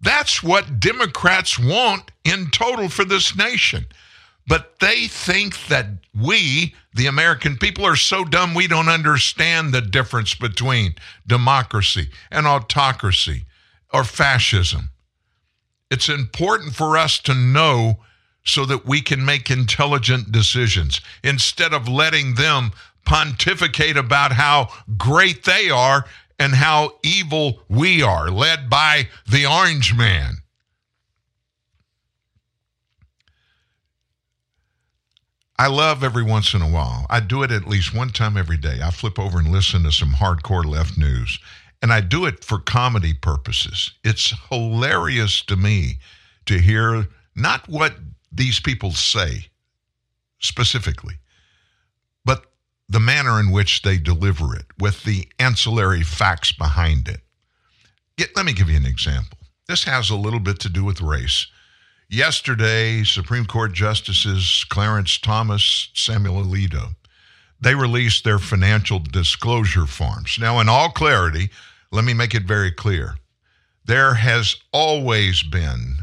That's 0.00 0.42
what 0.42 0.80
Democrats 0.80 1.58
want 1.58 2.10
in 2.24 2.50
total 2.50 2.88
for 2.88 3.04
this 3.04 3.36
nation. 3.36 3.86
But 4.46 4.80
they 4.80 5.06
think 5.06 5.66
that 5.68 5.86
we, 6.14 6.74
the 6.94 7.06
American 7.06 7.56
people, 7.56 7.86
are 7.86 7.96
so 7.96 8.24
dumb 8.24 8.54
we 8.54 8.66
don't 8.66 8.88
understand 8.88 9.72
the 9.72 9.80
difference 9.80 10.34
between 10.34 10.96
democracy 11.26 12.10
and 12.30 12.46
autocracy 12.46 13.44
or 13.92 14.02
fascism. 14.02 14.90
It's 15.90 16.08
important 16.08 16.74
for 16.74 16.96
us 16.96 17.18
to 17.20 17.34
know 17.34 18.00
so 18.44 18.64
that 18.64 18.86
we 18.86 19.00
can 19.00 19.24
make 19.24 19.50
intelligent 19.50 20.32
decisions 20.32 21.00
instead 21.22 21.72
of 21.72 21.86
letting 21.86 22.34
them 22.34 22.72
pontificate 23.04 23.96
about 23.96 24.32
how 24.32 24.68
great 24.96 25.44
they 25.44 25.70
are 25.70 26.04
and 26.38 26.54
how 26.54 26.98
evil 27.02 27.62
we 27.68 28.02
are, 28.02 28.30
led 28.30 28.68
by 28.68 29.08
the 29.30 29.46
Orange 29.46 29.94
Man. 29.94 30.36
I 35.58 35.68
love 35.68 36.02
every 36.02 36.24
once 36.24 36.54
in 36.54 36.62
a 36.62 36.68
while. 36.68 37.06
I 37.08 37.20
do 37.20 37.44
it 37.44 37.52
at 37.52 37.68
least 37.68 37.94
one 37.94 38.10
time 38.10 38.36
every 38.36 38.56
day. 38.56 38.80
I 38.82 38.90
flip 38.90 39.16
over 39.18 39.38
and 39.38 39.52
listen 39.52 39.84
to 39.84 39.92
some 39.92 40.14
hardcore 40.14 40.64
left 40.64 40.98
news, 40.98 41.38
and 41.80 41.92
I 41.92 42.00
do 42.00 42.26
it 42.26 42.42
for 42.42 42.58
comedy 42.58 43.14
purposes. 43.14 43.92
It's 44.02 44.34
hilarious 44.50 45.42
to 45.42 45.54
me 45.54 45.98
to 46.46 46.58
hear 46.58 47.06
not 47.36 47.68
what 47.68 47.94
these 48.32 48.58
people 48.58 48.90
say 48.90 49.46
specifically, 50.40 51.14
the 52.92 53.00
manner 53.00 53.40
in 53.40 53.50
which 53.50 53.80
they 53.82 53.96
deliver 53.96 54.54
it 54.54 54.66
with 54.78 55.02
the 55.04 55.26
ancillary 55.38 56.02
facts 56.02 56.52
behind 56.52 57.08
it. 57.08 57.20
Get, 58.18 58.36
let 58.36 58.44
me 58.44 58.52
give 58.52 58.68
you 58.68 58.76
an 58.76 58.84
example. 58.84 59.38
This 59.66 59.84
has 59.84 60.10
a 60.10 60.16
little 60.16 60.40
bit 60.40 60.60
to 60.60 60.68
do 60.68 60.84
with 60.84 61.00
race. 61.00 61.46
Yesterday, 62.10 63.02
Supreme 63.04 63.46
Court 63.46 63.72
Justices 63.72 64.66
Clarence 64.68 65.16
Thomas, 65.16 65.88
Samuel 65.94 66.44
Alito, 66.44 66.94
they 67.58 67.74
released 67.74 68.24
their 68.24 68.38
financial 68.38 68.98
disclosure 68.98 69.86
forms. 69.86 70.36
Now, 70.38 70.60
in 70.60 70.68
all 70.68 70.90
clarity, 70.90 71.48
let 71.92 72.04
me 72.04 72.12
make 72.12 72.34
it 72.34 72.42
very 72.42 72.70
clear. 72.70 73.14
There 73.86 74.14
has 74.14 74.56
always 74.70 75.42
been, 75.42 76.00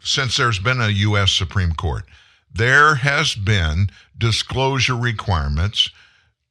since 0.00 0.36
there's 0.36 0.58
been 0.58 0.82
a 0.82 0.88
U.S. 0.88 1.32
Supreme 1.32 1.72
Court, 1.72 2.04
there 2.52 2.96
has 2.96 3.34
been 3.34 3.88
disclosure 4.18 4.96
requirements, 4.96 5.88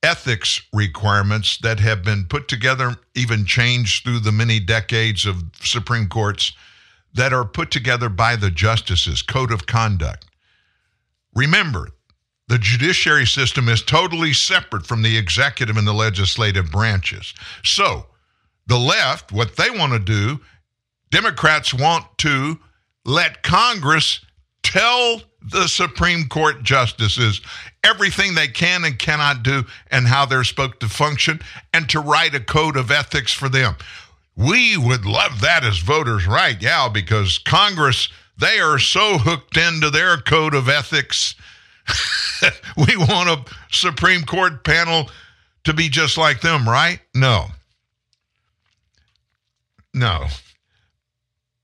ethics 0.06 0.61
requirements 0.72 1.57
that 1.57 1.80
have 1.80 2.03
been 2.03 2.26
put 2.26 2.48
together, 2.48 2.95
even 3.15 3.45
changed 3.45 4.03
through 4.03 4.19
the 4.19 4.32
many 4.32 4.60
decades 4.60 5.26
of 5.26 5.44
Supreme 5.61 6.07
Courts 6.07 6.53
that 7.15 7.34
are 7.34 7.44
put 7.44 7.72
together 7.72 8.07
by 8.07 8.36
the 8.36 8.52
justices, 8.52 9.23
code 9.23 9.52
of 9.52 9.65
conduct. 9.65 10.26
Remember, 11.34 11.90
the 12.48 12.60
judiciary 12.60 13.26
system 13.26 13.68
is 13.68 13.82
totally 13.82 14.32
separate 14.32 14.86
from 14.86 15.02
the 15.02 15.18
executive 15.18 15.76
and 15.76 15.88
the 15.88 15.94
legislative 15.94 16.72
branches. 16.72 17.34
So, 17.64 18.06
the 18.68 18.77
left, 18.77 19.32
what 19.32 19.56
they 19.56 19.72
want 19.72 19.94
to 19.94 19.99
do, 19.99 20.40
Democrats 21.10 21.73
want 21.73 22.06
to 22.19 22.60
let 23.06 23.41
Congress 23.41 24.23
tell 24.61 25.22
the 25.41 25.68
Supreme 25.68 26.27
Court 26.27 26.64
justices 26.64 27.41
everything 27.86 28.34
they 28.36 28.48
can 28.48 28.84
and 28.84 28.98
cannot 28.98 29.44
do 29.44 29.64
and 29.91 30.07
how 30.07 30.26
they're 30.26 30.44
supposed 30.44 30.80
to 30.80 30.90
function 30.90 31.40
and 31.74 31.88
to 31.90 31.99
write 31.99 32.36
a 32.36 32.40
code 32.40 32.76
of 32.76 32.91
ethics 32.91 33.32
for 33.32 33.48
them. 33.48 33.76
We 34.36 34.76
would 34.76 35.06
love 35.06 35.41
that 35.41 35.64
as 35.64 35.78
voters, 35.78 36.28
right? 36.28 36.62
Yeah, 36.62 36.90
because 36.90 37.38
Congress, 37.38 38.10
they 38.38 38.60
are 38.60 38.80
so 38.80 39.18
hooked 39.18 39.56
into 39.56 39.90
their 39.90 40.18
code 40.18 40.53
of 40.53 40.68
ethics. 40.68 41.36
we 42.78 42.98
want 42.98 43.30
a 43.30 43.45
Supreme 43.72 44.24
Court 44.24 44.64
panel 44.64 45.10
to 45.64 45.74
be 45.74 45.88
just 45.88 46.18
like 46.18 46.41
them, 46.41 46.68
right? 46.68 46.99
No. 47.14 47.48
No. 49.94 50.28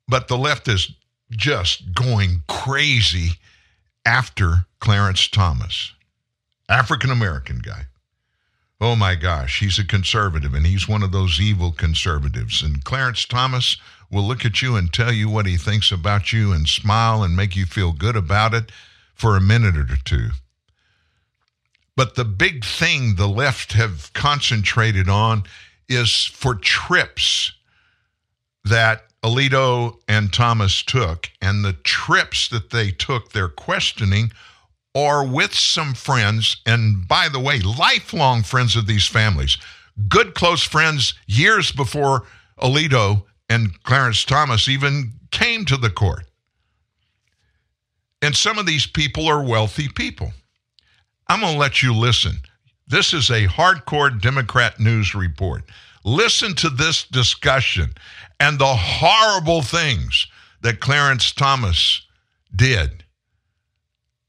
But 0.07 0.27
the 0.27 0.37
left 0.37 0.67
is 0.67 0.91
just 1.31 1.93
going 1.93 2.43
crazy 2.47 3.31
after 4.05 4.65
Clarence 4.79 5.27
Thomas, 5.27 5.93
African 6.71 7.11
American 7.11 7.59
guy. 7.59 7.87
Oh 8.79 8.95
my 8.95 9.15
gosh, 9.15 9.59
he's 9.59 9.77
a 9.77 9.85
conservative 9.85 10.53
and 10.53 10.65
he's 10.65 10.87
one 10.87 11.03
of 11.03 11.11
those 11.11 11.39
evil 11.39 11.73
conservatives. 11.73 12.63
And 12.63 12.83
Clarence 12.83 13.25
Thomas 13.25 13.75
will 14.09 14.23
look 14.23 14.45
at 14.45 14.61
you 14.61 14.77
and 14.77 14.91
tell 14.91 15.11
you 15.11 15.29
what 15.29 15.45
he 15.45 15.57
thinks 15.57 15.91
about 15.91 16.31
you 16.31 16.53
and 16.53 16.67
smile 16.67 17.23
and 17.23 17.35
make 17.35 17.57
you 17.57 17.65
feel 17.65 17.91
good 17.91 18.15
about 18.15 18.53
it 18.53 18.71
for 19.13 19.35
a 19.35 19.41
minute 19.41 19.75
or 19.75 19.97
two. 20.03 20.29
But 21.97 22.15
the 22.15 22.25
big 22.25 22.63
thing 22.63 23.15
the 23.15 23.27
left 23.27 23.73
have 23.73 24.11
concentrated 24.13 25.09
on 25.09 25.43
is 25.89 26.25
for 26.25 26.55
trips 26.55 27.51
that 28.63 29.03
Alito 29.23 29.99
and 30.07 30.31
Thomas 30.31 30.81
took, 30.81 31.29
and 31.41 31.63
the 31.63 31.73
trips 31.73 32.47
that 32.47 32.71
they 32.71 32.91
took, 32.91 33.33
they're 33.33 33.49
questioning 33.49 34.31
or 34.93 35.25
with 35.25 35.53
some 35.53 35.93
friends, 35.93 36.57
and 36.65 37.07
by 37.07 37.29
the 37.29 37.39
way, 37.39 37.59
lifelong 37.59 38.43
friends 38.43 38.75
of 38.75 38.87
these 38.87 39.07
families, 39.07 39.57
good 40.07 40.33
close 40.33 40.63
friends 40.63 41.13
years 41.27 41.71
before 41.71 42.23
Alito 42.59 43.23
and 43.49 43.81
Clarence 43.83 44.23
Thomas 44.23 44.67
even 44.67 45.13
came 45.31 45.65
to 45.65 45.77
the 45.77 45.89
court. 45.89 46.25
And 48.21 48.35
some 48.35 48.57
of 48.57 48.65
these 48.65 48.85
people 48.85 49.27
are 49.27 49.43
wealthy 49.43 49.89
people. 49.89 50.31
I'm 51.27 51.41
going 51.41 51.53
to 51.53 51.59
let 51.59 51.81
you 51.81 51.93
listen. 51.93 52.37
This 52.87 53.13
is 53.13 53.29
a 53.29 53.47
hardcore 53.47 54.21
Democrat 54.21 54.79
news 54.79 55.15
report. 55.15 55.63
Listen 56.03 56.53
to 56.55 56.69
this 56.69 57.05
discussion 57.05 57.93
and 58.39 58.59
the 58.59 58.65
horrible 58.65 59.61
things 59.61 60.27
that 60.61 60.79
Clarence 60.81 61.31
Thomas 61.31 62.05
did 62.55 63.00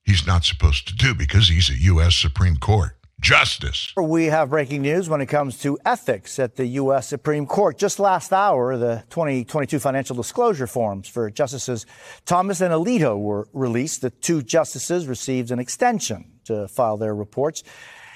he's 0.04 0.26
not 0.26 0.44
supposed 0.44 0.88
to 0.88 0.94
do 0.94 1.14
because 1.14 1.48
he's 1.48 1.70
a 1.70 1.78
U.S. 1.78 2.14
Supreme 2.14 2.56
Court 2.56 2.96
justice. 3.22 3.92
We 3.96 4.26
have 4.26 4.50
breaking 4.50 4.82
news 4.82 5.08
when 5.08 5.20
it 5.20 5.26
comes 5.26 5.58
to 5.60 5.78
ethics 5.86 6.38
at 6.38 6.56
the 6.56 6.66
U.S. 6.66 7.06
Supreme 7.06 7.46
Court. 7.46 7.78
Just 7.78 7.98
last 7.98 8.32
hour, 8.32 8.76
the 8.76 9.04
2022 9.10 9.78
financial 9.78 10.16
disclosure 10.16 10.66
forms 10.66 11.08
for 11.08 11.30
Justices 11.30 11.86
Thomas 12.26 12.60
and 12.60 12.74
Alito 12.74 13.18
were 13.18 13.46
released. 13.52 14.02
The 14.02 14.10
two 14.10 14.42
justices 14.42 15.06
received 15.06 15.52
an 15.52 15.60
extension 15.60 16.32
to 16.44 16.66
file 16.68 16.96
their 16.96 17.14
reports. 17.14 17.62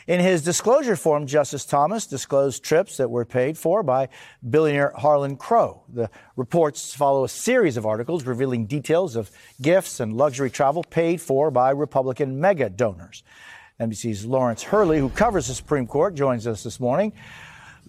In 0.07 0.20
his 0.20 0.43
disclosure 0.43 0.95
form, 0.95 1.27
Justice 1.27 1.65
Thomas 1.65 2.07
disclosed 2.07 2.62
trips 2.62 2.97
that 2.99 3.11
were 3.11 3.24
paid 3.24 3.59
for 3.59 3.83
by 3.83 4.09
billionaire 4.49 4.93
Harlan 4.95 5.37
Crow. 5.37 5.83
The 5.93 6.09
reports 6.37 6.95
follow 6.95 7.24
a 7.24 7.28
series 7.28 7.77
of 7.77 7.85
articles 7.85 8.24
revealing 8.24 8.66
details 8.66 9.16
of 9.16 9.33
gifts 9.61 9.99
and 9.99 10.12
luxury 10.16 10.49
travel 10.49 10.85
paid 10.85 11.20
for 11.20 11.51
by 11.51 11.70
Republican 11.70 12.41
mega 12.41 12.70
donors. 12.70 13.24
NBC's 13.81 14.24
Lawrence 14.24 14.62
Hurley, 14.62 15.01
who 15.01 15.09
covers 15.09 15.49
the 15.49 15.55
Supreme 15.55 15.89
Court, 15.89 16.15
joins 16.15 16.47
us 16.47 16.62
this 16.62 16.78
morning. 16.78 17.12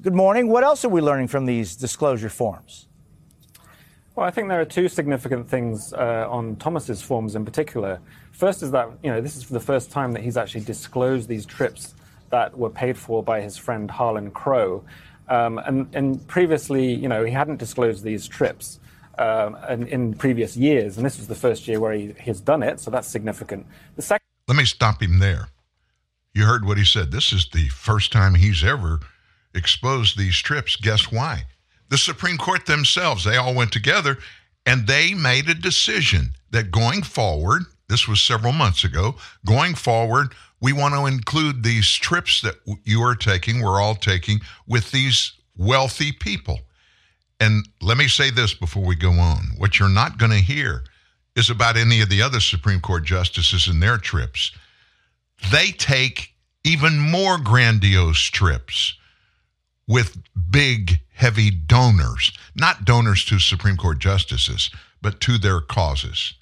Good 0.01 0.15
morning. 0.15 0.47
What 0.47 0.63
else 0.63 0.83
are 0.83 0.89
we 0.89 1.01
learning 1.01 1.27
from 1.27 1.45
these 1.45 1.75
disclosure 1.75 2.29
forms? 2.29 2.87
Well, 4.15 4.25
I 4.25 4.31
think 4.31 4.49
there 4.49 4.59
are 4.59 4.65
two 4.65 4.89
significant 4.89 5.47
things 5.47 5.93
uh, 5.93 6.25
on 6.27 6.55
Thomas's 6.55 7.03
forms 7.03 7.35
in 7.35 7.45
particular. 7.45 7.99
First 8.31 8.63
is 8.63 8.71
that 8.71 8.89
you 9.03 9.11
know 9.11 9.21
this 9.21 9.35
is 9.35 9.47
the 9.47 9.59
first 9.59 9.91
time 9.91 10.13
that 10.13 10.23
he's 10.23 10.35
actually 10.35 10.61
disclosed 10.61 11.29
these 11.29 11.45
trips 11.45 11.93
that 12.29 12.57
were 12.57 12.69
paid 12.69 12.97
for 12.97 13.23
by 13.23 13.41
his 13.41 13.57
friend 13.57 13.89
Harlan 13.89 14.31
Crow. 14.31 14.83
Um, 15.29 15.57
and, 15.59 15.93
and, 15.93 16.25
previously, 16.27 16.93
you 16.93 17.09
know, 17.09 17.25
he 17.25 17.31
hadn't 17.31 17.57
disclosed 17.57 18.03
these 18.03 18.27
trips 18.27 18.79
um, 19.19 19.57
in, 19.69 19.87
in, 19.87 20.13
previous 20.13 20.55
years, 20.55 20.95
and 20.95 21.05
this 21.05 21.17
was 21.17 21.27
the 21.27 21.35
first 21.35 21.67
year 21.67 21.81
where 21.81 21.91
he, 21.91 22.13
has 22.19 22.39
done 22.39 22.63
it, 22.63 22.79
so 22.79 22.89
that's 22.91 23.09
significant. 23.09 23.65
The 23.97 24.01
second. 24.01 24.23
Let 24.47 24.57
me 24.57 24.63
stop 24.63 25.01
him 25.01 25.19
there. 25.19 25.49
You 26.33 26.45
heard 26.45 26.65
what 26.65 26.77
he 26.77 26.85
said. 26.85 27.11
This 27.11 27.33
is 27.33 27.49
the 27.49 27.67
first 27.67 28.13
time 28.13 28.35
he's 28.35 28.63
ever 28.63 29.01
exposed 29.53 30.17
these 30.17 30.37
trips. 30.37 30.77
Guess 30.77 31.11
why? 31.11 31.43
The 31.89 31.97
Supreme 31.97 32.37
Court 32.37 32.65
themselves, 32.65 33.25
they 33.25 33.35
all 33.35 33.53
went 33.53 33.73
together 33.73 34.17
and 34.65 34.85
they 34.85 35.13
made 35.13 35.49
a 35.49 35.53
decision 35.55 36.31
that 36.51 36.71
going 36.71 37.01
forward, 37.01 37.63
this 37.89 38.07
was 38.07 38.21
several 38.21 38.53
months 38.53 38.83
ago, 38.83 39.15
going 39.45 39.75
forward, 39.75 40.33
we 40.59 40.73
want 40.73 40.93
to 40.95 41.05
include 41.05 41.63
these 41.63 41.91
trips 41.91 42.41
that 42.41 42.55
you 42.83 43.01
are 43.01 43.15
taking, 43.15 43.61
we're 43.61 43.81
all 43.81 43.95
taking, 43.95 44.39
with 44.67 44.91
these 44.91 45.33
wealthy 45.55 46.11
people. 46.11 46.59
And 47.39 47.67
let 47.81 47.97
me 47.97 48.07
say 48.07 48.31
this 48.31 48.53
before 48.53 48.83
we 48.83 48.95
go 48.95 49.11
on. 49.11 49.51
What 49.57 49.79
you're 49.79 49.89
not 49.89 50.17
going 50.17 50.31
to 50.31 50.37
hear 50.37 50.83
is 51.35 51.49
about 51.49 51.77
any 51.77 52.01
of 52.01 52.09
the 52.09 52.21
other 52.21 52.39
Supreme 52.39 52.81
Court 52.81 53.03
justices 53.03 53.67
and 53.67 53.81
their 53.81 53.97
trips. 53.97 54.51
They 55.51 55.71
take 55.71 56.33
even 56.63 56.97
more 56.97 57.37
grandiose 57.37 58.21
trips 58.21 58.97
with 59.87 60.17
big, 60.49 60.99
heavy 61.13 61.51
donors, 61.51 62.31
not 62.55 62.85
donors 62.85 63.23
to 63.25 63.39
Supreme 63.39 63.77
Court 63.77 63.99
justices, 63.99 64.71
but 65.01 65.21
to 65.21 65.37
their 65.37 65.61
causes. 65.61 66.33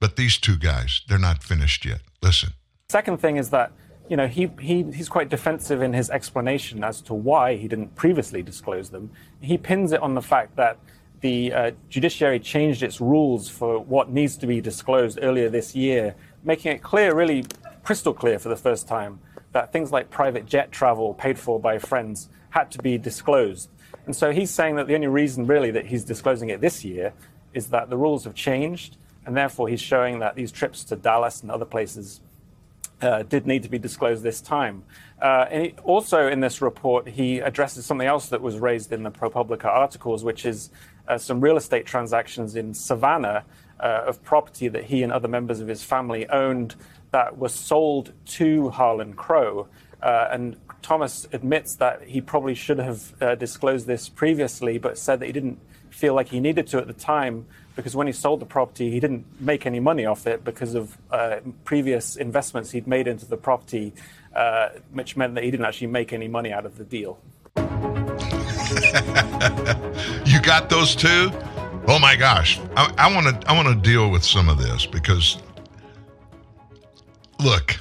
But 0.00 0.16
these 0.16 0.38
two 0.38 0.56
guys, 0.56 1.02
they're 1.08 1.18
not 1.18 1.42
finished 1.42 1.84
yet. 1.84 2.00
Listen. 2.22 2.50
Second 2.88 3.18
thing 3.18 3.36
is 3.36 3.50
that 3.50 3.72
you 4.08 4.16
know 4.16 4.26
he, 4.26 4.50
he 4.60 4.84
he's 4.84 5.08
quite 5.08 5.28
defensive 5.28 5.82
in 5.82 5.92
his 5.92 6.08
explanation 6.10 6.82
as 6.82 7.00
to 7.02 7.14
why 7.14 7.56
he 7.56 7.68
didn't 7.68 7.94
previously 7.94 8.42
disclose 8.42 8.90
them. 8.90 9.10
He 9.40 9.58
pins 9.58 9.92
it 9.92 10.00
on 10.00 10.14
the 10.14 10.22
fact 10.22 10.56
that 10.56 10.78
the 11.20 11.52
uh, 11.52 11.70
judiciary 11.88 12.38
changed 12.38 12.82
its 12.82 13.00
rules 13.00 13.48
for 13.48 13.78
what 13.78 14.10
needs 14.10 14.36
to 14.36 14.46
be 14.46 14.60
disclosed 14.60 15.18
earlier 15.20 15.48
this 15.48 15.74
year, 15.74 16.14
making 16.44 16.72
it 16.72 16.82
clear, 16.82 17.14
really 17.14 17.44
crystal 17.82 18.14
clear 18.14 18.38
for 18.38 18.48
the 18.48 18.56
first 18.56 18.86
time, 18.86 19.18
that 19.52 19.72
things 19.72 19.90
like 19.90 20.10
private 20.10 20.46
jet 20.46 20.70
travel 20.70 21.14
paid 21.14 21.38
for 21.38 21.58
by 21.58 21.78
friends 21.78 22.28
had 22.50 22.70
to 22.70 22.78
be 22.78 22.98
disclosed. 22.98 23.68
And 24.06 24.14
so 24.14 24.30
he's 24.30 24.50
saying 24.50 24.76
that 24.76 24.86
the 24.86 24.94
only 24.94 25.06
reason, 25.08 25.46
really, 25.46 25.70
that 25.72 25.86
he's 25.86 26.04
disclosing 26.04 26.50
it 26.50 26.60
this 26.60 26.84
year 26.84 27.12
is 27.52 27.68
that 27.68 27.90
the 27.90 27.96
rules 27.96 28.24
have 28.24 28.34
changed, 28.34 28.96
and 29.28 29.36
therefore 29.36 29.68
he's 29.68 29.82
showing 29.82 30.20
that 30.20 30.36
these 30.36 30.50
trips 30.50 30.84
to 30.84 30.96
Dallas 30.96 31.42
and 31.42 31.50
other 31.50 31.66
places 31.66 32.22
uh, 33.02 33.22
did 33.24 33.46
need 33.46 33.62
to 33.62 33.68
be 33.68 33.78
disclosed 33.78 34.22
this 34.22 34.40
time. 34.40 34.84
Uh, 35.20 35.44
and 35.50 35.64
he, 35.66 35.74
also 35.84 36.28
in 36.28 36.40
this 36.40 36.62
report, 36.62 37.06
he 37.06 37.40
addresses 37.40 37.84
something 37.84 38.06
else 38.06 38.30
that 38.30 38.40
was 38.40 38.58
raised 38.58 38.90
in 38.90 39.02
the 39.02 39.10
ProPublica 39.10 39.66
articles, 39.66 40.24
which 40.24 40.46
is 40.46 40.70
uh, 41.08 41.18
some 41.18 41.42
real 41.42 41.58
estate 41.58 41.84
transactions 41.84 42.56
in 42.56 42.72
Savannah 42.72 43.44
uh, 43.78 44.04
of 44.06 44.24
property 44.24 44.66
that 44.66 44.84
he 44.84 45.02
and 45.02 45.12
other 45.12 45.28
members 45.28 45.60
of 45.60 45.68
his 45.68 45.84
family 45.84 46.26
owned 46.30 46.74
that 47.10 47.36
was 47.36 47.52
sold 47.52 48.14
to 48.24 48.70
Harlan 48.70 49.12
Crow. 49.12 49.68
Uh, 50.02 50.28
and 50.30 50.56
Thomas 50.80 51.28
admits 51.34 51.76
that 51.76 52.00
he 52.04 52.22
probably 52.22 52.54
should 52.54 52.78
have 52.78 53.22
uh, 53.22 53.34
disclosed 53.34 53.86
this 53.86 54.08
previously, 54.08 54.78
but 54.78 54.96
said 54.96 55.20
that 55.20 55.26
he 55.26 55.32
didn't 55.32 55.58
feel 55.90 56.14
like 56.14 56.28
he 56.28 56.40
needed 56.40 56.66
to 56.68 56.78
at 56.78 56.86
the 56.86 56.94
time 56.94 57.44
because 57.78 57.94
when 57.94 58.08
he 58.08 58.12
sold 58.12 58.40
the 58.40 58.44
property, 58.44 58.90
he 58.90 58.98
didn't 58.98 59.24
make 59.40 59.64
any 59.64 59.78
money 59.78 60.04
off 60.04 60.26
it 60.26 60.42
because 60.42 60.74
of 60.74 60.98
uh, 61.12 61.36
previous 61.64 62.16
investments 62.16 62.72
he'd 62.72 62.88
made 62.88 63.06
into 63.06 63.24
the 63.24 63.36
property, 63.36 63.94
uh, 64.34 64.70
which 64.90 65.16
meant 65.16 65.36
that 65.36 65.44
he 65.44 65.50
didn't 65.52 65.64
actually 65.64 65.86
make 65.86 66.12
any 66.12 66.26
money 66.26 66.52
out 66.52 66.66
of 66.66 66.76
the 66.76 66.82
deal. 66.82 67.20
you 70.26 70.40
got 70.42 70.68
those 70.68 70.96
two? 70.96 71.30
Oh 71.86 72.00
my 72.00 72.16
gosh. 72.16 72.58
I 72.76 73.14
want 73.14 73.28
to 73.28 73.48
I 73.48 73.54
want 73.54 73.68
to 73.68 73.76
deal 73.76 74.10
with 74.10 74.24
some 74.24 74.48
of 74.48 74.58
this 74.58 74.84
because 74.84 75.38
look, 77.38 77.76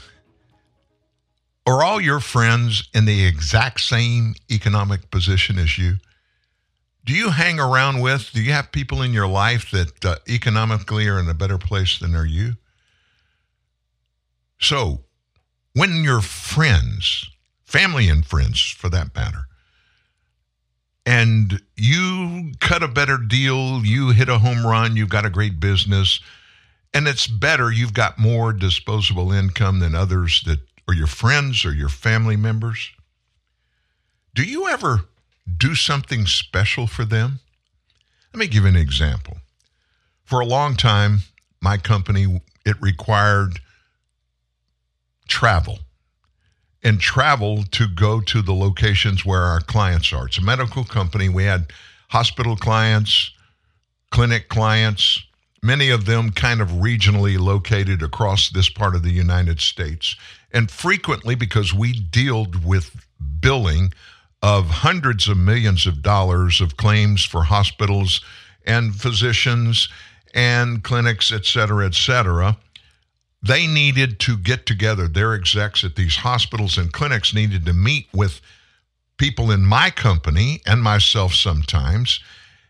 are 1.65 1.83
all 1.83 1.99
your 1.99 2.19
friends 2.19 2.87
in 2.93 3.05
the 3.05 3.25
exact 3.25 3.79
same 3.79 4.35
economic 4.51 5.09
position 5.09 5.57
as 5.57 5.79
you? 5.79 5.95
Do 7.07 7.13
you 7.13 7.29
hang 7.29 7.57
around 7.57 8.01
with, 8.01 8.31
do 8.33 8.41
you 8.41 8.51
have 8.51 8.73
people 8.73 9.01
in 9.01 9.13
your 9.13 9.29
life 9.29 9.71
that 9.71 10.03
uh, 10.03 10.17
economically 10.27 11.07
are 11.07 11.21
in 11.21 11.29
a 11.29 11.33
better 11.33 11.57
place 11.57 11.99
than 11.99 12.13
are 12.13 12.25
you? 12.25 12.57
So, 14.59 15.05
when 15.71 16.03
your 16.03 16.19
friends, 16.19 17.29
family 17.63 18.09
and 18.09 18.25
friends 18.25 18.59
for 18.59 18.89
that 18.89 19.15
matter, 19.15 19.47
and 21.05 21.61
you 21.77 22.51
cut 22.59 22.83
a 22.83 22.89
better 22.89 23.17
deal, 23.17 23.85
you 23.85 24.09
hit 24.09 24.27
a 24.27 24.39
home 24.39 24.67
run, 24.67 24.97
you've 24.97 25.07
got 25.07 25.25
a 25.25 25.29
great 25.29 25.61
business, 25.61 26.19
and 26.93 27.07
it's 27.07 27.25
better, 27.25 27.71
you've 27.71 27.93
got 27.93 28.19
more 28.19 28.51
disposable 28.51 29.31
income 29.31 29.79
than 29.79 29.95
others 29.95 30.43
that 30.45 30.59
are 30.89 30.93
your 30.93 31.07
friends 31.07 31.63
or 31.63 31.71
your 31.71 31.87
family 31.87 32.35
members. 32.35 32.91
Do 34.35 34.43
you 34.43 34.67
ever 34.67 35.05
do 35.57 35.75
something 35.75 36.25
special 36.25 36.87
for 36.87 37.05
them? 37.05 37.39
Let 38.33 38.39
me 38.39 38.47
give 38.47 38.63
you 38.63 38.69
an 38.69 38.75
example. 38.75 39.37
For 40.23 40.39
a 40.39 40.45
long 40.45 40.75
time, 40.75 41.19
my 41.61 41.77
company 41.77 42.41
it 42.65 42.75
required 42.81 43.59
travel 45.27 45.79
and 46.83 46.99
travel 46.99 47.63
to 47.71 47.87
go 47.87 48.19
to 48.21 48.41
the 48.41 48.53
locations 48.53 49.25
where 49.25 49.41
our 49.41 49.61
clients 49.61 50.11
are. 50.13 50.27
It's 50.27 50.37
a 50.37 50.41
medical 50.41 50.83
company. 50.83 51.29
We 51.29 51.45
had 51.45 51.71
hospital 52.09 52.55
clients, 52.55 53.31
clinic 54.11 54.49
clients, 54.49 55.23
many 55.63 55.89
of 55.89 56.05
them 56.05 56.31
kind 56.31 56.61
of 56.61 56.69
regionally 56.69 57.39
located 57.39 58.01
across 58.03 58.49
this 58.49 58.69
part 58.69 58.95
of 58.95 59.03
the 59.03 59.11
United 59.11 59.59
States. 59.59 60.15
And 60.51 60.69
frequently, 60.69 61.35
because 61.35 61.73
we 61.73 61.93
dealt 61.93 62.55
with 62.63 63.05
billing 63.39 63.93
of 64.41 64.65
hundreds 64.65 65.27
of 65.27 65.37
millions 65.37 65.85
of 65.85 66.01
dollars 66.01 66.61
of 66.61 66.77
claims 66.77 67.23
for 67.25 67.43
hospitals 67.43 68.21
and 68.65 68.95
physicians 68.95 69.89
and 70.33 70.83
clinics, 70.83 71.31
et 71.31 71.45
cetera, 71.45 71.85
et 71.85 71.95
cetera, 71.95 72.57
they 73.41 73.65
needed 73.67 74.19
to 74.19 74.37
get 74.37 74.65
together. 74.65 75.07
Their 75.07 75.33
execs 75.33 75.83
at 75.83 75.95
these 75.95 76.17
hospitals 76.17 76.77
and 76.77 76.91
clinics 76.91 77.33
needed 77.33 77.65
to 77.65 77.73
meet 77.73 78.07
with 78.13 78.41
people 79.17 79.51
in 79.51 79.65
my 79.65 79.89
company 79.89 80.61
and 80.65 80.83
myself 80.83 81.33
sometimes. 81.33 82.19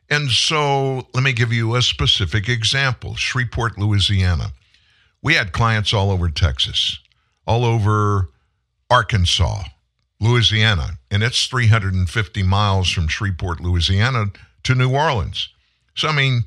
And 0.10 0.30
so 0.30 1.08
let 1.14 1.24
me 1.24 1.34
give 1.34 1.52
you 1.52 1.76
a 1.76 1.82
specific 1.82 2.48
example 2.48 3.16
Shreveport, 3.16 3.78
Louisiana. 3.78 4.52
We 5.22 5.34
had 5.34 5.52
clients 5.52 5.94
all 5.94 6.12
over 6.12 6.30
Texas, 6.30 7.00
all 7.46 7.66
over 7.66 8.30
Arkansas, 8.90 9.64
Louisiana, 10.20 11.00
and 11.12 11.24
it's 11.24 11.46
350 11.46 12.44
miles 12.44 12.90
from 12.90 13.08
Shreveport, 13.08 13.62
Louisiana 13.62 14.26
to 14.64 14.76
New 14.76 14.94
Orleans. 14.94 15.50
So, 15.96 16.08
I 16.08 16.16
mean, 16.16 16.44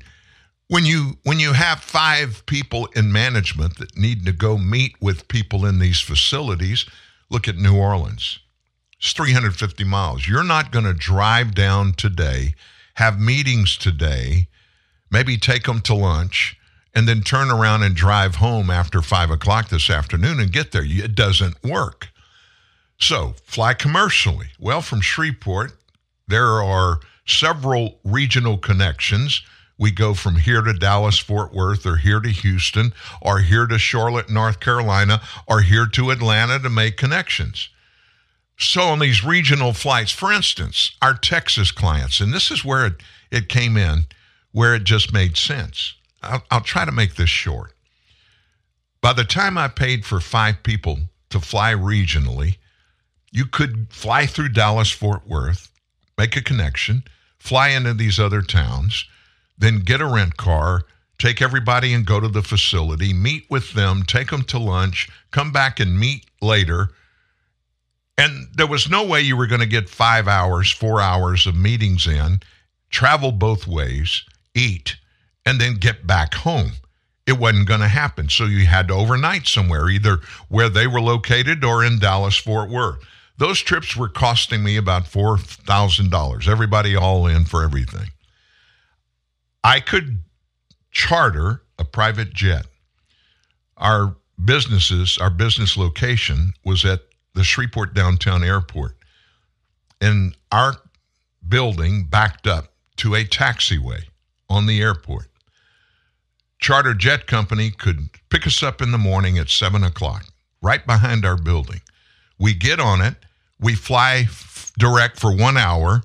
when 0.67 0.85
you 0.85 1.17
when 1.23 1.39
you 1.39 1.53
have 1.53 1.79
five 1.79 2.45
people 2.45 2.87
in 2.95 3.11
management 3.11 3.77
that 3.77 3.97
need 3.97 4.25
to 4.25 4.31
go 4.31 4.57
meet 4.57 4.95
with 5.01 5.27
people 5.27 5.65
in 5.65 5.79
these 5.79 5.99
facilities 5.99 6.85
look 7.29 7.47
at 7.47 7.57
new 7.57 7.75
orleans. 7.77 8.39
It's 8.97 9.13
350 9.13 9.83
miles. 9.83 10.27
You're 10.27 10.43
not 10.43 10.71
going 10.71 10.85
to 10.85 10.93
drive 10.93 11.55
down 11.55 11.93
today 11.93 12.55
have 12.95 13.19
meetings 13.19 13.77
today 13.77 14.47
maybe 15.09 15.37
take 15.37 15.63
them 15.63 15.81
to 15.81 15.93
lunch 15.93 16.57
and 16.93 17.07
then 17.07 17.21
turn 17.21 17.49
around 17.49 17.83
and 17.83 17.95
drive 17.95 18.35
home 18.35 18.69
after 18.69 19.01
five 19.01 19.29
o'clock 19.29 19.69
this 19.69 19.89
afternoon 19.89 20.39
and 20.39 20.51
get 20.51 20.71
there. 20.71 20.83
It 20.85 21.15
doesn't 21.15 21.61
work 21.63 22.09
so 23.01 23.33
fly 23.43 23.73
commercially 23.73 24.47
well 24.59 24.81
from 24.81 25.01
shreveport 25.01 25.73
there 26.27 26.61
are 26.61 26.99
several 27.25 27.99
regional 28.03 28.57
connections 28.57 29.41
we 29.81 29.89
go 29.89 30.13
from 30.13 30.35
here 30.35 30.61
to 30.61 30.73
Dallas, 30.73 31.17
Fort 31.17 31.55
Worth, 31.55 31.87
or 31.87 31.95
here 31.97 32.19
to 32.19 32.29
Houston, 32.29 32.93
or 33.19 33.39
here 33.39 33.65
to 33.65 33.79
Charlotte, 33.79 34.29
North 34.29 34.59
Carolina, 34.59 35.23
or 35.47 35.61
here 35.61 35.87
to 35.87 36.11
Atlanta 36.11 36.59
to 36.59 36.69
make 36.69 36.97
connections. 36.97 37.67
So, 38.59 38.83
on 38.83 38.99
these 38.99 39.23
regional 39.23 39.73
flights, 39.73 40.11
for 40.11 40.31
instance, 40.31 40.95
our 41.01 41.15
Texas 41.15 41.71
clients, 41.71 42.19
and 42.19 42.31
this 42.31 42.51
is 42.51 42.63
where 42.63 42.85
it, 42.85 42.93
it 43.31 43.49
came 43.49 43.75
in, 43.75 44.05
where 44.51 44.75
it 44.75 44.83
just 44.83 45.11
made 45.11 45.35
sense. 45.35 45.95
I'll, 46.21 46.43
I'll 46.51 46.61
try 46.61 46.85
to 46.85 46.91
make 46.91 47.15
this 47.15 47.31
short. 47.31 47.73
By 49.01 49.13
the 49.13 49.23
time 49.23 49.57
I 49.57 49.67
paid 49.67 50.05
for 50.05 50.19
five 50.19 50.61
people 50.61 50.99
to 51.31 51.39
fly 51.39 51.73
regionally, 51.73 52.57
you 53.31 53.45
could 53.45 53.87
fly 53.89 54.25
through 54.25 54.49
Dallas, 54.49 54.91
Fort 54.91 55.27
Worth, 55.27 55.71
make 56.17 56.35
a 56.35 56.41
connection, 56.41 57.03
fly 57.37 57.69
into 57.69 57.93
these 57.93 58.19
other 58.19 58.41
towns 58.41 59.05
then 59.61 59.79
get 59.79 60.01
a 60.01 60.05
rent 60.05 60.35
car, 60.37 60.81
take 61.17 61.41
everybody 61.41 61.93
and 61.93 62.05
go 62.05 62.19
to 62.19 62.27
the 62.27 62.41
facility, 62.41 63.13
meet 63.13 63.45
with 63.49 63.73
them, 63.73 64.03
take 64.03 64.31
them 64.31 64.43
to 64.43 64.57
lunch, 64.57 65.07
come 65.29 65.51
back 65.51 65.79
and 65.79 65.97
meet 65.97 66.25
later. 66.41 66.89
And 68.17 68.47
there 68.55 68.67
was 68.67 68.89
no 68.89 69.05
way 69.05 69.21
you 69.21 69.37
were 69.37 69.47
going 69.47 69.61
to 69.61 69.67
get 69.67 69.87
five 69.87 70.27
hours, 70.27 70.71
four 70.71 70.99
hours 70.99 71.47
of 71.47 71.55
meetings 71.55 72.07
in, 72.07 72.41
travel 72.89 73.31
both 73.31 73.67
ways, 73.67 74.23
eat, 74.55 74.97
and 75.45 75.61
then 75.61 75.75
get 75.75 76.05
back 76.05 76.33
home. 76.33 76.71
It 77.27 77.37
wasn't 77.37 77.67
going 77.67 77.81
to 77.81 77.87
happen. 77.87 78.29
So 78.29 78.45
you 78.45 78.65
had 78.65 78.87
to 78.87 78.95
overnight 78.95 79.45
somewhere, 79.45 79.89
either 79.89 80.17
where 80.49 80.69
they 80.69 80.87
were 80.87 81.01
located 81.01 81.63
or 81.63 81.83
in 81.83 81.99
Dallas, 81.99 82.35
Fort 82.35 82.69
Worth. 82.69 82.99
Those 83.37 83.59
trips 83.59 83.95
were 83.95 84.09
costing 84.09 84.63
me 84.63 84.77
about 84.77 85.05
$4,000, 85.05 86.47
everybody 86.47 86.95
all 86.95 87.27
in 87.27 87.45
for 87.45 87.63
everything. 87.63 88.09
I 89.63 89.79
could 89.79 90.21
charter 90.91 91.63
a 91.79 91.85
private 91.85 92.33
jet. 92.33 92.65
Our 93.77 94.15
businesses, 94.43 95.17
our 95.17 95.29
business 95.29 95.77
location 95.77 96.53
was 96.63 96.85
at 96.85 97.01
the 97.33 97.43
Shreveport 97.43 97.93
Downtown 97.93 98.43
Airport. 98.43 98.95
And 99.99 100.35
our 100.51 100.75
building 101.47 102.05
backed 102.05 102.47
up 102.47 102.73
to 102.97 103.15
a 103.15 103.23
taxiway 103.23 104.03
on 104.49 104.65
the 104.65 104.81
airport. 104.81 105.27
Charter 106.59 106.93
jet 106.93 107.25
company 107.25 107.71
could 107.71 108.09
pick 108.29 108.45
us 108.45 108.61
up 108.61 108.81
in 108.81 108.91
the 108.91 108.97
morning 108.97 109.37
at 109.37 109.49
seven 109.49 109.83
o'clock, 109.83 110.25
right 110.61 110.85
behind 110.85 111.25
our 111.25 111.37
building. 111.37 111.81
We 112.41 112.55
get 112.55 112.79
on 112.79 113.01
it, 113.01 113.17
we 113.59 113.75
fly 113.75 114.25
f- 114.27 114.71
direct 114.75 115.19
for 115.19 115.31
one 115.31 115.57
hour, 115.57 116.01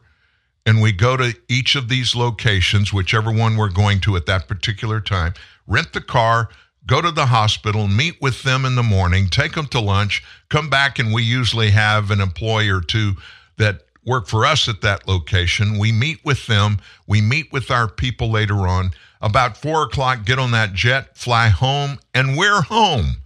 and 0.67 0.83
we 0.83 0.93
go 0.93 1.17
to 1.17 1.35
each 1.49 1.77
of 1.77 1.89
these 1.89 2.15
locations, 2.15 2.93
whichever 2.93 3.33
one 3.33 3.57
we're 3.57 3.71
going 3.71 4.01
to 4.01 4.17
at 4.17 4.27
that 4.27 4.47
particular 4.47 5.01
time, 5.01 5.33
rent 5.67 5.95
the 5.95 6.03
car, 6.03 6.51
go 6.87 7.01
to 7.01 7.11
the 7.11 7.25
hospital, 7.25 7.89
meet 7.89 8.21
with 8.21 8.43
them 8.43 8.67
in 8.67 8.75
the 8.75 8.83
morning, 8.83 9.29
take 9.29 9.55
them 9.55 9.67
to 9.69 9.81
lunch, 9.81 10.23
come 10.51 10.69
back, 10.69 10.99
and 10.99 11.15
we 11.15 11.23
usually 11.23 11.71
have 11.71 12.11
an 12.11 12.21
employee 12.21 12.69
or 12.69 12.83
two 12.83 13.15
that 13.57 13.87
work 14.05 14.27
for 14.27 14.45
us 14.45 14.69
at 14.69 14.83
that 14.83 15.09
location. 15.09 15.79
We 15.79 15.91
meet 15.91 16.23
with 16.23 16.47
them, 16.47 16.81
we 17.07 17.23
meet 17.23 17.51
with 17.51 17.71
our 17.71 17.89
people 17.89 18.31
later 18.31 18.69
on. 18.69 18.91
About 19.23 19.57
four 19.57 19.85
o'clock, 19.85 20.27
get 20.27 20.39
on 20.39 20.51
that 20.51 20.75
jet, 20.75 21.17
fly 21.17 21.49
home, 21.49 21.99
and 22.15 22.37
we're 22.37 22.61
home 22.61 23.23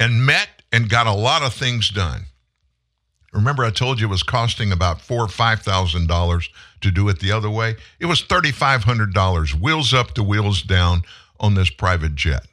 and 0.00 0.24
met 0.24 0.61
and 0.72 0.88
got 0.88 1.06
a 1.06 1.12
lot 1.12 1.42
of 1.42 1.54
things 1.54 1.90
done. 1.90 2.24
Remember, 3.32 3.64
I 3.64 3.70
told 3.70 4.00
you 4.00 4.06
it 4.06 4.10
was 4.10 4.22
costing 4.22 4.72
about 4.72 5.00
four 5.00 5.22
or 5.22 5.28
five 5.28 5.62
thousand 5.62 6.06
dollars 6.06 6.50
to 6.80 6.90
do 6.90 7.08
it 7.08 7.20
the 7.20 7.32
other 7.32 7.50
way. 7.50 7.76
It 8.00 8.06
was 8.06 8.22
thirty-five 8.22 8.84
hundred 8.84 9.14
dollars, 9.14 9.54
wheels 9.54 9.94
up 9.94 10.12
to 10.14 10.22
wheels 10.22 10.62
down, 10.62 11.02
on 11.40 11.54
this 11.54 11.70
private 11.70 12.14
jet. 12.14 12.46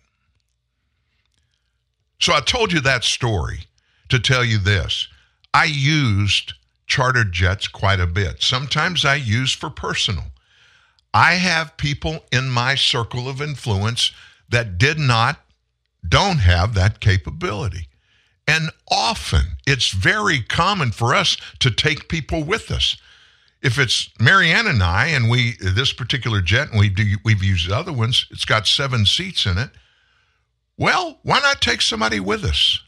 So 2.19 2.33
I 2.33 2.39
told 2.41 2.71
you 2.71 2.79
that 2.81 3.03
story 3.03 3.65
to 4.07 4.19
tell 4.19 4.43
you 4.43 4.57
this: 4.57 5.07
I 5.53 5.65
used 5.65 6.53
chartered 6.87 7.31
jets 7.33 7.67
quite 7.67 7.99
a 7.99 8.07
bit. 8.07 8.41
Sometimes 8.41 9.05
I 9.05 9.15
use 9.15 9.53
for 9.53 9.69
personal. 9.69 10.25
I 11.13 11.33
have 11.33 11.77
people 11.77 12.19
in 12.31 12.49
my 12.49 12.75
circle 12.75 13.27
of 13.27 13.41
influence 13.41 14.11
that 14.49 14.77
did 14.77 14.97
not, 14.97 15.39
don't 16.07 16.37
have 16.37 16.73
that 16.75 16.99
capability. 16.99 17.88
And 18.49 18.71
often 18.89 19.57
it's 19.67 19.91
very 19.91 20.41
common 20.41 20.91
for 20.91 21.13
us 21.13 21.37
to 21.59 21.69
take 21.69 22.09
people 22.09 22.43
with 22.43 22.71
us. 22.71 22.97
If 23.61 23.77
it's 23.77 24.09
Marianne 24.19 24.65
and 24.65 24.81
I, 24.81 25.05
and 25.05 25.29
we 25.29 25.55
this 25.61 25.93
particular 25.93 26.41
jet, 26.41 26.71
and 26.71 26.79
we 26.79 26.89
do, 26.89 27.17
we've 27.23 27.43
used 27.43 27.71
other 27.71 27.93
ones, 27.93 28.25
it's 28.31 28.45
got 28.45 28.65
seven 28.65 29.05
seats 29.05 29.45
in 29.45 29.59
it. 29.59 29.69
Well, 30.79 31.19
why 31.21 31.39
not 31.41 31.61
take 31.61 31.83
somebody 31.83 32.19
with 32.19 32.43
us? 32.43 32.81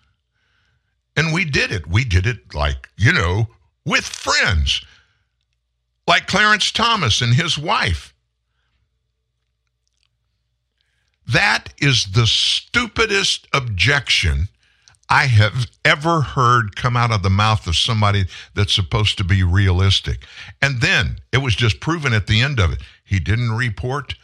And 1.15 1.31
we 1.31 1.45
did 1.45 1.71
it. 1.71 1.85
We 1.85 2.05
did 2.05 2.25
it 2.25 2.55
like 2.55 2.89
you 2.97 3.13
know 3.13 3.49
with 3.85 4.05
friends, 4.05 4.83
like 6.07 6.25
Clarence 6.25 6.71
Thomas 6.71 7.21
and 7.21 7.35
his 7.35 7.59
wife. 7.59 8.15
That 11.27 11.71
is 11.77 12.13
the 12.13 12.25
stupidest 12.25 13.47
objection 13.53 14.47
I 15.11 15.25
have 15.25 15.69
ever 15.83 16.21
heard 16.21 16.77
come 16.77 16.95
out 16.95 17.11
of 17.11 17.21
the 17.21 17.29
mouth 17.29 17.67
of 17.67 17.75
somebody 17.75 18.27
that's 18.55 18.73
supposed 18.73 19.17
to 19.17 19.25
be 19.25 19.43
realistic. 19.43 20.25
And 20.61 20.79
then 20.79 21.17
it 21.33 21.39
was 21.39 21.53
just 21.53 21.81
proven 21.81 22.13
at 22.13 22.27
the 22.27 22.39
end 22.39 22.61
of 22.61 22.71
it. 22.71 22.81
He 23.03 23.19
didn't 23.19 23.51
report 23.51 24.15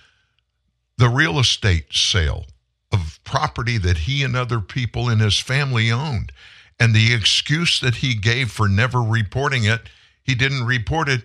the 0.97 1.09
real 1.09 1.39
estate 1.39 1.91
sale 1.91 2.45
of 2.93 3.19
property 3.25 3.77
that 3.79 3.97
he 3.97 4.23
and 4.23 4.33
other 4.37 4.61
people 4.61 5.09
in 5.09 5.19
his 5.19 5.37
family 5.37 5.91
owned. 5.91 6.31
And 6.79 6.95
the 6.95 7.13
excuse 7.13 7.81
that 7.81 7.95
he 7.95 8.15
gave 8.15 8.49
for 8.49 8.69
never 8.69 9.01
reporting 9.01 9.65
it, 9.65 9.81
he 10.23 10.35
didn't 10.35 10.63
report 10.63 11.09
it 11.09 11.23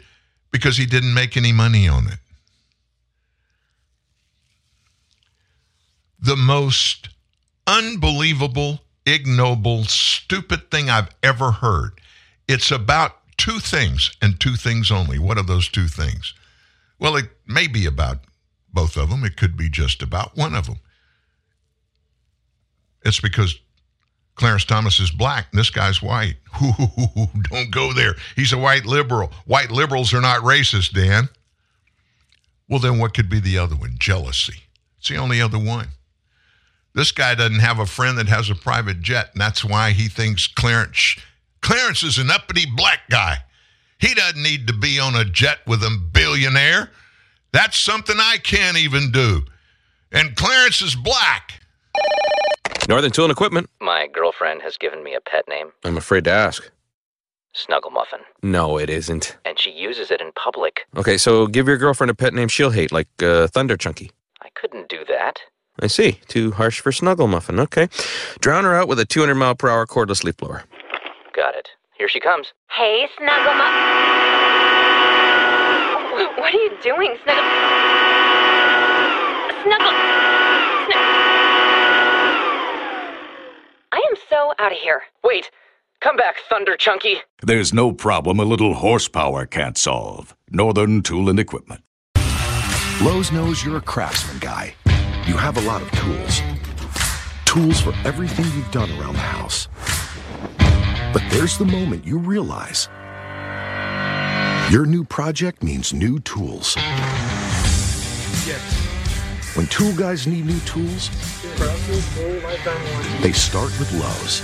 because 0.51 0.77
he 0.77 0.87
didn't 0.87 1.15
make 1.15 1.37
any 1.37 1.53
money 1.53 1.87
on 1.87 2.09
it. 2.09 2.19
The 6.19 6.37
most 6.37 7.11
unbelievable 7.65 8.81
ignoble, 9.07 9.85
stupid 9.85 10.71
thing 10.71 10.91
I've 10.91 11.11
ever 11.23 11.51
heard. 11.51 12.01
It's 12.49 12.71
about 12.71 13.17
two 13.37 13.59
things 13.59 14.15
and 14.21 14.39
two 14.39 14.57
things 14.57 14.91
only. 14.91 15.19
What 15.19 15.39
are 15.39 15.45
those 15.45 15.69
two 15.69 15.89
things? 15.89 16.35
Well, 16.99 17.17
it 17.17 17.27
may 17.47 17.67
be 17.67 17.87
about 17.87 18.19
both 18.73 18.97
of 18.97 19.11
them, 19.11 19.25
it 19.25 19.37
could 19.37 19.57
be 19.57 19.69
just 19.69 20.03
about 20.03 20.37
one 20.37 20.55
of 20.55 20.67
them. 20.67 20.79
It's 23.05 23.21
because 23.21 23.59
Clarence 24.35 24.65
Thomas 24.65 24.99
is 24.99 25.11
black 25.11 25.49
and 25.51 25.59
this 25.59 25.71
guy's 25.71 26.01
white. 26.03 26.37
Don't 27.51 27.71
go 27.71 27.93
there. 27.93 28.15
He's 28.35 28.53
a 28.53 28.59
white 28.59 28.87
liberal. 28.87 29.31
White 29.45 29.71
liberals 29.71 30.15
are 30.15 30.21
not 30.21 30.41
racist, 30.41 30.93
Dan. 30.93 31.29
Well, 32.69 32.79
then 32.79 32.99
what 32.99 33.15
could 33.15 33.29
be 33.29 33.41
the 33.41 33.59
other 33.59 33.77
one? 33.77 33.97
Jealousy. 33.99 34.63
It's 34.99 35.09
the 35.09 35.17
only 35.17 35.41
other 35.41 35.59
one. 35.59 35.89
This 36.95 37.11
guy 37.13 37.35
doesn't 37.35 37.61
have 37.61 37.79
a 37.79 37.87
friend 37.87 38.19
that 38.19 38.29
has 38.29 38.51
a 38.51 38.55
private 38.55 39.01
jet, 39.01 39.31
and 39.33 39.41
that's 39.41 39.65
why 39.65 39.93
he 39.93 40.09
thinks 40.09 40.47
Clarence 40.47 41.17
Clarence 41.63 42.03
is 42.03 42.19
an 42.19 42.31
uppity 42.31 42.67
black 42.77 43.01
guy. 43.09 43.39
He 43.99 44.15
doesn't 44.15 44.43
need 44.43 44.67
to 44.67 44.73
be 44.73 44.99
on 44.99 45.15
a 45.15 45.25
jet 45.25 45.59
with 45.67 45.83
a 45.85 45.97
billionaire. 46.13 46.91
That's 47.53 47.79
something 47.79 48.17
I 48.19 48.39
can't 48.43 48.77
even 48.77 49.13
do. 49.13 49.43
And 50.11 50.35
Clarence 50.35 50.83
is 50.83 50.95
black. 50.97 51.61
Northern 52.89 53.13
Tool 53.13 53.27
and 53.27 53.33
Equipment. 53.33 53.71
My 53.81 54.09
girlfriend 54.13 54.63
has 54.63 54.77
given 54.77 55.05
me 55.05 55.15
a 55.15 55.21
pet 55.21 55.47
name, 55.49 55.71
I'm 55.85 55.97
afraid 55.97 56.25
to 56.25 56.31
ask. 56.33 56.69
Snuggle 57.55 57.91
Muffin, 57.91 58.21
No, 58.43 58.79
it 58.79 58.91
isn't. 58.91 59.37
and 59.45 59.59
she 59.59 59.71
uses 59.71 60.11
it 60.11 60.21
in 60.21 60.33
public. 60.33 60.87
Okay, 60.97 61.17
so 61.19 61.47
give 61.47 61.69
your 61.69 61.77
girlfriend 61.77 62.11
a 62.11 62.15
pet 62.15 62.33
name 62.35 62.49
she'll 62.49 62.71
hate, 62.71 62.91
like 62.91 63.09
uh, 63.23 63.47
Thunder 63.47 63.77
Chunky. 63.77 64.11
I 64.43 64.49
couldn't 64.55 64.89
do 64.89 65.05
that. 65.07 65.39
I 65.83 65.89
see. 65.89 66.21
Too 66.29 66.53
harsh 66.53 66.81
for 66.81 66.93
Snuggle 66.93 67.27
Muffin. 67.27 67.59
Okay. 67.59 67.89
Drown 68.39 68.63
her 68.65 68.75
out 68.75 68.87
with 68.87 69.01
a 69.01 69.05
200 69.05 69.35
mile 69.35 69.57
per 69.57 69.69
hour 69.69 69.85
cordless 69.85 70.23
leaf 70.23 70.37
blower. 70.37 70.63
Got 71.35 71.57
it. 71.57 71.71
Here 71.99 72.09
she 72.09 72.21
comes. 72.21 72.53
Hey, 72.71 73.09
Snuggle 73.19 73.55
Muffin. 73.55 73.73
What 76.39 76.55
are 76.55 76.59
you 76.59 76.71
doing, 76.83 77.17
Snuggle? 77.25 77.43
Snuggle. 79.65 79.93
Snuggle. 80.87 81.13
I 83.93 83.97
am 84.09 84.17
so 84.31 84.53
out 84.61 84.73
of 84.73 84.79
here. 84.79 85.03
Wait! 85.25 85.51
Come 86.01 86.17
back, 86.17 86.37
Thunder 86.49 86.77
Chunky! 86.77 87.19
There's 87.43 87.73
no 87.73 87.93
problem 87.93 88.41
a 88.41 88.45
little 88.45 88.75
horsepower 88.75 89.47
can't 89.47 89.79
solve. 89.79 90.35
Northern 90.51 91.03
Tool 91.03 91.29
and 91.29 91.39
Equipment. 91.39 91.83
Lowe's 93.01 93.33
knows 93.33 93.65
you're 93.65 93.79
a 93.79 93.81
craftsman 93.81 94.39
guy. 94.39 94.75
You 95.33 95.39
have 95.39 95.57
a 95.57 95.63
lot 95.63 95.81
of 95.81 95.91
tools. 95.93 96.43
Tools 97.47 97.81
for 97.81 97.95
everything 98.07 98.45
you've 98.55 98.71
done 98.71 98.91
around 99.01 99.15
the 99.15 99.21
house. 99.21 99.67
But 101.15 101.23
there's 101.31 101.57
the 101.57 101.65
moment 101.65 102.05
you 102.07 102.19
realize 102.19 102.91
your 104.71 104.85
new 104.85 105.05
project 105.05 105.63
means 105.63 105.95
new 105.95 106.19
tools. 106.21 106.77
Yes. 108.47 108.61
When 109.57 109.67
tool 109.69 109.95
guys 109.95 110.27
need 110.27 110.45
new 110.45 110.61
tools, 110.67 111.09
they 113.23 113.33
start 113.33 113.73
with 113.79 113.91
Lowe's, 113.95 114.43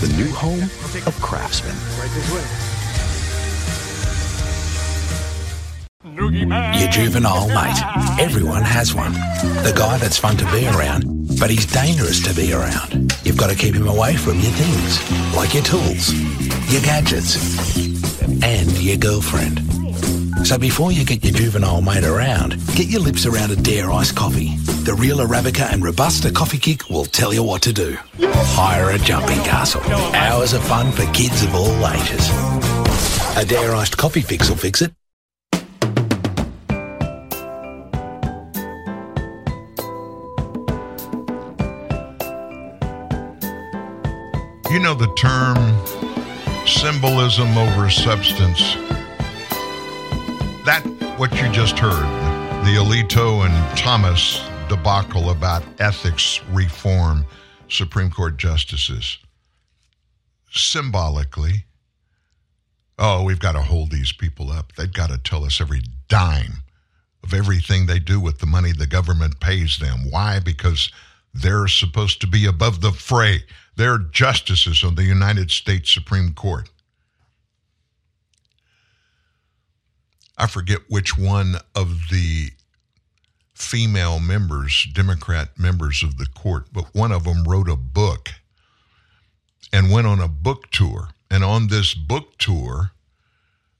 the 0.00 0.16
new 0.16 0.32
home 0.32 0.62
of 1.06 1.14
Craftsman. 1.20 1.76
Your 6.02 6.88
juvenile 6.88 7.48
mate. 7.48 7.76
Everyone 8.18 8.62
has 8.62 8.94
one. 8.94 9.12
The 9.12 9.72
guy 9.76 9.98
that's 9.98 10.16
fun 10.16 10.36
to 10.38 10.50
be 10.50 10.66
around, 10.66 11.04
but 11.38 11.50
he's 11.50 11.66
dangerous 11.66 12.22
to 12.26 12.34
be 12.34 12.54
around. 12.54 13.12
You've 13.22 13.36
got 13.36 13.50
to 13.50 13.54
keep 13.54 13.74
him 13.74 13.86
away 13.86 14.16
from 14.16 14.40
your 14.40 14.52
things, 14.52 15.36
like 15.36 15.52
your 15.52 15.62
tools, 15.62 16.10
your 16.72 16.80
gadgets, 16.80 17.36
and 18.42 18.70
your 18.78 18.96
girlfriend. 18.96 19.60
So 20.46 20.56
before 20.56 20.90
you 20.90 21.04
get 21.04 21.22
your 21.22 21.34
juvenile 21.34 21.82
mate 21.82 22.04
around, 22.04 22.52
get 22.74 22.86
your 22.86 23.02
lips 23.02 23.26
around 23.26 23.50
a 23.50 23.56
Dare 23.56 23.90
Ice 23.90 24.10
coffee. 24.10 24.56
The 24.84 24.94
real 24.94 25.18
Arabica 25.18 25.70
and 25.70 25.84
Robusta 25.84 26.32
coffee 26.32 26.58
kick 26.58 26.88
will 26.88 27.04
tell 27.04 27.34
you 27.34 27.42
what 27.42 27.60
to 27.62 27.74
do. 27.74 27.98
Hire 28.22 28.90
a 28.90 28.98
jumping 28.98 29.42
castle. 29.44 29.82
Hours 30.14 30.54
of 30.54 30.64
fun 30.64 30.92
for 30.92 31.04
kids 31.12 31.42
of 31.42 31.54
all 31.54 31.86
ages. 31.88 32.30
A 33.36 33.44
Dare 33.44 33.74
Iced 33.74 33.98
coffee 33.98 34.22
fix 34.22 34.48
will 34.48 34.56
fix 34.56 34.80
it. 34.80 34.92
You 44.70 44.78
know 44.78 44.94
the 44.94 45.12
term 45.14 45.56
symbolism 46.64 47.58
over 47.58 47.90
substance. 47.90 48.74
That, 50.64 50.84
what 51.16 51.32
you 51.32 51.50
just 51.50 51.76
heard, 51.76 52.04
the 52.64 52.76
Alito 52.76 53.44
and 53.44 53.76
Thomas 53.76 54.40
debacle 54.68 55.30
about 55.30 55.64
ethics 55.80 56.40
reform, 56.52 57.26
Supreme 57.68 58.10
Court 58.10 58.36
justices, 58.36 59.18
symbolically, 60.52 61.64
oh, 62.96 63.24
we've 63.24 63.40
got 63.40 63.52
to 63.52 63.62
hold 63.62 63.90
these 63.90 64.12
people 64.12 64.52
up. 64.52 64.76
They've 64.76 64.92
got 64.92 65.10
to 65.10 65.18
tell 65.18 65.44
us 65.44 65.60
every 65.60 65.82
dime 66.06 66.62
of 67.24 67.34
everything 67.34 67.86
they 67.86 67.98
do 67.98 68.20
with 68.20 68.38
the 68.38 68.46
money 68.46 68.70
the 68.70 68.86
government 68.86 69.40
pays 69.40 69.78
them. 69.80 70.08
Why? 70.08 70.38
Because 70.38 70.92
they're 71.34 71.66
supposed 71.66 72.20
to 72.20 72.28
be 72.28 72.46
above 72.46 72.80
the 72.80 72.92
fray. 72.92 73.42
They're 73.80 73.96
justices 73.96 74.84
of 74.84 74.96
the 74.96 75.04
United 75.04 75.50
States 75.50 75.90
Supreme 75.90 76.34
Court. 76.34 76.68
I 80.36 80.46
forget 80.48 80.80
which 80.90 81.16
one 81.16 81.54
of 81.74 82.10
the 82.10 82.50
female 83.54 84.20
members, 84.20 84.86
Democrat 84.92 85.58
members 85.58 86.02
of 86.02 86.18
the 86.18 86.26
court, 86.26 86.66
but 86.74 86.94
one 86.94 87.10
of 87.10 87.24
them 87.24 87.44
wrote 87.44 87.70
a 87.70 87.76
book 87.76 88.28
and 89.72 89.90
went 89.90 90.06
on 90.06 90.20
a 90.20 90.28
book 90.28 90.70
tour. 90.70 91.08
And 91.30 91.42
on 91.42 91.68
this 91.68 91.94
book 91.94 92.36
tour, 92.36 92.90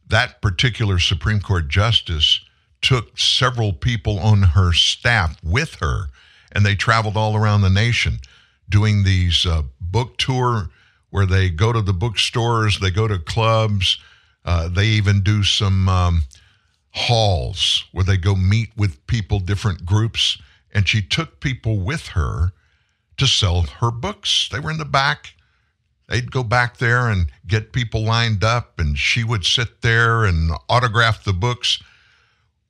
that 0.09 0.40
particular 0.40 0.98
Supreme 0.98 1.40
Court 1.40 1.68
justice 1.68 2.40
took 2.81 3.18
several 3.18 3.74
people 3.74 4.18
on 4.18 4.44
her 4.44 4.72
staff 4.72 5.36
with 5.44 5.74
her, 5.81 6.05
and 6.52 6.64
they 6.64 6.74
traveled 6.74 7.18
all 7.18 7.36
around 7.36 7.60
the 7.60 7.68
nation 7.68 8.20
doing 8.70 9.02
these 9.02 9.44
uh, 9.44 9.62
book 9.91 10.17
tour 10.19 10.71
where 11.11 11.27
they 11.27 11.51
go 11.51 11.73
to 11.73 11.83
the 11.83 11.93
bookstores, 11.93 12.79
they 12.79 12.91
go 12.91 13.09
to 13.09 13.19
clubs, 13.19 13.99
uh, 14.45 14.69
they 14.69 14.87
even 14.87 15.23
do 15.23 15.43
some 15.43 15.89
um, 15.89 16.23
halls 16.93 17.85
where 17.93 18.05
they 18.05 18.17
go 18.17 18.35
meet 18.35 18.71
with 18.77 19.07
people, 19.07 19.41
different 19.41 19.85
groups, 19.85 20.39
and 20.73 20.89
she 20.89 21.03
took 21.03 21.41
people 21.41 21.79
with 21.79 22.09
her 22.09 22.53
to 23.17 23.27
sell 23.27 23.62
her 23.62 23.91
books. 23.91 24.49
They 24.51 24.61
were 24.61 24.71
in 24.71 24.79
the 24.79 24.85
back. 24.85 25.35
They'd 26.09 26.33
go 26.33 26.43
back 26.43 26.79
there 26.79 27.09
and 27.09 27.31
get 27.47 27.73
people 27.73 28.03
lined 28.03 28.43
up, 28.43 28.79
and 28.79 28.99
she 28.99 29.23
would 29.23 29.45
sit 29.45 29.83
there 29.83 30.25
and 30.25 30.53
autograph 30.69 31.23
the 31.23 31.33
books. 31.33 31.81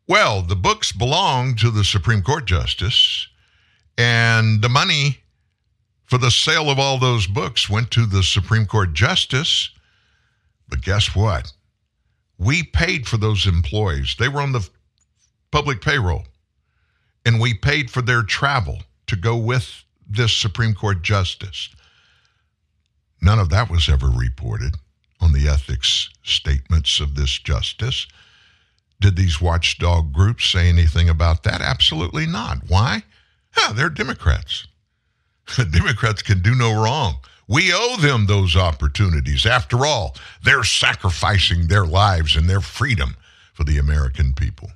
Well, 0.06 0.42
the 0.42 0.56
books 0.56 0.92
belonged 0.92 1.58
to 1.60 1.70
the 1.70 1.84
Supreme 1.84 2.22
Court 2.22 2.44
justice, 2.44 3.28
and 3.96 4.60
the 4.60 4.68
money 4.68 5.19
for 6.10 6.18
the 6.18 6.30
sale 6.30 6.68
of 6.68 6.78
all 6.80 6.98
those 6.98 7.28
books 7.28 7.70
went 7.70 7.92
to 7.92 8.04
the 8.04 8.24
Supreme 8.24 8.66
Court 8.66 8.92
justice. 8.92 9.70
But 10.68 10.82
guess 10.82 11.14
what? 11.14 11.52
We 12.36 12.64
paid 12.64 13.06
for 13.06 13.16
those 13.16 13.46
employees. 13.46 14.16
They 14.18 14.28
were 14.28 14.40
on 14.40 14.50
the 14.50 14.68
public 15.52 15.80
payroll, 15.80 16.24
and 17.24 17.40
we 17.40 17.54
paid 17.54 17.92
for 17.92 18.02
their 18.02 18.24
travel 18.24 18.82
to 19.06 19.14
go 19.14 19.36
with 19.36 19.84
this 20.08 20.36
Supreme 20.36 20.74
Court 20.74 21.00
justice. 21.02 21.68
None 23.22 23.38
of 23.38 23.50
that 23.50 23.70
was 23.70 23.88
ever 23.88 24.08
reported 24.08 24.74
on 25.20 25.32
the 25.32 25.46
ethics 25.46 26.08
statements 26.24 26.98
of 26.98 27.14
this 27.14 27.38
justice. 27.38 28.08
Did 29.00 29.14
these 29.14 29.40
watchdog 29.40 30.12
groups 30.12 30.46
say 30.46 30.68
anything 30.68 31.08
about 31.08 31.44
that? 31.44 31.60
Absolutely 31.60 32.26
not. 32.26 32.58
Why? 32.66 33.04
Yeah, 33.56 33.72
they're 33.72 33.90
Democrats. 33.90 34.66
Democrats 35.70 36.22
can 36.22 36.40
do 36.40 36.54
no 36.54 36.72
wrong. 36.72 37.18
We 37.48 37.72
owe 37.72 37.96
them 37.96 38.26
those 38.26 38.54
opportunities. 38.54 39.44
After 39.44 39.84
all, 39.84 40.14
they're 40.44 40.64
sacrificing 40.64 41.66
their 41.66 41.84
lives 41.84 42.36
and 42.36 42.48
their 42.48 42.60
freedom 42.60 43.16
for 43.52 43.64
the 43.64 43.78
American 43.78 44.34
people. 44.34 44.70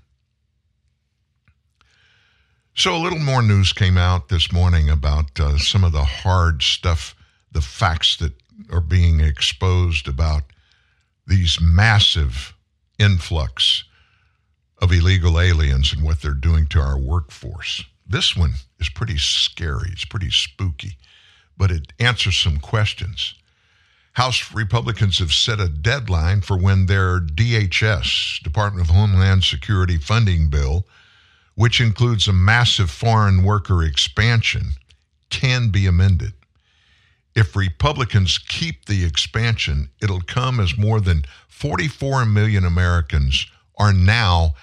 So, 2.75 2.97
a 2.97 2.99
little 2.99 3.21
more 3.21 3.43
news 3.43 3.73
came 3.73 3.97
out 3.97 4.29
this 4.29 4.53
morning 4.53 4.91
about 4.91 5.39
uh, 5.39 5.59
some 5.59 5.85
of 5.85 5.93
the 5.93 6.03
hard 6.03 6.63
stuff, 6.63 7.15
the 7.53 7.61
facts 7.61 8.17
that 8.17 8.33
are 8.71 8.81
being 8.81 9.21
exposed 9.21 10.09
about 10.09 10.43
these 11.27 11.61
massive 11.61 12.55
influx 12.99 13.85
of 14.83 14.93
illegal 14.93 15.39
aliens 15.41 15.93
and 15.93 16.03
what 16.03 16.21
they're 16.21 16.33
doing 16.33 16.67
to 16.67 16.81
our 16.81 16.99
workforce. 16.99 17.85
This 18.07 18.37
one 18.37 18.55
is 18.79 18.89
pretty 18.89 19.19
scary, 19.19 19.91
it's 19.93 20.05
pretty 20.05 20.31
spooky, 20.31 20.99
but 21.57 21.71
it 21.71 21.93
answers 21.99 22.37
some 22.37 22.59
questions. 22.59 23.35
House 24.13 24.55
Republicans 24.55 25.19
have 25.19 25.33
set 25.33 25.59
a 25.59 25.69
deadline 25.69 26.41
for 26.41 26.57
when 26.57 26.87
their 26.87 27.19
DHS, 27.19 28.43
Department 28.43 28.89
of 28.89 28.95
Homeland 28.95 29.43
Security 29.43 29.99
funding 29.99 30.49
bill, 30.49 30.87
which 31.57 31.81
includes 31.81 32.29
a 32.29 32.33
massive 32.33 32.91
foreign 32.91 33.43
worker 33.43 33.83
expansion, 33.83 34.73
can 35.31 35.71
be 35.71 35.87
amended. 35.87 36.33
If 37.35 37.57
Republicans 37.57 38.39
keep 38.39 38.85
the 38.85 39.05
expansion, 39.05 39.91
it'll 40.01 40.21
come 40.21 40.61
as 40.61 40.79
more 40.79 41.01
than 41.01 41.25
44 41.49 42.27
million 42.27 42.65
Americans 42.65 43.47
are 43.77 43.93
now 43.93 44.55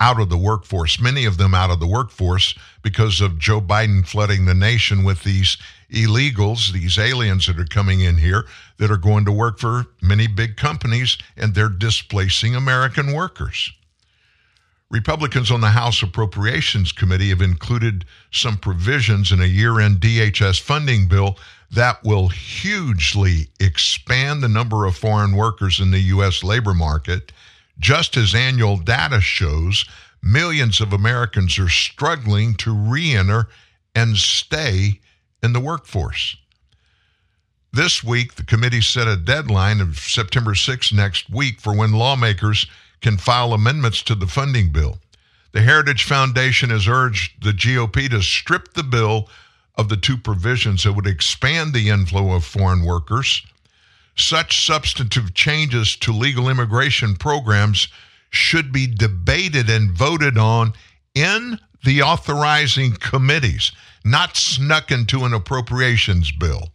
out 0.00 0.20
of 0.20 0.28
the 0.28 0.38
workforce, 0.38 1.00
many 1.00 1.24
of 1.24 1.38
them 1.38 1.54
out 1.54 1.70
of 1.70 1.80
the 1.80 1.86
workforce 1.86 2.54
because 2.82 3.20
of 3.20 3.38
Joe 3.38 3.60
Biden 3.60 4.06
flooding 4.06 4.44
the 4.44 4.54
nation 4.54 5.02
with 5.02 5.24
these 5.24 5.56
illegals, 5.90 6.72
these 6.72 6.98
aliens 6.98 7.46
that 7.46 7.58
are 7.58 7.64
coming 7.64 8.00
in 8.00 8.18
here 8.18 8.46
that 8.76 8.90
are 8.90 8.96
going 8.96 9.24
to 9.24 9.32
work 9.32 9.58
for 9.58 9.86
many 10.00 10.26
big 10.26 10.56
companies 10.56 11.18
and 11.36 11.54
they're 11.54 11.68
displacing 11.68 12.54
American 12.54 13.12
workers. 13.12 13.72
Republicans 14.90 15.50
on 15.50 15.60
the 15.60 15.68
House 15.68 16.02
Appropriations 16.02 16.92
Committee 16.92 17.28
have 17.28 17.42
included 17.42 18.06
some 18.30 18.56
provisions 18.56 19.32
in 19.32 19.40
a 19.40 19.46
year 19.46 19.80
end 19.80 19.96
DHS 19.96 20.60
funding 20.60 21.06
bill 21.08 21.36
that 21.70 22.02
will 22.04 22.28
hugely 22.28 23.48
expand 23.60 24.42
the 24.42 24.48
number 24.48 24.86
of 24.86 24.96
foreign 24.96 25.36
workers 25.36 25.80
in 25.80 25.90
the 25.90 26.00
U.S. 26.00 26.42
labor 26.42 26.72
market. 26.72 27.32
Just 27.78 28.16
as 28.16 28.34
annual 28.34 28.76
data 28.76 29.20
shows, 29.20 29.84
millions 30.22 30.80
of 30.80 30.92
Americans 30.92 31.58
are 31.58 31.68
struggling 31.68 32.54
to 32.56 32.72
re 32.72 33.12
enter 33.12 33.48
and 33.94 34.16
stay 34.16 35.00
in 35.42 35.52
the 35.52 35.60
workforce. 35.60 36.36
This 37.72 38.02
week, 38.02 38.34
the 38.34 38.44
committee 38.44 38.80
set 38.80 39.06
a 39.06 39.16
deadline 39.16 39.80
of 39.80 39.98
September 39.98 40.54
6 40.54 40.92
next 40.92 41.30
week 41.30 41.60
for 41.60 41.76
when 41.76 41.92
lawmakers 41.92 42.66
can 43.00 43.18
file 43.18 43.52
amendments 43.52 44.02
to 44.02 44.14
the 44.14 44.26
funding 44.26 44.70
bill. 44.70 44.98
The 45.52 45.62
Heritage 45.62 46.04
Foundation 46.04 46.70
has 46.70 46.88
urged 46.88 47.44
the 47.44 47.52
GOP 47.52 48.10
to 48.10 48.22
strip 48.22 48.74
the 48.74 48.82
bill 48.82 49.28
of 49.76 49.88
the 49.88 49.96
two 49.96 50.16
provisions 50.16 50.84
that 50.84 50.94
would 50.94 51.06
expand 51.06 51.72
the 51.72 51.88
inflow 51.88 52.32
of 52.32 52.44
foreign 52.44 52.84
workers. 52.84 53.42
Such 54.18 54.66
substantive 54.66 55.32
changes 55.32 55.96
to 55.96 56.12
legal 56.12 56.48
immigration 56.48 57.16
programs 57.16 57.88
should 58.30 58.72
be 58.72 58.86
debated 58.86 59.70
and 59.70 59.90
voted 59.90 60.36
on 60.36 60.74
in 61.14 61.58
the 61.84 62.02
authorizing 62.02 62.92
committees, 62.92 63.72
not 64.04 64.36
snuck 64.36 64.90
into 64.90 65.24
an 65.24 65.32
appropriations 65.32 66.32
bill. 66.32 66.68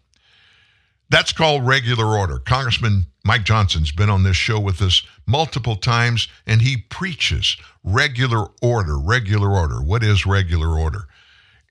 That's 1.09 1.33
called 1.33 1.67
regular 1.67 2.17
order. 2.17 2.39
Congressman 2.39 3.07
Mike 3.25 3.43
Johnson's 3.45 3.91
been 3.91 4.09
on 4.09 4.23
this 4.23 4.35
show 4.35 4.59
with 4.59 4.81
us 4.81 5.01
multiple 5.25 5.75
times, 5.75 6.27
and 6.45 6.61
he 6.61 6.77
preaches 6.77 7.55
regular 7.83 8.47
order, 8.61 8.97
regular 8.97 9.51
order. 9.51 9.81
What 9.81 10.03
is 10.03 10.25
regular 10.25 10.77
order? 10.77 11.07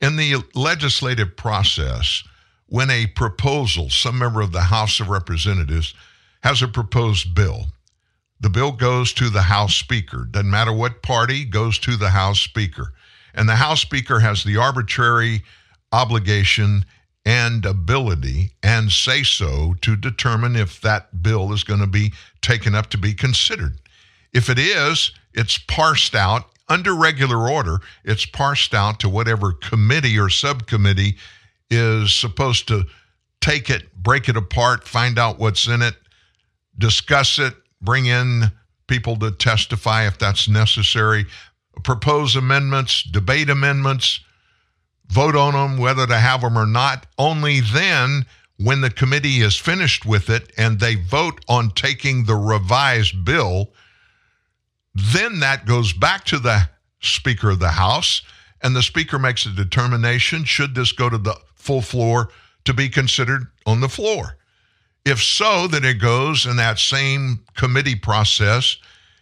In 0.00 0.16
the 0.16 0.36
legislative 0.54 1.36
process, 1.36 2.22
when 2.72 2.88
a 2.88 3.06
proposal, 3.06 3.90
some 3.90 4.18
member 4.18 4.40
of 4.40 4.50
the 4.50 4.62
House 4.62 4.98
of 4.98 5.10
Representatives 5.10 5.92
has 6.42 6.62
a 6.62 6.66
proposed 6.66 7.34
bill, 7.34 7.66
the 8.40 8.48
bill 8.48 8.72
goes 8.72 9.12
to 9.12 9.28
the 9.28 9.42
House 9.42 9.76
Speaker. 9.76 10.26
Doesn't 10.30 10.50
matter 10.50 10.72
what 10.72 11.02
party, 11.02 11.44
goes 11.44 11.78
to 11.80 11.96
the 11.96 12.08
House 12.08 12.40
Speaker. 12.40 12.94
And 13.34 13.46
the 13.46 13.56
House 13.56 13.82
Speaker 13.82 14.20
has 14.20 14.42
the 14.42 14.56
arbitrary 14.56 15.42
obligation 15.92 16.86
and 17.26 17.66
ability 17.66 18.52
and 18.62 18.90
say 18.90 19.22
so 19.22 19.74
to 19.82 19.94
determine 19.94 20.56
if 20.56 20.80
that 20.80 21.22
bill 21.22 21.52
is 21.52 21.64
going 21.64 21.80
to 21.80 21.86
be 21.86 22.14
taken 22.40 22.74
up 22.74 22.86
to 22.88 22.96
be 22.96 23.12
considered. 23.12 23.76
If 24.32 24.48
it 24.48 24.58
is, 24.58 25.12
it's 25.34 25.58
parsed 25.58 26.14
out 26.14 26.46
under 26.70 26.94
regular 26.94 27.50
order, 27.50 27.80
it's 28.02 28.24
parsed 28.24 28.72
out 28.72 28.98
to 29.00 29.10
whatever 29.10 29.52
committee 29.52 30.18
or 30.18 30.30
subcommittee 30.30 31.18
is 31.72 32.12
supposed 32.12 32.68
to 32.68 32.84
take 33.40 33.70
it, 33.70 33.94
break 33.94 34.28
it 34.28 34.36
apart, 34.36 34.86
find 34.86 35.18
out 35.18 35.38
what's 35.38 35.66
in 35.66 35.82
it, 35.82 35.94
discuss 36.78 37.38
it, 37.38 37.54
bring 37.80 38.06
in 38.06 38.44
people 38.86 39.16
to 39.16 39.30
testify 39.30 40.06
if 40.06 40.18
that's 40.18 40.48
necessary, 40.48 41.26
propose 41.82 42.36
amendments, 42.36 43.02
debate 43.02 43.48
amendments, 43.48 44.20
vote 45.08 45.34
on 45.34 45.52
them, 45.52 45.78
whether 45.78 46.06
to 46.06 46.18
have 46.18 46.42
them 46.42 46.56
or 46.56 46.66
not. 46.66 47.06
Only 47.18 47.60
then, 47.60 48.26
when 48.58 48.80
the 48.80 48.90
committee 48.90 49.40
is 49.40 49.56
finished 49.56 50.06
with 50.06 50.30
it 50.30 50.52
and 50.56 50.78
they 50.78 50.94
vote 50.94 51.44
on 51.48 51.70
taking 51.70 52.24
the 52.24 52.36
revised 52.36 53.24
bill, 53.24 53.72
then 54.94 55.40
that 55.40 55.66
goes 55.66 55.92
back 55.92 56.24
to 56.26 56.38
the 56.38 56.68
Speaker 57.00 57.50
of 57.50 57.58
the 57.58 57.70
House, 57.70 58.22
and 58.62 58.76
the 58.76 58.82
Speaker 58.82 59.18
makes 59.18 59.46
a 59.46 59.50
determination 59.50 60.44
should 60.44 60.74
this 60.74 60.92
go 60.92 61.08
to 61.08 61.18
the 61.18 61.36
full 61.62 61.80
floor 61.80 62.28
to 62.64 62.74
be 62.74 62.88
considered 62.88 63.46
on 63.66 63.80
the 63.80 63.88
floor. 63.88 64.36
If 65.04 65.22
so, 65.22 65.66
then 65.66 65.84
it 65.84 66.00
goes, 66.00 66.44
and 66.46 66.58
that 66.58 66.78
same 66.78 67.44
committee 67.54 67.96
process 67.96 68.76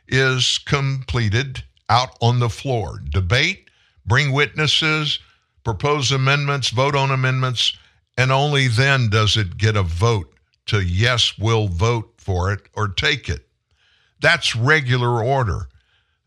is 0.09 0.59
completed 0.59 1.62
out 1.89 2.17
on 2.21 2.39
the 2.39 2.49
floor. 2.49 3.03
Debate, 3.11 3.71
bring 4.07 4.33
witnesses, 4.33 5.19
propose 5.65 6.12
amendments, 6.12 6.71
vote 6.71 6.97
on 6.97 7.11
amendments, 7.11 7.77
and 8.17 8.33
only 8.33 8.69
then 8.69 9.09
does 9.09 9.37
it 9.37 9.57
get 9.57 9.77
a 9.77 9.83
vote 9.83 10.35
to 10.67 10.81
yes, 10.81 11.39
we'll 11.39 11.69
vote 11.69 12.12
for 12.19 12.53
it 12.53 12.61
or 12.75 12.89
take 12.89 13.29
it. 13.29 13.47
That's 14.21 14.55
regular 14.55 15.23
order. 15.23 15.69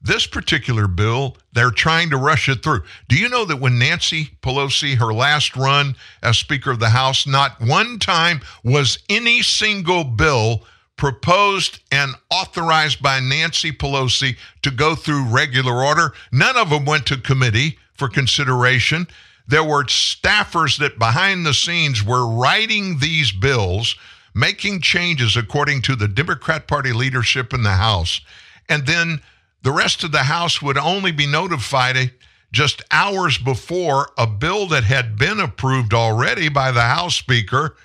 This 0.03 0.27
particular 0.27 0.87
bill, 0.87 1.37
they're 1.53 1.71
trying 1.71 2.09
to 2.09 2.17
rush 2.17 2.49
it 2.49 2.61
through. 2.61 2.83
Do 3.07 3.15
you 3.17 3.29
know 3.29 3.45
that 3.45 3.61
when 3.61 3.79
Nancy 3.79 4.31
Pelosi, 4.41 4.95
her 4.95 5.13
last 5.13 5.55
run 5.55 5.95
as 6.21 6.37
Speaker 6.37 6.71
of 6.71 6.79
the 6.79 6.89
House, 6.89 7.25
not 7.25 7.61
one 7.61 7.99
time 7.99 8.41
was 8.65 8.99
any 9.07 9.41
single 9.41 10.03
bill 10.03 10.63
proposed 10.97 11.79
and 11.89 12.15
authorized 12.29 13.01
by 13.01 13.21
Nancy 13.21 13.71
Pelosi 13.71 14.35
to 14.61 14.71
go 14.71 14.93
through 14.93 15.23
regular 15.29 15.81
order? 15.81 16.11
None 16.33 16.57
of 16.57 16.69
them 16.69 16.83
went 16.83 17.05
to 17.07 17.17
committee 17.17 17.79
for 17.93 18.09
consideration. 18.09 19.07
There 19.47 19.63
were 19.63 19.85
staffers 19.85 20.77
that 20.79 20.99
behind 20.99 21.45
the 21.45 21.53
scenes 21.53 22.03
were 22.03 22.27
writing 22.27 22.99
these 22.99 23.31
bills, 23.31 23.95
making 24.35 24.81
changes 24.81 25.37
according 25.37 25.81
to 25.83 25.95
the 25.95 26.09
Democrat 26.09 26.67
Party 26.67 26.91
leadership 26.91 27.53
in 27.53 27.63
the 27.63 27.71
House. 27.71 28.19
And 28.67 28.85
then 28.85 29.21
the 29.63 29.71
rest 29.71 30.03
of 30.03 30.11
the 30.11 30.23
House 30.23 30.61
would 30.61 30.77
only 30.77 31.11
be 31.11 31.25
notified 31.25 32.11
just 32.51 32.83
hours 32.91 33.37
before 33.37 34.11
a 34.17 34.27
bill 34.27 34.67
that 34.67 34.83
had 34.83 35.17
been 35.17 35.39
approved 35.39 35.93
already 35.93 36.49
by 36.49 36.71
the 36.71 36.81
House 36.81 37.15
Speaker 37.15 37.75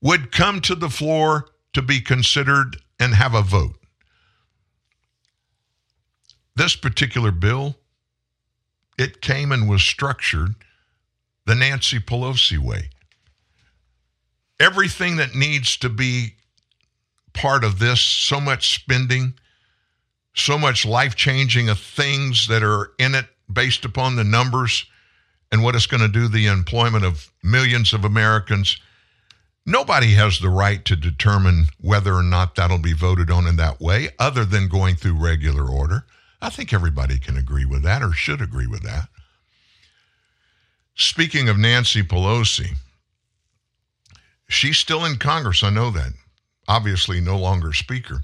would 0.00 0.30
come 0.30 0.60
to 0.60 0.74
the 0.74 0.90
floor 0.90 1.48
to 1.72 1.82
be 1.82 2.00
considered 2.00 2.76
and 3.00 3.14
have 3.14 3.34
a 3.34 3.42
vote. 3.42 3.76
This 6.54 6.76
particular 6.76 7.32
bill, 7.32 7.76
it 8.98 9.22
came 9.22 9.50
and 9.50 9.68
was 9.68 9.82
structured 9.82 10.54
the 11.46 11.54
Nancy 11.54 11.98
Pelosi 11.98 12.58
way. 12.58 12.90
Everything 14.60 15.16
that 15.16 15.34
needs 15.34 15.76
to 15.78 15.88
be 15.88 16.34
part 17.32 17.64
of 17.64 17.78
this, 17.78 18.00
so 18.00 18.40
much 18.40 18.74
spending, 18.74 19.34
so 20.34 20.58
much 20.58 20.86
life 20.86 21.14
changing 21.14 21.68
of 21.68 21.78
things 21.78 22.46
that 22.48 22.62
are 22.62 22.92
in 22.98 23.14
it 23.14 23.26
based 23.52 23.84
upon 23.84 24.16
the 24.16 24.24
numbers 24.24 24.86
and 25.50 25.62
what 25.62 25.74
it's 25.74 25.86
going 25.86 26.00
to 26.00 26.08
do 26.08 26.28
the 26.28 26.46
employment 26.46 27.04
of 27.04 27.30
millions 27.42 27.92
of 27.92 28.04
Americans. 28.04 28.78
Nobody 29.66 30.14
has 30.14 30.38
the 30.38 30.48
right 30.48 30.84
to 30.86 30.96
determine 30.96 31.66
whether 31.80 32.14
or 32.14 32.22
not 32.22 32.54
that'll 32.54 32.78
be 32.78 32.94
voted 32.94 33.30
on 33.30 33.46
in 33.46 33.56
that 33.56 33.80
way, 33.80 34.08
other 34.18 34.44
than 34.44 34.68
going 34.68 34.96
through 34.96 35.22
regular 35.22 35.68
order. 35.68 36.04
I 36.40 36.50
think 36.50 36.72
everybody 36.72 37.18
can 37.18 37.36
agree 37.36 37.66
with 37.66 37.82
that 37.82 38.02
or 38.02 38.12
should 38.12 38.40
agree 38.40 38.66
with 38.66 38.82
that. 38.82 39.08
Speaking 40.94 41.48
of 41.48 41.58
Nancy 41.58 42.02
Pelosi, 42.02 42.76
she's 44.48 44.78
still 44.78 45.04
in 45.04 45.16
Congress. 45.16 45.62
I 45.62 45.70
know 45.70 45.90
that. 45.90 46.12
Obviously, 46.66 47.20
no 47.20 47.38
longer 47.38 47.72
Speaker. 47.72 48.22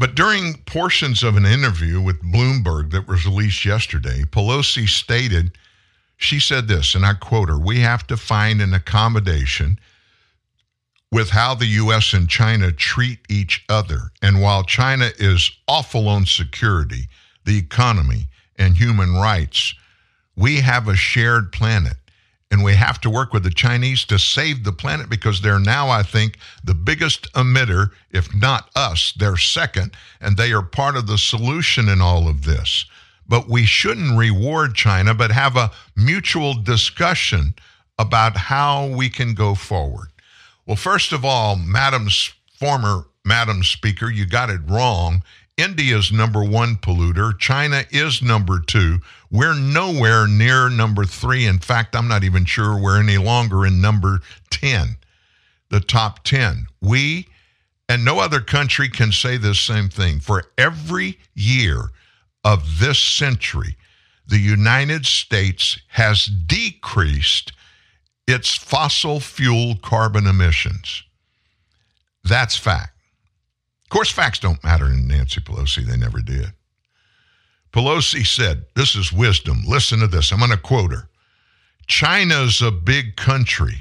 But 0.00 0.14
during 0.14 0.54
portions 0.62 1.22
of 1.22 1.36
an 1.36 1.44
interview 1.44 2.00
with 2.00 2.22
Bloomberg 2.22 2.90
that 2.92 3.06
was 3.06 3.26
released 3.26 3.66
yesterday, 3.66 4.22
Pelosi 4.22 4.88
stated, 4.88 5.58
she 6.16 6.40
said 6.40 6.68
this, 6.68 6.94
and 6.94 7.04
I 7.04 7.12
quote 7.12 7.50
her 7.50 7.58
We 7.58 7.80
have 7.80 8.06
to 8.06 8.16
find 8.16 8.62
an 8.62 8.72
accommodation 8.72 9.78
with 11.12 11.28
how 11.28 11.54
the 11.54 11.66
U.S. 11.66 12.14
and 12.14 12.30
China 12.30 12.72
treat 12.72 13.18
each 13.28 13.62
other. 13.68 14.10
And 14.22 14.40
while 14.40 14.62
China 14.62 15.10
is 15.18 15.52
awful 15.68 16.08
on 16.08 16.24
security, 16.24 17.08
the 17.44 17.58
economy, 17.58 18.28
and 18.56 18.78
human 18.78 19.16
rights, 19.16 19.74
we 20.34 20.60
have 20.60 20.88
a 20.88 20.96
shared 20.96 21.52
planet. 21.52 21.98
And 22.50 22.64
we 22.64 22.74
have 22.74 23.00
to 23.02 23.10
work 23.10 23.32
with 23.32 23.44
the 23.44 23.50
Chinese 23.50 24.04
to 24.06 24.18
save 24.18 24.64
the 24.64 24.72
planet 24.72 25.08
because 25.08 25.40
they're 25.40 25.60
now, 25.60 25.88
I 25.88 26.02
think, 26.02 26.36
the 26.64 26.74
biggest 26.74 27.32
emitter, 27.34 27.90
if 28.10 28.34
not 28.34 28.70
us. 28.74 29.12
They're 29.16 29.36
second, 29.36 29.92
and 30.20 30.36
they 30.36 30.52
are 30.52 30.62
part 30.62 30.96
of 30.96 31.06
the 31.06 31.18
solution 31.18 31.88
in 31.88 32.00
all 32.00 32.26
of 32.26 32.44
this. 32.44 32.86
But 33.28 33.48
we 33.48 33.64
shouldn't 33.66 34.18
reward 34.18 34.74
China, 34.74 35.14
but 35.14 35.30
have 35.30 35.56
a 35.56 35.70
mutual 35.94 36.54
discussion 36.54 37.54
about 38.00 38.36
how 38.36 38.88
we 38.88 39.08
can 39.08 39.34
go 39.34 39.54
forward. 39.54 40.08
Well, 40.66 40.76
first 40.76 41.12
of 41.12 41.24
all, 41.24 41.54
Madam's 41.54 42.32
former 42.58 43.06
Madam 43.24 43.62
Speaker, 43.62 44.10
you 44.10 44.26
got 44.26 44.50
it 44.50 44.60
wrong. 44.66 45.22
India's 45.56 46.10
number 46.10 46.42
one 46.42 46.76
polluter. 46.76 47.38
China 47.38 47.84
is 47.90 48.22
number 48.22 48.60
two. 48.60 49.00
We're 49.30 49.54
nowhere 49.54 50.26
near 50.26 50.68
number 50.68 51.04
three. 51.04 51.46
In 51.46 51.58
fact, 51.60 51.94
I'm 51.94 52.08
not 52.08 52.24
even 52.24 52.44
sure 52.44 52.76
we're 52.76 52.98
any 52.98 53.18
longer 53.18 53.64
in 53.64 53.80
number 53.80 54.20
10, 54.50 54.96
the 55.68 55.80
top 55.80 56.24
10. 56.24 56.66
We 56.80 57.28
and 57.88 58.04
no 58.04 58.20
other 58.20 58.40
country 58.40 58.88
can 58.88 59.12
say 59.12 59.36
the 59.36 59.54
same 59.54 59.88
thing. 59.88 60.20
For 60.20 60.44
every 60.56 61.18
year 61.34 61.90
of 62.44 62.78
this 62.78 62.98
century, 62.98 63.76
the 64.26 64.38
United 64.38 65.06
States 65.06 65.80
has 65.88 66.26
decreased 66.26 67.52
its 68.28 68.56
fossil 68.56 69.18
fuel 69.18 69.74
carbon 69.82 70.26
emissions. 70.26 71.02
That's 72.22 72.56
fact. 72.56 72.96
Of 73.84 73.88
course, 73.88 74.10
facts 74.10 74.38
don't 74.38 74.62
matter 74.62 74.86
in 74.86 75.08
Nancy 75.08 75.40
Pelosi. 75.40 75.84
They 75.84 75.96
never 75.96 76.20
did. 76.20 76.52
Pelosi 77.72 78.26
said, 78.26 78.64
This 78.74 78.94
is 78.94 79.12
wisdom. 79.12 79.62
Listen 79.66 80.00
to 80.00 80.06
this. 80.06 80.32
I'm 80.32 80.38
going 80.38 80.50
to 80.50 80.56
quote 80.56 80.92
her 80.92 81.08
China's 81.86 82.62
a 82.62 82.70
big 82.70 83.16
country, 83.16 83.80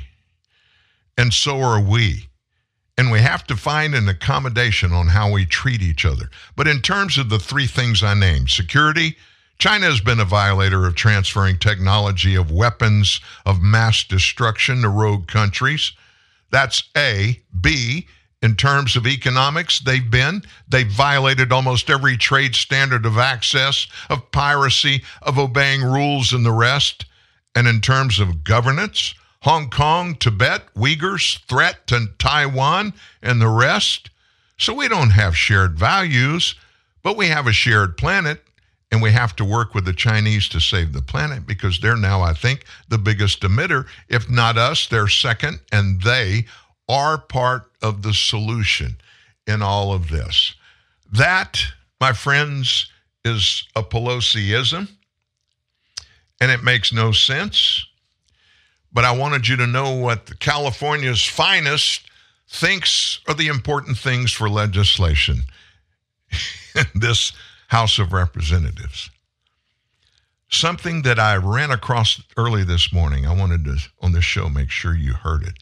and 1.18 1.34
so 1.34 1.60
are 1.62 1.82
we. 1.82 2.26
And 2.98 3.12
we 3.12 3.20
have 3.20 3.46
to 3.48 3.56
find 3.56 3.96
an 3.96 4.10
accommodation 4.10 4.92
on 4.92 5.08
how 5.08 5.32
we 5.32 5.46
treat 5.46 5.82
each 5.82 6.06
other. 6.06 6.30
But 6.58 6.68
in 6.68 6.82
terms 6.82 7.18
of 7.18 7.30
the 7.30 7.40
three 7.40 7.66
things 7.66 8.04
I 8.04 8.14
named 8.14 8.50
security, 8.50 9.16
China 9.58 9.86
has 9.86 10.02
been 10.02 10.20
a 10.20 10.26
violator 10.26 10.86
of 10.86 10.96
transferring 10.96 11.60
technology 11.60 12.36
of 12.36 12.52
weapons 12.52 13.22
of 13.46 13.62
mass 13.62 14.04
destruction 14.04 14.82
to 14.82 14.90
rogue 14.90 15.28
countries. 15.28 15.94
That's 16.52 16.84
A. 16.98 17.42
B. 17.62 18.08
In 18.42 18.56
terms 18.56 18.96
of 18.96 19.06
economics, 19.06 19.80
they've 19.80 20.10
been. 20.10 20.44
They've 20.68 20.90
violated 20.90 21.52
almost 21.52 21.90
every 21.90 22.16
trade 22.16 22.56
standard 22.56 23.06
of 23.06 23.18
access, 23.18 23.88
of 24.10 24.32
piracy, 24.32 25.04
of 25.22 25.38
obeying 25.38 25.84
rules, 25.84 26.32
and 26.32 26.46
the 26.46 26.54
rest. 26.54 27.06
And 27.54 27.68
in 27.68 27.82
terms 27.82 28.20
of 28.20 28.46
governance, 28.46 29.14
Hong 29.42 29.70
Kong, 29.70 30.16
Tibet, 30.16 30.74
Uyghurs, 30.76 31.40
threat 31.46 31.86
to 31.88 32.08
Taiwan, 32.18 32.94
and 33.22 33.42
the 33.42 33.50
rest. 33.50 34.10
So 34.58 34.74
we 34.74 34.88
don't 34.88 35.12
have 35.12 35.36
shared 35.36 35.78
values, 35.78 36.56
but 37.04 37.18
we 37.18 37.28
have 37.28 37.48
a 37.48 37.54
shared 37.54 37.98
planet, 37.98 38.44
and 38.92 39.02
we 39.02 39.12
have 39.12 39.36
to 39.38 39.46
work 39.46 39.76
with 39.76 39.86
the 39.86 39.94
Chinese 39.94 40.50
to 40.50 40.60
save 40.60 40.94
the 40.94 41.02
planet 41.02 41.46
because 41.46 41.80
they're 41.80 41.96
now, 41.96 42.22
I 42.22 42.34
think, 42.34 42.66
the 42.88 42.98
biggest 42.98 43.42
emitter. 43.42 43.86
If 44.08 44.30
not 44.30 44.58
us, 44.58 44.88
they're 44.88 45.08
second, 45.08 45.60
and 45.72 46.02
they 46.02 46.46
are 46.90 47.20
part 47.20 47.72
of 47.84 48.02
the 48.02 48.14
solution 48.14 48.98
in 49.46 49.62
all 49.62 49.94
of 49.94 50.10
this. 50.10 50.56
That, 51.14 51.62
my 52.02 52.14
friends, 52.14 52.92
is 53.24 53.68
a 53.76 53.84
Pelosiism, 53.84 54.90
and 56.42 56.52
it 56.52 56.64
makes 56.64 56.92
no 56.92 57.12
sense. 57.12 57.86
But 58.92 59.06
I 59.06 59.16
wanted 59.16 59.48
you 59.48 59.56
to 59.58 59.68
know 59.68 59.94
what 59.94 60.40
California's 60.40 61.24
finest 61.24 62.02
thinks 62.48 63.20
are 63.28 63.36
the 63.36 63.48
important 63.48 63.98
things 63.98 64.32
for 64.32 64.50
legislation 64.50 65.44
in 66.76 66.86
this 66.96 67.34
House 67.68 68.00
of 68.00 68.14
Representatives. 68.14 69.12
Something 70.50 71.04
that 71.04 71.20
I 71.20 71.36
ran 71.36 71.70
across 71.70 72.24
early 72.36 72.64
this 72.64 72.92
morning, 72.92 73.28
I 73.28 73.36
wanted 73.36 73.66
to, 73.66 73.78
on 74.02 74.14
this 74.14 74.24
show, 74.24 74.50
make 74.50 74.72
sure 74.72 74.96
you 74.96 75.14
heard 75.14 75.44
it 75.44 75.54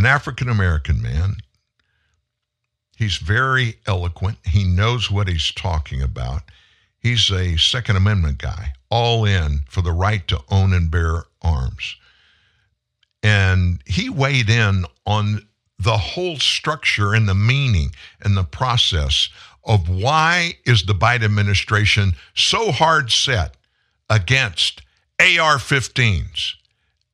an 0.00 0.06
African 0.06 0.48
American 0.48 1.02
man. 1.02 1.36
He's 2.96 3.18
very 3.18 3.76
eloquent. 3.86 4.38
He 4.46 4.64
knows 4.64 5.10
what 5.10 5.28
he's 5.28 5.52
talking 5.52 6.00
about. 6.00 6.40
He's 6.98 7.30
a 7.30 7.58
Second 7.58 7.96
Amendment 7.96 8.38
guy, 8.38 8.72
all 8.88 9.26
in 9.26 9.60
for 9.68 9.82
the 9.82 9.92
right 9.92 10.26
to 10.28 10.40
own 10.50 10.72
and 10.72 10.90
bear 10.90 11.24
arms. 11.42 11.96
And 13.22 13.82
he 13.84 14.08
weighed 14.08 14.48
in 14.48 14.86
on 15.04 15.46
the 15.78 15.98
whole 15.98 16.38
structure 16.38 17.12
and 17.12 17.28
the 17.28 17.34
meaning 17.34 17.90
and 18.22 18.34
the 18.34 18.44
process 18.44 19.28
of 19.64 19.90
why 19.90 20.54
is 20.64 20.84
the 20.84 20.94
Biden 20.94 21.24
administration 21.24 22.14
so 22.34 22.72
hard 22.72 23.12
set 23.12 23.54
against 24.08 24.80
AR-15s, 25.20 26.54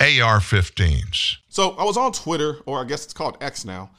AR-15s. 0.01 1.36
So 1.48 1.70
I 1.70 1.85
was 1.85 1.97
on 1.97 2.12
Twitter, 2.12 2.59
or 2.66 2.81
I 2.81 2.85
guess 2.85 3.05
it's 3.05 3.14
called 3.14 3.39
X 3.40 3.64
now, 3.64 3.90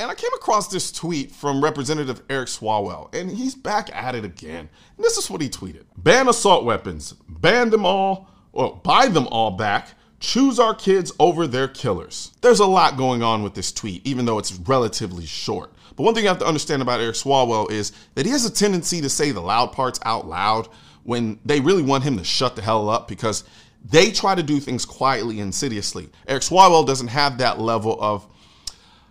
and 0.00 0.10
I 0.10 0.14
came 0.14 0.32
across 0.34 0.68
this 0.68 0.90
tweet 0.90 1.30
from 1.30 1.62
Representative 1.62 2.22
Eric 2.28 2.48
Swalwell, 2.48 3.14
and 3.14 3.30
he's 3.30 3.54
back 3.54 3.94
at 3.94 4.16
it 4.16 4.24
again. 4.24 4.68
And 4.96 5.04
this 5.04 5.16
is 5.16 5.30
what 5.30 5.40
he 5.40 5.48
tweeted 5.48 5.84
Ban 5.96 6.28
assault 6.28 6.64
weapons, 6.64 7.12
ban 7.28 7.70
them 7.70 7.86
all, 7.86 8.28
or 8.52 8.80
buy 8.82 9.06
them 9.06 9.28
all 9.28 9.52
back, 9.52 9.90
choose 10.18 10.58
our 10.58 10.74
kids 10.74 11.12
over 11.20 11.46
their 11.46 11.68
killers. 11.68 12.32
There's 12.40 12.60
a 12.60 12.66
lot 12.66 12.96
going 12.96 13.22
on 13.22 13.44
with 13.44 13.54
this 13.54 13.70
tweet, 13.70 14.04
even 14.06 14.24
though 14.24 14.38
it's 14.38 14.58
relatively 14.60 15.26
short. 15.26 15.72
But 15.94 16.02
one 16.02 16.14
thing 16.14 16.24
you 16.24 16.28
have 16.28 16.38
to 16.38 16.46
understand 16.46 16.82
about 16.82 17.00
Eric 17.00 17.14
Swalwell 17.14 17.70
is 17.70 17.92
that 18.16 18.26
he 18.26 18.32
has 18.32 18.44
a 18.44 18.52
tendency 18.52 19.00
to 19.00 19.08
say 19.08 19.30
the 19.30 19.40
loud 19.40 19.72
parts 19.72 20.00
out 20.04 20.26
loud 20.26 20.68
when 21.04 21.38
they 21.44 21.60
really 21.60 21.82
want 21.82 22.02
him 22.02 22.16
to 22.16 22.24
shut 22.24 22.56
the 22.56 22.62
hell 22.62 22.88
up 22.88 23.06
because 23.06 23.44
they 23.84 24.10
try 24.10 24.34
to 24.34 24.42
do 24.42 24.60
things 24.60 24.84
quietly, 24.84 25.40
and 25.40 25.48
insidiously. 25.48 26.08
Eric 26.26 26.42
Swalwell 26.42 26.86
doesn't 26.86 27.08
have 27.08 27.38
that 27.38 27.60
level 27.60 27.96
of 28.00 28.26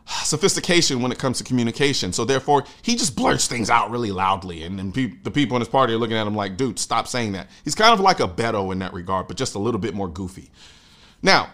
sophistication 0.06 1.02
when 1.02 1.12
it 1.12 1.20
comes 1.20 1.38
to 1.38 1.44
communication. 1.44 2.12
So 2.12 2.26
therefore, 2.26 2.66
he 2.82 2.96
just 2.96 3.16
blurts 3.16 3.48
things 3.48 3.70
out 3.70 3.92
really 3.92 4.12
loudly, 4.12 4.64
and 4.64 4.94
pe- 4.94 5.14
the 5.24 5.32
people 5.32 5.56
in 5.56 5.62
his 5.62 5.70
party 5.70 5.94
are 5.94 5.98
looking 5.98 6.18
at 6.18 6.28
him 6.28 6.36
like, 6.36 6.58
"Dude, 6.58 6.80
stop 6.80 7.08
saying 7.08 7.34
that." 7.34 7.50
He's 7.64 7.76
kind 7.76 7.94
of 7.94 8.00
like 8.00 8.20
a 8.20 8.28
Beto 8.28 8.72
in 8.72 8.80
that 8.80 8.94
regard, 8.94 9.28
but 9.28 9.38
just 9.38 9.56
a 9.56 9.60
little 9.60 9.80
bit 9.80 9.94
more 9.94 10.10
goofy. 10.10 10.52
Now, 11.22 11.50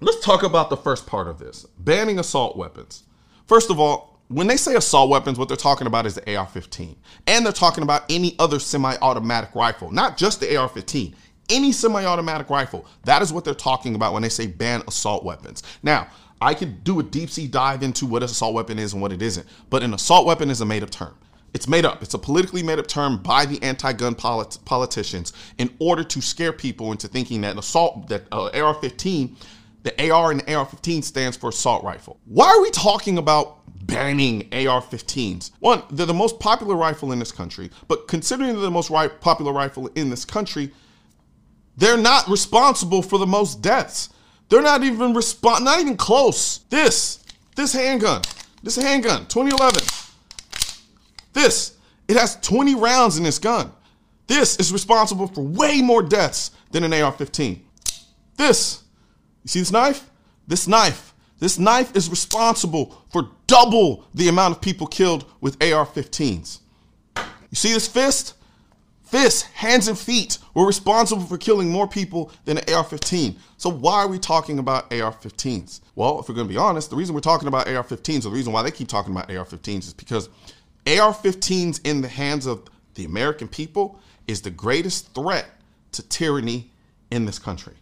let's 0.00 0.24
talk 0.24 0.42
about 0.42 0.70
the 0.70 0.76
first 0.76 1.06
part 1.06 1.28
of 1.28 1.38
this: 1.38 1.66
banning 1.78 2.18
assault 2.18 2.56
weapons. 2.56 3.04
First 3.46 3.70
of 3.70 3.78
all, 3.78 4.14
when 4.28 4.46
they 4.46 4.56
say 4.56 4.74
assault 4.74 5.10
weapons, 5.10 5.38
what 5.38 5.48
they're 5.48 5.56
talking 5.56 5.86
about 5.86 6.06
is 6.06 6.14
the 6.14 6.36
AR-15, 6.36 6.96
and 7.26 7.44
they're 7.44 7.52
talking 7.52 7.82
about 7.82 8.04
any 8.08 8.34
other 8.38 8.58
semi-automatic 8.58 9.54
rifle, 9.54 9.90
not 9.90 10.16
just 10.16 10.40
the 10.40 10.56
AR-15. 10.56 11.14
Any 11.50 11.72
semi-automatic 11.72 12.48
rifle. 12.50 12.86
That 13.04 13.22
is 13.22 13.32
what 13.32 13.44
they're 13.44 13.54
talking 13.54 13.94
about 13.94 14.12
when 14.12 14.22
they 14.22 14.28
say 14.28 14.46
ban 14.46 14.82
assault 14.88 15.24
weapons. 15.24 15.62
Now, 15.82 16.08
I 16.40 16.54
could 16.54 16.84
do 16.84 17.00
a 17.00 17.02
deep 17.02 17.30
sea 17.30 17.46
dive 17.46 17.82
into 17.82 18.06
what 18.06 18.22
an 18.22 18.26
assault 18.26 18.54
weapon 18.54 18.78
is 18.78 18.92
and 18.92 19.00
what 19.00 19.12
it 19.12 19.22
isn't, 19.22 19.46
but 19.70 19.82
an 19.82 19.94
assault 19.94 20.26
weapon 20.26 20.50
is 20.50 20.60
a 20.60 20.66
made 20.66 20.82
up 20.82 20.90
term. 20.90 21.14
It's 21.54 21.68
made 21.68 21.84
up. 21.84 22.02
It's 22.02 22.14
a 22.14 22.18
politically 22.18 22.62
made 22.64 22.80
up 22.80 22.88
term 22.88 23.22
by 23.22 23.46
the 23.46 23.62
anti-gun 23.62 24.16
polit- 24.16 24.58
politicians 24.64 25.32
in 25.58 25.70
order 25.78 26.02
to 26.02 26.20
scare 26.20 26.52
people 26.52 26.90
into 26.90 27.06
thinking 27.06 27.42
that 27.42 27.52
an 27.52 27.58
assault, 27.58 28.08
that 28.08 28.24
uh, 28.32 28.50
AR-15, 28.52 29.36
the 29.84 30.10
AR 30.10 30.32
and 30.32 30.40
the 30.40 30.54
AR-15 30.54 31.04
stands 31.04 31.36
for 31.36 31.50
assault 31.50 31.84
rifle. 31.84 32.18
Why 32.24 32.48
are 32.48 32.60
we 32.60 32.70
talking 32.70 33.18
about 33.18 33.58
banning 33.86 34.48
AR-15s? 34.52 35.52
One, 35.60 35.82
they're 35.90 36.06
the 36.06 36.12
most 36.12 36.40
popular 36.40 36.74
rifle 36.74 37.12
in 37.12 37.20
this 37.20 37.30
country, 37.30 37.70
but 37.86 38.08
considering 38.08 38.54
they're 38.54 38.62
the 38.62 38.70
most 38.70 38.90
ri- 38.90 39.10
popular 39.20 39.52
rifle 39.52 39.86
in 39.94 40.10
this 40.10 40.24
country, 40.24 40.72
they're 41.76 41.96
not 41.96 42.28
responsible 42.28 43.02
for 43.02 43.18
the 43.18 43.26
most 43.26 43.60
deaths. 43.62 44.10
They're 44.48 44.62
not 44.62 44.84
even 44.84 45.14
respond, 45.14 45.64
not 45.64 45.80
even 45.80 45.96
close. 45.96 46.58
This, 46.70 47.24
this 47.56 47.72
handgun, 47.72 48.22
this 48.62 48.76
handgun, 48.76 49.26
2011. 49.26 49.82
This, 51.32 51.76
it 52.06 52.16
has 52.16 52.36
20 52.40 52.74
rounds 52.74 53.16
in 53.16 53.24
this 53.24 53.38
gun. 53.38 53.72
This 54.26 54.56
is 54.56 54.72
responsible 54.72 55.26
for 55.26 55.42
way 55.42 55.82
more 55.82 56.02
deaths 56.02 56.52
than 56.70 56.84
an 56.84 56.92
AR-15. 56.92 57.58
This, 58.36 58.82
you 59.42 59.48
see 59.48 59.60
this 59.60 59.72
knife? 59.72 60.08
This 60.46 60.66
knife, 60.68 61.14
this 61.38 61.58
knife 61.58 61.94
is 61.96 62.08
responsible 62.08 63.02
for 63.10 63.30
double 63.46 64.04
the 64.14 64.28
amount 64.28 64.56
of 64.56 64.62
people 64.62 64.86
killed 64.86 65.24
with 65.40 65.62
AR-15s. 65.62 66.60
You 67.16 67.56
see 67.56 67.72
this 67.72 67.88
fist? 67.88 68.34
Fists, 69.14 69.42
hands, 69.42 69.86
and 69.86 69.96
feet 69.96 70.38
were 70.54 70.66
responsible 70.66 71.22
for 71.22 71.38
killing 71.38 71.70
more 71.70 71.86
people 71.86 72.32
than 72.46 72.58
an 72.58 72.74
AR 72.74 72.82
15. 72.82 73.36
So, 73.58 73.70
why 73.70 74.00
are 74.00 74.08
we 74.08 74.18
talking 74.18 74.58
about 74.58 74.92
AR 74.92 75.12
15s? 75.12 75.82
Well, 75.94 76.18
if 76.18 76.28
we're 76.28 76.34
going 76.34 76.48
to 76.48 76.52
be 76.52 76.58
honest, 76.58 76.90
the 76.90 76.96
reason 76.96 77.14
we're 77.14 77.20
talking 77.20 77.46
about 77.46 77.68
AR 77.68 77.84
15s, 77.84 78.18
or 78.18 78.20
the 78.22 78.30
reason 78.30 78.52
why 78.52 78.64
they 78.64 78.72
keep 78.72 78.88
talking 78.88 79.12
about 79.12 79.30
AR 79.30 79.44
15s, 79.44 79.86
is 79.86 79.94
because 79.94 80.28
AR 80.88 81.14
15s 81.14 81.80
in 81.84 82.00
the 82.00 82.08
hands 82.08 82.44
of 82.44 82.64
the 82.96 83.04
American 83.04 83.46
people 83.46 84.00
is 84.26 84.40
the 84.42 84.50
greatest 84.50 85.14
threat 85.14 85.46
to 85.92 86.02
tyranny 86.02 86.72
in 87.12 87.24
this 87.24 87.38
country. 87.38 87.74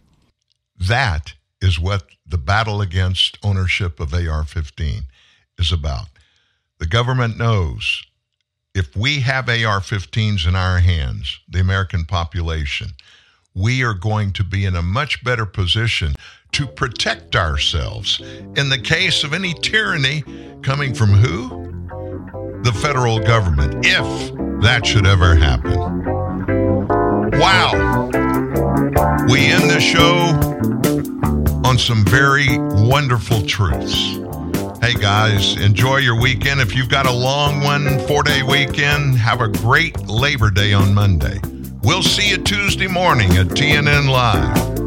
That 0.77 1.33
is 1.63 1.79
what 1.79 2.03
the 2.27 2.37
battle 2.37 2.79
against 2.79 3.39
ownership 3.43 3.99
of 3.99 4.13
AR 4.13 4.43
15 4.43 5.05
is 5.57 5.71
about. 5.71 6.09
The 6.77 6.85
government 6.85 7.39
knows 7.39 8.03
if 8.73 8.95
we 8.95 9.19
have 9.19 9.47
AR 9.47 9.79
15s 9.79 10.47
in 10.47 10.55
our 10.55 10.79
hands, 10.79 11.39
the 11.47 11.59
American 11.59 12.05
population, 12.05 12.89
we 13.53 13.83
are 13.83 13.93
going 13.93 14.33
to 14.33 14.43
be 14.43 14.65
in 14.65 14.75
a 14.75 14.81
much 14.81 15.23
better 15.23 15.45
position 15.45 16.15
to 16.53 16.65
protect 16.65 17.35
ourselves 17.35 18.19
in 18.55 18.69
the 18.69 18.79
case 18.79 19.23
of 19.23 19.33
any 19.33 19.53
tyranny 19.53 20.23
coming 20.63 20.93
from 20.93 21.09
who? 21.09 21.61
The 22.63 22.73
federal 22.73 23.19
government, 23.19 23.85
if 23.85 24.61
that 24.61 24.85
should 24.85 25.05
ever 25.05 25.35
happen. 25.35 25.77
Wow. 27.39 28.09
We 29.29 29.45
end 29.47 29.69
the 29.69 29.79
show 29.79 30.33
on 31.67 31.77
some 31.77 32.05
very 32.05 32.57
wonderful 32.57 33.45
truths. 33.45 34.22
Hey 34.83 34.95
guys, 34.95 35.55
enjoy 35.61 35.99
your 35.99 36.19
weekend. 36.19 36.59
If 36.59 36.75
you've 36.75 36.89
got 36.89 37.05
a 37.05 37.11
long 37.11 37.63
one, 37.63 38.05
four 38.05 38.21
day 38.21 38.43
weekend, 38.43 39.17
have 39.17 39.39
a 39.39 39.47
great 39.47 39.97
Labor 40.09 40.51
Day 40.51 40.73
on 40.73 40.93
Monday. 40.93 41.39
We'll 41.83 42.03
see 42.03 42.31
you 42.31 42.37
Tuesday 42.37 42.87
morning 42.87 43.37
at 43.37 43.47
TNN 43.47 44.09
Live. 44.09 44.82